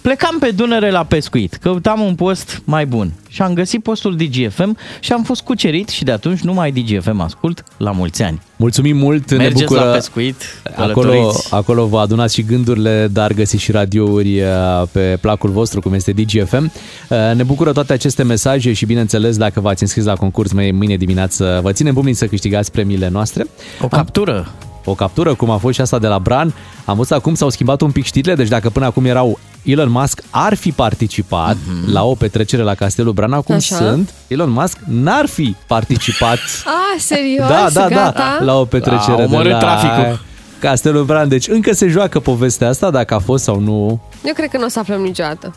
plecam 0.01 0.37
pe 0.39 0.51
Dunăre 0.51 0.91
la 0.91 1.03
pescuit, 1.03 1.53
căutam 1.53 1.99
un 2.01 2.15
post 2.15 2.61
mai 2.65 2.85
bun 2.85 3.11
și 3.29 3.41
am 3.41 3.53
găsit 3.53 3.83
postul 3.83 4.15
DGFM 4.15 4.77
și 4.99 5.11
am 5.11 5.23
fost 5.23 5.41
cucerit 5.41 5.89
și 5.89 6.03
de 6.03 6.11
atunci 6.11 6.39
nu 6.39 6.53
mai 6.53 6.71
DGFM 6.71 7.19
ascult 7.19 7.63
la 7.77 7.91
mulți 7.91 8.21
ani. 8.23 8.41
Mulțumim 8.55 8.97
mult, 8.97 9.31
ne 9.31 9.37
Mergeți 9.37 9.63
bucură. 9.63 9.85
la 9.85 9.91
pescuit, 9.91 10.35
Acolo, 10.77 10.93
călătoriți. 11.09 11.53
acolo 11.53 11.85
vă 11.85 11.99
adunați 11.99 12.33
și 12.33 12.43
gândurile, 12.43 13.07
dar 13.11 13.33
găsiți 13.33 13.63
și 13.63 13.71
radiouri 13.71 14.41
uh, 14.41 14.47
pe 14.91 15.17
placul 15.21 15.49
vostru, 15.49 15.81
cum 15.81 15.93
este 15.93 16.11
DGFM. 16.11 16.71
Uh, 17.09 17.17
Ne 17.35 17.43
bucură 17.43 17.71
toate 17.71 17.93
aceste 17.93 18.23
mesaje 18.23 18.73
și, 18.73 18.85
bineînțeles, 18.85 19.37
dacă 19.37 19.59
v-ați 19.59 19.81
înscris 19.83 20.05
la 20.05 20.15
concurs 20.15 20.51
mai 20.51 20.71
mâine 20.71 20.95
dimineață, 20.95 21.59
vă 21.63 21.71
ținem 21.71 21.93
pumnii 21.93 22.13
să 22.13 22.27
câștigați 22.27 22.71
premiile 22.71 23.07
noastre. 23.09 23.45
O 23.81 23.87
captură. 23.87 24.51
O 24.89 24.93
captură, 24.93 25.33
cum 25.33 25.49
a 25.49 25.57
fost 25.57 25.75
și 25.75 25.81
asta 25.81 25.99
de 25.99 26.07
la 26.07 26.19
Bran. 26.19 26.53
Am 26.85 26.95
văzut 26.95 27.11
acum 27.17 27.35
s-au 27.35 27.49
schimbat 27.49 27.81
un 27.81 27.91
pic 27.91 28.05
știrile, 28.05 28.35
deci 28.35 28.47
dacă 28.47 28.69
până 28.69 28.85
acum 28.85 29.05
erau 29.05 29.39
Elon 29.63 29.89
Musk 29.89 30.21
ar 30.29 30.53
fi 30.55 30.71
participat 30.71 31.57
Mhm. 31.67 31.91
la 31.93 32.03
o 32.03 32.15
petrecere 32.15 32.61
la 32.61 32.75
Castelul 32.75 33.11
Bran, 33.13 33.33
acum 33.33 33.55
Așa. 33.55 33.75
sunt 33.75 34.13
Elon 34.27 34.49
Musk 34.49 34.77
n-ar 34.85 35.25
fi 35.25 35.55
participat 35.67 36.37
Ah, 36.65 36.99
serios? 36.99 37.47
da, 37.47 37.67
da, 37.73 37.87
Gata? 37.87 38.11
da, 38.39 38.45
la 38.45 38.59
o 38.59 38.65
petrecere 38.65 39.11
A 39.11 39.15
de 39.15 39.23
omorât 39.23 39.51
la 39.51 39.57
traficul. 39.57 40.25
Castelul 40.59 41.03
Bran. 41.03 41.27
Deci 41.27 41.47
încă 41.47 41.73
se 41.73 41.87
joacă 41.87 42.19
povestea 42.19 42.69
asta, 42.69 42.89
dacă 42.89 43.13
a 43.13 43.19
fost 43.19 43.43
sau 43.43 43.59
nu. 43.59 44.01
Eu 44.25 44.33
cred 44.33 44.49
că 44.49 44.57
nu 44.57 44.65
o 44.65 44.67
să 44.67 44.79
aflăm 44.79 45.01
niciodată. 45.01 45.53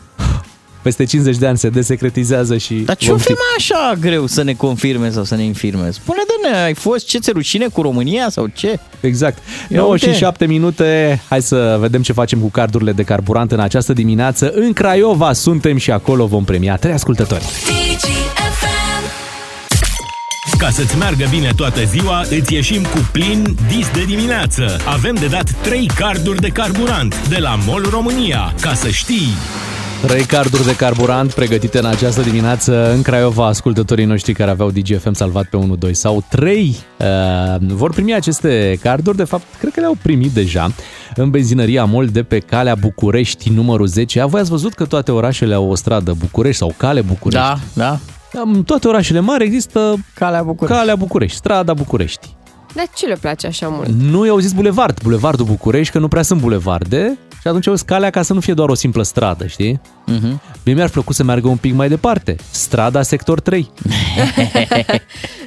Peste 0.81 1.03
50 1.03 1.37
de 1.37 1.47
ani 1.47 1.57
se 1.57 1.69
desecretizează 1.69 2.57
și 2.57 2.73
Dar 2.73 2.95
ce 2.95 3.05
vom 3.05 3.15
o 3.15 3.17
fi 3.17 3.23
ști. 3.23 3.33
mai 3.33 3.55
așa 3.57 3.93
greu 3.99 4.25
să 4.27 4.43
ne 4.43 4.53
confirme 4.53 5.09
sau 5.11 5.23
să 5.23 5.35
ne 5.35 5.43
infirme? 5.43 5.91
Spune 5.91 6.19
de 6.27 6.49
ne, 6.49 6.57
ai 6.63 6.73
fost 6.73 7.07
ce 7.07 7.19
ți 7.19 7.31
rușine 7.31 7.67
cu 7.67 7.81
România 7.81 8.29
sau 8.29 8.47
ce? 8.53 8.79
Exact. 8.99 9.37
Ia 9.69 9.79
9 9.79 9.91
uite. 9.91 10.11
și 10.11 10.17
7 10.17 10.45
minute. 10.45 11.21
Hai 11.29 11.41
să 11.41 11.77
vedem 11.79 12.01
ce 12.01 12.13
facem 12.13 12.39
cu 12.39 12.47
cardurile 12.49 12.91
de 12.91 13.03
carburant 13.03 13.51
în 13.51 13.59
această 13.59 13.93
dimineață. 13.93 14.51
În 14.55 14.73
Craiova 14.73 15.33
suntem 15.33 15.77
și 15.77 15.91
acolo 15.91 16.25
vom 16.25 16.43
premia 16.43 16.75
trei 16.75 16.93
ascultători. 16.93 17.43
Ca 20.57 20.69
să-ți 20.69 20.97
meargă 20.97 21.25
bine 21.29 21.51
toată 21.55 21.83
ziua, 21.83 22.21
îți 22.29 22.53
ieșim 22.53 22.81
cu 22.81 23.09
plin 23.11 23.55
dis 23.67 23.89
de 23.93 24.03
dimineață. 24.07 24.77
Avem 24.85 25.15
de 25.15 25.27
dat 25.27 25.51
3 25.61 25.89
carduri 25.95 26.41
de 26.41 26.47
carburant 26.47 27.27
de 27.27 27.37
la 27.37 27.57
MOL 27.67 27.87
România. 27.91 28.53
Ca 28.61 28.73
să 28.73 28.89
știi... 28.89 29.27
Trei 30.01 30.23
carduri 30.25 30.65
de 30.65 30.75
carburant 30.75 31.33
pregătite 31.33 31.77
în 31.77 31.85
această 31.85 32.21
dimineață 32.21 32.93
în 32.93 33.01
Craiova. 33.01 33.45
Ascultătorii 33.45 34.05
noștri 34.05 34.33
care 34.33 34.51
aveau 34.51 34.69
DGFM 34.71 35.13
salvat 35.13 35.45
pe 35.45 35.57
1, 35.57 35.75
2 35.75 35.93
sau 35.93 36.23
3 36.29 36.75
uh, 36.97 37.05
vor 37.59 37.91
primi 37.91 38.13
aceste 38.13 38.79
carduri. 38.81 39.17
De 39.17 39.23
fapt, 39.23 39.43
cred 39.59 39.73
că 39.73 39.79
le-au 39.79 39.97
primit 40.01 40.31
deja 40.31 40.71
în 41.15 41.29
benzinăria 41.29 41.85
MOL 41.85 42.07
de 42.07 42.23
pe 42.23 42.39
calea 42.39 42.75
București 42.75 43.49
numărul 43.49 43.87
10. 43.87 44.21
A, 44.21 44.25
voi 44.25 44.39
ați 44.39 44.49
văzut 44.49 44.73
că 44.73 44.85
toate 44.85 45.11
orașele 45.11 45.53
au 45.53 45.69
o 45.69 45.75
stradă 45.75 46.15
București 46.19 46.57
sau 46.57 46.73
cale 46.77 47.01
București? 47.01 47.45
Da, 47.45 47.59
da. 47.73 47.99
În 48.43 48.63
toate 48.63 48.87
orașele 48.87 49.19
mari 49.19 49.43
există 49.43 50.05
Calea 50.13 50.43
București. 50.43 50.79
Calea 50.79 50.95
București, 50.95 51.37
strada 51.37 51.73
București. 51.73 52.35
Dar 52.73 52.85
ce 52.95 53.05
le 53.05 53.17
place 53.21 53.47
așa 53.47 53.67
mult? 53.67 53.89
Nu 53.89 54.25
i-au 54.25 54.37
zis 54.37 54.51
bulevard, 54.51 55.01
bulevardul 55.01 55.45
București, 55.45 55.93
că 55.93 55.99
nu 55.99 56.07
prea 56.07 56.21
sunt 56.21 56.41
bulevarde. 56.41 57.17
Și 57.41 57.47
atunci 57.47 57.67
auzi 57.67 57.85
calea 57.85 58.09
ca 58.09 58.21
să 58.21 58.33
nu 58.33 58.39
fie 58.39 58.53
doar 58.53 58.69
o 58.69 58.73
simplă 58.73 59.03
stradă, 59.03 59.47
știi? 59.47 59.81
Mhm. 60.05 60.41
Mie 60.65 60.73
mi-ar 60.73 60.89
plăcut 60.89 61.15
să 61.15 61.23
meargă 61.23 61.47
un 61.47 61.57
pic 61.57 61.73
mai 61.73 61.89
departe. 61.89 62.35
Strada 62.51 63.01
sector 63.01 63.39
3. 63.39 63.71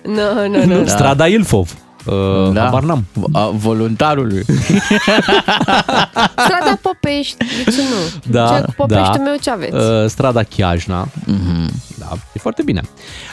Nu, 0.05 0.49
nu, 0.49 0.65
nu. 0.65 0.83
Da. 0.83 0.91
Strada 0.91 1.27
Ilfov. 1.27 1.75
Uh, 2.05 2.53
da. 2.53 2.63
Habar 2.65 2.83
n-am. 2.83 3.05
A, 3.33 3.51
voluntarului. 3.55 4.43
Strada 6.45 6.79
Popești, 6.83 7.37
de 7.37 7.71
ce 7.71 7.77
nu? 7.77 8.31
Da, 8.31 8.47
ce, 8.57 8.63
cu 8.65 8.73
Popeștiul 8.77 9.17
da. 9.17 9.23
meu 9.23 9.37
ce 9.41 9.51
aveți? 9.51 9.75
Uh, 9.75 10.07
strada 10.07 10.43
Chiajna. 10.43 11.09
Mhm. 11.25 11.73
Da, 11.99 12.09
e 12.33 12.39
foarte 12.39 12.63
bine. 12.63 12.81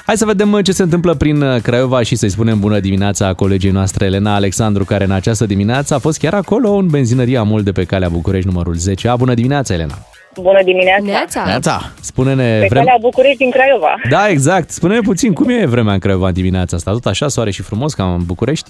Hai 0.05 0.17
să 0.17 0.25
vedem 0.25 0.51
uh, 0.51 0.63
ce 0.63 0.71
se 0.71 0.83
întâmplă 0.83 1.13
prin 1.13 1.41
uh, 1.41 1.61
Craiova 1.61 2.01
și 2.03 2.15
să-i 2.15 2.29
spunem 2.29 2.59
bună 2.59 2.79
dimineața 2.79 3.33
colegii 3.33 3.71
noastre 3.71 4.05
Elena 4.05 4.35
Alexandru, 4.35 4.85
care 4.85 5.03
în 5.03 5.11
această 5.11 5.45
dimineață 5.45 5.93
a 5.93 5.99
fost 5.99 6.17
chiar 6.17 6.33
acolo 6.33 6.71
în 6.71 6.87
benzinăria 6.87 7.43
Mol 7.43 7.63
de 7.63 7.71
pe 7.71 7.83
calea 7.83 8.09
București 8.09 8.47
numărul 8.47 8.75
10. 8.75 9.13
Bună 9.17 9.33
dimineața, 9.33 9.73
Elena! 9.73 9.97
Bună 10.35 10.63
dimineața! 10.63 11.03
Neața. 11.03 11.43
Neața. 11.45 11.91
Spune-ne... 12.01 12.59
Pe 12.59 12.65
vrem- 12.69 12.83
calea 12.83 12.97
București 13.01 13.37
din 13.37 13.51
Craiova. 13.51 13.95
Da, 14.09 14.27
exact. 14.29 14.69
Spune-ne 14.69 14.99
puțin, 14.99 15.33
cum 15.33 15.49
e 15.49 15.65
vremea 15.65 15.93
în 15.93 15.99
Craiova 15.99 16.27
în 16.27 16.33
dimineața 16.33 16.75
asta? 16.75 16.91
Tot 16.91 17.05
așa, 17.05 17.27
soare 17.27 17.51
și 17.51 17.61
frumos, 17.61 17.93
ca 17.93 18.13
în 18.13 18.23
București? 18.25 18.69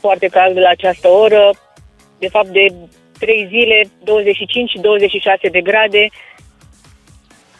Foarte 0.00 0.26
cald 0.26 0.56
la 0.58 0.68
această 0.68 1.08
oră. 1.08 1.50
De 2.18 2.28
fapt, 2.30 2.48
de 2.48 2.66
3 3.18 3.46
zile, 3.48 3.88
25 4.04 4.70
și 4.70 4.78
26 4.78 5.48
de 5.48 5.60
grade. 5.60 6.08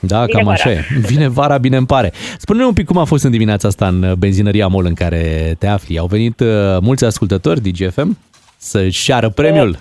Da, 0.00 0.24
Vine 0.24 0.32
cam 0.38 0.44
vara. 0.44 0.57
așa 0.61 0.70
e. 0.70 0.84
Vine 1.00 1.28
vara, 1.28 1.59
bine 1.59 1.76
îmi 1.76 1.86
pare. 1.86 2.12
Spune-ne 2.38 2.64
un 2.66 2.72
pic 2.72 2.86
cum 2.86 2.96
a 2.98 3.05
fost 3.05 3.24
în 3.24 3.30
dimineața 3.30 3.68
asta 3.68 3.86
în 3.86 4.14
benzinăria 4.18 4.66
Mol 4.66 4.84
în 4.86 4.94
care 4.94 5.55
te 5.59 5.66
afli. 5.66 5.98
Au 5.98 6.07
venit 6.07 6.40
uh, 6.40 6.48
mulți 6.80 7.05
ascultători 7.05 7.61
DGFM 7.61 8.18
să-și 8.57 9.05
ceară 9.05 9.28
premiul. 9.28 9.78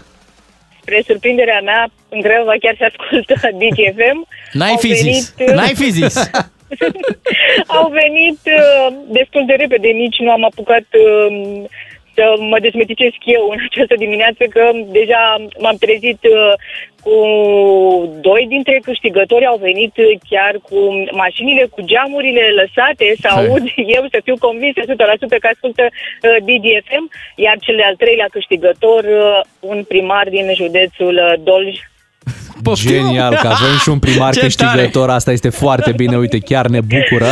Spre 0.83 1.01
surprinderea 1.07 1.59
mea, 1.63 1.87
în 2.09 2.21
Craiova 2.21 2.53
chiar 2.59 2.75
se 2.77 2.85
ascultă 2.91 3.33
DGFM. 3.61 4.19
N-ai 4.51 4.69
Au 4.69 4.77
fi 4.77 4.93
zis. 4.93 5.33
venit- 5.37 5.55
N-ai 5.55 5.73
fi 5.75 5.89
zis. 5.91 6.15
Au 7.77 7.87
venit 8.01 8.39
uh, 8.59 8.87
destul 9.07 9.43
de 9.45 9.53
repede, 9.53 9.87
nici 9.87 10.17
nu 10.19 10.31
am 10.31 10.43
apucat 10.43 10.85
uh, 11.05 11.63
să 12.15 12.23
mă 12.39 12.59
dezmeticesc 12.59 13.15
eu 13.37 13.43
în 13.51 13.57
această 13.69 13.95
dimineață, 13.97 14.43
că 14.49 14.71
deja 14.99 15.21
m-am 15.59 15.75
trezit 15.79 16.19
uh, 16.23 16.53
cu 17.03 17.17
doi 18.29 18.43
dintre 18.53 18.75
câștigători 18.87 19.45
au 19.51 19.57
venit 19.67 19.93
uh, 19.97 20.11
chiar 20.29 20.53
cu 20.67 20.77
mașinile, 21.23 21.63
cu 21.73 21.81
geamurile 21.91 22.45
lăsate, 22.61 23.05
să 23.21 23.27
Hai. 23.31 23.45
aud 23.45 23.63
eu, 23.97 24.03
să 24.13 24.17
fiu 24.23 24.37
convinsă 24.45 24.79
100% 24.83 24.85
că 25.43 25.47
ascultă 25.53 25.83
uh, 25.89 26.37
DGFM, 26.47 27.05
iar 27.45 27.55
cel 27.65 27.75
de-al 27.75 27.95
treilea 27.95 28.29
câștigător, 28.35 29.03
uh, 29.03 29.39
un 29.71 29.79
primar 29.91 30.25
din 30.35 30.47
județul 30.61 31.15
uh, 31.21 31.33
Dolj, 31.49 31.75
Genial 32.71 33.35
că 33.41 33.47
avem 33.47 33.77
și 33.81 33.89
un 33.89 33.99
primar 33.99 34.33
Ce 34.35 34.39
câștigător, 34.39 35.09
asta 35.09 35.31
este 35.31 35.49
foarte 35.49 35.91
bine, 35.91 36.17
uite, 36.17 36.37
chiar 36.39 36.65
ne 36.67 36.81
bucură. 36.81 37.25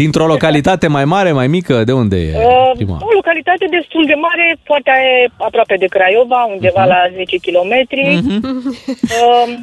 Dintr-o 0.00 0.26
localitate 0.34 0.86
mai 0.96 1.04
mare, 1.04 1.32
mai 1.32 1.46
mică, 1.56 1.74
de 1.84 1.92
unde 1.92 2.16
e 2.16 2.32
Uh, 2.36 2.70
primar? 2.76 2.98
o 3.00 3.12
localitate 3.20 3.64
destul 3.78 4.04
de 4.06 4.14
mare, 4.26 4.46
foarte 4.70 4.90
aproape 5.48 5.76
de 5.82 5.86
Craiova, 5.94 6.40
undeva 6.54 6.80
Mhm. 6.84 6.88
la 6.92 7.00
10 7.16 7.36
km. 7.46 7.72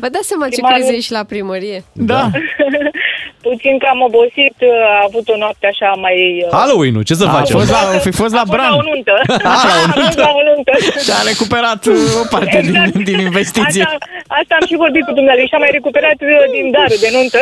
Vă 0.03 0.07
dați 0.15 0.27
seama 0.31 0.45
ce 0.47 0.51
primarul- 0.59 0.85
crezi 0.85 1.05
și 1.07 1.11
la 1.17 1.23
primărie? 1.33 1.79
Da. 2.11 2.21
Puțin 3.49 3.75
cam 3.83 3.99
obosit, 4.09 4.55
a 4.91 4.95
avut 5.07 5.25
o 5.33 5.37
noapte 5.43 5.65
așa 5.73 5.89
mai... 6.05 6.17
uh, 6.45 6.51
Halloween-ul, 6.59 7.03
ce 7.09 7.13
să 7.21 7.25
A 7.27 7.33
facem? 7.37 7.55
fost 7.59 7.71
la, 7.75 7.81
a 7.97 7.99
fi 8.07 8.11
fost 8.21 8.33
la 8.37 8.41
a 8.43 8.45
fost 8.47 8.55
Bran. 8.55 8.69
la 8.73 8.77
o 8.81 8.83
nuntă. 8.91 9.15
Ah, 9.53 9.61
la 9.69 9.75
o 9.81 9.85
A 9.91 9.93
fost 10.05 10.17
la 10.27 10.31
o 10.39 10.41
nuntă. 10.49 10.71
Și 11.05 11.11
a 11.19 11.21
recuperat 11.31 11.81
uh, 11.93 12.21
o 12.23 12.25
parte 12.35 12.57
din, 12.67 13.03
din 13.09 13.17
investiție. 13.29 13.83
Asta, 13.83 13.97
asta 14.39 14.53
am 14.59 14.65
și 14.69 14.75
vorbit 14.83 15.03
cu 15.07 15.13
dumneavoastră 15.19 15.49
și 15.51 15.55
am 15.57 15.63
mai 15.65 15.73
recuperat 15.79 16.17
uh, 16.27 16.43
din 16.55 16.65
darul 16.75 16.99
de 17.05 17.09
nuntă. 17.17 17.39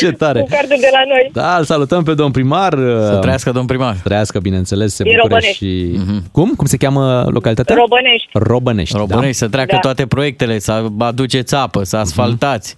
Ce 0.00 0.08
tare! 0.22 0.38
cu 0.44 0.50
cardul 0.58 0.78
de 0.86 0.90
la 0.98 1.02
noi. 1.12 1.24
Da, 1.40 1.50
îl 1.60 1.64
salutăm 1.72 2.00
pe 2.08 2.14
domn 2.14 2.30
primar. 2.30 2.72
Să 3.10 3.18
trăiască 3.20 3.50
domn 3.52 3.66
primar. 3.66 3.96
Trăiască, 4.04 4.38
bineînțeles, 4.38 4.94
se 4.94 5.02
E 5.02 5.04
bucure 5.04 5.22
Robănești. 5.22 5.64
și... 5.64 5.98
Cum? 6.32 6.52
Cum 6.56 6.66
se 6.66 6.76
cheamă 6.76 7.28
localitatea? 7.30 7.74
Robănești. 7.74 8.28
Robănești, 8.32 8.96
Robănești, 8.96 9.36
să 9.36 9.48
treacă 9.48 9.72
Da. 9.74 9.78
toate 9.78 10.06
proiectele, 10.06 10.58
să 10.58 10.84
aduceți 10.98 11.54
apă, 11.54 11.82
să 11.84 11.96
asfaltați. 11.96 12.76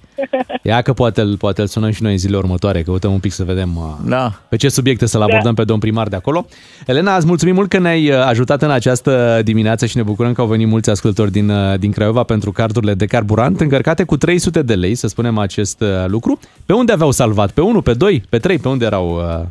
Ia 0.62 0.82
că 0.82 0.92
poate, 0.92 1.20
îl- 1.20 1.36
poate 1.36 1.60
îl 1.60 1.66
sunăm 1.66 1.90
și 1.90 2.02
noi 2.02 2.12
în 2.12 2.18
zilele 2.18 2.36
următoare, 2.38 2.82
căutăm 2.82 3.12
un 3.12 3.18
pic 3.18 3.32
să 3.32 3.44
vedem 3.44 3.76
uh, 3.76 3.82
da. 4.08 4.32
pe 4.48 4.56
ce 4.56 4.68
subiecte 4.68 5.06
să-l 5.06 5.20
Da. 5.20 5.26
abordăm 5.26 5.54
pe 5.54 5.64
domn 5.64 5.80
primar 5.80 6.08
de 6.08 6.16
acolo. 6.16 6.46
Elena, 6.86 7.16
îți 7.16 7.26
mulțumim 7.26 7.54
mult 7.54 7.68
că 7.68 7.78
ne-ai 7.78 8.10
uh, 8.10 8.16
ajutat 8.26 8.62
în 8.62 8.70
această 8.70 9.40
dimineață 9.44 9.86
și 9.86 9.96
ne 9.96 10.02
bucurăm 10.02 10.32
că 10.32 10.40
au 10.40 10.46
venit 10.46 10.66
mulți 10.68 10.90
ascultători 10.90 11.30
din, 11.30 11.48
uh, 11.50 11.78
din 11.78 11.90
Craiova 11.92 12.22
pentru 12.22 12.52
cardurile 12.52 12.94
de 12.94 13.06
carburant 13.06 13.60
încărcate 13.60 14.04
cu 14.04 14.16
300 14.16 14.62
de 14.62 14.74
lei, 14.74 14.94
să 14.94 15.08
spunem 15.08 15.38
acest 15.38 15.80
uh, 15.80 15.88
lucru. 16.06 16.38
Pe 16.66 16.72
unde 16.72 16.92
aveau 16.92 17.10
salvat? 17.10 17.50
Pe 17.50 17.60
1, 17.60 17.80
pe 17.82 17.92
2, 17.92 18.22
pe 18.28 18.38
3? 18.38 18.58
Pe 18.58 18.68
unde 18.68 18.84
erau 18.84 19.08
uh, 19.16 19.46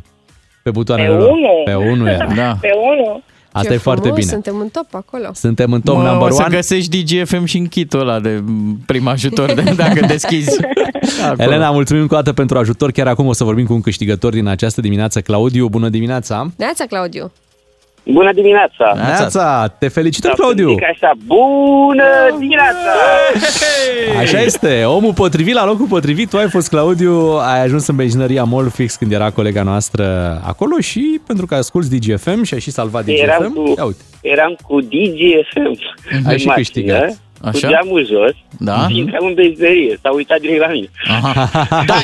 pe 0.62 0.70
butoanele 0.70 1.08
Pe 1.08 1.14
lor? 1.14 1.28
unu. 1.30 1.48
Pe 1.64 1.74
1 1.74 2.08
era. 2.08 2.26
Da. 2.42 2.56
Pe 2.60 2.68
unul. 2.92 3.22
Asta 3.52 3.68
Ce 3.68 3.74
e 3.74 3.78
foarte 3.78 4.02
frumos, 4.02 4.18
bine. 4.18 4.30
Suntem 4.32 4.56
în 4.60 4.68
top 4.68 4.94
acolo. 4.94 5.30
Suntem 5.34 5.72
în 5.72 5.80
top 5.80 5.96
Mă, 5.96 6.02
number 6.02 6.28
o 6.28 6.34
să 6.34 6.42
one. 6.46 6.56
găsești 6.56 7.02
DGFM 7.02 7.44
și 7.44 7.58
în 7.58 7.66
kitul 7.66 8.00
ăla 8.00 8.20
de 8.20 8.42
prim 8.86 9.06
ajutor 9.06 9.52
de, 9.52 9.62
dacă 9.76 10.06
deschizi. 10.06 10.60
Acolo. 11.28 11.42
Elena, 11.42 11.70
mulțumim 11.70 12.02
încă 12.02 12.14
o 12.14 12.16
dată 12.16 12.32
pentru 12.32 12.58
ajutor. 12.58 12.90
Chiar 12.90 13.06
acum 13.06 13.26
o 13.26 13.32
să 13.32 13.44
vorbim 13.44 13.66
cu 13.66 13.72
un 13.72 13.80
câștigător 13.80 14.32
din 14.32 14.46
această 14.46 14.80
dimineață, 14.80 15.20
Claudiu. 15.20 15.68
Bună 15.68 15.88
dimineața! 15.88 16.50
Neața, 16.56 16.84
Claudiu. 16.84 17.32
Bună 18.04 18.32
dimineața! 18.32 18.92
Neața, 18.94 19.74
te 19.78 19.88
felicităm, 19.88 20.30
Da, 20.36 20.42
Claudiu! 20.42 20.68
zic 20.68 20.82
așa, 20.82 21.12
bună 21.26 22.04
dimineața! 22.38 22.90
Așa 24.18 24.40
este, 24.40 24.84
omul 24.84 25.12
potrivit 25.12 25.54
la 25.54 25.64
locul 25.64 25.86
potrivit. 25.86 26.30
Tu 26.30 26.36
ai 26.36 26.48
fost, 26.48 26.68
Claudiu, 26.68 27.38
ai 27.42 27.62
ajuns 27.62 27.86
în 27.86 27.96
benzinăria 27.96 28.44
MOL 28.44 28.70
fix 28.70 28.96
când 28.96 29.12
era 29.12 29.30
colega 29.30 29.62
noastră 29.62 30.04
acolo 30.46 30.78
și 30.80 31.20
pentru 31.26 31.46
că 31.46 31.54
asculti 31.54 31.98
DGFM 31.98 32.42
și 32.42 32.54
ai 32.54 32.60
și 32.60 32.70
salvat 32.70 33.06
Eram 33.06 33.42
DGFM, 33.42 33.54
cu, 33.54 33.74
ia 33.76 33.84
uite. 33.84 34.02
eram 34.22 34.56
cu 34.66 34.80
DGFM 34.80 35.78
Ai 36.12 36.20
în 36.32 36.38
și 36.38 36.46
mașină, 36.46 36.52
câștigat. 36.54 37.18
Cu 37.40 37.46
Așa? 37.46 37.68
geamul 37.68 38.06
jos 38.06 38.32
Da. 38.58 38.86
și 38.88 38.98
intram 38.98 39.26
în 39.26 39.34
benzinărie. 39.34 39.98
S-a 40.02 40.10
uitat 40.12 40.40
direct 40.40 40.60
la 40.60 40.66
mine. 40.66 40.88
Da, 41.86 42.02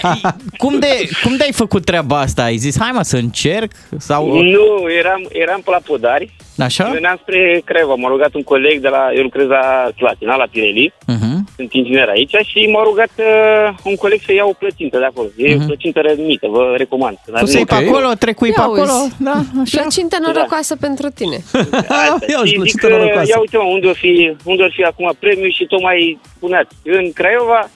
cum, 0.57 0.79
de, 0.79 1.09
cum 1.23 1.37
de-ai 1.37 1.53
făcut 1.53 1.85
treaba 1.85 2.21
asta? 2.21 2.43
Ai 2.43 2.57
zis, 2.57 2.79
hai 2.81 2.91
mă 2.95 3.03
să 3.03 3.17
încerc? 3.17 3.73
Sau... 3.99 4.43
Nu, 4.43 4.91
eram, 4.99 5.29
eram 5.33 5.61
pe 5.65 5.71
la 5.71 5.79
Podari. 5.87 6.35
Așa? 6.59 6.91
Veneam 6.93 7.19
spre 7.23 7.63
Craiova. 7.65 7.95
M-a 7.95 8.09
rugat 8.09 8.35
un 8.35 8.43
coleg 8.43 8.81
de 8.81 8.89
la... 8.89 9.09
Eu 9.15 9.23
lucrez 9.23 9.47
la 9.47 9.89
Slatina, 9.97 10.37
la 10.37 10.47
Pirelli. 10.51 10.93
Uh-huh. 11.13 11.37
Sunt 11.57 11.73
inginer 11.73 12.09
aici 12.09 12.35
și 12.47 12.69
m-a 12.73 12.83
rugat 12.83 13.11
uh, 13.19 13.75
un 13.85 13.95
coleg 13.97 14.21
să 14.27 14.33
iau 14.33 14.49
o 14.49 14.53
plăcintă 14.53 14.99
de 14.99 15.05
acolo. 15.05 15.29
E 15.37 15.55
Mhm. 15.55 15.63
o 15.63 15.67
plăcintă 15.67 16.01
rămită, 16.01 16.47
vă 16.51 16.75
recomand. 16.77 17.17
Dar 17.27 17.41
Tu 17.41 17.47
să 17.47 17.59
nu- 17.59 17.65
pe 17.65 17.75
acolo, 17.75 18.09
trecui 18.19 18.49
pe 18.51 18.55
Ia 18.61 18.65
acolo. 18.65 18.81
uzi. 19.05 19.15
Da, 19.19 19.37
așa. 19.63 19.81
Plăcintă 19.81 20.17
norocoasă 20.21 20.77
pentru 20.77 21.09
tine. 21.09 21.37
Ia 22.33 22.41
și 22.45 22.61
zic 22.67 22.81
că, 22.81 22.87
ia 23.29 23.39
uite 23.41 23.57
mă, 23.57 23.63
unde 23.63 23.87
o 23.87 23.93
fi, 23.93 24.37
unde 24.45 24.63
or 24.63 24.73
fi 24.75 24.83
acum 24.83 25.13
premiul 25.19 25.53
și 25.53 25.65
tocmai 25.65 26.19
spuneați, 26.37 26.75
în 26.85 27.13
Craiova, 27.13 27.71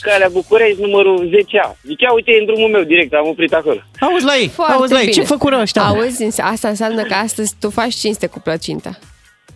calea 0.00 0.28
București, 0.32 0.80
numărul 0.80 1.28
10A. 1.28 1.76
Zic, 1.86 2.00
ia 2.00 2.12
uite, 2.12 2.30
e 2.32 2.38
în 2.38 2.44
drumul 2.46 2.68
meu 2.70 2.82
direct, 2.82 3.14
am 3.14 3.26
oprit 3.28 3.52
acolo. 3.52 3.80
Auzi 4.00 4.24
la 4.24 4.34
ei, 4.36 4.48
Foarte 4.48 4.72
auzi 4.74 4.92
la 4.92 4.98
ei, 5.00 5.06
bine. 5.08 5.16
ce 5.22 5.28
făcură 5.34 5.56
ăștia? 5.60 5.82
Auzi, 5.82 6.22
înse- 6.22 6.42
asta 6.42 6.68
înseamnă 6.68 7.02
că 7.02 7.14
astăzi 7.14 7.54
tu 7.60 7.70
faci 7.70 7.94
cinste 7.94 8.26
cu 8.26 8.40
plăcinta. 8.40 8.90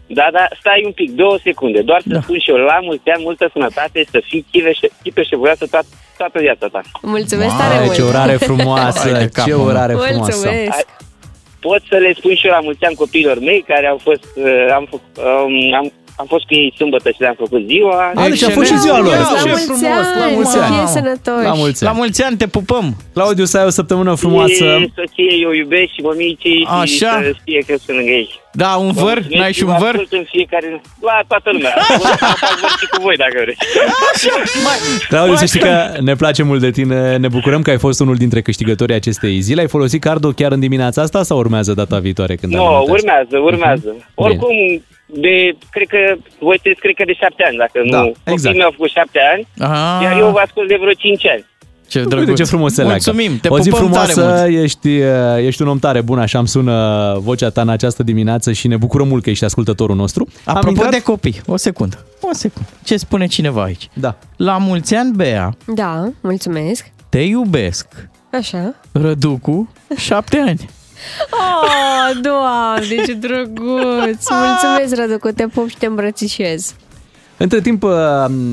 Da, 0.07 0.29
da, 0.33 0.47
stai 0.61 0.83
un 0.85 0.93
pic, 0.93 1.11
două 1.11 1.39
secunde, 1.43 1.81
doar 1.83 2.01
să 2.09 2.19
spun 2.23 2.39
și 2.39 2.51
eu, 2.51 2.57
la 2.57 2.79
mulți 2.83 3.09
ani, 3.09 3.23
multă 3.23 3.51
sănătate, 3.53 4.05
să 4.11 4.23
fii 4.25 4.47
chipeșe, 4.51 4.89
chipeșe 5.03 5.37
voioasă 5.37 5.67
toată, 5.71 5.87
toată 6.17 6.39
viața 6.39 6.67
ta. 6.73 6.81
Mulțumesc 7.03 7.57
tare 7.57 7.75
Ai, 7.79 7.85
mult. 7.85 7.95
ce 7.95 8.03
urare 8.03 8.33
frumoasă, 8.49 9.09
Hai 9.09 9.13
de 9.19 9.25
ce 9.25 9.29
capul 9.33 9.53
meu. 9.57 9.65
urare 9.65 9.93
frumoasă. 9.95 10.17
Mulțumesc. 10.17 10.87
Pot 11.61 11.83
să 11.91 11.97
le 11.97 12.13
spun 12.17 12.35
și 12.35 12.47
eu 12.47 12.53
la 12.53 12.61
mulți 12.61 12.85
ani 12.85 12.95
copiilor 12.95 13.39
mei 13.39 13.65
care 13.67 13.87
au 13.87 13.99
fost, 14.03 14.25
uh, 14.37 14.67
am, 14.75 14.85
făc- 14.93 15.17
um, 15.45 15.75
am, 15.75 15.93
am 16.21 16.27
fost 16.35 16.45
cu 16.49 16.55
ei 16.55 16.73
sâmbătă 16.77 17.09
și 17.11 17.21
le-am 17.21 17.35
făcut 17.45 17.63
ziua. 17.67 18.13
A, 18.15 18.29
deci 18.29 18.43
a 18.43 18.51
fost 18.51 18.71
și 18.71 18.79
ziua 18.79 18.99
lor. 19.01 19.13
La 19.17 19.39
Ce 19.43 19.49
mulți 19.49 19.65
frumos, 19.65 20.07
la 20.19 20.25
ani, 20.25 20.35
mulți 20.35 20.51
să 20.51 20.59
ani. 20.61 20.75
fie 20.75 20.87
sănătoși. 20.87 21.45
La 21.51 21.53
mulți 21.63 21.83
La 21.83 21.89
ani. 21.91 21.99
mulți 21.99 22.23
ani 22.23 22.37
te 22.37 22.47
pupăm. 22.47 22.87
Claudiu, 23.13 23.45
să 23.45 23.59
ai 23.59 23.65
o 23.67 23.71
săptămână 23.71 24.15
frumoasă. 24.15 24.65
Și 24.81 24.93
soție, 24.95 25.33
eu 25.45 25.53
iubesc 25.53 25.91
și 25.97 26.01
mămicii 26.09 26.59
și 26.61 26.67
Așa. 26.85 27.13
să 27.23 27.31
știe 27.41 27.61
că 27.67 27.75
sunt 27.85 27.97
lângă 27.97 28.11
ei. 28.13 28.29
Da, 28.53 28.75
un 28.75 28.93
Vă 28.93 29.01
văr? 29.01 29.13
mulțumesc 29.15 29.41
N-ai 29.41 29.53
și 29.53 29.63
un 29.63 29.69
vă 29.73 29.77
văr? 29.79 29.89
ascult 29.95 30.13
în 30.13 30.25
fiecare... 30.31 30.81
La 31.01 31.17
toată 31.29 31.49
lumea. 31.53 31.75
Fac 32.41 32.59
văr 32.61 32.71
și 32.81 32.87
cu 32.93 33.03
voi 33.03 33.17
dacă 33.17 33.37
vreți. 33.45 33.59
Claudiu, 35.09 35.35
să 35.37 35.45
știi 35.45 35.61
că 35.61 35.93
ne 36.01 36.15
place 36.15 36.43
mult 36.43 36.61
de 36.61 36.71
tine, 36.71 37.17
ne 37.17 37.29
bucurăm 37.29 37.63
că 37.63 37.71
ai 37.71 37.79
fost 37.79 38.01
unul 38.01 38.15
dintre 38.15 38.41
câștigătorii 38.43 38.95
acestei 38.95 39.41
zile. 39.41 39.61
Ai 39.61 39.69
folosit 39.69 40.01
cardul 40.01 40.33
chiar 40.35 40.53
în 40.53 40.61
dimineața 40.61 41.03
asta 41.03 41.23
sau 41.23 41.39
urmează 41.39 41.73
data 41.73 41.99
viitoare? 41.99 42.35
Când 42.35 42.53
Nu, 42.53 42.65
alimentezi? 42.67 42.93
urmează, 43.05 43.37
urmează. 43.39 43.97
Oricum, 44.15 44.57
de, 45.15 45.57
cred 45.71 45.87
că, 45.95 45.99
voi 46.41 46.55
sunteți, 46.63 46.81
cred 46.81 46.95
că 46.95 47.05
de 47.05 47.15
șapte 47.23 47.43
ani, 47.49 47.57
dacă 47.57 47.79
Da, 47.91 48.01
nu. 48.01 48.07
exact. 48.07 48.31
Copiii 48.31 48.53
mei 48.59 48.63
au 48.65 48.71
făcut 48.71 48.91
șapte 48.91 49.19
ani, 49.33 49.43
Ah. 49.73 50.03
iar 50.03 50.19
eu 50.19 50.31
vă 50.31 50.39
ascult 50.47 50.69
de 50.69 50.77
vreo 50.81 50.93
cinci 50.93 51.27
ani. 51.27 51.45
Ce 51.89 51.99
Uite 51.99 52.15
drăguț. 52.15 52.37
ce 52.37 52.45
frumos 52.45 52.73
se 52.73 52.83
leagă. 52.83 52.93
Mulțumim, 53.05 53.39
te 53.39 53.49
o 53.49 53.59
zi 53.59 53.71
pupăm 53.71 53.91
tare 53.91 54.13
frumoasă, 54.13 54.43
mult. 54.51 54.63
ești, 54.65 54.91
ești 55.39 55.63
un 55.63 55.69
om 55.69 55.79
tare 55.79 56.01
bun, 56.01 56.19
așa 56.19 56.39
îmi 56.39 56.49
sună 56.49 56.75
vocea 57.19 57.49
ta 57.51 57.61
în 57.61 57.69
această 57.69 58.03
dimineață 58.03 58.53
și 58.53 58.69
ne 58.69 58.77
bucurăm 58.77 59.09
mult 59.09 59.23
că 59.23 59.31
ești 59.31 59.45
ascultătorul 59.45 59.97
nostru. 59.97 60.29
Apropo 60.45 60.69
intrat- 60.83 60.91
de 60.91 61.03
copii, 61.03 61.41
o 61.47 61.57
secundă. 61.57 62.07
O 62.21 62.29
o 62.31 62.35
secundă. 62.35 62.69
Ce 62.85 62.97
spune 62.97 63.27
cineva 63.27 63.63
aici? 63.63 63.89
Da. 63.93 64.17
La 64.37 64.57
mulți 64.59 64.95
ani, 64.95 65.13
Bea, 65.17 65.51
Da, 65.67 66.09
mulțumesc. 66.21 66.87
te 67.09 67.19
iubesc. 67.19 67.87
Așa. 68.33 68.75
Răducu, 68.93 69.73
șapte 69.97 70.39
ani. 70.47 70.69
Oh, 71.31 72.21
doamne, 72.23 73.05
ce 73.07 73.13
drăguț! 73.13 74.25
Mulțumesc, 74.29 74.95
Răducu, 74.95 75.29
te 75.29 75.47
pup 75.47 75.69
și 75.69 75.77
te 75.77 75.87
îmbrățișez. 75.87 76.75
Între 77.43 77.61
timp, 77.61 77.83
uh, 77.83 77.91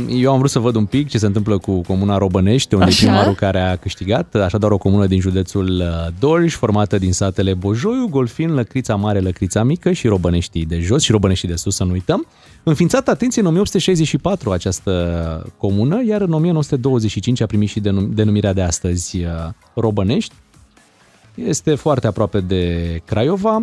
eu 0.09 0.31
am 0.31 0.37
vrut 0.37 0.49
să 0.49 0.59
văd 0.59 0.75
un 0.75 0.85
pic 0.85 1.09
ce 1.09 1.17
se 1.17 1.25
întâmplă 1.25 1.57
cu 1.57 1.81
comuna 1.81 2.17
Robănești, 2.17 2.73
unde 2.73 2.85
Așa. 2.85 3.05
e 3.05 3.07
primarul 3.07 3.35
care 3.35 3.59
a 3.59 3.75
câștigat, 3.75 4.35
așadar 4.35 4.71
o 4.71 4.77
comună 4.77 5.05
din 5.05 5.19
județul 5.19 5.65
uh, 5.65 6.13
Dolj, 6.19 6.53
formată 6.53 6.97
din 6.97 7.13
satele 7.13 7.53
Bojoiu, 7.53 8.07
Golfin, 8.09 8.53
Lăcrița 8.53 8.95
Mare, 8.95 9.19
Lăcrița 9.19 9.63
Mică 9.63 9.91
și 9.91 10.07
Robăneștii 10.07 10.65
de 10.65 10.79
jos 10.79 11.03
și 11.03 11.11
Robăneștii 11.11 11.47
de 11.47 11.55
sus, 11.55 11.75
să 11.75 11.83
nu 11.83 11.91
uităm. 11.91 12.27
Înființată, 12.63 13.11
atenție, 13.11 13.41
în 13.41 13.47
1864 13.47 14.51
această 14.51 15.53
comună, 15.57 16.01
iar 16.07 16.21
în 16.21 16.33
1925 16.33 17.41
a 17.41 17.45
primit 17.45 17.69
și 17.69 17.79
denum- 17.79 18.09
denumirea 18.13 18.53
de 18.53 18.61
astăzi 18.61 19.17
uh, 19.17 19.29
Robănești. 19.73 20.33
Este 21.45 21.75
foarte 21.75 22.07
aproape 22.07 22.39
de 22.39 23.01
Craiova 23.05 23.61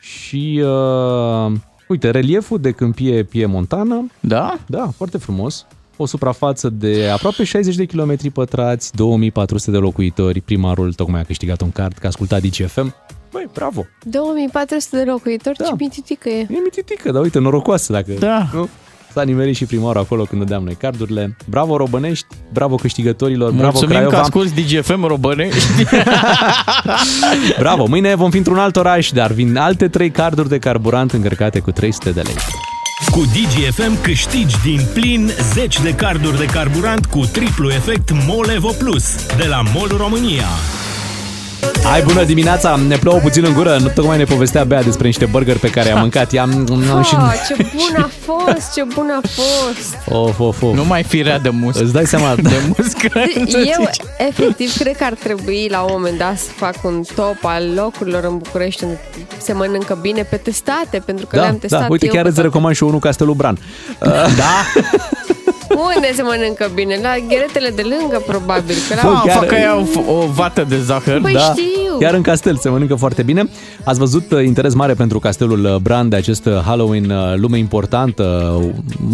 și 0.00 0.62
uh, 0.64 1.52
uite, 1.88 2.10
relieful 2.10 2.60
de 2.60 2.70
câmpie 2.70 3.22
piemontană. 3.22 4.06
Da? 4.20 4.58
Da, 4.66 4.90
foarte 4.96 5.18
frumos. 5.18 5.66
O 5.96 6.06
suprafață 6.06 6.68
de 6.68 7.08
aproape 7.12 7.44
60 7.44 7.74
de 7.76 7.84
km 7.84 8.32
pătrați, 8.32 8.94
2400 8.94 9.70
de 9.70 9.76
locuitori. 9.76 10.40
Primarul 10.40 10.92
tocmai 10.92 11.20
a 11.20 11.24
câștigat 11.24 11.60
un 11.60 11.70
card, 11.70 11.92
că 11.92 12.04
a 12.04 12.08
ascultat 12.08 12.42
DCFM. 12.42 12.94
Băi, 13.32 13.48
bravo! 13.54 13.86
2400 14.02 14.96
de 14.96 15.10
locuitori, 15.10 15.56
da. 15.56 15.64
ce 15.64 15.72
mititică 15.78 16.28
e. 16.28 16.40
E 16.40 16.60
mititică, 16.64 17.10
dar 17.10 17.22
uite, 17.22 17.38
norocoasă 17.38 17.92
dacă... 17.92 18.12
Da. 18.18 18.46
Nu? 18.52 18.68
S-a 19.18 19.24
nimerit 19.24 19.56
și 19.56 19.64
primarul 19.64 20.00
acolo 20.00 20.24
când 20.24 20.40
dădeam 20.40 20.64
noi 20.64 20.74
cardurile. 20.74 21.36
Bravo 21.48 21.76
Robănești, 21.76 22.26
bravo 22.52 22.74
câștigătorilor, 22.74 23.50
bravo 23.50 23.64
Mulțumim 23.64 23.94
Craiova. 23.94 24.14
că 24.14 24.20
asculti 24.20 24.62
DGFM 24.62 25.04
Robănești. 25.06 25.84
Bravo, 27.58 27.86
mâine 27.86 28.14
vom 28.14 28.30
fi 28.30 28.36
într-un 28.36 28.58
alt 28.58 28.76
oraș, 28.76 29.10
dar 29.10 29.32
vin 29.32 29.56
alte 29.56 29.88
trei 29.88 30.10
carduri 30.10 30.48
de 30.48 30.58
carburant 30.58 31.12
încărcate 31.12 31.58
cu 31.58 31.70
300 31.70 32.10
de 32.10 32.20
lei. 32.20 32.34
Cu 33.10 33.20
DGFM 33.20 34.02
câștigi 34.02 34.56
din 34.62 34.80
plin 34.94 35.30
10 35.52 35.82
de 35.82 35.94
carduri 35.94 36.38
de 36.38 36.44
carburant 36.44 37.06
cu 37.06 37.26
triplu 37.32 37.70
efect 37.70 38.10
Molevo 38.26 38.70
Plus 38.78 39.26
de 39.36 39.44
la 39.48 39.62
MOL 39.74 39.94
România. 39.96 40.46
Hai, 41.82 42.02
bună 42.02 42.24
dimineața! 42.24 42.76
Ne 42.88 42.96
plouă 42.96 43.18
puțin 43.18 43.44
în 43.44 43.52
gură, 43.52 43.76
nu 43.80 43.88
tocmai 43.88 44.16
ne 44.16 44.24
povestea 44.24 44.64
Bea 44.64 44.82
despre 44.82 45.06
niște 45.06 45.24
burgeri 45.24 45.58
pe 45.58 45.70
care 45.70 45.90
am 45.90 46.00
mâncat. 46.00 46.32
I-am... 46.32 46.50
și... 47.04 47.14
Oh, 47.14 47.32
ce 47.48 47.54
bun 47.56 48.02
a 48.02 48.10
fost, 48.24 48.72
ce 48.74 48.82
bun 48.94 49.10
a 49.10 49.28
fost! 49.28 49.96
Of, 50.08 50.38
of, 50.40 50.62
of. 50.62 50.74
Nu 50.74 50.84
mai 50.84 51.02
fi 51.02 51.22
rea 51.22 51.38
de 51.38 51.48
musc. 51.48 51.80
Îți 51.80 51.92
dai 51.92 52.06
seama 52.06 52.34
de 52.42 52.60
muscă. 52.76 53.22
Eu, 53.48 53.90
efectiv, 54.28 54.76
cred 54.78 54.96
că 54.96 55.04
ar 55.04 55.12
trebui 55.22 55.68
la 55.70 55.80
un 55.80 55.88
moment 55.92 56.18
dat 56.18 56.38
să 56.38 56.48
fac 56.56 56.74
un 56.84 57.02
top 57.14 57.38
al 57.42 57.72
locurilor 57.74 58.24
în 58.24 58.38
București 58.38 58.84
unde 58.84 58.98
se 59.38 59.52
mănâncă 59.52 59.98
bine 60.00 60.22
pe 60.22 60.36
testate, 60.36 61.02
pentru 61.04 61.26
că 61.26 61.36
Da, 61.36 61.42
le-am 61.42 61.58
testat 61.58 61.80
da, 61.80 61.86
uite, 61.90 62.06
eu 62.06 62.12
chiar 62.12 62.22
pe 62.22 62.28
îți 62.28 62.36
toate. 62.36 62.50
recomand 62.50 62.74
și 62.74 62.82
eu 62.82 62.88
unul 62.88 63.00
Castelul 63.00 63.34
Bran. 63.34 63.58
Da? 64.00 64.64
Unde 65.68 66.12
se 66.14 66.22
mănâncă 66.22 66.70
bine? 66.74 66.98
La 67.02 67.14
gheretele 67.28 67.68
de 67.68 67.82
lângă, 67.82 68.22
probabil. 68.26 68.74
Că 68.88 68.94
la... 68.94 69.22
Bă, 69.24 69.30
facă 69.30 69.54
ea 69.54 69.76
o, 69.76 70.12
o 70.12 70.26
vată 70.26 70.66
de 70.68 70.80
zahăr. 70.80 71.20
Păi 71.20 71.32
da. 71.32 71.40
știu. 71.40 71.98
Chiar 71.98 72.14
în 72.14 72.22
castel 72.22 72.56
se 72.56 72.68
mănâncă 72.68 72.94
foarte 72.94 73.22
bine. 73.22 73.48
Ați 73.84 73.98
văzut 73.98 74.30
uh, 74.30 74.44
interes 74.44 74.74
mare 74.74 74.94
pentru 74.94 75.18
castelul 75.18 75.64
uh, 75.64 75.76
Bran 75.76 76.08
de 76.08 76.16
acest 76.16 76.46
uh, 76.46 76.60
Halloween, 76.64 77.10
uh, 77.10 77.34
lume 77.36 77.58
importantă. 77.58 78.54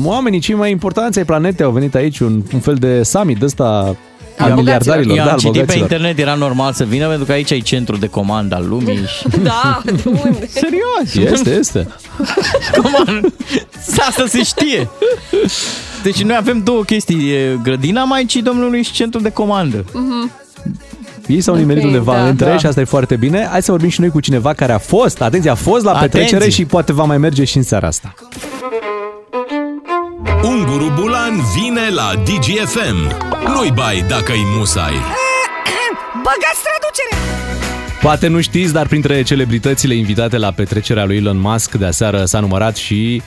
Oamenii 0.05 0.41
cei 0.41 0.55
mai 0.55 0.71
importanți 0.71 1.19
ai 1.19 1.25
planetei 1.25 1.65
au 1.65 1.73
venit 1.73 1.95
aici, 1.95 2.19
un, 2.19 2.43
un 2.55 2.61
fel 2.61 2.75
de 2.75 3.03
summit 3.03 3.39
de 3.39 3.45
ăsta 3.45 3.97
al 4.39 4.53
miliardarilor, 4.53 5.17
Eu 5.17 5.25
da, 5.25 5.29
am 5.29 5.33
al 5.33 5.39
citit 5.39 5.53
pe 5.53 5.59
bogăților. 5.59 5.91
internet, 5.91 6.19
era 6.19 6.35
normal 6.35 6.73
să 6.73 6.85
vină, 6.85 7.07
pentru 7.07 7.25
că 7.25 7.33
aici 7.33 7.51
e 7.51 7.59
centru 7.59 7.97
de 7.97 8.07
comandă 8.07 8.55
al 8.55 8.69
lumii. 8.69 8.97
Și... 9.19 9.27
Da, 9.43 9.83
de 9.85 10.03
unde? 10.05 10.49
Serios? 10.49 11.33
Este, 11.33 11.51
este. 11.51 11.89
Come 12.77 12.97
on. 13.07 13.21
Asta 14.09 14.25
se 14.27 14.43
știe. 14.43 14.89
Deci 16.05 16.23
noi 16.23 16.37
avem 16.37 16.63
două 16.63 16.83
chestii. 16.83 17.31
E 17.31 17.59
grădina 17.63 18.05
Maicii 18.05 18.43
Domnului 18.43 18.83
și 18.83 18.93
centru 18.93 19.21
de 19.21 19.31
comandă. 19.31 19.85
Mhm. 19.93 20.31
Ei 21.27 21.41
s-au 21.41 21.55
nimerit 21.55 21.83
Ok, 21.83 21.89
undeva 21.89 22.15
da. 22.15 22.27
între 22.29 22.47
Da. 22.49 22.57
și 22.59 22.67
asta 22.67 22.81
e 22.81 22.85
foarte 22.85 23.17
bine. 23.17 23.47
Hai 23.51 23.63
să 23.63 23.71
vorbim 23.71 23.89
și 23.91 24.01
noi 24.01 24.11
cu 24.11 24.21
cineva 24.21 24.53
care 24.53 24.73
a 24.73 24.79
fost, 24.79 25.21
atenție, 25.23 25.51
a 25.51 25.55
fost 25.55 25.85
la 25.85 25.91
Atenție. 25.91 26.21
petrecere 26.21 26.51
și 26.51 26.65
poate 26.65 26.93
va 26.93 27.05
mai 27.05 27.19
merge 27.19 27.45
și 27.45 27.57
în 27.57 27.63
seara 27.63 27.87
asta. 27.87 28.15
Unguru 30.43 30.93
Bulan 31.01 31.41
vine 31.57 31.89
la 31.95 32.13
DGFM. 32.25 32.97
Nu-i 33.55 33.73
bai 33.75 34.05
dacă-i 34.09 34.43
musai. 34.59 34.93
Băgați 36.15 36.61
traducere! 36.65 37.23
Poate 38.03 38.27
nu 38.27 38.41
știți, 38.41 38.73
dar 38.73 38.87
printre 38.87 39.23
celebritățile 39.23 39.95
invitate 39.95 40.37
la 40.37 40.51
petrecerea 40.51 41.05
lui 41.05 41.17
Elon 41.17 41.41
Musk 41.41 41.73
de 41.75 41.85
aseară 41.87 42.25
s-a 42.25 42.41
numărat 42.41 42.77
și 42.77 43.23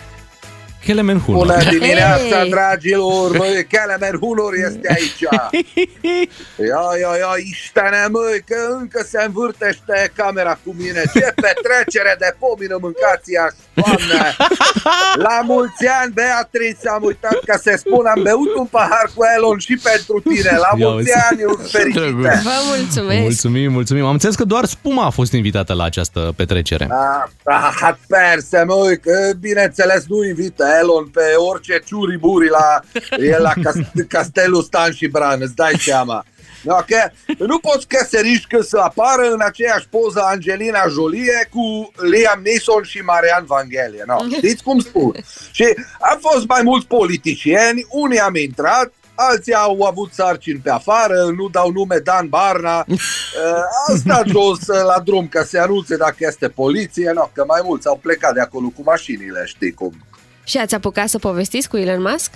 Kelemen 0.85 1.19
Hunor. 1.19 1.45
Bună 1.45 1.63
dimineața, 1.69 2.37
Hei! 2.39 2.49
dragilor! 2.49 3.37
Măi, 3.37 3.65
Kelemen 3.73 4.17
Hunor 4.21 4.53
este 4.69 4.87
aici! 4.97 5.21
Ia, 6.71 6.83
ia, 7.01 7.11
ia, 7.21 7.31
Istene, 7.51 8.01
măi, 8.11 8.37
că 8.49 8.57
încă 8.79 8.99
se 9.11 9.23
învârtește 9.25 10.11
camera 10.15 10.53
cu 10.63 10.75
mine! 10.77 11.01
Ce 11.13 11.33
petrecere 11.45 12.15
de 12.19 12.29
pomină 12.39 12.77
mâncați 12.81 13.31
iași, 13.37 13.59
doamne! 13.73 14.35
La 15.27 15.37
mulți 15.43 15.85
ani, 16.01 16.11
Beatrice, 16.13 16.87
am 16.95 17.03
uitat 17.03 17.37
că 17.45 17.59
se 17.61 17.73
spun, 17.77 18.05
am 18.05 18.21
beut 18.23 18.51
un 18.55 18.65
pahar 18.65 19.05
cu 19.15 19.21
Elon 19.35 19.57
și 19.57 19.75
pentru 19.89 20.15
tine! 20.29 20.51
La 20.65 20.71
Ia 20.77 20.87
mulți 20.87 21.09
uzi. 21.09 21.19
ani, 21.29 21.39
fericite! 21.71 22.11
Vă 22.49 22.57
mulțumesc! 22.75 23.19
Mulțumim, 23.21 23.71
mulțumim. 23.71 24.05
Am 24.05 24.11
înțeles 24.17 24.35
că 24.35 24.43
doar 24.43 24.65
Spuma 24.65 25.05
a 25.05 25.09
fost 25.19 25.31
invitată 25.31 25.73
la 25.73 25.83
această 25.83 26.33
petrecere. 26.35 26.87
Ah, 26.91 27.29
ah, 27.81 27.95
perse, 28.07 28.63
măi, 28.63 28.99
că 28.99 29.31
bineînțeles 29.39 30.03
nu 30.07 30.23
invită 30.23 30.65
Elon 30.81 31.07
pe 31.07 31.21
orice 31.35 31.81
ciuriburi 31.85 32.49
la, 32.49 32.79
e 33.17 33.37
la 33.37 33.53
cast- 33.63 34.07
Castelul 34.07 34.63
Stan 34.63 34.91
și 34.93 35.07
Bran, 35.07 35.39
îți 35.41 35.55
dai 35.55 35.73
seama. 35.79 36.25
No, 36.63 36.75
că 36.75 37.09
nu 37.37 37.59
poți 37.59 37.87
căsăriști 37.87 38.47
că 38.47 38.61
să 38.61 38.77
apară 38.77 39.29
în 39.31 39.41
aceeași 39.41 39.87
poză 39.89 40.21
Angelina 40.25 40.83
Jolie 40.89 41.49
cu 41.51 41.91
Liam 42.09 42.39
Neeson 42.43 42.83
și 42.83 42.97
Marian 42.97 43.45
Vanghelie. 43.45 44.03
No, 44.05 44.17
știți 44.35 44.63
cum 44.63 44.79
spun? 44.79 45.15
Și 45.51 45.65
a 45.99 46.17
fost 46.21 46.47
mai 46.47 46.61
mulți 46.63 46.87
politicieni, 46.87 47.85
unii 47.89 48.19
am 48.19 48.35
intrat, 48.35 48.91
alții 49.15 49.53
au 49.53 49.81
avut 49.83 50.13
sarcini 50.13 50.59
pe 50.63 50.69
afară, 50.69 51.23
nu 51.35 51.49
dau 51.51 51.71
nume 51.71 51.97
Dan 52.03 52.27
Barna, 52.27 52.85
uh, 52.87 52.97
au 53.87 53.95
stat 53.95 54.27
jos 54.27 54.59
uh, 54.67 54.83
la 54.85 55.01
drum 55.05 55.27
ca 55.27 55.43
să 55.43 55.59
anunțe 55.59 55.97
dacă 55.97 56.15
este 56.19 56.47
poliție, 56.49 57.11
no, 57.15 57.29
că 57.33 57.43
mai 57.47 57.61
mulți 57.63 57.87
au 57.87 57.99
plecat 58.01 58.33
de 58.33 58.41
acolo 58.41 58.67
cu 58.67 58.81
mașinile, 58.85 59.41
știi 59.45 59.73
cum. 59.73 59.93
Și 60.47 60.57
ați 60.57 60.75
apucat 60.75 61.07
să 61.07 61.17
povestiți 61.17 61.69
cu 61.69 61.77
Elon 61.77 62.01
Musk? 62.01 62.31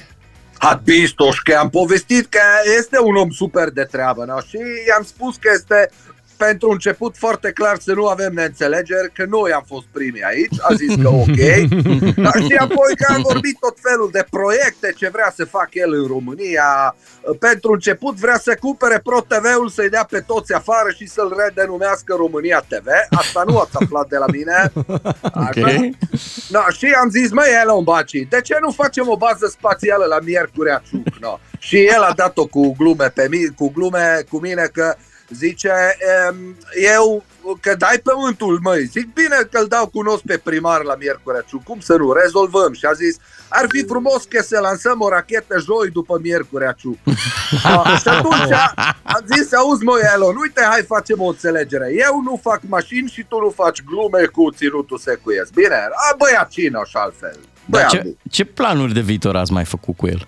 A 0.58 0.82
visto 0.84 1.30
că 1.44 1.56
am 1.56 1.70
povestit 1.70 2.26
că 2.30 2.40
este 2.78 3.00
un 3.00 3.16
om 3.16 3.30
super 3.30 3.70
de 3.70 3.84
treabă 3.84 4.26
no? 4.26 4.40
și 4.40 4.58
i-am 4.88 5.04
spus 5.04 5.36
că 5.36 5.50
este 5.54 5.92
pentru 6.46 6.70
început 6.70 7.18
foarte 7.18 7.52
clar 7.52 7.78
să 7.80 7.94
nu 7.94 8.08
avem 8.08 8.34
neînțelegeri, 8.34 9.12
că 9.14 9.26
noi 9.30 9.52
am 9.52 9.64
fost 9.68 9.86
primii 9.92 10.24
aici, 10.24 10.58
a 10.62 10.74
zis 10.74 10.94
că 11.02 11.10
ok, 11.10 11.42
dar 12.26 12.38
și 12.48 12.56
apoi 12.60 12.92
că 13.00 13.06
a 13.14 13.18
vorbit 13.22 13.58
tot 13.60 13.78
felul 13.82 14.10
de 14.12 14.26
proiecte 14.30 14.94
ce 14.98 15.10
vrea 15.10 15.32
să 15.36 15.46
facă 15.46 15.72
el 15.74 15.94
în 15.94 16.08
România. 16.08 16.96
Pentru 17.40 17.72
început 17.72 18.16
vrea 18.16 18.38
să 18.38 18.58
cumpere 18.60 19.00
Pro 19.04 19.20
TV-ul, 19.28 19.70
să-i 19.70 19.90
dea 19.90 20.06
pe 20.10 20.20
toți 20.20 20.54
afară 20.54 20.90
și 20.98 21.08
să-l 21.08 21.36
redenumească 21.44 22.14
România 22.18 22.66
TV. 22.68 22.88
Asta 23.10 23.44
nu 23.48 23.58
ați 23.58 23.78
aflat 23.82 24.08
de 24.08 24.18
la 24.18 24.26
mine. 24.32 24.72
Așa? 25.48 25.90
No, 26.50 26.62
și 26.78 26.86
am 27.02 27.10
zis, 27.10 27.32
măi, 27.32 27.50
Elon 27.62 27.84
Baci, 27.84 28.28
de 28.30 28.42
ce 28.44 28.58
nu 28.62 28.72
facem 28.72 29.08
o 29.08 29.18
bază 29.18 29.48
spațială 29.48 30.06
la 30.06 30.20
Miercurea 30.20 30.82
Ciuc? 30.90 31.18
No. 31.20 31.40
Și 31.58 31.78
el 31.86 32.02
a 32.02 32.14
dat-o 32.16 32.46
cu 32.46 32.76
glume, 32.78 33.10
pe 33.10 33.28
mine, 33.30 33.48
cu 33.56 33.72
glume 33.72 34.24
cu 34.30 34.40
mine 34.40 34.70
că 34.74 34.96
zice, 35.34 35.72
em, 36.28 36.58
eu 36.94 37.24
că 37.60 37.76
dai 37.76 38.00
pământul, 38.04 38.60
măi, 38.64 38.86
zic 38.86 39.14
bine 39.14 39.36
că-l 39.52 39.66
dau 39.68 39.88
cunosc 39.88 40.22
pe 40.22 40.38
primar 40.38 40.84
la 40.84 40.96
Miercurea 40.96 41.44
Ciuc, 41.48 41.64
cum 41.64 41.80
să 41.80 41.96
nu, 41.96 42.14
rezolvăm. 42.14 42.74
Și 42.74 42.86
a 42.86 42.94
zis, 42.94 43.16
ar 43.48 43.66
fi 43.70 43.86
frumos 43.86 44.24
că 44.24 44.42
să 44.42 44.60
lansăm 44.60 45.02
o 45.02 45.10
rachetă 45.10 45.60
joi 45.60 45.90
după 45.90 46.20
Miercurea 46.22 46.72
Ciuc. 46.72 46.98
No, 47.64 47.84
și 47.98 48.08
atunci 48.08 48.52
am 49.04 49.26
zis, 49.36 49.54
auzi 49.54 49.84
măi 49.84 50.02
Elon, 50.14 50.36
uite, 50.36 50.62
hai 50.70 50.82
facem 50.82 51.22
o 51.22 51.28
înțelegere. 51.28 51.88
Eu 52.08 52.22
nu 52.24 52.40
fac 52.42 52.62
mașini 52.68 53.10
și 53.10 53.26
tu 53.28 53.40
nu 53.40 53.50
faci 53.50 53.84
glume 53.84 54.26
cu 54.26 54.52
ținutul 54.52 54.98
secuiesc. 54.98 55.54
Bine? 55.54 55.76
A, 55.76 56.16
băiacină 56.18 56.82
și 56.86 56.96
altfel. 56.98 57.38
Dar 57.66 57.88
Băiat 57.90 57.90
ce, 57.90 58.16
ce 58.30 58.44
planuri 58.44 58.94
de 58.94 59.00
viitor 59.00 59.36
ați 59.36 59.52
mai 59.52 59.66
făcut 59.66 59.98
cu 59.98 60.08
el? 60.08 60.28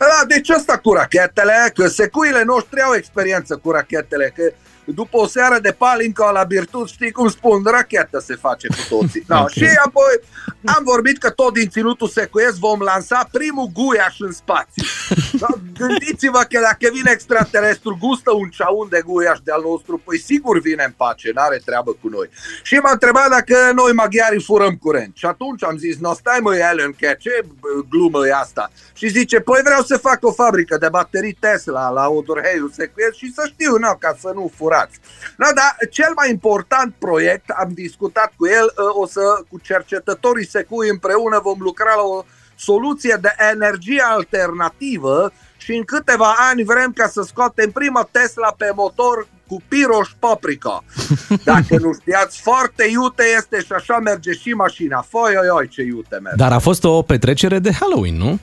Da, 0.00 0.24
deci 0.26 0.50
asta 0.50 0.78
cu 0.78 0.92
rachetele, 0.92 1.70
că 1.74 1.88
secuile 1.88 2.42
noștri 2.42 2.82
au 2.82 2.94
experiență 2.94 3.56
cu 3.56 3.70
rachetele, 3.70 4.32
că 4.36 4.52
după 4.84 5.16
o 5.16 5.26
seară 5.26 5.58
de 5.58 5.72
palincă 5.72 6.30
la 6.32 6.44
Birtut, 6.44 6.88
știi 6.88 7.10
cum 7.10 7.28
spun, 7.28 7.62
rachetă 7.64 8.18
se 8.18 8.34
face 8.34 8.66
cu 8.66 8.76
toții. 8.88 9.24
No, 9.26 9.40
Ok. 9.50 9.50
Și 9.50 9.68
apoi 9.84 10.20
am 10.64 10.82
vorbit 10.84 11.18
că 11.18 11.30
tot 11.30 11.52
din 11.52 11.68
Ținutul 11.68 12.08
Secuiesc 12.08 12.56
vom 12.56 12.80
lansa 12.80 13.28
primul 13.32 13.70
guiaș 13.74 14.18
în 14.18 14.32
spațiu. 14.32 14.84
Da, 15.40 15.48
Gândiți-vă 15.78 16.38
că 16.38 16.60
dacă 16.60 16.90
vine 16.92 17.10
extraterestru, 17.10 17.98
gustă 18.00 18.32
un 18.32 18.48
ceaun 18.48 18.88
de 18.90 19.02
guiaș 19.04 19.38
de-al 19.44 19.62
nostru, 19.64 20.02
păi 20.04 20.18
sigur 20.18 20.60
vine 20.60 20.84
în 20.86 20.94
pace, 20.96 21.30
n-are 21.34 21.60
treabă 21.64 21.90
cu 22.00 22.08
noi. 22.08 22.28
Și 22.62 22.74
m-a 22.74 22.90
întrebat 22.90 23.28
dacă 23.30 23.56
noi 23.74 23.92
maghiarii 23.92 24.42
furăm 24.42 24.76
curent. 24.76 25.12
Și 25.16 25.26
atunci 25.26 25.64
am 25.64 25.76
zis, 25.76 25.98
no 25.98 26.14
stai 26.14 26.38
mă, 26.42 26.56
Ellen, 26.56 26.92
că 27.00 27.14
ce 27.18 27.44
bă, 27.60 27.68
glumă 27.90 28.26
e 28.26 28.32
asta? 28.34 28.70
Și 28.92 29.08
zice, 29.08 29.40
păi 29.40 29.60
vreau 29.64 29.82
să 29.82 29.96
fac 29.96 30.18
o 30.20 30.32
fabrică 30.32 30.76
de 30.76 30.88
baterii 30.88 31.36
Tesla 31.40 31.88
la 31.88 32.08
Odorheiu 32.08 32.68
Secuiesc 32.72 33.14
și 33.14 33.32
să 33.32 33.42
știu, 33.52 33.76
no, 33.76 33.92
ca 33.98 34.16
să 34.20 34.32
nu 34.34 34.50
furați. 34.70 34.98
No, 35.36 35.46
dar 35.54 35.76
cel 35.90 36.12
mai 36.16 36.30
important 36.30 36.94
proiect, 36.98 37.48
am 37.50 37.70
discutat 37.74 38.32
cu 38.36 38.46
el, 38.46 38.72
ă, 38.78 38.98
o 39.00 39.06
să, 39.06 39.20
cu 39.48 39.58
cercetătorii 39.62 40.46
Secui 40.46 40.88
împreună 40.88 41.40
vom 41.42 41.58
lucra 41.60 41.94
la 41.94 42.02
o 42.02 42.24
soluție 42.56 43.18
de 43.20 43.34
energie 43.52 44.02
alternativă 44.02 45.32
și 45.56 45.72
în 45.72 45.84
câteva 45.84 46.34
ani 46.50 46.62
vrem 46.64 46.92
ca 46.92 47.08
să 47.08 47.22
scoatem 47.22 47.70
prima 47.70 48.08
Tesla 48.10 48.54
pe 48.56 48.72
motor 48.74 49.28
cu 49.48 49.62
piroș 49.68 50.08
paprika. 50.18 50.84
Dacă 51.44 51.78
nu 51.78 51.92
știați, 52.00 52.40
foarte 52.40 52.84
iute 52.90 53.24
este 53.36 53.60
și 53.60 53.72
așa 53.72 53.98
merge 53.98 54.32
și 54.32 54.50
mașina. 54.50 55.04
Foi, 55.08 55.34
oi, 55.40 55.48
oi, 55.48 55.68
ce 55.68 55.82
iute 55.82 56.18
merge. 56.22 56.36
Dar 56.36 56.52
a 56.52 56.58
fost 56.58 56.84
o 56.84 57.02
petrecere 57.02 57.58
de 57.58 57.72
Halloween, 57.72 58.16
nu? 58.16 58.38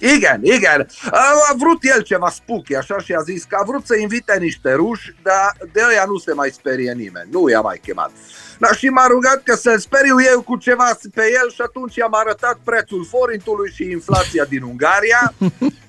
Igen, 0.00 0.40
igen. 0.42 0.86
A, 1.10 1.22
a 1.50 1.54
vrut 1.58 1.78
el 1.82 2.02
ceva 2.02 2.30
spooky, 2.30 2.74
așa, 2.74 2.98
și 2.98 3.12
a 3.12 3.20
zis 3.20 3.44
că 3.44 3.56
a 3.60 3.64
vrut 3.64 3.86
să 3.86 3.96
invite 3.96 4.38
niște 4.38 4.72
ruși, 4.72 5.14
dar 5.22 5.56
de 5.72 5.80
ăia 5.88 6.04
nu 6.06 6.18
se 6.18 6.32
mai 6.32 6.50
sperie 6.50 6.92
nimeni, 6.92 7.28
nu 7.30 7.48
i-a 7.48 7.60
mai 7.60 7.80
chemat. 7.84 8.10
Da, 8.58 8.72
și 8.72 8.88
m-a 8.88 9.06
rugat 9.06 9.42
că 9.42 9.54
să-l 9.54 9.78
speriu 9.78 10.16
eu 10.32 10.42
cu 10.42 10.56
ceva 10.56 10.98
pe 11.14 11.22
el 11.42 11.50
și 11.50 11.60
atunci 11.60 11.96
i-am 11.96 12.14
arătat 12.14 12.58
prețul 12.64 13.06
forintului 13.06 13.70
și 13.74 13.90
inflația 13.90 14.44
din 14.44 14.62
Ungaria. 14.62 15.34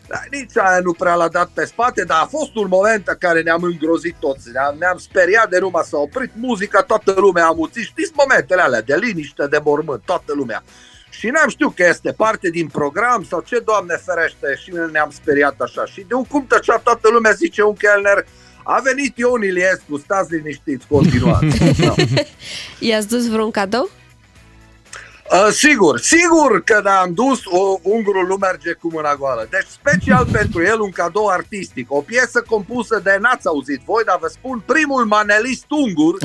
Da, 0.08 0.20
nici 0.32 0.58
aia 0.58 0.80
nu 0.80 0.94
prea 0.94 1.16
l-a 1.16 1.28
dat 1.28 1.50
pe 1.54 1.66
spate, 1.66 2.04
dar 2.04 2.22
a 2.22 2.26
fost 2.26 2.56
un 2.56 2.68
moment 2.70 3.08
în 3.08 3.16
care 3.20 3.42
ne-am 3.42 3.64
îngrozit 3.64 4.16
toți, 4.20 4.52
ne-am, 4.52 4.76
ne-am 4.80 4.98
speriat 4.98 5.50
de 5.50 5.60
numai 5.60 5.84
s-a 5.86 5.98
oprit 5.98 6.32
muzica, 6.36 6.82
toată 6.82 7.14
lumea 7.18 7.44
a 7.44 7.48
amuțit, 7.48 7.84
știți 7.84 8.12
momentele 8.16 8.62
alea 8.62 8.82
de 8.82 8.96
liniște, 8.96 9.48
de 9.48 9.60
mormânt, 9.64 10.02
toată 10.06 10.34
lumea. 10.36 10.64
Și 11.12 11.28
n-am 11.28 11.50
știut 11.50 11.76
că 11.76 11.86
este 11.90 12.12
parte 12.12 12.50
din 12.50 12.68
program 12.68 13.26
sau 13.30 13.44
ce, 13.46 13.60
Doamne 13.66 13.96
ferește, 14.06 14.60
și 14.64 14.72
ne-am 14.92 15.12
speriat 15.14 15.56
așa. 15.60 15.86
Și 15.86 16.06
de 16.08 16.14
un 16.14 16.24
cum 16.24 16.46
tăcea 16.48 16.78
toată 16.78 17.10
lumea, 17.12 17.32
zice 17.32 17.64
un 17.64 17.76
chelner, 17.76 18.26
a 18.64 18.82
venit 18.84 19.18
Ion 19.18 19.44
Iliescu, 19.44 19.98
stați 19.98 20.34
liniștiți, 20.34 20.88
continuați. 20.88 21.58
Da. 21.86 21.94
I-ați 22.80 23.08
dus 23.08 23.30
vreun 23.30 23.52
cadou? 23.52 23.90
Uh, 25.32 25.48
sigur, 25.52 26.00
sigur 26.00 26.64
că 26.64 26.82
da, 26.84 27.00
am 27.00 27.14
dus 27.14 27.40
o, 27.46 27.80
ungurul 27.82 28.28
nu 28.28 28.36
merge 28.36 28.74
cu 28.74 28.90
mâna 28.92 29.16
goală. 29.16 29.48
Deci 29.50 29.68
special 29.68 30.28
pentru 30.32 30.64
el 30.64 30.80
un 30.80 30.90
cadou 30.92 31.28
artistic. 31.28 31.92
O 31.92 32.02
piesă 32.02 32.42
compusă 32.42 33.00
de, 33.04 33.18
n-ați 33.22 33.48
auzit 33.48 33.82
voi, 33.86 34.04
dar 34.04 34.18
vă 34.22 34.28
spun, 34.28 34.64
primul 34.66 35.06
manelist 35.06 35.66
ungur, 35.70 36.18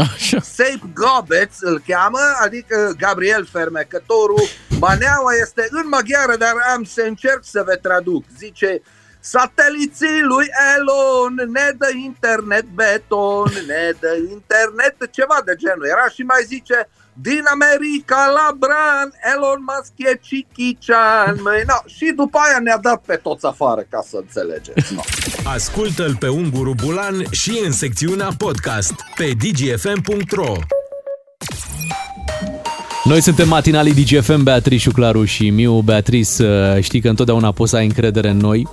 Seip 0.42 0.82
Gobeț 0.94 1.60
îl 1.60 1.82
cheamă, 1.86 2.18
adică 2.40 2.94
Gabriel 2.98 3.48
Fermecătorul. 3.52 4.42
Maneaua 4.80 5.32
este 5.40 5.68
în 5.70 5.88
maghiară, 5.88 6.36
dar 6.36 6.54
am 6.74 6.84
să 6.84 7.02
încerc 7.06 7.40
să 7.42 7.62
vă 7.66 7.74
traduc. 7.74 8.24
Zice, 8.38 8.82
Sateliții 9.20 10.22
lui 10.22 10.46
Elon 10.76 11.34
ne 11.52 11.70
dă 11.78 11.90
internet 12.04 12.64
beton, 12.64 13.50
ne 13.66 13.90
dă 14.00 14.16
internet, 14.30 14.96
ceva 15.10 15.42
de 15.44 15.54
genul. 15.56 15.86
Era 15.86 16.08
și 16.08 16.22
mai 16.22 16.42
zice, 16.46 16.88
din 17.20 17.42
America 17.52 18.20
la 18.38 18.48
Bran, 18.62 19.08
Elon 19.32 19.60
Musk 19.68 19.92
e 19.96 20.20
Chichichan. 20.26 21.34
Măi, 21.42 21.62
no. 21.66 21.78
Și 21.86 22.12
după 22.16 22.38
aia 22.38 22.58
ne-a 22.62 22.78
dat 22.78 23.02
pe 23.06 23.16
toți 23.16 23.46
afară, 23.46 23.86
ca 23.88 24.04
să 24.08 24.16
înțelegeți. 24.16 24.94
No. 24.94 25.00
Ascultă-l 25.56 26.16
pe 26.16 26.28
Unguru 26.28 26.74
Bulan 26.84 27.24
și 27.30 27.60
în 27.64 27.72
secțiunea 27.72 28.28
podcast 28.38 28.94
pe 29.16 29.30
dgfm.ro 29.38 30.52
Noi 33.04 33.20
suntem 33.20 33.48
matinalii 33.48 33.94
DGFM, 33.94 34.42
Beatrice, 34.42 34.90
Claru 34.90 35.24
și 35.24 35.50
Miu. 35.50 35.80
Beatrice, 35.80 36.42
uh, 36.76 36.82
știi 36.82 37.00
că 37.00 37.08
întotdeauna 37.08 37.52
poți 37.52 37.70
să 37.70 37.76
ai 37.76 37.84
încredere 37.84 38.28
în 38.28 38.36
noi. 38.36 38.68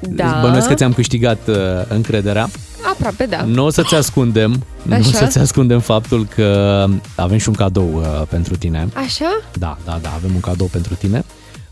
Da. 0.00 0.38
Bănuiesc 0.42 0.68
că 0.68 0.74
ți-am 0.74 0.92
câștigat 0.92 1.38
uh, 1.48 1.56
încrederea. 1.88 2.50
Aproape, 2.92 3.26
da. 3.26 3.42
Nu 3.42 3.64
o 3.64 3.70
să-ți 3.70 3.94
ascundem, 3.94 4.64
nu 4.82 4.94
o 4.94 4.98
Așa. 4.98 5.08
să-ți 5.10 5.38
ascundem 5.38 5.80
faptul 5.80 6.26
că 6.34 6.86
avem 7.14 7.38
și 7.38 7.48
un 7.48 7.54
cadou 7.54 7.90
uh, 7.94 8.26
pentru 8.28 8.56
tine. 8.56 8.88
Așa? 8.94 9.40
Da, 9.58 9.78
da, 9.84 9.98
da, 10.02 10.12
avem 10.14 10.30
un 10.34 10.40
cadou 10.40 10.66
pentru 10.66 10.94
tine 10.94 11.24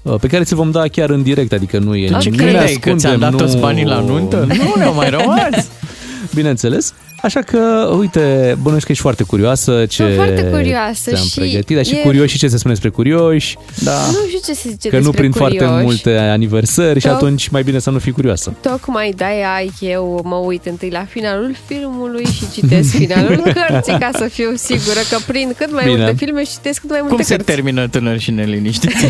uh, 0.02 0.14
pe 0.20 0.26
care 0.26 0.44
ți 0.44 0.55
vom 0.55 0.70
da 0.70 0.88
chiar 0.88 1.10
în 1.10 1.22
direct, 1.22 1.52
adică 1.52 1.78
nu 1.78 1.96
e 1.96 2.10
Tu 2.10 2.18
ce 2.18 2.30
nu 2.30 2.36
ne 2.36 2.42
credeai, 2.42 2.64
că 2.64 2.70
ascundem, 2.70 2.98
ți-am 2.98 3.18
dat 3.18 3.30
nu... 3.30 3.36
toți 3.36 3.56
banii 3.56 3.84
la 3.84 4.00
nuntă? 4.00 4.36
Nu 4.36 4.74
ne-au 4.76 4.94
mai 4.94 5.10
rămas. 5.10 5.68
Bineînțeles. 6.34 6.94
Așa 7.23 7.40
că, 7.40 7.90
uite, 7.99 8.57
bănuiesc 8.62 8.86
că 8.86 8.93
ești 8.93 9.03
foarte 9.03 9.23
curioasă 9.23 9.86
ce 9.86 10.03
Sunt 10.03 10.15
foarte 10.15 10.45
curioasă 10.45 11.11
ți-am 11.11 11.27
și 11.27 11.35
pregătit, 11.39 11.77
dar 11.77 11.85
și 11.85 11.95
e- 11.95 12.01
curioși 12.03 12.32
și 12.32 12.39
ce 12.39 12.49
se 12.49 12.57
spune 12.57 12.73
despre 12.73 12.90
curioși. 12.93 13.57
Da. 13.82 13.93
Nu 14.07 14.27
știu 14.27 14.39
ce 14.45 14.53
se 14.53 14.69
zice 14.69 14.89
Că 14.89 14.97
nu 14.97 15.03
despre 15.03 15.19
prind 15.19 15.35
curioși. 15.35 15.57
foarte 15.59 15.82
multe 15.85 16.16
aniversări 16.16 17.01
și 17.01 17.07
Toc- 17.07 17.11
atunci 17.12 17.49
mai 17.49 17.62
bine 17.62 17.78
să 17.78 17.90
nu 17.90 17.99
fii 17.99 18.12
curioasă. 18.12 18.55
Tocmai 18.61 19.12
de-aia 19.16 19.65
eu 19.81 20.20
mă 20.24 20.35
uit 20.35 20.66
întâi 20.66 20.90
la 20.90 21.05
finalul 21.09 21.57
filmului 21.66 22.24
și 22.24 22.45
citesc 22.53 22.90
finalul 23.05 23.43
cărții 23.69 23.99
ca 23.99 24.11
să 24.16 24.28
fiu 24.32 24.53
sigură 24.55 25.01
că 25.11 25.16
prind 25.27 25.55
cât 25.59 25.73
mai 25.73 25.85
Bine. 25.85 25.97
multe 25.97 26.15
filme 26.24 26.45
și 26.45 26.51
citesc 26.51 26.81
cât 26.81 26.90
mai 26.90 26.99
multe 27.01 27.15
Cum 27.15 27.24
se 27.24 27.35
cărți. 27.36 27.51
termină 27.53 27.89
tânăr 27.89 28.19
și 28.19 28.31
neliniștiți? 28.31 28.97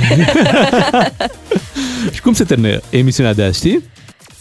Și 2.12 2.20
cum 2.20 2.32
se 2.32 2.44
termină 2.44 2.80
emisiunea 2.90 3.34
de 3.34 3.42
azi, 3.42 3.56
știi? 3.58 3.82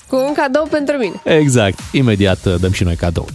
Cu 0.07 0.15
un 0.15 0.33
cadou 0.33 0.67
pentru 0.71 0.95
mine. 0.97 1.37
Exact. 1.37 1.79
Imediat 1.91 2.45
uh, 2.45 2.55
dăm 2.59 2.71
și 2.71 2.83
noi 2.83 2.95
cadou. 2.95 3.27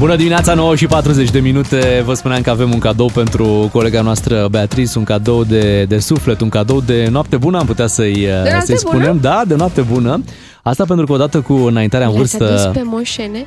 Bună 0.00 0.16
dimineața, 0.16 0.54
9 0.54 0.76
și 0.76 0.86
40 0.86 1.30
de 1.30 1.40
minute. 1.40 2.02
Vă 2.04 2.14
spuneam 2.14 2.42
că 2.42 2.50
avem 2.50 2.72
un 2.72 2.78
cadou 2.78 3.10
pentru 3.14 3.68
colega 3.72 4.00
noastră 4.00 4.48
Beatrice, 4.50 4.98
un 4.98 5.04
cadou 5.04 5.44
de, 5.44 5.84
de 5.84 5.98
suflet, 5.98 6.40
un 6.40 6.48
cadou 6.48 6.80
de 6.80 7.08
noapte 7.10 7.36
bună, 7.36 7.58
am 7.58 7.66
putea 7.66 7.86
să-i, 7.86 8.26
uh, 8.26 8.50
noapte 8.50 8.64
să-i 8.64 8.78
spunem. 8.78 9.06
bună? 9.06 9.18
Da, 9.20 9.42
de 9.46 9.54
noapte 9.54 9.80
bună. 9.80 10.22
Asta 10.62 10.84
pentru 10.84 11.06
că 11.06 11.12
odată 11.12 11.40
cu 11.40 11.52
înaintarea 11.52 12.06
în 12.06 12.12
Le-ați 12.14 12.36
adus 12.36 12.48
vârstă... 12.48 12.70
pe 12.74 12.82
moșene? 12.84 13.46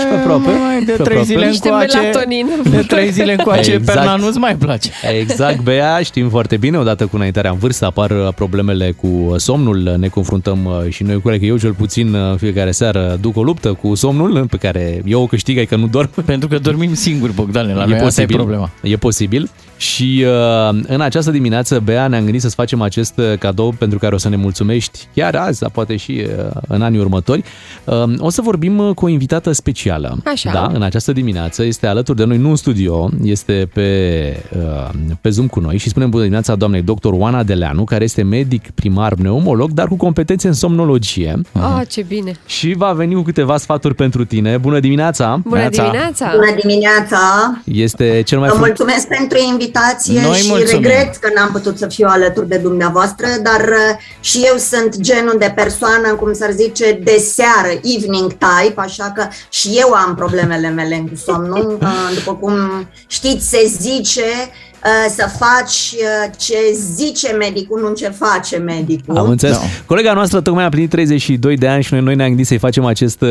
Și 0.00 0.06
pe 0.06 0.14
aproape. 0.14 0.48
Mai 0.50 0.84
de 0.84 0.92
și 0.92 0.96
pe 0.96 1.02
trei 1.02 1.16
aproape. 1.16 1.24
zile 1.24 1.46
Niște 1.46 1.68
încoace, 1.68 1.98
melatonină. 1.98 2.48
de 2.70 2.82
trei 2.86 3.10
zile 3.10 3.32
încoace, 3.32 3.72
exact. 3.72 3.98
Perna 3.98 4.16
nu-ți 4.16 4.38
mai 4.38 4.56
place. 4.56 4.90
Exact, 5.18 5.62
Bea, 5.62 6.02
știm 6.02 6.28
foarte 6.28 6.56
bine, 6.56 6.78
odată 6.78 7.06
cu 7.06 7.16
înaintarea 7.16 7.50
în 7.50 7.58
vârstă 7.58 7.86
apar 7.86 8.10
uh, 8.10 8.28
problemele 8.34 8.90
cu 8.90 9.34
somnul, 9.36 9.94
ne 9.98 10.08
confruntăm 10.08 10.64
uh, 10.64 10.92
și 10.92 11.02
noi 11.02 11.20
cu 11.20 11.28
ele, 11.28 11.38
că 11.38 11.44
eu 11.44 11.56
cel 11.56 11.72
puțin 11.72 12.14
uh, 12.14 12.30
în 12.30 12.36
fiecare 12.36 12.70
seară 12.70 13.18
duc 13.20 13.36
o 13.36 13.42
luptă 13.42 13.72
cu 13.72 13.94
somnul, 13.94 14.46
pe 14.46 14.56
care 14.56 15.02
eu 15.04 15.22
o 15.22 15.26
câștig, 15.26 15.58
ai 15.58 15.66
că 15.66 15.76
nu 15.76 15.86
dorm. 15.86 16.10
Pentru 16.24 16.48
că 16.48 16.58
dormim 16.58 16.94
singuri, 16.94 17.32
Bogdane, 17.32 17.74
la 17.74 17.84
noi 17.84 17.98
asta 17.98 18.22
e 18.22 18.26
problema. 18.26 18.70
E 18.82 18.96
posibil. 18.96 19.50
Și 19.80 20.24
uh, 20.26 20.78
în 20.86 21.00
această 21.00 21.30
dimineață, 21.30 21.80
Bea, 21.84 22.08
ne-am 22.08 22.22
gândit 22.22 22.40
să-ți 22.40 22.54
facem 22.54 22.80
acest 22.80 23.18
uh, 23.18 23.38
cadou 23.38 23.74
pentru 23.78 23.98
care 23.98 24.14
o 24.14 24.18
să 24.18 24.28
ne 24.28 24.36
mulțumești 24.36 25.06
chiar 25.14 25.34
azi, 25.34 25.60
dar 25.60 25.70
poate 25.70 25.96
și 25.96 26.26
uh, 26.26 26.50
în 26.68 26.82
anii 26.82 26.98
următori. 26.98 27.44
Uh, 27.84 28.02
o 28.18 28.30
să 28.30 28.40
vorbim 28.42 28.78
uh, 28.78 28.94
cu 28.94 29.04
o 29.04 29.08
invitată 29.08 29.52
specială. 29.52 30.18
Așa. 30.24 30.50
Da, 30.52 30.70
în 30.74 30.82
această 30.82 31.12
dimineață 31.12 31.64
este 31.64 31.86
alături 31.86 32.16
de 32.16 32.24
noi, 32.24 32.36
nu 32.36 32.48
în 32.50 32.56
studio, 32.56 33.10
este 33.22 33.68
pe, 33.72 33.88
uh, 34.56 34.90
pe 35.20 35.28
Zoom 35.30 35.46
cu 35.46 35.60
noi 35.60 35.76
și 35.76 35.88
spunem 35.88 36.10
bună 36.10 36.22
dimineața 36.22 36.54
doamnei 36.54 36.82
doctor 36.82 37.12
Oana 37.12 37.42
Deleanu, 37.42 37.84
care 37.84 38.04
este 38.04 38.22
medic 38.22 38.70
primar 38.70 39.14
pneumolog, 39.14 39.70
dar 39.70 39.86
cu 39.88 39.96
competențe 39.96 40.46
în 40.46 40.54
somnologie. 40.54 41.40
Ah, 41.52 41.86
ce 41.88 42.02
bine. 42.08 42.32
Și 42.46 42.74
va 42.76 42.92
veni 42.92 43.14
cu 43.14 43.22
câteva 43.22 43.56
sfaturi 43.56 43.94
pentru 43.94 44.24
tine. 44.24 44.56
Bună 44.56 44.80
dimineața! 44.80 45.40
Bună 45.44 45.68
dimineața! 45.68 46.30
Bună 46.34 46.54
dimineața! 46.60 47.18
Este 47.64 48.22
cel 48.26 48.38
mai 48.38 48.48
Vă 48.48 48.54
fru- 48.54 48.64
mulțumesc 48.64 49.08
pentru 49.08 49.38
invitație 49.50 49.68
Noi 50.20 50.38
și 50.38 50.48
mulțumim. 50.48 50.82
regret 50.82 51.16
că 51.16 51.30
n-am 51.34 51.50
putut 51.52 51.78
să 51.78 51.86
fiu 51.86 52.06
alături 52.10 52.48
de 52.48 52.56
dumneavoastră, 52.56 53.26
dar 53.42 53.60
uh, 53.60 53.96
și 54.20 54.42
eu 54.44 54.56
sunt 54.56 54.98
genul 54.98 55.36
de 55.38 55.52
persoană, 55.54 56.14
cum 56.14 56.32
s-ar 56.32 56.50
zice, 56.50 57.00
de 57.04 57.16
seară, 57.16 57.80
evening 57.82 58.32
type, 58.32 58.80
așa 58.80 59.12
că 59.16 59.28
și 59.50 59.68
eu 59.72 59.92
am 59.92 60.14
problemele 60.14 60.68
mele 60.68 61.04
cu 61.10 61.16
somnul. 61.16 61.78
Uh, 61.80 61.88
După 62.14 62.34
cum 62.34 62.54
știți, 63.06 63.48
se 63.48 63.72
zice 63.80 64.22
uh, 64.22 64.69
să 65.08 65.30
faci 65.38 65.92
uh, 65.92 66.30
ce 66.36 66.56
zice 66.94 67.32
medicul, 67.32 67.80
nu 67.80 67.94
ce 67.94 68.08
face 68.08 68.56
medicul. 68.56 69.16
Am 69.16 69.28
înțeles. 69.28 69.56
Da. 69.56 69.64
Colega 69.86 70.12
noastră 70.12 70.40
tocmai 70.40 70.64
a 70.64 70.68
plinit 70.68 70.90
32 70.90 71.56
de 71.56 71.68
ani 71.68 71.82
și 71.82 71.92
noi, 71.92 72.02
noi 72.02 72.14
ne-am 72.14 72.28
gândit 72.28 72.46
să-i 72.46 72.58
facem 72.58 72.84
acest 72.84 73.20
uh, 73.20 73.28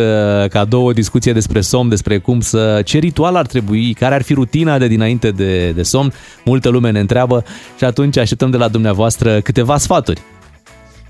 cadou, 0.49 0.85
o 0.85 0.91
discuție 0.91 1.33
despre 1.33 1.61
somn, 1.61 1.89
despre 1.89 2.17
cum 2.17 2.39
să, 2.39 2.81
ce 2.85 2.97
ritual 2.97 3.35
ar 3.35 3.45
trebui, 3.45 3.93
care 3.93 4.15
ar 4.15 4.21
fi 4.21 4.33
rutina 4.33 4.77
de 4.77 4.87
dinainte 4.87 5.31
de, 5.31 5.71
de 5.71 5.83
somn. 5.83 6.13
Multă 6.45 6.69
lume 6.69 6.91
ne 6.91 6.99
întreabă 6.99 7.43
și 7.77 7.83
atunci 7.83 8.17
așteptăm 8.17 8.49
de 8.49 8.57
la 8.57 8.67
dumneavoastră 8.67 9.41
câteva 9.41 9.77
sfaturi. 9.77 10.21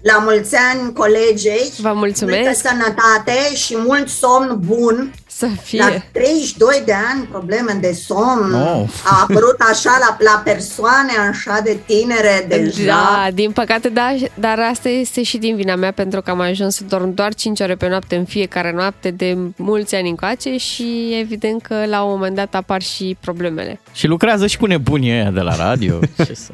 La 0.01 0.17
mulți 0.23 0.55
ani, 0.55 0.93
colegei. 0.93 1.71
Vă 1.77 1.91
mulțumesc. 1.93 2.39
Multă 2.39 2.59
sănătate 2.67 3.55
și 3.55 3.75
mult 3.77 4.09
somn 4.09 4.59
bun. 4.65 5.13
Să 5.27 5.47
fie. 5.63 5.79
La 5.79 5.89
32 6.11 6.81
de 6.85 6.93
ani, 7.11 7.23
probleme 7.31 7.77
de 7.81 7.91
somn. 7.91 8.53
Oh. 8.53 8.89
A 9.03 9.19
apărut 9.21 9.55
așa 9.71 9.97
la, 9.99 10.17
la 10.19 10.41
persoane 10.43 11.11
așa 11.29 11.59
de 11.63 11.77
tinere 11.85 12.45
deja. 12.47 12.85
Da, 12.85 13.27
din 13.33 13.51
păcate, 13.51 13.89
da, 13.89 14.15
dar 14.33 14.59
asta 14.59 14.89
este 14.89 15.23
și 15.23 15.37
din 15.37 15.55
vina 15.55 15.75
mea 15.75 15.91
pentru 15.91 16.21
că 16.21 16.29
am 16.29 16.39
ajuns 16.39 16.75
să 16.75 16.83
dorm 16.83 17.13
doar 17.13 17.33
5 17.33 17.59
ore 17.59 17.75
pe 17.75 17.87
noapte 17.87 18.15
în 18.15 18.25
fiecare 18.25 18.71
noapte 18.71 19.11
de 19.11 19.37
mulți 19.55 19.95
ani 19.95 20.09
încoace 20.09 20.57
și 20.57 21.17
evident 21.19 21.61
că 21.61 21.85
la 21.85 22.03
un 22.03 22.11
moment 22.11 22.35
dat 22.35 22.55
apar 22.55 22.81
și 22.81 23.17
problemele. 23.19 23.79
Și 23.93 24.07
lucrează 24.07 24.47
și 24.47 24.57
cu 24.57 24.65
nebunii 24.65 25.11
ăia 25.11 25.31
de 25.31 25.41
la 25.41 25.55
radio. 25.55 25.99
Ce 26.25 26.33
să... 26.33 26.51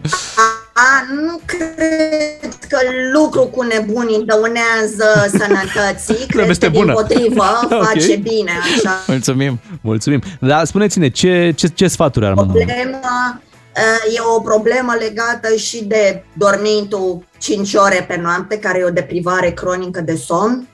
A, 0.78 1.06
nu 1.14 1.40
cred 1.46 2.54
că 2.70 2.78
lucru 3.14 3.42
cu 3.42 3.62
nebunii 3.62 4.26
dăunează 4.26 5.08
sănătății. 5.40 6.26
Cred 6.28 6.50
este 6.50 6.66
că 6.66 6.72
bună. 6.72 6.86
din 6.86 6.94
potrivă 6.94 7.46
Ok. 7.72 7.84
face 7.84 8.16
bine 8.16 8.52
așa. 8.76 9.04
Mulțumim. 9.08 9.60
Mulțumim. 9.82 10.22
Dar 10.40 10.66
spuneți-ne, 10.66 11.10
ce, 11.10 11.54
ce, 11.56 11.68
ce 11.68 11.88
sfaturi 11.88 12.26
ar 12.26 12.34
Problema 12.34 13.42
uh, 13.76 14.16
e 14.16 14.20
o 14.36 14.40
problemă 14.40 14.96
legată 15.00 15.56
și 15.56 15.84
de 15.84 16.24
dormitul 16.34 17.26
5 17.38 17.74
ore 17.74 18.06
pe 18.08 18.20
noapte, 18.22 18.60
care 18.60 18.80
e 18.80 18.84
o 18.84 18.90
deprivare 18.90 19.52
cronică 19.52 20.02
de 20.02 20.16
somn. 20.16 20.68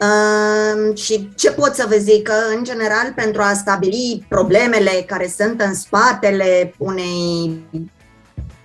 Uh, 0.00 0.96
și 0.96 1.28
ce 1.36 1.50
pot 1.50 1.74
să 1.74 1.86
vă 1.88 1.96
zic? 1.98 2.22
Că, 2.22 2.34
în 2.56 2.64
general, 2.64 3.12
pentru 3.14 3.42
a 3.42 3.52
stabili 3.54 4.24
problemele 4.28 5.04
care 5.06 5.32
sunt 5.38 5.60
în 5.60 5.74
spatele 5.74 6.74
unei 6.78 7.62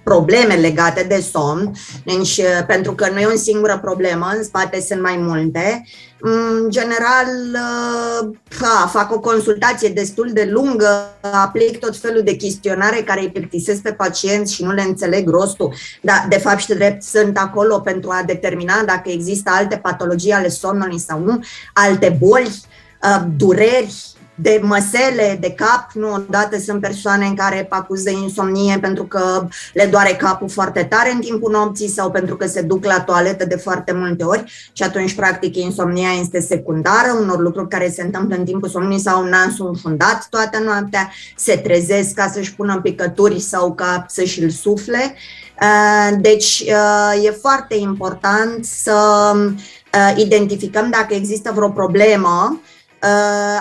probleme 0.08 0.54
legate 0.54 1.04
de 1.04 1.20
somn, 1.32 1.72
deci, 2.06 2.38
uh, 2.38 2.66
pentru 2.68 2.94
că 2.94 3.10
nu 3.14 3.20
e 3.20 3.26
o 3.26 3.38
singură 3.38 3.80
problemă, 3.82 4.32
în 4.38 4.44
spate 4.44 4.82
sunt 4.82 5.02
mai 5.02 5.18
multe. 5.20 5.86
În 6.20 6.70
general, 6.70 7.28
uh, 7.54 8.36
ha, 8.60 8.88
fac 8.88 9.14
o 9.14 9.20
consultație 9.20 9.90
destul 9.90 10.30
de 10.34 10.50
lungă, 10.52 11.18
aplic 11.22 11.80
tot 11.80 11.98
felul 11.98 12.22
de 12.24 12.36
chestionare 12.36 12.96
care 12.96 13.22
îi 13.22 13.32
plictisesc 13.32 13.82
pe 13.82 13.92
pacienți 13.92 14.54
și 14.54 14.64
nu 14.64 14.72
le 14.72 14.82
înțeleg 14.82 15.30
rostul, 15.30 15.74
dar 16.02 16.26
de 16.30 16.38
fapt 16.38 16.60
și 16.60 16.68
de 16.68 16.74
drept 16.74 17.04
sunt 17.04 17.38
acolo 17.38 17.80
pentru 17.80 18.10
a 18.10 18.24
determina 18.26 18.84
dacă 18.86 19.10
există 19.10 19.52
alte 19.54 19.76
patologii 19.76 20.32
ale 20.32 20.50
somnului 20.50 21.00
sau 21.00 21.20
nu, 21.20 21.40
alte 21.74 22.18
boli, 22.20 22.62
uh, 23.04 23.24
dureri, 23.38 24.16
de 24.40 24.60
măsele, 24.64 25.38
de 25.40 25.52
cap, 25.52 25.92
nu 25.94 26.14
odată 26.14 26.60
sunt 26.60 26.82
persoane 26.82 27.26
în 27.26 27.36
care 27.36 27.68
acuză 27.70 28.10
insomnie 28.10 28.78
pentru 28.82 29.04
că 29.04 29.48
le 29.74 29.86
doare 29.86 30.14
capul 30.14 30.50
foarte 30.50 30.84
tare 30.84 31.12
în 31.12 31.20
timpul 31.20 31.52
nopții 31.52 31.90
sau 31.90 32.12
pentru 32.12 32.36
că 32.36 32.48
se 32.48 32.62
duc 32.62 32.86
la 32.86 33.02
toaletă 33.02 33.46
de 33.46 33.56
foarte 33.56 33.92
multe 33.92 34.24
ori 34.24 34.44
și 34.74 34.84
atunci 34.84 35.16
practic 35.16 35.56
insomnia 35.56 36.10
este 36.20 36.40
secundară, 36.40 37.18
unor 37.22 37.40
lucruri 37.40 37.68
care 37.68 37.90
se 37.90 38.02
întâmplă 38.02 38.36
în 38.36 38.46
timpul 38.46 38.70
somnului 38.70 39.00
sau 39.00 39.24
nasul 39.24 39.68
înfundat 39.68 40.28
toată 40.30 40.60
noaptea, 40.66 41.12
se 41.36 41.58
trezesc 41.58 42.14
ca 42.14 42.30
să-și 42.34 42.56
pună 42.56 42.80
picături 42.82 43.40
sau 43.40 43.74
ca 43.74 44.06
să-și 44.08 44.44
îl 44.44 44.50
sufle. 44.50 45.16
Uh, 45.62 46.18
Deci 46.20 46.64
uh, 46.68 47.26
e 47.26 47.32
foarte 47.32 47.76
important 47.76 48.66
să 48.66 48.96
uh, 49.36 50.14
identificăm 50.16 50.90
dacă 50.90 51.14
există 51.14 51.52
vreo 51.56 51.70
problemă 51.70 52.62
Uh, 52.62 52.77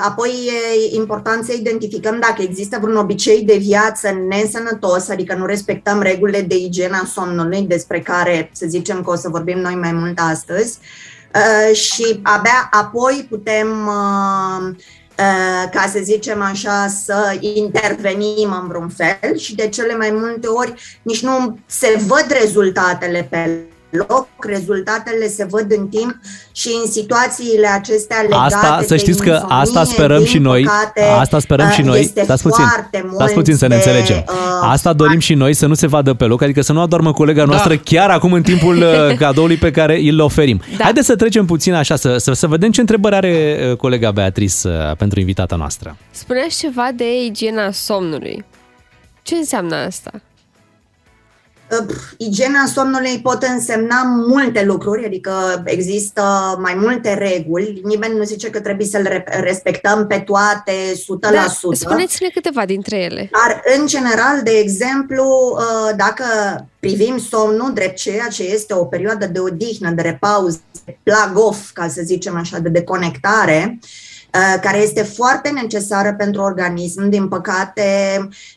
Apoi 0.04 0.30
e 0.30 0.96
important 0.96 1.44
să 1.44 1.52
identificăm 1.52 2.20
dacă 2.20 2.42
există 2.42 2.78
vreun 2.80 2.96
obicei 2.96 3.42
de 3.42 3.56
viață 3.56 4.10
nesănătos, 4.28 5.08
adică 5.08 5.34
nu 5.34 5.46
respectăm 5.46 6.02
regulile 6.02 6.40
de 6.40 6.56
igienă 6.56 7.00
a 7.02 7.06
somnului, 7.06 7.62
despre 7.62 8.00
care 8.00 8.50
să 8.52 8.66
zicem 8.68 9.02
că 9.02 9.10
o 9.10 9.16
să 9.16 9.28
vorbim 9.28 9.58
noi 9.58 9.74
mai 9.74 9.92
mult 9.92 10.18
astăzi. 10.30 10.78
Uh, 11.34 11.76
Și 11.76 12.20
abia 12.22 12.68
apoi 12.70 13.26
putem, 13.28 13.86
uh, 13.86 14.74
uh, 15.18 15.70
ca 15.70 15.90
să 15.92 15.98
zicem 16.02 16.42
așa, 16.42 16.86
să 17.04 17.36
intervenim 17.40 18.52
în 18.60 18.68
vreun 18.68 18.88
fel 18.88 19.36
și 19.36 19.54
de 19.54 19.68
cele 19.68 19.96
mai 19.96 20.10
multe 20.10 20.46
ori 20.46 21.00
nici 21.02 21.22
nu 21.22 21.58
se 21.66 22.00
văd 22.06 22.26
rezultatele 22.40 23.26
pe 23.30 23.60
loc, 23.90 24.28
rezultatele 24.48 25.28
se 25.28 25.44
văd 25.50 25.72
în 25.76 25.88
timp 25.88 26.14
și 26.52 26.68
în 26.84 26.90
situațiile 26.90 27.66
acestea 27.66 28.16
legate 28.20 28.54
Asta, 28.54 28.78
să 28.80 28.86
de 28.94 28.96
știți 28.96 29.22
că 29.22 29.30
insomnie, 29.30 29.56
asta 29.56 29.84
sperăm 29.84 30.18
din 30.18 30.26
și 30.26 30.38
noi. 30.38 30.62
păcate, 30.62 31.00
Asta 31.02 31.38
sperăm 31.38 31.70
și 31.70 31.80
uh, 31.80 31.86
noi. 31.86 32.00
Este 32.00 32.22
Stați 32.22 32.42
puțin. 32.42 32.64
foarte 32.64 33.00
mult 33.04 33.14
Stați 33.14 33.32
puțin 33.34 33.56
să 33.56 33.66
ne 33.66 33.68
de, 33.68 33.74
înțelegem. 33.74 34.16
uh, 34.28 34.34
Asta 34.62 34.92
dorim 34.92 35.18
și 35.18 35.34
noi 35.34 35.54
să 35.54 35.66
nu 35.66 35.74
se 35.74 35.86
vadă 35.86 36.14
pe 36.14 36.24
loc, 36.24 36.42
adică 36.42 36.60
să 36.62 36.72
nu 36.72 36.80
adormă 36.80 37.12
colega 37.12 37.44
noastră 37.44 37.76
chiar 37.76 38.10
acum 38.10 38.32
în 38.32 38.42
timpul 38.42 38.76
uh, 38.76 39.16
cadoului 39.18 39.56
pe 39.56 39.70
care 39.70 40.00
îl 40.10 40.20
oferim. 40.20 40.60
Da. 40.76 40.84
Haideți 40.84 41.06
să 41.06 41.16
trecem 41.16 41.46
puțin 41.46 41.74
așa, 41.74 41.96
să, 41.96 42.16
să, 42.16 42.32
să 42.32 42.46
vedem 42.46 42.70
ce 42.70 42.80
întrebări 42.80 43.14
are 43.14 43.58
uh, 43.70 43.76
colega 43.76 44.10
Beatrice 44.10 44.54
uh, 44.64 44.96
pentru 44.96 45.20
invitata 45.20 45.56
noastră. 45.56 45.96
Spuneați 46.10 46.58
ceva 46.58 46.88
de 46.94 47.24
igiena 47.24 47.70
somnului. 47.70 48.44
Ce 49.22 49.34
înseamnă 49.34 49.76
asta? 49.76 50.10
Uh, 51.70 51.86
pf, 51.86 52.12
Igiena 52.16 52.66
somnului 52.66 53.20
pot 53.22 53.42
însemna 53.42 54.02
multe 54.28 54.64
lucruri, 54.64 55.04
adică 55.04 55.62
există 55.64 56.22
mai 56.60 56.74
multe 56.74 57.14
reguli. 57.14 57.80
Nimeni 57.84 58.16
nu 58.16 58.24
zice 58.24 58.50
că 58.50 58.60
trebuie 58.60 58.86
să 58.86 58.98
le 58.98 59.08
re- 59.08 59.40
respectăm 59.40 60.06
pe 60.06 60.18
toate 60.18 60.72
100%. 60.92 61.32
Da, 61.32 61.46
spuneți-ne 61.72 62.28
câteva 62.28 62.64
dintre 62.64 62.96
ele. 62.98 63.30
Dar, 63.32 63.62
în 63.78 63.86
general, 63.86 64.42
de 64.42 64.50
exemplu, 64.50 65.58
uh, 65.58 65.96
dacă 65.96 66.24
privim 66.80 67.18
somnul 67.18 67.72
drept 67.72 67.96
ceea 67.96 68.28
ce 68.28 68.42
este 68.42 68.74
o 68.74 68.84
perioadă 68.84 69.26
de 69.26 69.38
odihnă, 69.38 69.90
de 69.90 70.02
repaus, 70.02 70.54
de 70.84 70.98
plug 71.02 71.44
off, 71.46 71.70
ca 71.72 71.88
să 71.88 72.00
zicem 72.04 72.36
așa, 72.36 72.58
de 72.58 72.68
deconectare, 72.68 73.78
uh, 73.82 73.88
care 74.60 74.78
este 74.78 75.02
foarte 75.02 75.50
necesară 75.50 76.14
pentru 76.14 76.42
organism. 76.42 77.08
Din 77.08 77.28
păcate, 77.28 77.82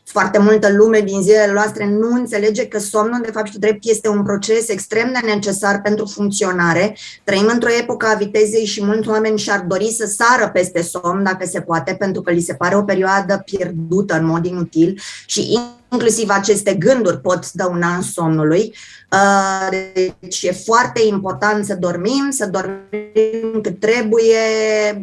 foarte 0.04 0.40
multă 0.40 0.72
lume 0.72 1.00
din 1.00 1.22
zilele 1.22 1.52
noastre 1.54 1.90
nu 1.90 2.12
înțelege 2.12 2.68
că 2.68 2.80
somnul, 2.80 3.22
de 3.22 3.32
fapt 3.32 3.48
și 3.48 3.60
drept, 3.60 3.86
este 3.86 4.10
un 4.10 4.24
proces 4.24 4.70
extrem 4.70 5.12
de 5.14 5.32
necesar 5.34 5.82
pentru 5.82 6.06
funcționare. 6.06 6.98
Trăim 7.24 7.50
într-o 7.54 7.74
epocă 7.80 8.08
a 8.08 8.14
vitezei 8.14 8.66
și 8.66 8.86
mulți 8.86 9.10
oameni 9.10 9.40
și-ar 9.40 9.60
dori 9.68 9.96
să 9.98 10.06
sară 10.06 10.50
peste 10.50 10.82
somn, 10.82 11.24
dacă 11.24 11.46
se 11.46 11.62
poate, 11.62 11.96
pentru 12.00 12.22
că 12.22 12.32
li 12.32 12.42
se 12.42 12.54
pare 12.54 12.76
o 12.76 12.84
perioadă 12.84 13.42
pierdută 13.46 14.18
în 14.18 14.26
mod 14.26 14.46
inutil 14.46 15.00
și 15.26 15.60
inclusiv 15.92 16.30
aceste 16.30 16.74
gânduri 16.74 17.22
pot 17.22 17.52
dăuna 17.52 17.96
în 17.96 18.02
somnului. 18.02 18.76
Uh, 19.12 19.78
Deci 20.20 20.44
e 20.44 20.52
foarte 20.52 21.02
important 21.08 21.66
să 21.66 21.76
dormim, 21.76 22.28
să 22.30 22.46
dormim 22.46 23.62
cât 23.62 23.80
trebuie 23.80 24.36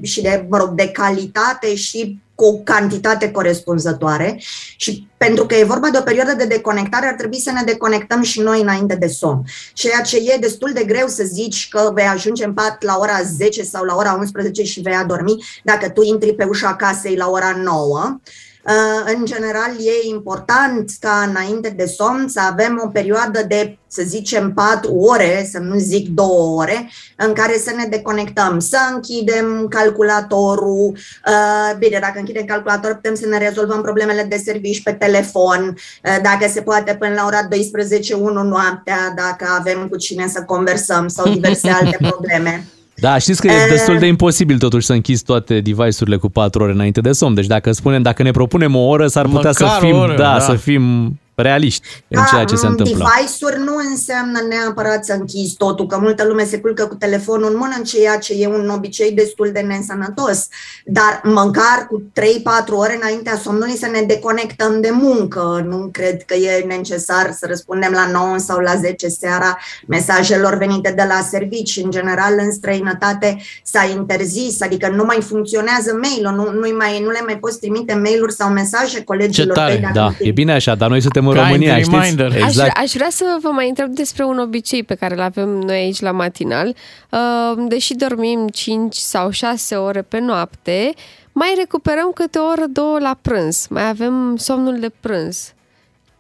și 0.03 0.23
de, 0.23 0.47
mă 0.49 0.57
rog, 0.57 0.71
de 0.71 0.89
calitate 0.89 1.75
și 1.75 2.21
cu 2.37 2.45
o 2.45 2.53
cantitate 2.53 3.31
corespunzătoare 3.31 4.41
și 4.77 5.09
pentru 5.17 5.47
că 5.47 5.55
e 5.55 5.65
vorba 5.65 5.89
de 5.89 5.99
o 5.99 6.03
perioadă 6.03 6.35
de 6.35 6.45
deconectare, 6.45 7.07
ar 7.07 7.15
trebui 7.15 7.41
să 7.41 7.51
ne 7.51 7.63
deconectăm 7.65 8.23
și 8.23 8.41
noi 8.41 8.61
înainte 8.61 8.95
de 8.95 9.07
somn. 9.07 9.43
Ceea 9.73 10.01
ce 10.01 10.17
e 10.17 10.37
destul 10.41 10.71
de 10.75 10.85
greu 10.85 11.07
să 11.07 11.25
zici 11.25 11.69
că 11.69 11.91
vei 11.95 12.05
ajunge 12.05 12.45
în 12.45 12.53
pat 12.53 12.83
la 12.83 12.97
ora 12.99 13.23
10 13.23 13.63
sau 13.63 13.85
la 13.85 13.95
ora 13.95 14.13
11 14.13 14.63
și 14.63 14.81
vei 14.81 14.95
adormi 14.95 15.45
dacă 15.65 15.89
tu 15.89 16.03
intri 16.03 16.35
pe 16.35 16.45
ușa 16.45 16.77
casei 16.77 17.17
la 17.17 17.29
ora 17.29 17.61
9. 17.63 18.21
Uh, 18.67 19.13
În 19.17 19.25
general, 19.25 19.71
e 19.79 20.09
important 20.09 20.91
ca 21.01 21.25
înainte 21.29 21.69
de 21.69 21.85
somn 21.85 22.29
să 22.29 22.41
avem 22.41 22.81
o 22.85 22.89
perioadă 22.89 23.43
de, 23.49 23.79
să 23.87 24.03
zicem, 24.07 24.53
4 24.53 24.95
ore, 24.95 25.49
să 25.53 25.59
nu 25.59 25.79
zic 25.79 26.09
2 26.09 26.27
ore, 26.55 26.91
în 27.17 27.33
care 27.33 27.59
să 27.59 27.73
ne 27.77 27.87
deconectăm, 27.91 28.59
să 28.59 28.79
închidem 28.95 29.67
calculatorul. 29.69 30.97
Uh, 31.27 31.77
Bine, 31.79 31.99
dacă 32.01 32.19
închidem 32.19 32.45
calculatorul, 32.45 32.97
putem 32.97 33.15
să 33.15 33.27
ne 33.27 33.39
rezolvăm 33.39 33.83
problemele 33.83 34.23
de 34.23 34.37
servici 34.45 34.83
pe 34.83 34.93
telefon, 34.93 35.77
uh, 36.05 36.19
dacă 36.23 36.51
se 36.53 36.61
poate 36.61 36.95
până 36.95 37.15
la 37.15 37.25
ora 37.27 37.43
12, 37.43 38.15
1 38.15 38.43
noaptea, 38.43 39.13
dacă 39.17 39.47
avem 39.59 39.89
cu 39.89 39.97
cine 39.97 40.29
să 40.29 40.43
conversăm 40.43 41.09
sau 41.09 41.29
diverse 41.29 41.71
alte 41.81 41.97
probleme. 42.01 42.65
Da, 42.97 43.19
știți 43.19 43.41
că 43.41 43.47
e 43.47 43.71
destul 43.71 43.99
de 43.99 44.07
imposibil 44.07 44.59
totuși 44.59 44.87
să 44.87 44.93
închizi 44.93 45.25
toate 45.25 45.61
device-urile 45.61 46.17
cu 46.17 46.29
4 46.29 46.63
ore 46.63 46.73
înainte 46.73 47.01
de 47.01 47.13
somn. 47.13 47.35
Deci 47.35 47.47
dacă 47.47 47.73
spunem, 47.73 48.03
dacă 48.03 48.23
ne 48.23 48.31
propunem 48.31 48.75
o 48.75 48.87
oră, 48.87 49.07
s-ar 49.07 49.27
putea 49.27 49.53
să 49.53 49.65
Măcar 49.65 49.83
o 49.83 49.87
fim, 49.87 49.97
oră, 49.97 50.17
da, 50.17 50.33
da. 50.33 50.41
să 50.41 50.55
fim 50.55 51.19
realiști 51.43 51.87
în 52.09 52.23
ceea 52.31 52.45
ce 52.45 52.55
se 52.57 52.67
mm, 52.67 52.71
întâmplă. 52.71 53.09
Device-uri 53.17 53.59
nu 53.59 53.77
înseamnă 53.91 54.39
neapărat 54.49 55.05
să 55.05 55.13
închizi 55.13 55.55
totul, 55.57 55.87
că 55.87 55.99
multă 56.01 56.25
lume 56.25 56.45
se 56.45 56.59
culcă 56.59 56.87
cu 56.87 56.95
telefonul 56.95 57.51
în 57.51 57.57
mână, 57.57 57.75
ceea 57.85 58.19
ce 58.19 58.35
e 58.39 58.47
un 58.47 58.69
obicei 58.69 59.13
destul 59.13 59.51
de 59.53 59.61
nesănătos. 59.61 60.49
Dar 60.85 61.21
măcar 61.25 61.87
cu 61.89 62.03
3-4 62.03 62.23
ore 62.71 62.99
înaintea 63.03 63.37
somnului 63.37 63.77
să 63.77 63.87
ne 63.93 64.01
deconectăm 64.01 64.81
de 64.81 64.91
muncă. 64.93 65.65
Nu 65.69 65.89
cred 65.93 66.23
că 66.23 66.35
e 66.35 66.65
necesar 66.69 67.33
să 67.39 67.47
răspundem 67.49 67.93
la 67.93 68.11
9 68.13 68.37
sau 68.39 68.59
la 68.59 68.75
10 68.75 69.09
seara 69.09 69.59
mesajelor 69.87 70.57
venite 70.57 70.93
de 70.97 71.05
la 71.09 71.21
servici. 71.31 71.81
În 71.85 71.91
general, 71.91 72.35
în 72.39 72.53
străinătate 72.53 73.43
s-a 73.63 73.91
interzis, 73.95 74.63
adică 74.63 74.89
nu 74.89 75.05
mai 75.05 75.19
funcționează 75.21 75.99
mail-ul, 76.03 76.35
nu, 76.35 76.43
nu, 76.53 76.77
mai, 76.77 77.01
nu 77.01 77.11
le 77.11 77.21
mai 77.25 77.39
poți 77.39 77.59
trimite 77.59 77.95
mail-uri 77.95 78.33
sau 78.33 78.51
mesaje 78.51 78.97
Ce 78.97 79.05
colegilor 79.05 79.57
tăi 79.57 79.65
tare, 79.65 79.81
dacă 79.81 80.17
da, 80.19 80.27
e 80.27 80.31
bine 80.31 80.53
așa, 80.53 80.75
dar 80.75 80.89
noi 80.89 81.01
suntem 81.01 81.26
suntem 81.33 81.43
în 81.45 81.59
Kind 81.59 81.69
România, 81.69 81.79
știți? 81.79 81.97
reminder. 82.17 82.43
Aș, 82.43 82.49
Exact. 82.49 82.79
aș 82.79 82.93
vrea 82.93 83.11
să 83.11 83.37
vă 83.41 83.49
mai 83.49 83.69
întreb 83.69 83.91
despre 83.91 84.25
un 84.25 84.39
obicei 84.39 84.83
pe 84.83 84.95
care 84.95 85.15
îl 85.15 85.21
avem 85.21 85.49
noi 85.49 85.77
aici 85.77 86.01
la 86.01 86.11
matinal. 86.11 86.75
Uh, 87.11 87.65
Deși 87.69 87.95
dormim 87.95 88.49
5 88.49 88.95
sau 88.95 89.31
6 89.31 89.75
ore 89.75 90.03
pe 90.03 90.19
noapte, 90.19 90.95
mai 91.33 91.55
recuperăm 91.59 92.11
câte 92.15 92.39
o 92.39 92.45
oră, 92.45 92.65
două 92.69 92.99
la 92.99 93.19
prânz. 93.23 93.67
Mai 93.71 93.89
avem 93.89 94.37
somnul 94.37 94.79
de 94.81 94.91
prânz. 95.01 95.53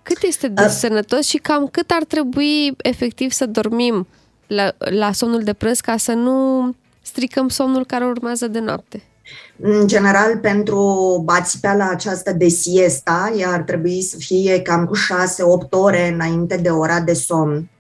Cât 0.03 0.23
este 0.23 0.49
de 0.49 0.69
sănătos 0.69 1.27
și 1.29 1.37
cam 1.37 1.67
cât 1.67 1.91
ar 1.91 2.05
trebui 2.05 2.75
efectiv 2.77 3.31
să 3.31 3.47
dormim 3.47 4.07
la, 4.47 4.73
la 4.79 5.13
somnul 5.13 5.43
de 5.43 5.53
prânz 5.53 5.81
ca 5.81 5.97
să 5.97 6.13
nu 6.13 6.71
stricăm 7.03 7.49
somnul 7.49 7.85
care 7.87 8.05
urmează 8.05 8.49
de 8.49 8.59
noapte? 8.59 9.03
În 9.61 9.87
general, 9.87 10.37
pentru 10.37 11.25
ațipeala 11.27 11.89
aceasta 11.89 12.33
de 12.33 12.49
siesta, 12.49 13.33
ea 13.37 13.51
ar 13.51 13.61
trebui 13.61 14.03
să 14.03 14.17
fie 14.19 14.63
cam 14.63 14.85
cu 14.85 14.97
6-8 14.97 15.69
ore 15.71 16.09
înainte 16.13 16.57
de 16.57 16.69
ora 16.69 17.01
de 17.01 17.13
somn. 17.13 17.71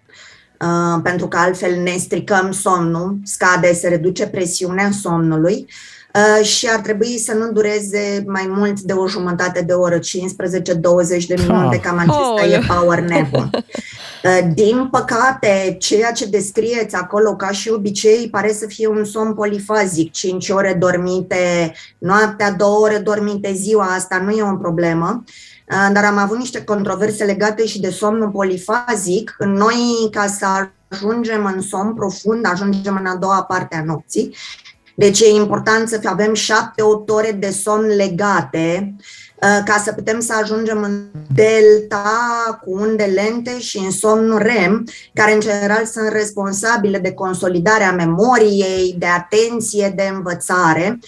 Uh, 0.61 1.01
pentru 1.03 1.29
că 1.29 1.37
altfel 1.37 1.83
ne 1.83 1.97
stricăm 1.97 2.53
somnul, 2.53 3.19
scade, 3.25 3.73
se 3.73 3.89
reduce 3.89 4.27
presiunea 4.27 4.91
somnului 4.91 5.55
uh, 5.55 5.96
și 6.43 6.69
ar 6.69 6.81
trebui 6.81 7.19
să 7.19 7.35
nu 7.35 7.53
dureze 7.53 8.25
mai 8.27 8.47
mult 8.49 8.81
de 8.81 8.93
o 8.93 9.09
jumătate 9.09 9.63
de 9.63 9.73
oră, 9.73 9.99
15-20 9.99 10.01
de 11.27 11.35
minute, 11.49 11.81
cam 11.83 11.99
acesta 11.99 12.47
e 12.47 12.63
Aoleu. 12.69 12.81
power 12.81 12.99
nap 12.99 13.51
Din 14.55 14.89
păcate, 14.91 15.77
ceea 15.79 16.13
ce 16.13 16.27
descrieți 16.27 16.95
acolo 16.95 17.37
ca 17.37 17.51
și 17.51 17.71
obicei 17.71 18.29
pare 18.31 18.53
să 18.53 18.67
fie 18.67 18.87
un 18.87 19.05
somn 19.05 19.35
polifazic, 19.35 20.13
5 20.13 20.49
ore 20.49 20.77
dormite 20.81 21.73
noaptea, 21.99 22.53
2 22.53 22.69
ore 22.69 22.99
dormite 22.99 23.53
ziua, 23.53 23.85
asta 23.85 24.19
nu 24.19 24.31
e 24.31 24.43
o 24.43 24.57
problemă. 24.57 25.25
Uh, 25.27 25.89
Dar 25.93 26.05
am 26.05 26.19
avut 26.19 26.39
niște 26.39 26.65
controverse 26.65 27.25
legate 27.25 27.67
și 27.67 27.81
de 27.81 27.91
somnul 27.91 28.29
polifazic. 28.29 29.37
Noi, 29.39 30.09
ca 30.11 30.27
să 30.27 30.47
ajungem 30.89 31.45
în 31.55 31.61
somn 31.61 31.95
profund, 31.95 32.47
ajungem 32.47 32.97
în 33.01 33.07
a 33.07 33.17
doua 33.17 33.43
parte 33.43 33.77
a 33.77 33.85
nopții. 33.85 34.37
Deci 34.99 35.21
e 35.21 35.29
important 35.29 35.89
să 35.89 36.01
avem 36.05 36.35
7-8 36.35 36.37
ore 37.07 37.33
de 37.33 37.51
somn 37.51 37.87
legate 37.87 38.95
uh, 38.99 39.61
ca 39.65 39.83
să 39.85 39.93
putem 39.93 40.21
să 40.21 40.33
ajungem 40.43 40.83
în 40.83 41.05
delta 41.35 42.61
cu 42.65 42.71
unde 42.71 43.05
lente 43.05 43.59
și 43.59 43.79
în 43.79 43.91
somnul 43.91 44.39
REM, 44.39 44.85
care 45.15 45.33
în 45.33 45.41
general 45.41 45.85
sunt 45.85 46.09
responsabile 46.09 46.99
de 46.99 47.13
consolidarea 47.13 47.93
memoriei, 47.93 48.95
de 48.99 49.07
atenție, 49.07 49.93
de 49.97 50.11
învățare. 50.15 50.99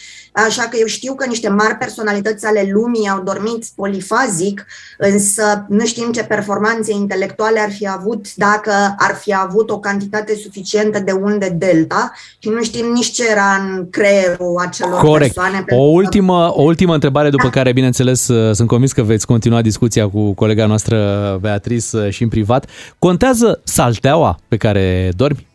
Așa 0.47 0.63
că 0.63 0.77
eu 0.81 0.87
știu 0.87 1.15
că 1.15 1.27
niște 1.27 1.49
mari 1.49 1.75
personalități 1.75 2.47
ale 2.47 2.69
lumii 2.73 3.09
au 3.09 3.23
dormit 3.23 3.65
polifazic, 3.75 4.67
însă 4.99 5.65
nu 5.69 5.87
știm 5.87 6.13
ce 6.13 6.25
performanțe 6.25 6.93
intelectuale 6.93 7.61
ar 7.61 7.71
fi 7.73 7.89
avut 7.89 8.35
dacă 8.35 8.73
ar 8.99 9.15
fi 9.15 9.35
avut 9.35 9.71
o 9.71 9.79
cantitate 9.79 10.35
suficientă 10.35 10.99
de 10.99 11.13
unde 11.13 11.49
delta 11.59 12.13
și 12.39 12.49
nu 12.49 12.63
știm 12.63 12.87
nici 12.93 13.11
ce 13.11 13.31
era 13.31 13.63
în 13.63 13.91
creierul 13.91 14.57
acelor 14.67 15.01
Corect. 15.01 15.35
persoane. 15.35 15.57
O 15.59 15.63
pentru 15.65 15.75
că- 15.77 15.83
ultimă, 15.83 16.53
o 16.55 16.63
ultimă 16.63 16.95
întrebare, 16.95 17.31
după 17.31 17.51
care, 17.51 17.73
bineînțeles, 17.73 18.29
uh, 18.29 18.55
sunt 18.55 18.69
convins 18.69 18.93
că 18.93 19.03
veți 19.03 19.27
continua 19.27 19.63
discuția 19.63 20.09
cu 20.09 20.33
colega 20.33 20.67
noastră, 20.67 21.39
Beatrice, 21.41 21.97
uh, 21.97 22.09
și 22.11 22.23
în 22.23 22.29
privat. 22.29 22.67
Contează 22.99 23.61
salteaua 23.65 24.39
pe 24.49 24.57
care 24.57 25.11
dormi? 25.17 25.47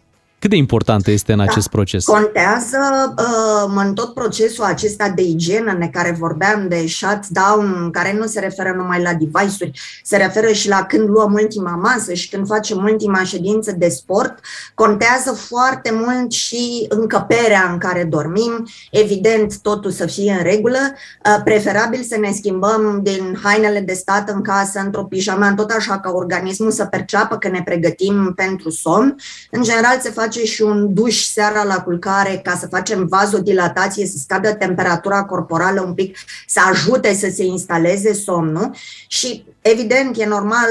Cât 0.44 0.52
de 0.52 0.58
importantă 0.58 1.12
este 1.12 1.34
în 1.34 1.40
acest 1.40 1.68
proces? 1.68 2.06
Contează 2.06 3.14
uh, 3.18 3.74
în 3.76 3.94
tot 3.94 4.14
procesul 4.14 4.64
acesta 4.64 5.10
de 5.10 5.22
igienă 5.22 5.74
de 5.74 5.90
care 5.92 6.16
vorbeam, 6.20 6.68
de 6.68 6.86
shutdown, 6.88 7.90
care 7.92 8.14
nu 8.20 8.26
se 8.26 8.40
referă 8.40 8.74
numai 8.76 9.02
la 9.02 9.14
device-uri, 9.14 9.80
se 10.04 10.18
referă 10.18 10.52
și 10.52 10.68
la 10.68 10.84
când 10.84 11.10
luăm 11.10 11.34
ultima 11.34 11.76
masă 11.76 12.14
și 12.14 12.30
când 12.30 12.48
facem 12.48 12.78
ultima 12.78 13.24
ședință 13.24 13.72
de 13.78 13.90
sport. 13.90 14.40
Contează 14.74 15.32
foarte 15.32 15.92
mult 15.94 16.32
și 16.32 16.86
încăperea 16.90 17.70
în 17.72 17.78
care 17.78 18.04
dormim, 18.04 18.68
evident 18.92 19.58
totul 19.58 19.92
să 19.92 20.06
fie 20.06 20.32
în 20.32 20.44
regulă, 20.44 20.80
uh, 21.26 21.42
preferabil 21.44 22.02
să 22.10 22.18
ne 22.20 22.32
schimbăm 22.32 23.00
din 23.04 23.40
hainele 23.44 23.80
de 23.80 23.94
stat 23.94 24.30
în 24.30 24.42
casă 24.42 24.80
într-o 24.80 25.04
pijama, 25.04 25.54
tot 25.54 25.72
așa 25.72 26.00
ca 26.00 26.12
organismul 26.12 26.72
să 26.72 26.86
perceapă 26.86 27.38
că 27.38 27.48
ne 27.48 27.62
pregătim 27.66 28.34
pentru 28.36 28.70
somn. 28.70 29.16
În 29.52 29.64
general 29.64 30.00
se 30.02 30.10
face 30.10 30.32
și 30.40 30.62
un 30.62 30.94
duș 30.94 31.16
seara 31.24 31.64
la 31.64 31.76
culcare 31.76 32.40
ca 32.44 32.58
să 32.60 32.68
facem 32.72 33.08
vazodilatație, 33.10 34.06
să 34.06 34.18
scadă 34.18 34.50
temperatura 34.54 35.24
corporală 35.24 35.84
un 35.86 35.94
pic, 35.94 36.18
să 36.48 36.60
ajute 36.72 37.14
să 37.14 37.28
se 37.34 37.44
instaleze 37.46 38.14
somnul 38.14 38.72
și 39.08 39.44
evident 39.62 40.18
e 40.20 40.26
normal, 40.26 40.68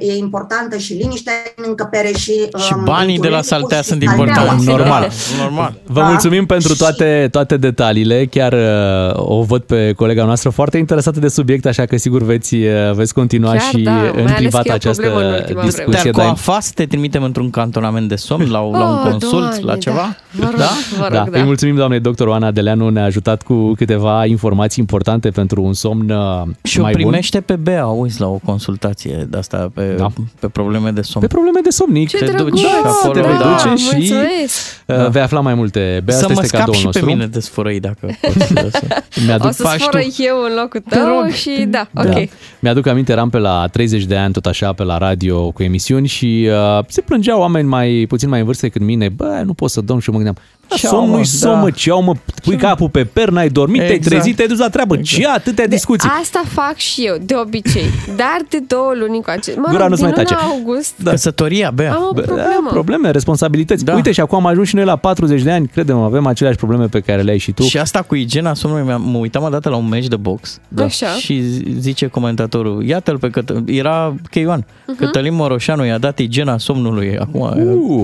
e, 0.00 0.04
e 0.04 0.16
importantă 0.16 0.76
și 0.76 0.92
liniștea 0.92 1.32
în 1.56 1.64
încăpere 1.66 2.08
și 2.16 2.32
Și 2.66 2.72
um, 2.76 2.84
banii 2.84 3.18
de 3.18 3.28
la 3.28 3.36
întunericul 3.36 3.42
saltea 3.42 3.80
și 3.80 3.84
sunt 3.88 4.02
salteaua. 4.02 4.28
importanți. 4.28 4.66
Normal. 4.66 5.10
Normal. 5.40 5.74
Vă 5.86 6.00
Da. 6.00 6.06
mulțumim 6.06 6.46
pentru 6.46 6.76
toate, 6.76 7.28
toate 7.30 7.56
detaliile. 7.56 8.26
Chiar 8.26 8.52
uh, 8.52 9.12
o 9.14 9.42
văd 9.42 9.62
pe 9.62 9.92
colega 9.96 10.24
noastră 10.24 10.50
foarte 10.50 10.78
interesată 10.78 11.20
de 11.20 11.28
subiect, 11.28 11.66
așa 11.66 11.84
că 11.86 11.96
sigur 11.96 12.22
veți, 12.22 12.54
uh, 12.54 12.92
veți 12.92 13.14
continua 13.14 13.50
Chiar 13.50 13.60
și 13.60 13.76
da, 13.82 13.90
mai 13.92 14.10
în 14.14 14.20
ales 14.26 14.32
privat 14.36 14.62
că 14.62 14.68
e 14.68 14.72
o 14.72 14.74
această 14.74 15.02
problemă 15.02 15.28
în 15.28 15.34
ultima 15.34 15.60
vreme. 15.60 15.66
discuție. 15.66 16.10
Dar 16.10 16.22
cu 16.22 16.28
da. 16.28 16.30
afas 16.30 16.70
te 16.70 16.86
trimitem 16.86 17.22
într-un 17.22 17.50
cantonament 17.50 18.08
de 18.08 18.16
somn, 18.16 18.50
la, 18.50 18.60
la 18.70 18.87
un 18.88 18.94
Oh, 19.04 19.10
consult, 19.10 19.40
Doamne, 19.40 19.60
la 19.62 19.76
ceva? 19.76 19.96
da. 19.96 20.44
Vă 20.44 20.50
rog, 20.50 20.60
vă 20.98 21.02
rog, 21.02 21.12
da. 21.12 21.26
da. 21.30 21.38
Îi 21.38 21.44
mulțumim 21.44 21.74
doamnei 21.74 22.00
doctor 22.00 22.26
Oana 22.26 22.50
Deleanu, 22.50 22.88
ne-a 22.88 23.04
ajutat 23.04 23.42
cu 23.42 23.72
câteva 23.72 24.24
informații 24.26 24.76
importante 24.80 25.30
pentru 25.30 25.62
un 25.62 25.72
somn 25.72 26.10
uh, 26.10 26.42
Și 26.62 26.78
o 26.78 26.82
mai 26.82 26.92
bun. 26.92 27.00
primește 27.00 27.40
pe 27.40 27.56
Bea, 27.56 27.82
auzi, 27.82 28.20
la 28.20 28.26
o 28.26 28.38
consultație 28.44 29.26
de 29.30 29.36
asta 29.38 29.70
pe, 29.74 29.94
Da. 29.98 30.06
pe 30.40 30.48
probleme 30.48 30.90
de 30.90 31.02
somn. 31.02 31.26
Pe 31.26 31.32
probleme 31.32 31.60
de 31.62 31.70
somnic. 31.70 32.08
Ce 32.08 32.16
Te 32.16 32.24
drăguț! 32.24 32.50
duci 32.50 32.64
acolo, 32.84 33.12
te 33.12 33.20
vei 33.20 33.36
da. 33.38 33.44
duce 33.62 33.82
și 33.82 33.88
Mulțumesc! 33.94 34.82
uh, 34.86 35.08
vei 35.10 35.22
afla 35.22 35.40
mai 35.40 35.54
multe. 35.54 36.00
Bea, 36.04 36.14
Să 36.14 36.20
asta 36.24 36.32
mă 36.34 36.40
este 36.42 36.46
scap 36.46 36.58
cadoul 36.60 36.76
și 36.76 36.84
nostru. 36.84 37.04
pe 37.04 37.12
mine 37.12 37.26
de 37.26 37.40
sfărăi 37.40 37.80
dacă 37.80 38.16
poți. 38.20 38.46
să- 38.46 38.82
Mi-aduc, 39.26 39.46
O 39.46 39.50
să 39.50 39.62
faci 39.62 39.80
sforă 39.80 39.98
tu. 39.98 40.14
eu 40.18 40.36
în 40.48 40.54
locul 40.60 40.82
tău 40.88 41.28
și 41.32 41.64
da, 41.68 41.88
ok. 41.96 42.04
Da. 42.12 42.20
Mi-aduc 42.60 42.86
aminte, 42.86 43.12
eram 43.12 43.30
pe 43.30 43.38
la 43.38 43.66
30 43.72 44.04
de 44.04 44.16
ani, 44.16 44.32
tot 44.32 44.46
așa, 44.46 44.72
pe 44.72 44.82
la 44.82 44.98
radio 44.98 45.50
cu 45.50 45.62
emisiuni 45.62 46.06
și 46.06 46.48
uh, 46.78 46.84
se 46.88 47.00
plângeau 47.00 47.40
oameni 47.40 47.68
mai 47.68 48.04
puțin 48.08 48.28
mai 48.28 48.38
în 48.38 48.44
vârstă 48.44 48.68
decât 48.78 48.86
mine. 48.86 49.08
Bă, 49.08 49.42
nu 49.44 49.54
pot 49.54 49.70
să 49.70 49.80
dorm 49.80 49.98
și 50.00 50.10
eu 50.10 50.16
mă 50.18 50.22
gândeam, 50.22 50.44
Ce 50.76 50.86
somn 50.86 51.00
au, 51.02 51.06
mă, 51.08 51.14
nu-i 51.16 51.24
somn, 51.24 51.54
da. 51.54 51.60
mă, 51.60 51.70
ce 51.70 51.90
au, 51.90 52.02
mă, 52.02 52.14
pui 52.44 52.56
capul 52.56 52.88
pe 52.88 53.04
per, 53.04 53.28
n-ai 53.30 53.48
dormit, 53.48 53.80
te-ai 53.80 53.92
Exact. 53.94 54.14
trezit, 54.14 54.36
te-ai 54.36 54.48
dus 54.48 54.58
la 54.58 54.68
treabă. 54.68 54.96
Ce 54.96 55.26
atâtea 55.28 55.66
discuții? 55.66 56.08
Asta 56.20 56.42
fac 56.48 56.76
și 56.76 57.02
eu, 57.06 57.16
de 57.22 57.34
obicei. 57.42 57.82
Dar 58.16 58.38
de 58.48 58.58
două 58.66 58.92
luni 58.98 59.16
încoace. 59.16 59.52
Mă 59.56 59.64
Gura 59.68 59.80
rog, 59.80 59.88
nu-ți 59.88 60.02
din 60.02 60.12
mai 60.14 60.24
tace. 60.24 60.34
luna 60.40 60.54
august 60.54 60.94
Da. 61.02 61.10
Căsătoria, 61.10 61.70
Bea. 61.70 61.92
am 61.94 62.02
o 62.10 62.12
Bă, 62.12 62.20
problemă. 62.20 62.48
da, 62.64 62.68
probleme, 62.70 63.10
responsabilități. 63.10 63.84
Da. 63.84 63.94
Uite, 63.94 64.12
și 64.12 64.20
acum 64.20 64.38
am 64.38 64.46
ajuns 64.46 64.68
și 64.68 64.74
noi 64.74 64.84
la 64.84 64.96
40 64.96 65.42
de 65.42 65.50
ani, 65.50 65.66
credem, 65.68 65.96
avem 65.98 66.26
aceleași 66.26 66.58
probleme 66.58 66.86
pe 66.86 67.00
care 67.00 67.22
le 67.22 67.30
ai 67.30 67.38
și 67.38 67.52
tu. 67.52 67.62
Și 67.62 67.78
asta 67.78 68.02
cu 68.02 68.14
igiena 68.14 68.54
somnului, 68.54 68.84
mi-am- 68.86 69.02
mă 69.02 69.18
uitam 69.18 69.42
odată 69.42 69.68
la 69.68 69.76
un 69.76 69.88
meci 69.88 70.06
de 70.06 70.16
box 70.16 70.58
Da. 70.68 70.84
Așa. 70.84 71.06
și 71.06 71.40
zi- 71.42 71.64
zice 71.78 72.06
comentatorul, 72.06 72.84
iată-l 72.84 73.18
pe 73.18 73.30
Cătă... 73.30 73.62
era 73.66 74.14
K1, 74.30 74.64
Mhm. 74.86 74.96
Cătălin 74.96 75.34
Moroșanu 75.34 75.84
i-a 75.84 75.98
dat 75.98 76.18
igiena 76.18 76.58
somnului, 76.58 77.18
acum 77.18 77.40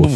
Uh, 0.01 0.09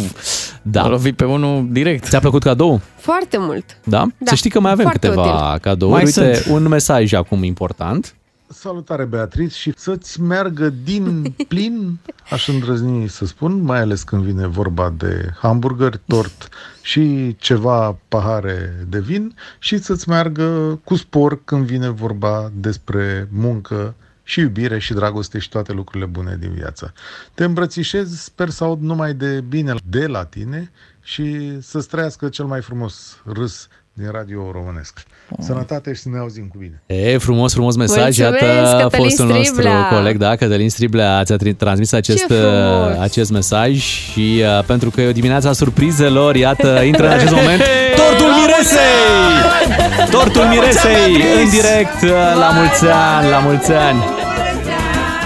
da. 0.61 0.81
a 0.81 0.87
lovit 0.87 1.15
pe 1.15 1.23
unul 1.23 1.67
direct. 1.71 2.05
Ți-a 2.07 2.19
plăcut 2.19 2.38
cadou? 2.39 2.81
Foarte 2.95 3.37
mult. 3.39 3.77
Da? 3.83 4.05
Da, 4.17 4.25
Să 4.29 4.35
știi 4.35 4.49
că 4.49 4.59
mai 4.59 4.71
avem 4.71 4.83
foarte 4.85 5.07
câteva 5.07 5.45
util. 5.47 5.59
cadouri. 5.59 5.93
Mai 5.93 6.03
Uite, 6.05 6.33
sunt. 6.33 6.55
un 6.55 6.67
mesaj 6.67 7.13
acum 7.13 7.43
important. 7.43 8.13
Salutare, 8.51 9.03
Beatriz, 9.05 9.53
și 9.53 9.73
să-ți 9.75 10.21
meargă 10.21 10.69
din 10.83 11.33
plin, 11.47 11.97
aș 12.31 12.47
îndrăzni 12.47 13.09
să 13.09 13.25
spun, 13.25 13.61
mai 13.61 13.79
ales 13.79 14.03
când 14.03 14.23
vine 14.23 14.47
vorba 14.47 14.93
de 14.97 15.29
hamburger, 15.39 15.99
tort 16.07 16.49
și 16.81 17.35
ceva 17.39 17.97
pahare 18.07 18.85
de 18.87 18.99
vin 18.99 19.35
și 19.59 19.77
să-ți 19.77 20.09
meargă 20.09 20.79
cu 20.83 20.95
spor 20.95 21.43
când 21.43 21.65
vine 21.65 21.89
vorba 21.89 22.51
despre 22.55 23.27
muncă 23.31 23.95
și 24.23 24.39
iubire 24.39 24.79
și 24.79 24.93
dragoste 24.93 25.39
și 25.39 25.49
toate 25.49 25.71
lucrurile 25.73 26.05
bune 26.09 26.37
din 26.39 26.51
viață. 26.53 26.93
Te 27.33 27.43
îmbrățișez, 27.43 28.19
sper 28.21 28.49
să 28.49 28.63
aud 28.63 28.81
numai 28.81 29.13
de 29.13 29.43
bine 29.49 29.73
de 29.83 30.05
la 30.07 30.25
tine 30.25 30.71
și 31.13 31.57
să-ți 31.61 31.87
trăiască 31.87 32.27
cel 32.29 32.45
mai 32.45 32.61
frumos 32.61 32.93
râs 33.33 33.67
din 33.93 34.09
radio 34.11 34.51
românesc. 34.51 34.99
Sănătate 35.39 35.93
și 35.93 36.01
să 36.01 36.09
ne 36.09 36.19
auzim 36.19 36.47
cu 36.47 36.57
bine! 36.57 36.81
E, 36.85 37.17
frumos, 37.17 37.53
frumos 37.53 37.75
mesaj. 37.75 38.17
Mulțumesc, 38.17 38.41
Iată, 38.41 38.81
Cătălin 38.81 39.05
fostul 39.05 39.25
nostru 39.25 39.43
Striblea. 39.43 39.87
coleg, 39.87 40.17
da, 40.17 40.35
Cătălin 40.35 40.69
Striblea, 40.69 41.23
ți-a 41.23 41.35
tri- 41.35 41.55
transmis 41.57 41.91
acest, 41.91 42.17
Ce 42.27 42.33
frumos. 42.33 42.95
uh, 42.95 42.99
acest 43.01 43.31
mesaj 43.31 43.75
și 43.77 44.41
uh, 44.43 44.63
pentru 44.65 44.89
că 44.89 45.01
e 45.01 45.07
o 45.07 45.11
dimineață 45.11 45.47
a 45.47 45.51
surprizelor, 45.51 46.35
iată, 46.35 46.81
intră 46.81 47.05
în 47.05 47.11
acest 47.13 47.33
moment 47.33 47.61
tortul 48.01 48.27
Miresei! 48.39 50.09
Tortul 50.11 50.43
Miresei, 50.43 51.13
în 51.43 51.49
direct, 51.49 52.01
uh, 52.03 52.09
la 52.39 52.49
mulți 52.55 52.85
ani, 52.85 53.29
la 53.29 53.37
mulți 53.39 53.71
ani! 53.71 54.03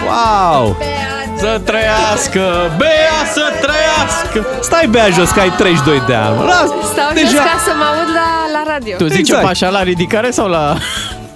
Wow! 0.07 0.77
Să 1.37 1.61
trăiască! 1.63 2.41
Bea 2.77 3.17
să 3.33 3.41
trăiască! 3.61 3.92
Stai 4.61 4.87
bea 4.87 5.09
jos, 5.09 5.29
că 5.29 5.39
ai 5.39 5.49
32 5.57 6.03
de 6.07 6.13
ani. 6.13 6.37
Las, 6.45 6.67
Stau 6.91 7.05
jos 7.17 7.21
deja 7.31 7.43
ca 7.43 7.57
să 7.65 7.71
mă 7.77 7.83
aud 7.83 8.09
la, 8.13 8.59
la 8.61 8.71
radio. 8.73 8.95
Tu 8.97 9.03
zici 9.07 9.17
Exact. 9.19 9.39
exact. 9.41 9.63
așa 9.63 9.69
la 9.69 9.83
ridicare 9.83 10.31
sau 10.31 10.47
la... 10.47 10.75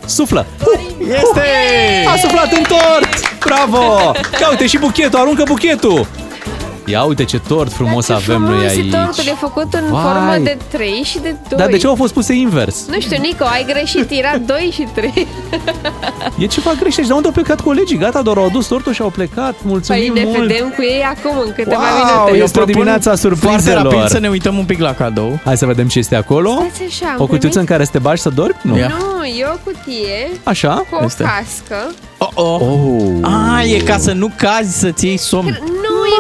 suflă. 0.06 0.46
Este! 1.00 1.46
A 2.14 2.16
suflat 2.18 2.52
în 2.52 2.64
tort! 2.68 3.40
Bravo! 3.46 4.12
Ia 4.42 4.50
uite 4.50 4.68
și 4.68 4.78
buchetul, 4.78 5.20
aruncă 5.20 5.44
buchetul! 5.48 6.08
Ia 6.90 7.04
uite 7.04 7.24
ce 7.24 7.40
tort 7.40 7.72
frumos 7.74 8.10
avem 8.10 8.42
noi 8.42 8.50
Frumos, 8.56 8.72
aici. 8.72 8.92
tortul 8.92 9.24
e 9.28 9.36
făcut 9.40 9.74
în 9.74 9.84
Vai. 9.90 10.02
formă 10.02 10.36
de 10.44 10.58
3 10.72 11.02
și 11.04 11.20
de 11.20 11.36
2. 11.50 11.58
Dar 11.60 11.68
de 11.68 11.78
ce 11.78 11.88
au 11.88 11.96
fost 11.96 12.14
puse 12.14 12.34
invers? 12.34 12.86
Nu 12.88 13.00
știu, 13.00 13.18
Nico, 13.22 13.44
ai 13.44 13.66
greșit, 13.68 14.10
era 14.12 14.38
2 14.46 14.70
și 14.74 14.88
3. 14.96 15.28
E 16.38 16.46
ceva 16.46 16.72
greșit. 16.80 17.06
Dar 17.08 17.16
unde 17.16 17.28
au 17.28 17.34
plecat 17.34 17.62
colegii? 17.62 17.98
Gata, 17.98 18.22
doar 18.22 18.38
au 18.38 18.46
adus 18.46 18.68
tortul 18.68 18.94
și 18.94 19.02
au 19.02 19.10
plecat. 19.10 19.56
Mulțumim 19.62 20.14
Păi 20.14 20.24
ne 20.24 20.30
mult! 20.30 20.48
vedem 20.48 20.74
cu 20.76 20.82
ei 20.82 21.02
acum, 21.04 21.38
în 21.46 21.52
câteva 21.56 21.76
Wow, 21.82 22.24
minute. 22.26 22.44
este 22.44 22.64
dimineața 22.66 23.16
surprizelor. 23.16 23.80
Foarte 23.82 23.96
rapid 23.96 24.10
să 24.12 24.20
ne 24.20 24.30
uităm 24.30 24.58
un 24.58 24.66
pic 24.66 24.80
la 24.80 24.94
cadou. 24.94 25.40
Hai 25.46 25.58
să 25.58 25.66
vedem 25.66 25.88
ce 25.88 26.00
este 26.00 26.16
acolo. 26.16 26.50
Stați 26.52 26.82
așa, 27.04 27.12
am 27.14 27.22
O 27.22 27.26
cutiuță 27.26 27.46
în 27.60 27.66
primit- 27.66 27.68
care 27.70 27.84
să 27.84 27.92
te 27.92 28.00
bagi 28.00 28.22
să 28.22 28.30
dormi? 28.30 28.56
Nu. 28.62 28.74
Nu, 28.76 29.24
e 29.26 29.46
o 29.54 29.58
cutie 29.64 30.30
Așa? 30.44 30.74
cu 30.90 30.98
o 31.02 31.04
Este. 31.06 31.24
cască. 31.24 31.92
Oh, 32.18 32.28
oh. 32.34 32.62
Oh. 32.62 33.12
Ah, 33.22 33.72
e 33.72 33.78
ca 33.78 33.98
să 33.98 34.12
nu 34.12 34.32
cazi 34.36 34.80
să-ți 34.80 35.06
iei 35.06 35.18
somn. 35.18 35.60
Nu, 35.66 35.74
e 35.76 35.77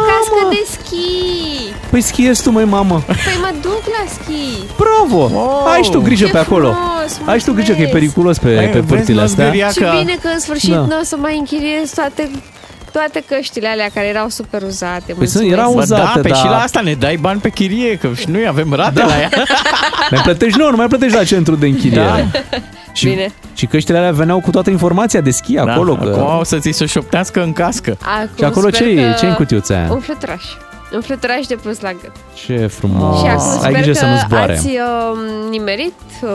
cască 0.10 0.48
de 0.49 0.65
schi. 0.72 1.74
Păi 1.90 2.02
schiezi 2.02 2.44
tu, 2.44 2.52
măi, 2.52 2.65
mamă. 2.65 3.03
Păi 3.06 3.38
mă 3.41 3.52
duc 3.61 3.82
la 3.86 4.03
schi. 4.22 4.65
Bravo! 4.78 5.30
Wow. 5.34 5.65
Ai 5.74 5.82
și 5.84 5.91
tu 5.91 5.99
grijă 6.02 6.26
Ce 6.26 6.32
pe 6.32 6.38
acolo. 6.38 6.72
frumos, 6.72 7.19
Ai 7.30 7.40
și 7.40 7.45
tu 7.45 7.53
grijă 7.53 7.72
că 7.74 7.82
e 7.82 7.82
mulțumesc. 7.82 7.91
periculos 8.14 8.38
pe, 8.38 8.56
Hai, 8.56 8.65
pe 8.65 8.80
vezi, 8.80 8.94
părțile 8.94 9.15
mă, 9.18 9.22
astea. 9.22 9.45
zberia 9.45 9.69
Ce 9.72 9.80
Ca- 9.80 9.95
bine 9.99 10.18
că 10.22 10.28
în 10.34 10.40
sfârșit 10.40 10.69
Da. 10.74 10.76
nu 10.80 10.98
o 11.02 11.03
să 11.03 11.15
mai 11.19 11.38
închiriez 11.38 11.91
toate 11.95 12.32
toate 12.91 13.24
căștile 13.30 13.68
alea 13.68 13.90
care 13.94 14.07
erau 14.07 14.30
super 14.30 14.61
uzate. 14.61 15.14
Păi 15.14 15.28
sunt- 15.28 15.44
Mulțumesc. 15.44 15.52
erau 15.57 15.74
Bă, 15.74 15.82
uzate, 15.82 16.02
da, 16.15 16.19
pe 16.22 16.28
da. 16.30 16.36
și 16.36 16.45
la 16.45 16.57
asta 16.61 16.80
ne 16.80 16.94
dai 16.94 17.15
bani 17.15 17.40
pe 17.40 17.49
chirie, 17.49 17.95
că 17.98 18.10
și 18.15 18.30
noi 18.30 18.48
avem 18.48 18.74
rate 18.74 18.99
Da. 18.99 19.06
la 19.06 19.19
ea. 19.19 19.30
Mai 20.11 20.22
plătești, 20.24 20.57
nu, 20.60 20.69
nu 20.69 20.76
mai 20.76 20.88
plătești 20.88 21.18
la 21.18 21.24
centru 21.24 21.56
de 21.56 21.65
închiriere. 21.65 22.28
Și, 22.98 23.07
Bine. 23.07 23.32
și 23.53 23.65
căștile 23.65 23.98
alea 23.98 24.11
veneau 24.11 24.40
cu 24.40 24.49
toată 24.52 24.69
informația 24.69 25.22
de 25.22 25.30
schi 25.32 25.57
acolo. 25.57 25.94
da, 25.94 26.03
că... 26.06 26.10
Acum 26.10 26.40
o 26.40 26.44
să 26.44 26.57
ți 26.60 26.72
se 26.72 26.86
șoptească 26.86 27.44
în 27.44 27.53
cască. 27.53 27.98
Acum 28.02 28.30
Și 28.38 28.44
acolo 28.44 28.68
sper 28.68 28.82
ce 28.82 28.90
e? 28.90 28.95
că- 29.10 29.15
Ce 29.19 29.26
e 29.26 29.30
în 29.30 29.36
cutiuța 29.36 29.76
aia? 29.76 29.91
Un 29.91 29.99
fluturaș. 29.99 30.44
Un 30.93 31.01
fluturaș 31.01 31.45
de 31.45 31.55
pus 31.55 31.80
la 31.80 31.91
gât. 31.91 32.11
Ce 32.45 32.68
frumos. 32.68 33.19
Și 33.19 33.26
acum 33.27 33.49
Ai 33.51 33.57
sper 33.57 33.72
grijă 33.72 33.91
că 33.91 33.97
să 33.97 34.05
nu 34.05 34.15
zboare. 34.27 34.53
ați 34.53 34.68
uh, 34.68 35.49
nimerit 35.49 35.93
uh, 36.22 36.30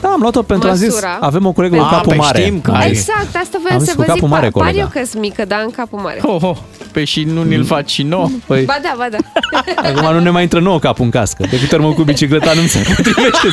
Da, 0.00 0.08
am 0.08 0.20
luat-o 0.20 0.42
pentru, 0.42 0.68
am 0.68 0.74
zis, 0.74 0.88
măsura. 0.88 1.16
avem 1.20 1.46
o 1.46 1.52
colegă 1.52 1.76
cu 1.76 1.82
A, 1.82 1.88
capul 1.90 2.06
păi 2.08 2.16
mare. 2.16 2.40
știm 2.40 2.60
că 2.60 2.70
Am 2.70 2.76
ai. 2.76 2.94
zis, 2.94 2.98
Exact, 3.08 3.36
asta 3.36 3.56
Am 3.56 3.62
voiam 3.62 3.78
zis 3.78 3.88
să 3.88 3.94
cu 3.94 4.00
vă 4.00 4.04
zic. 4.04 4.12
capul 4.14 4.28
mare, 4.28 4.48
Par 4.50 4.62
colega. 4.62 4.78
eu 4.80 4.86
că 4.92 5.06
sunt 5.10 5.22
mică, 5.22 5.44
dar 5.44 5.60
în 5.64 5.70
capul 5.70 5.98
mare. 5.98 6.18
Oh, 6.22 6.42
oh. 6.42 6.56
Pe 6.92 7.04
și 7.04 7.24
nu 7.24 7.42
ni-l 7.42 7.64
faci 7.64 7.90
și 7.90 8.02
nouă. 8.02 8.28
Păi, 8.46 8.64
Ba 8.64 8.76
da, 8.82 8.94
ba 8.96 9.06
da. 9.10 9.18
acum 9.88 10.12
nu 10.12 10.20
ne 10.20 10.30
mai 10.30 10.42
intră 10.42 10.60
nouă 10.60 10.78
capul 10.78 11.04
în 11.04 11.10
cască. 11.10 11.44
De 11.50 11.58
câte 11.58 11.74
ori 11.74 11.84
mă 11.84 11.92
cu 11.92 12.02
bicicleta 12.02 12.52
nu 12.54 12.60
mi 12.62 12.68
se 12.68 12.78
potrivește. 12.96 13.48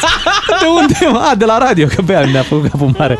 De 0.59 0.65
unde? 0.79 1.19
A, 1.31 1.35
de 1.35 1.45
la 1.45 1.57
radio, 1.57 1.87
că 1.95 2.01
Bea 2.01 2.25
mi-a 2.25 2.41
făcut 2.43 2.69
capul 2.69 2.93
mare. 2.97 3.17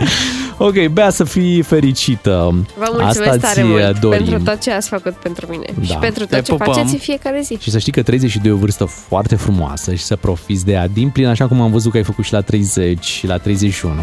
Ok, 0.58 0.86
Bea 0.88 1.10
să 1.10 1.24
fii 1.24 1.62
fericită. 1.62 2.56
Vă 2.78 2.88
mulțumesc 2.92 3.20
Asta 3.20 3.38
tare 3.48 3.62
ți 3.62 3.68
mult 3.68 4.00
dorim. 4.00 4.26
pentru 4.26 4.44
tot 4.52 4.60
ce 4.62 4.72
ați 4.72 4.88
făcut 4.90 5.14
pentru 5.14 5.48
mine 5.50 5.66
Da. 5.78 5.86
și 5.86 5.96
pentru 5.98 6.26
Te 6.26 6.36
tot 6.36 6.46
ce 6.46 6.52
pupăm. 6.52 6.74
faceți 6.74 6.94
în 6.94 7.00
fiecare 7.00 7.42
zi. 7.44 7.58
Și 7.60 7.72
să 7.72 7.78
știi 7.78 7.92
că 7.92 8.04
32 8.04 8.52
e 8.52 8.54
o 8.54 8.58
vârstă 8.58 8.86
foarte 8.86 9.36
frumoasă 9.36 9.94
și 9.94 10.04
să 10.04 10.16
profiți 10.16 10.66
de 10.66 10.72
ea 10.72 10.88
din 10.88 11.10
plin, 11.10 11.28
așa 11.28 11.48
cum 11.48 11.62
am 11.62 11.72
văzut 11.72 11.92
că 11.92 11.98
ai 11.98 12.04
făcut 12.04 12.24
și 12.26 12.34
la 12.34 12.42
30 12.42 13.04
și 13.04 13.28
la 13.28 13.38
31. 13.38 14.02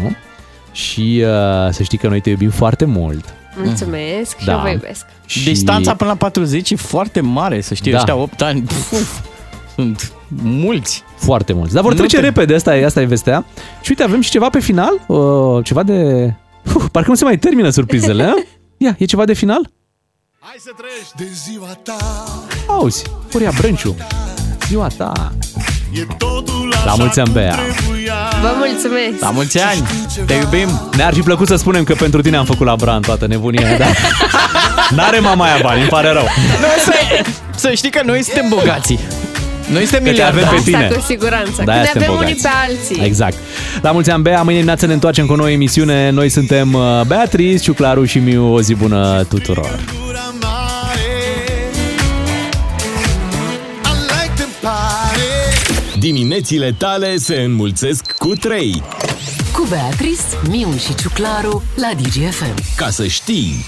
Și 0.71 1.21
uh, 1.23 1.27
să 1.71 1.83
știi 1.83 1.97
că 1.97 2.07
noi 2.07 2.19
te 2.19 2.29
iubim 2.29 2.49
foarte 2.49 2.85
mult. 2.85 3.25
Mulțumesc 3.63 4.37
și 4.37 4.45
Da. 4.45 4.51
eu 4.53 4.59
vă 4.61 4.69
iubesc. 4.69 5.05
Și... 5.25 5.43
Distanța 5.43 5.95
până 5.95 6.09
la 6.09 6.15
40 6.15 6.69
e 6.71 6.75
foarte 6.75 7.21
mare, 7.21 7.61
să 7.61 7.73
știi, 7.73 7.91
Da. 7.91 7.97
ăștia 7.97 8.15
8 8.15 8.41
ani. 8.41 8.61
Puf, 8.61 9.19
sunt 9.75 10.11
mulți. 10.43 11.03
Foarte 11.15 11.53
mulți. 11.53 11.73
Dar 11.73 11.81
vor 11.83 11.91
Nu 11.91 11.97
trece 11.97 12.15
te- 12.15 12.21
repede, 12.21 12.55
asta 12.55 12.77
e, 12.77 12.85
asta 12.85 13.01
e 13.01 13.05
vestea. 13.05 13.45
Și 13.81 13.89
uite, 13.89 14.03
avem 14.03 14.21
și 14.21 14.29
ceva 14.31 14.49
pe 14.49 14.59
final, 14.59 14.93
uh, 15.07 15.63
ceva 15.63 15.83
de... 15.83 16.33
Uf, 16.75 16.87
parcă 16.91 17.09
nu 17.09 17.15
se 17.15 17.23
mai 17.23 17.37
termină 17.37 17.69
surprizele, 17.69 18.23
a? 18.23 18.33
Ia, 18.77 18.95
e 18.99 19.05
ceva 19.05 19.25
de 19.25 19.33
final? 19.33 19.69
Hai 20.39 20.55
să 20.59 20.69
treci 20.77 21.11
de 21.27 21.33
ziua 21.45 21.77
ta 21.83 22.23
Auzi, 22.67 23.03
Horia 23.31 23.51
Brânciu, 23.57 23.95
ziua 24.67 24.87
ta. 24.97 25.33
E 25.93 26.05
totul 26.17 26.67
La 26.71 26.91
așa 26.91 26.93
mulți 26.93 27.19
ani, 27.19 27.27
cum 27.31 27.41
Bea. 27.41 27.55
trebuia 27.55 28.13
Vă 28.41 28.53
mulțumesc! 28.57 29.19
La 29.19 29.29
mulți 29.29 29.59
ani! 29.59 29.81
Te 30.25 30.33
iubim! 30.33 30.69
Ne-ar 30.95 31.13
fi 31.13 31.21
plăcut 31.21 31.47
să 31.47 31.55
spunem 31.55 31.83
că 31.83 31.93
pentru 31.93 32.21
tine 32.21 32.37
am 32.37 32.45
făcut 32.45 32.65
la 32.65 32.75
Bran 32.75 33.01
toată 33.01 33.27
nebunia 33.27 33.67
aia, 33.67 33.77
dar 33.77 33.95
n-are 34.95 35.19
mama 35.19 35.45
aia 35.45 35.59
bani, 35.61 35.79
îmi 35.79 35.89
pare 35.89 36.09
rău. 36.11 36.23
Noi 36.61 36.69
să, 36.85 36.93
să 37.55 37.71
știi 37.73 37.89
că 37.91 38.01
noi 38.05 38.23
suntem 38.23 38.49
bogații. 38.49 38.99
Noi 39.71 39.85
suntem 39.85 40.03
Că 40.03 40.11
te 40.11 40.21
avem 40.21 40.33
miliardari. 40.35 40.55
pe 40.55 40.61
tine. 40.63 40.83
Asta 40.85 40.95
cu 40.95 41.01
siguranță. 41.01 41.61
Da, 41.65 41.71
Când 41.71 41.83
ne 41.83 41.89
suntem 41.91 42.01
avem 42.01 42.13
bogați. 42.15 42.31
unii 42.31 42.41
pe 42.41 42.49
alții. 42.67 43.05
Exact. 43.05 43.37
La 43.81 43.91
mulți 43.91 44.09
ani, 44.09 44.21
Bea, 44.23 44.37
mâine 44.41 44.53
dimineață 44.53 44.85
ne 44.85 44.93
întoarcem 44.93 45.25
cu 45.25 45.33
o 45.33 45.35
nouă 45.35 45.49
emisiune. 45.51 46.09
Noi 46.09 46.29
suntem 46.29 46.73
uh, 46.73 47.01
Beatrice, 47.07 47.57
Ciuclaru 47.57 48.05
și 48.05 48.17
Miu. 48.19 48.53
O 48.53 48.61
zi 48.61 48.73
bună 48.73 49.25
tuturor! 49.29 49.79
Diminețile 55.99 56.71
tale 56.77 57.17
se 57.17 57.35
înmulțesc 57.35 58.11
cu 58.17 58.27
3. 58.35 58.83
Cu 59.53 59.65
Beatrice, 59.69 60.21
Miu 60.49 60.77
și 60.77 60.95
Ciuclaru 60.95 61.63
la 61.75 61.89
DGFM. 62.01 62.53
Ca 62.75 62.89
să 62.89 63.07
știi... 63.07 63.65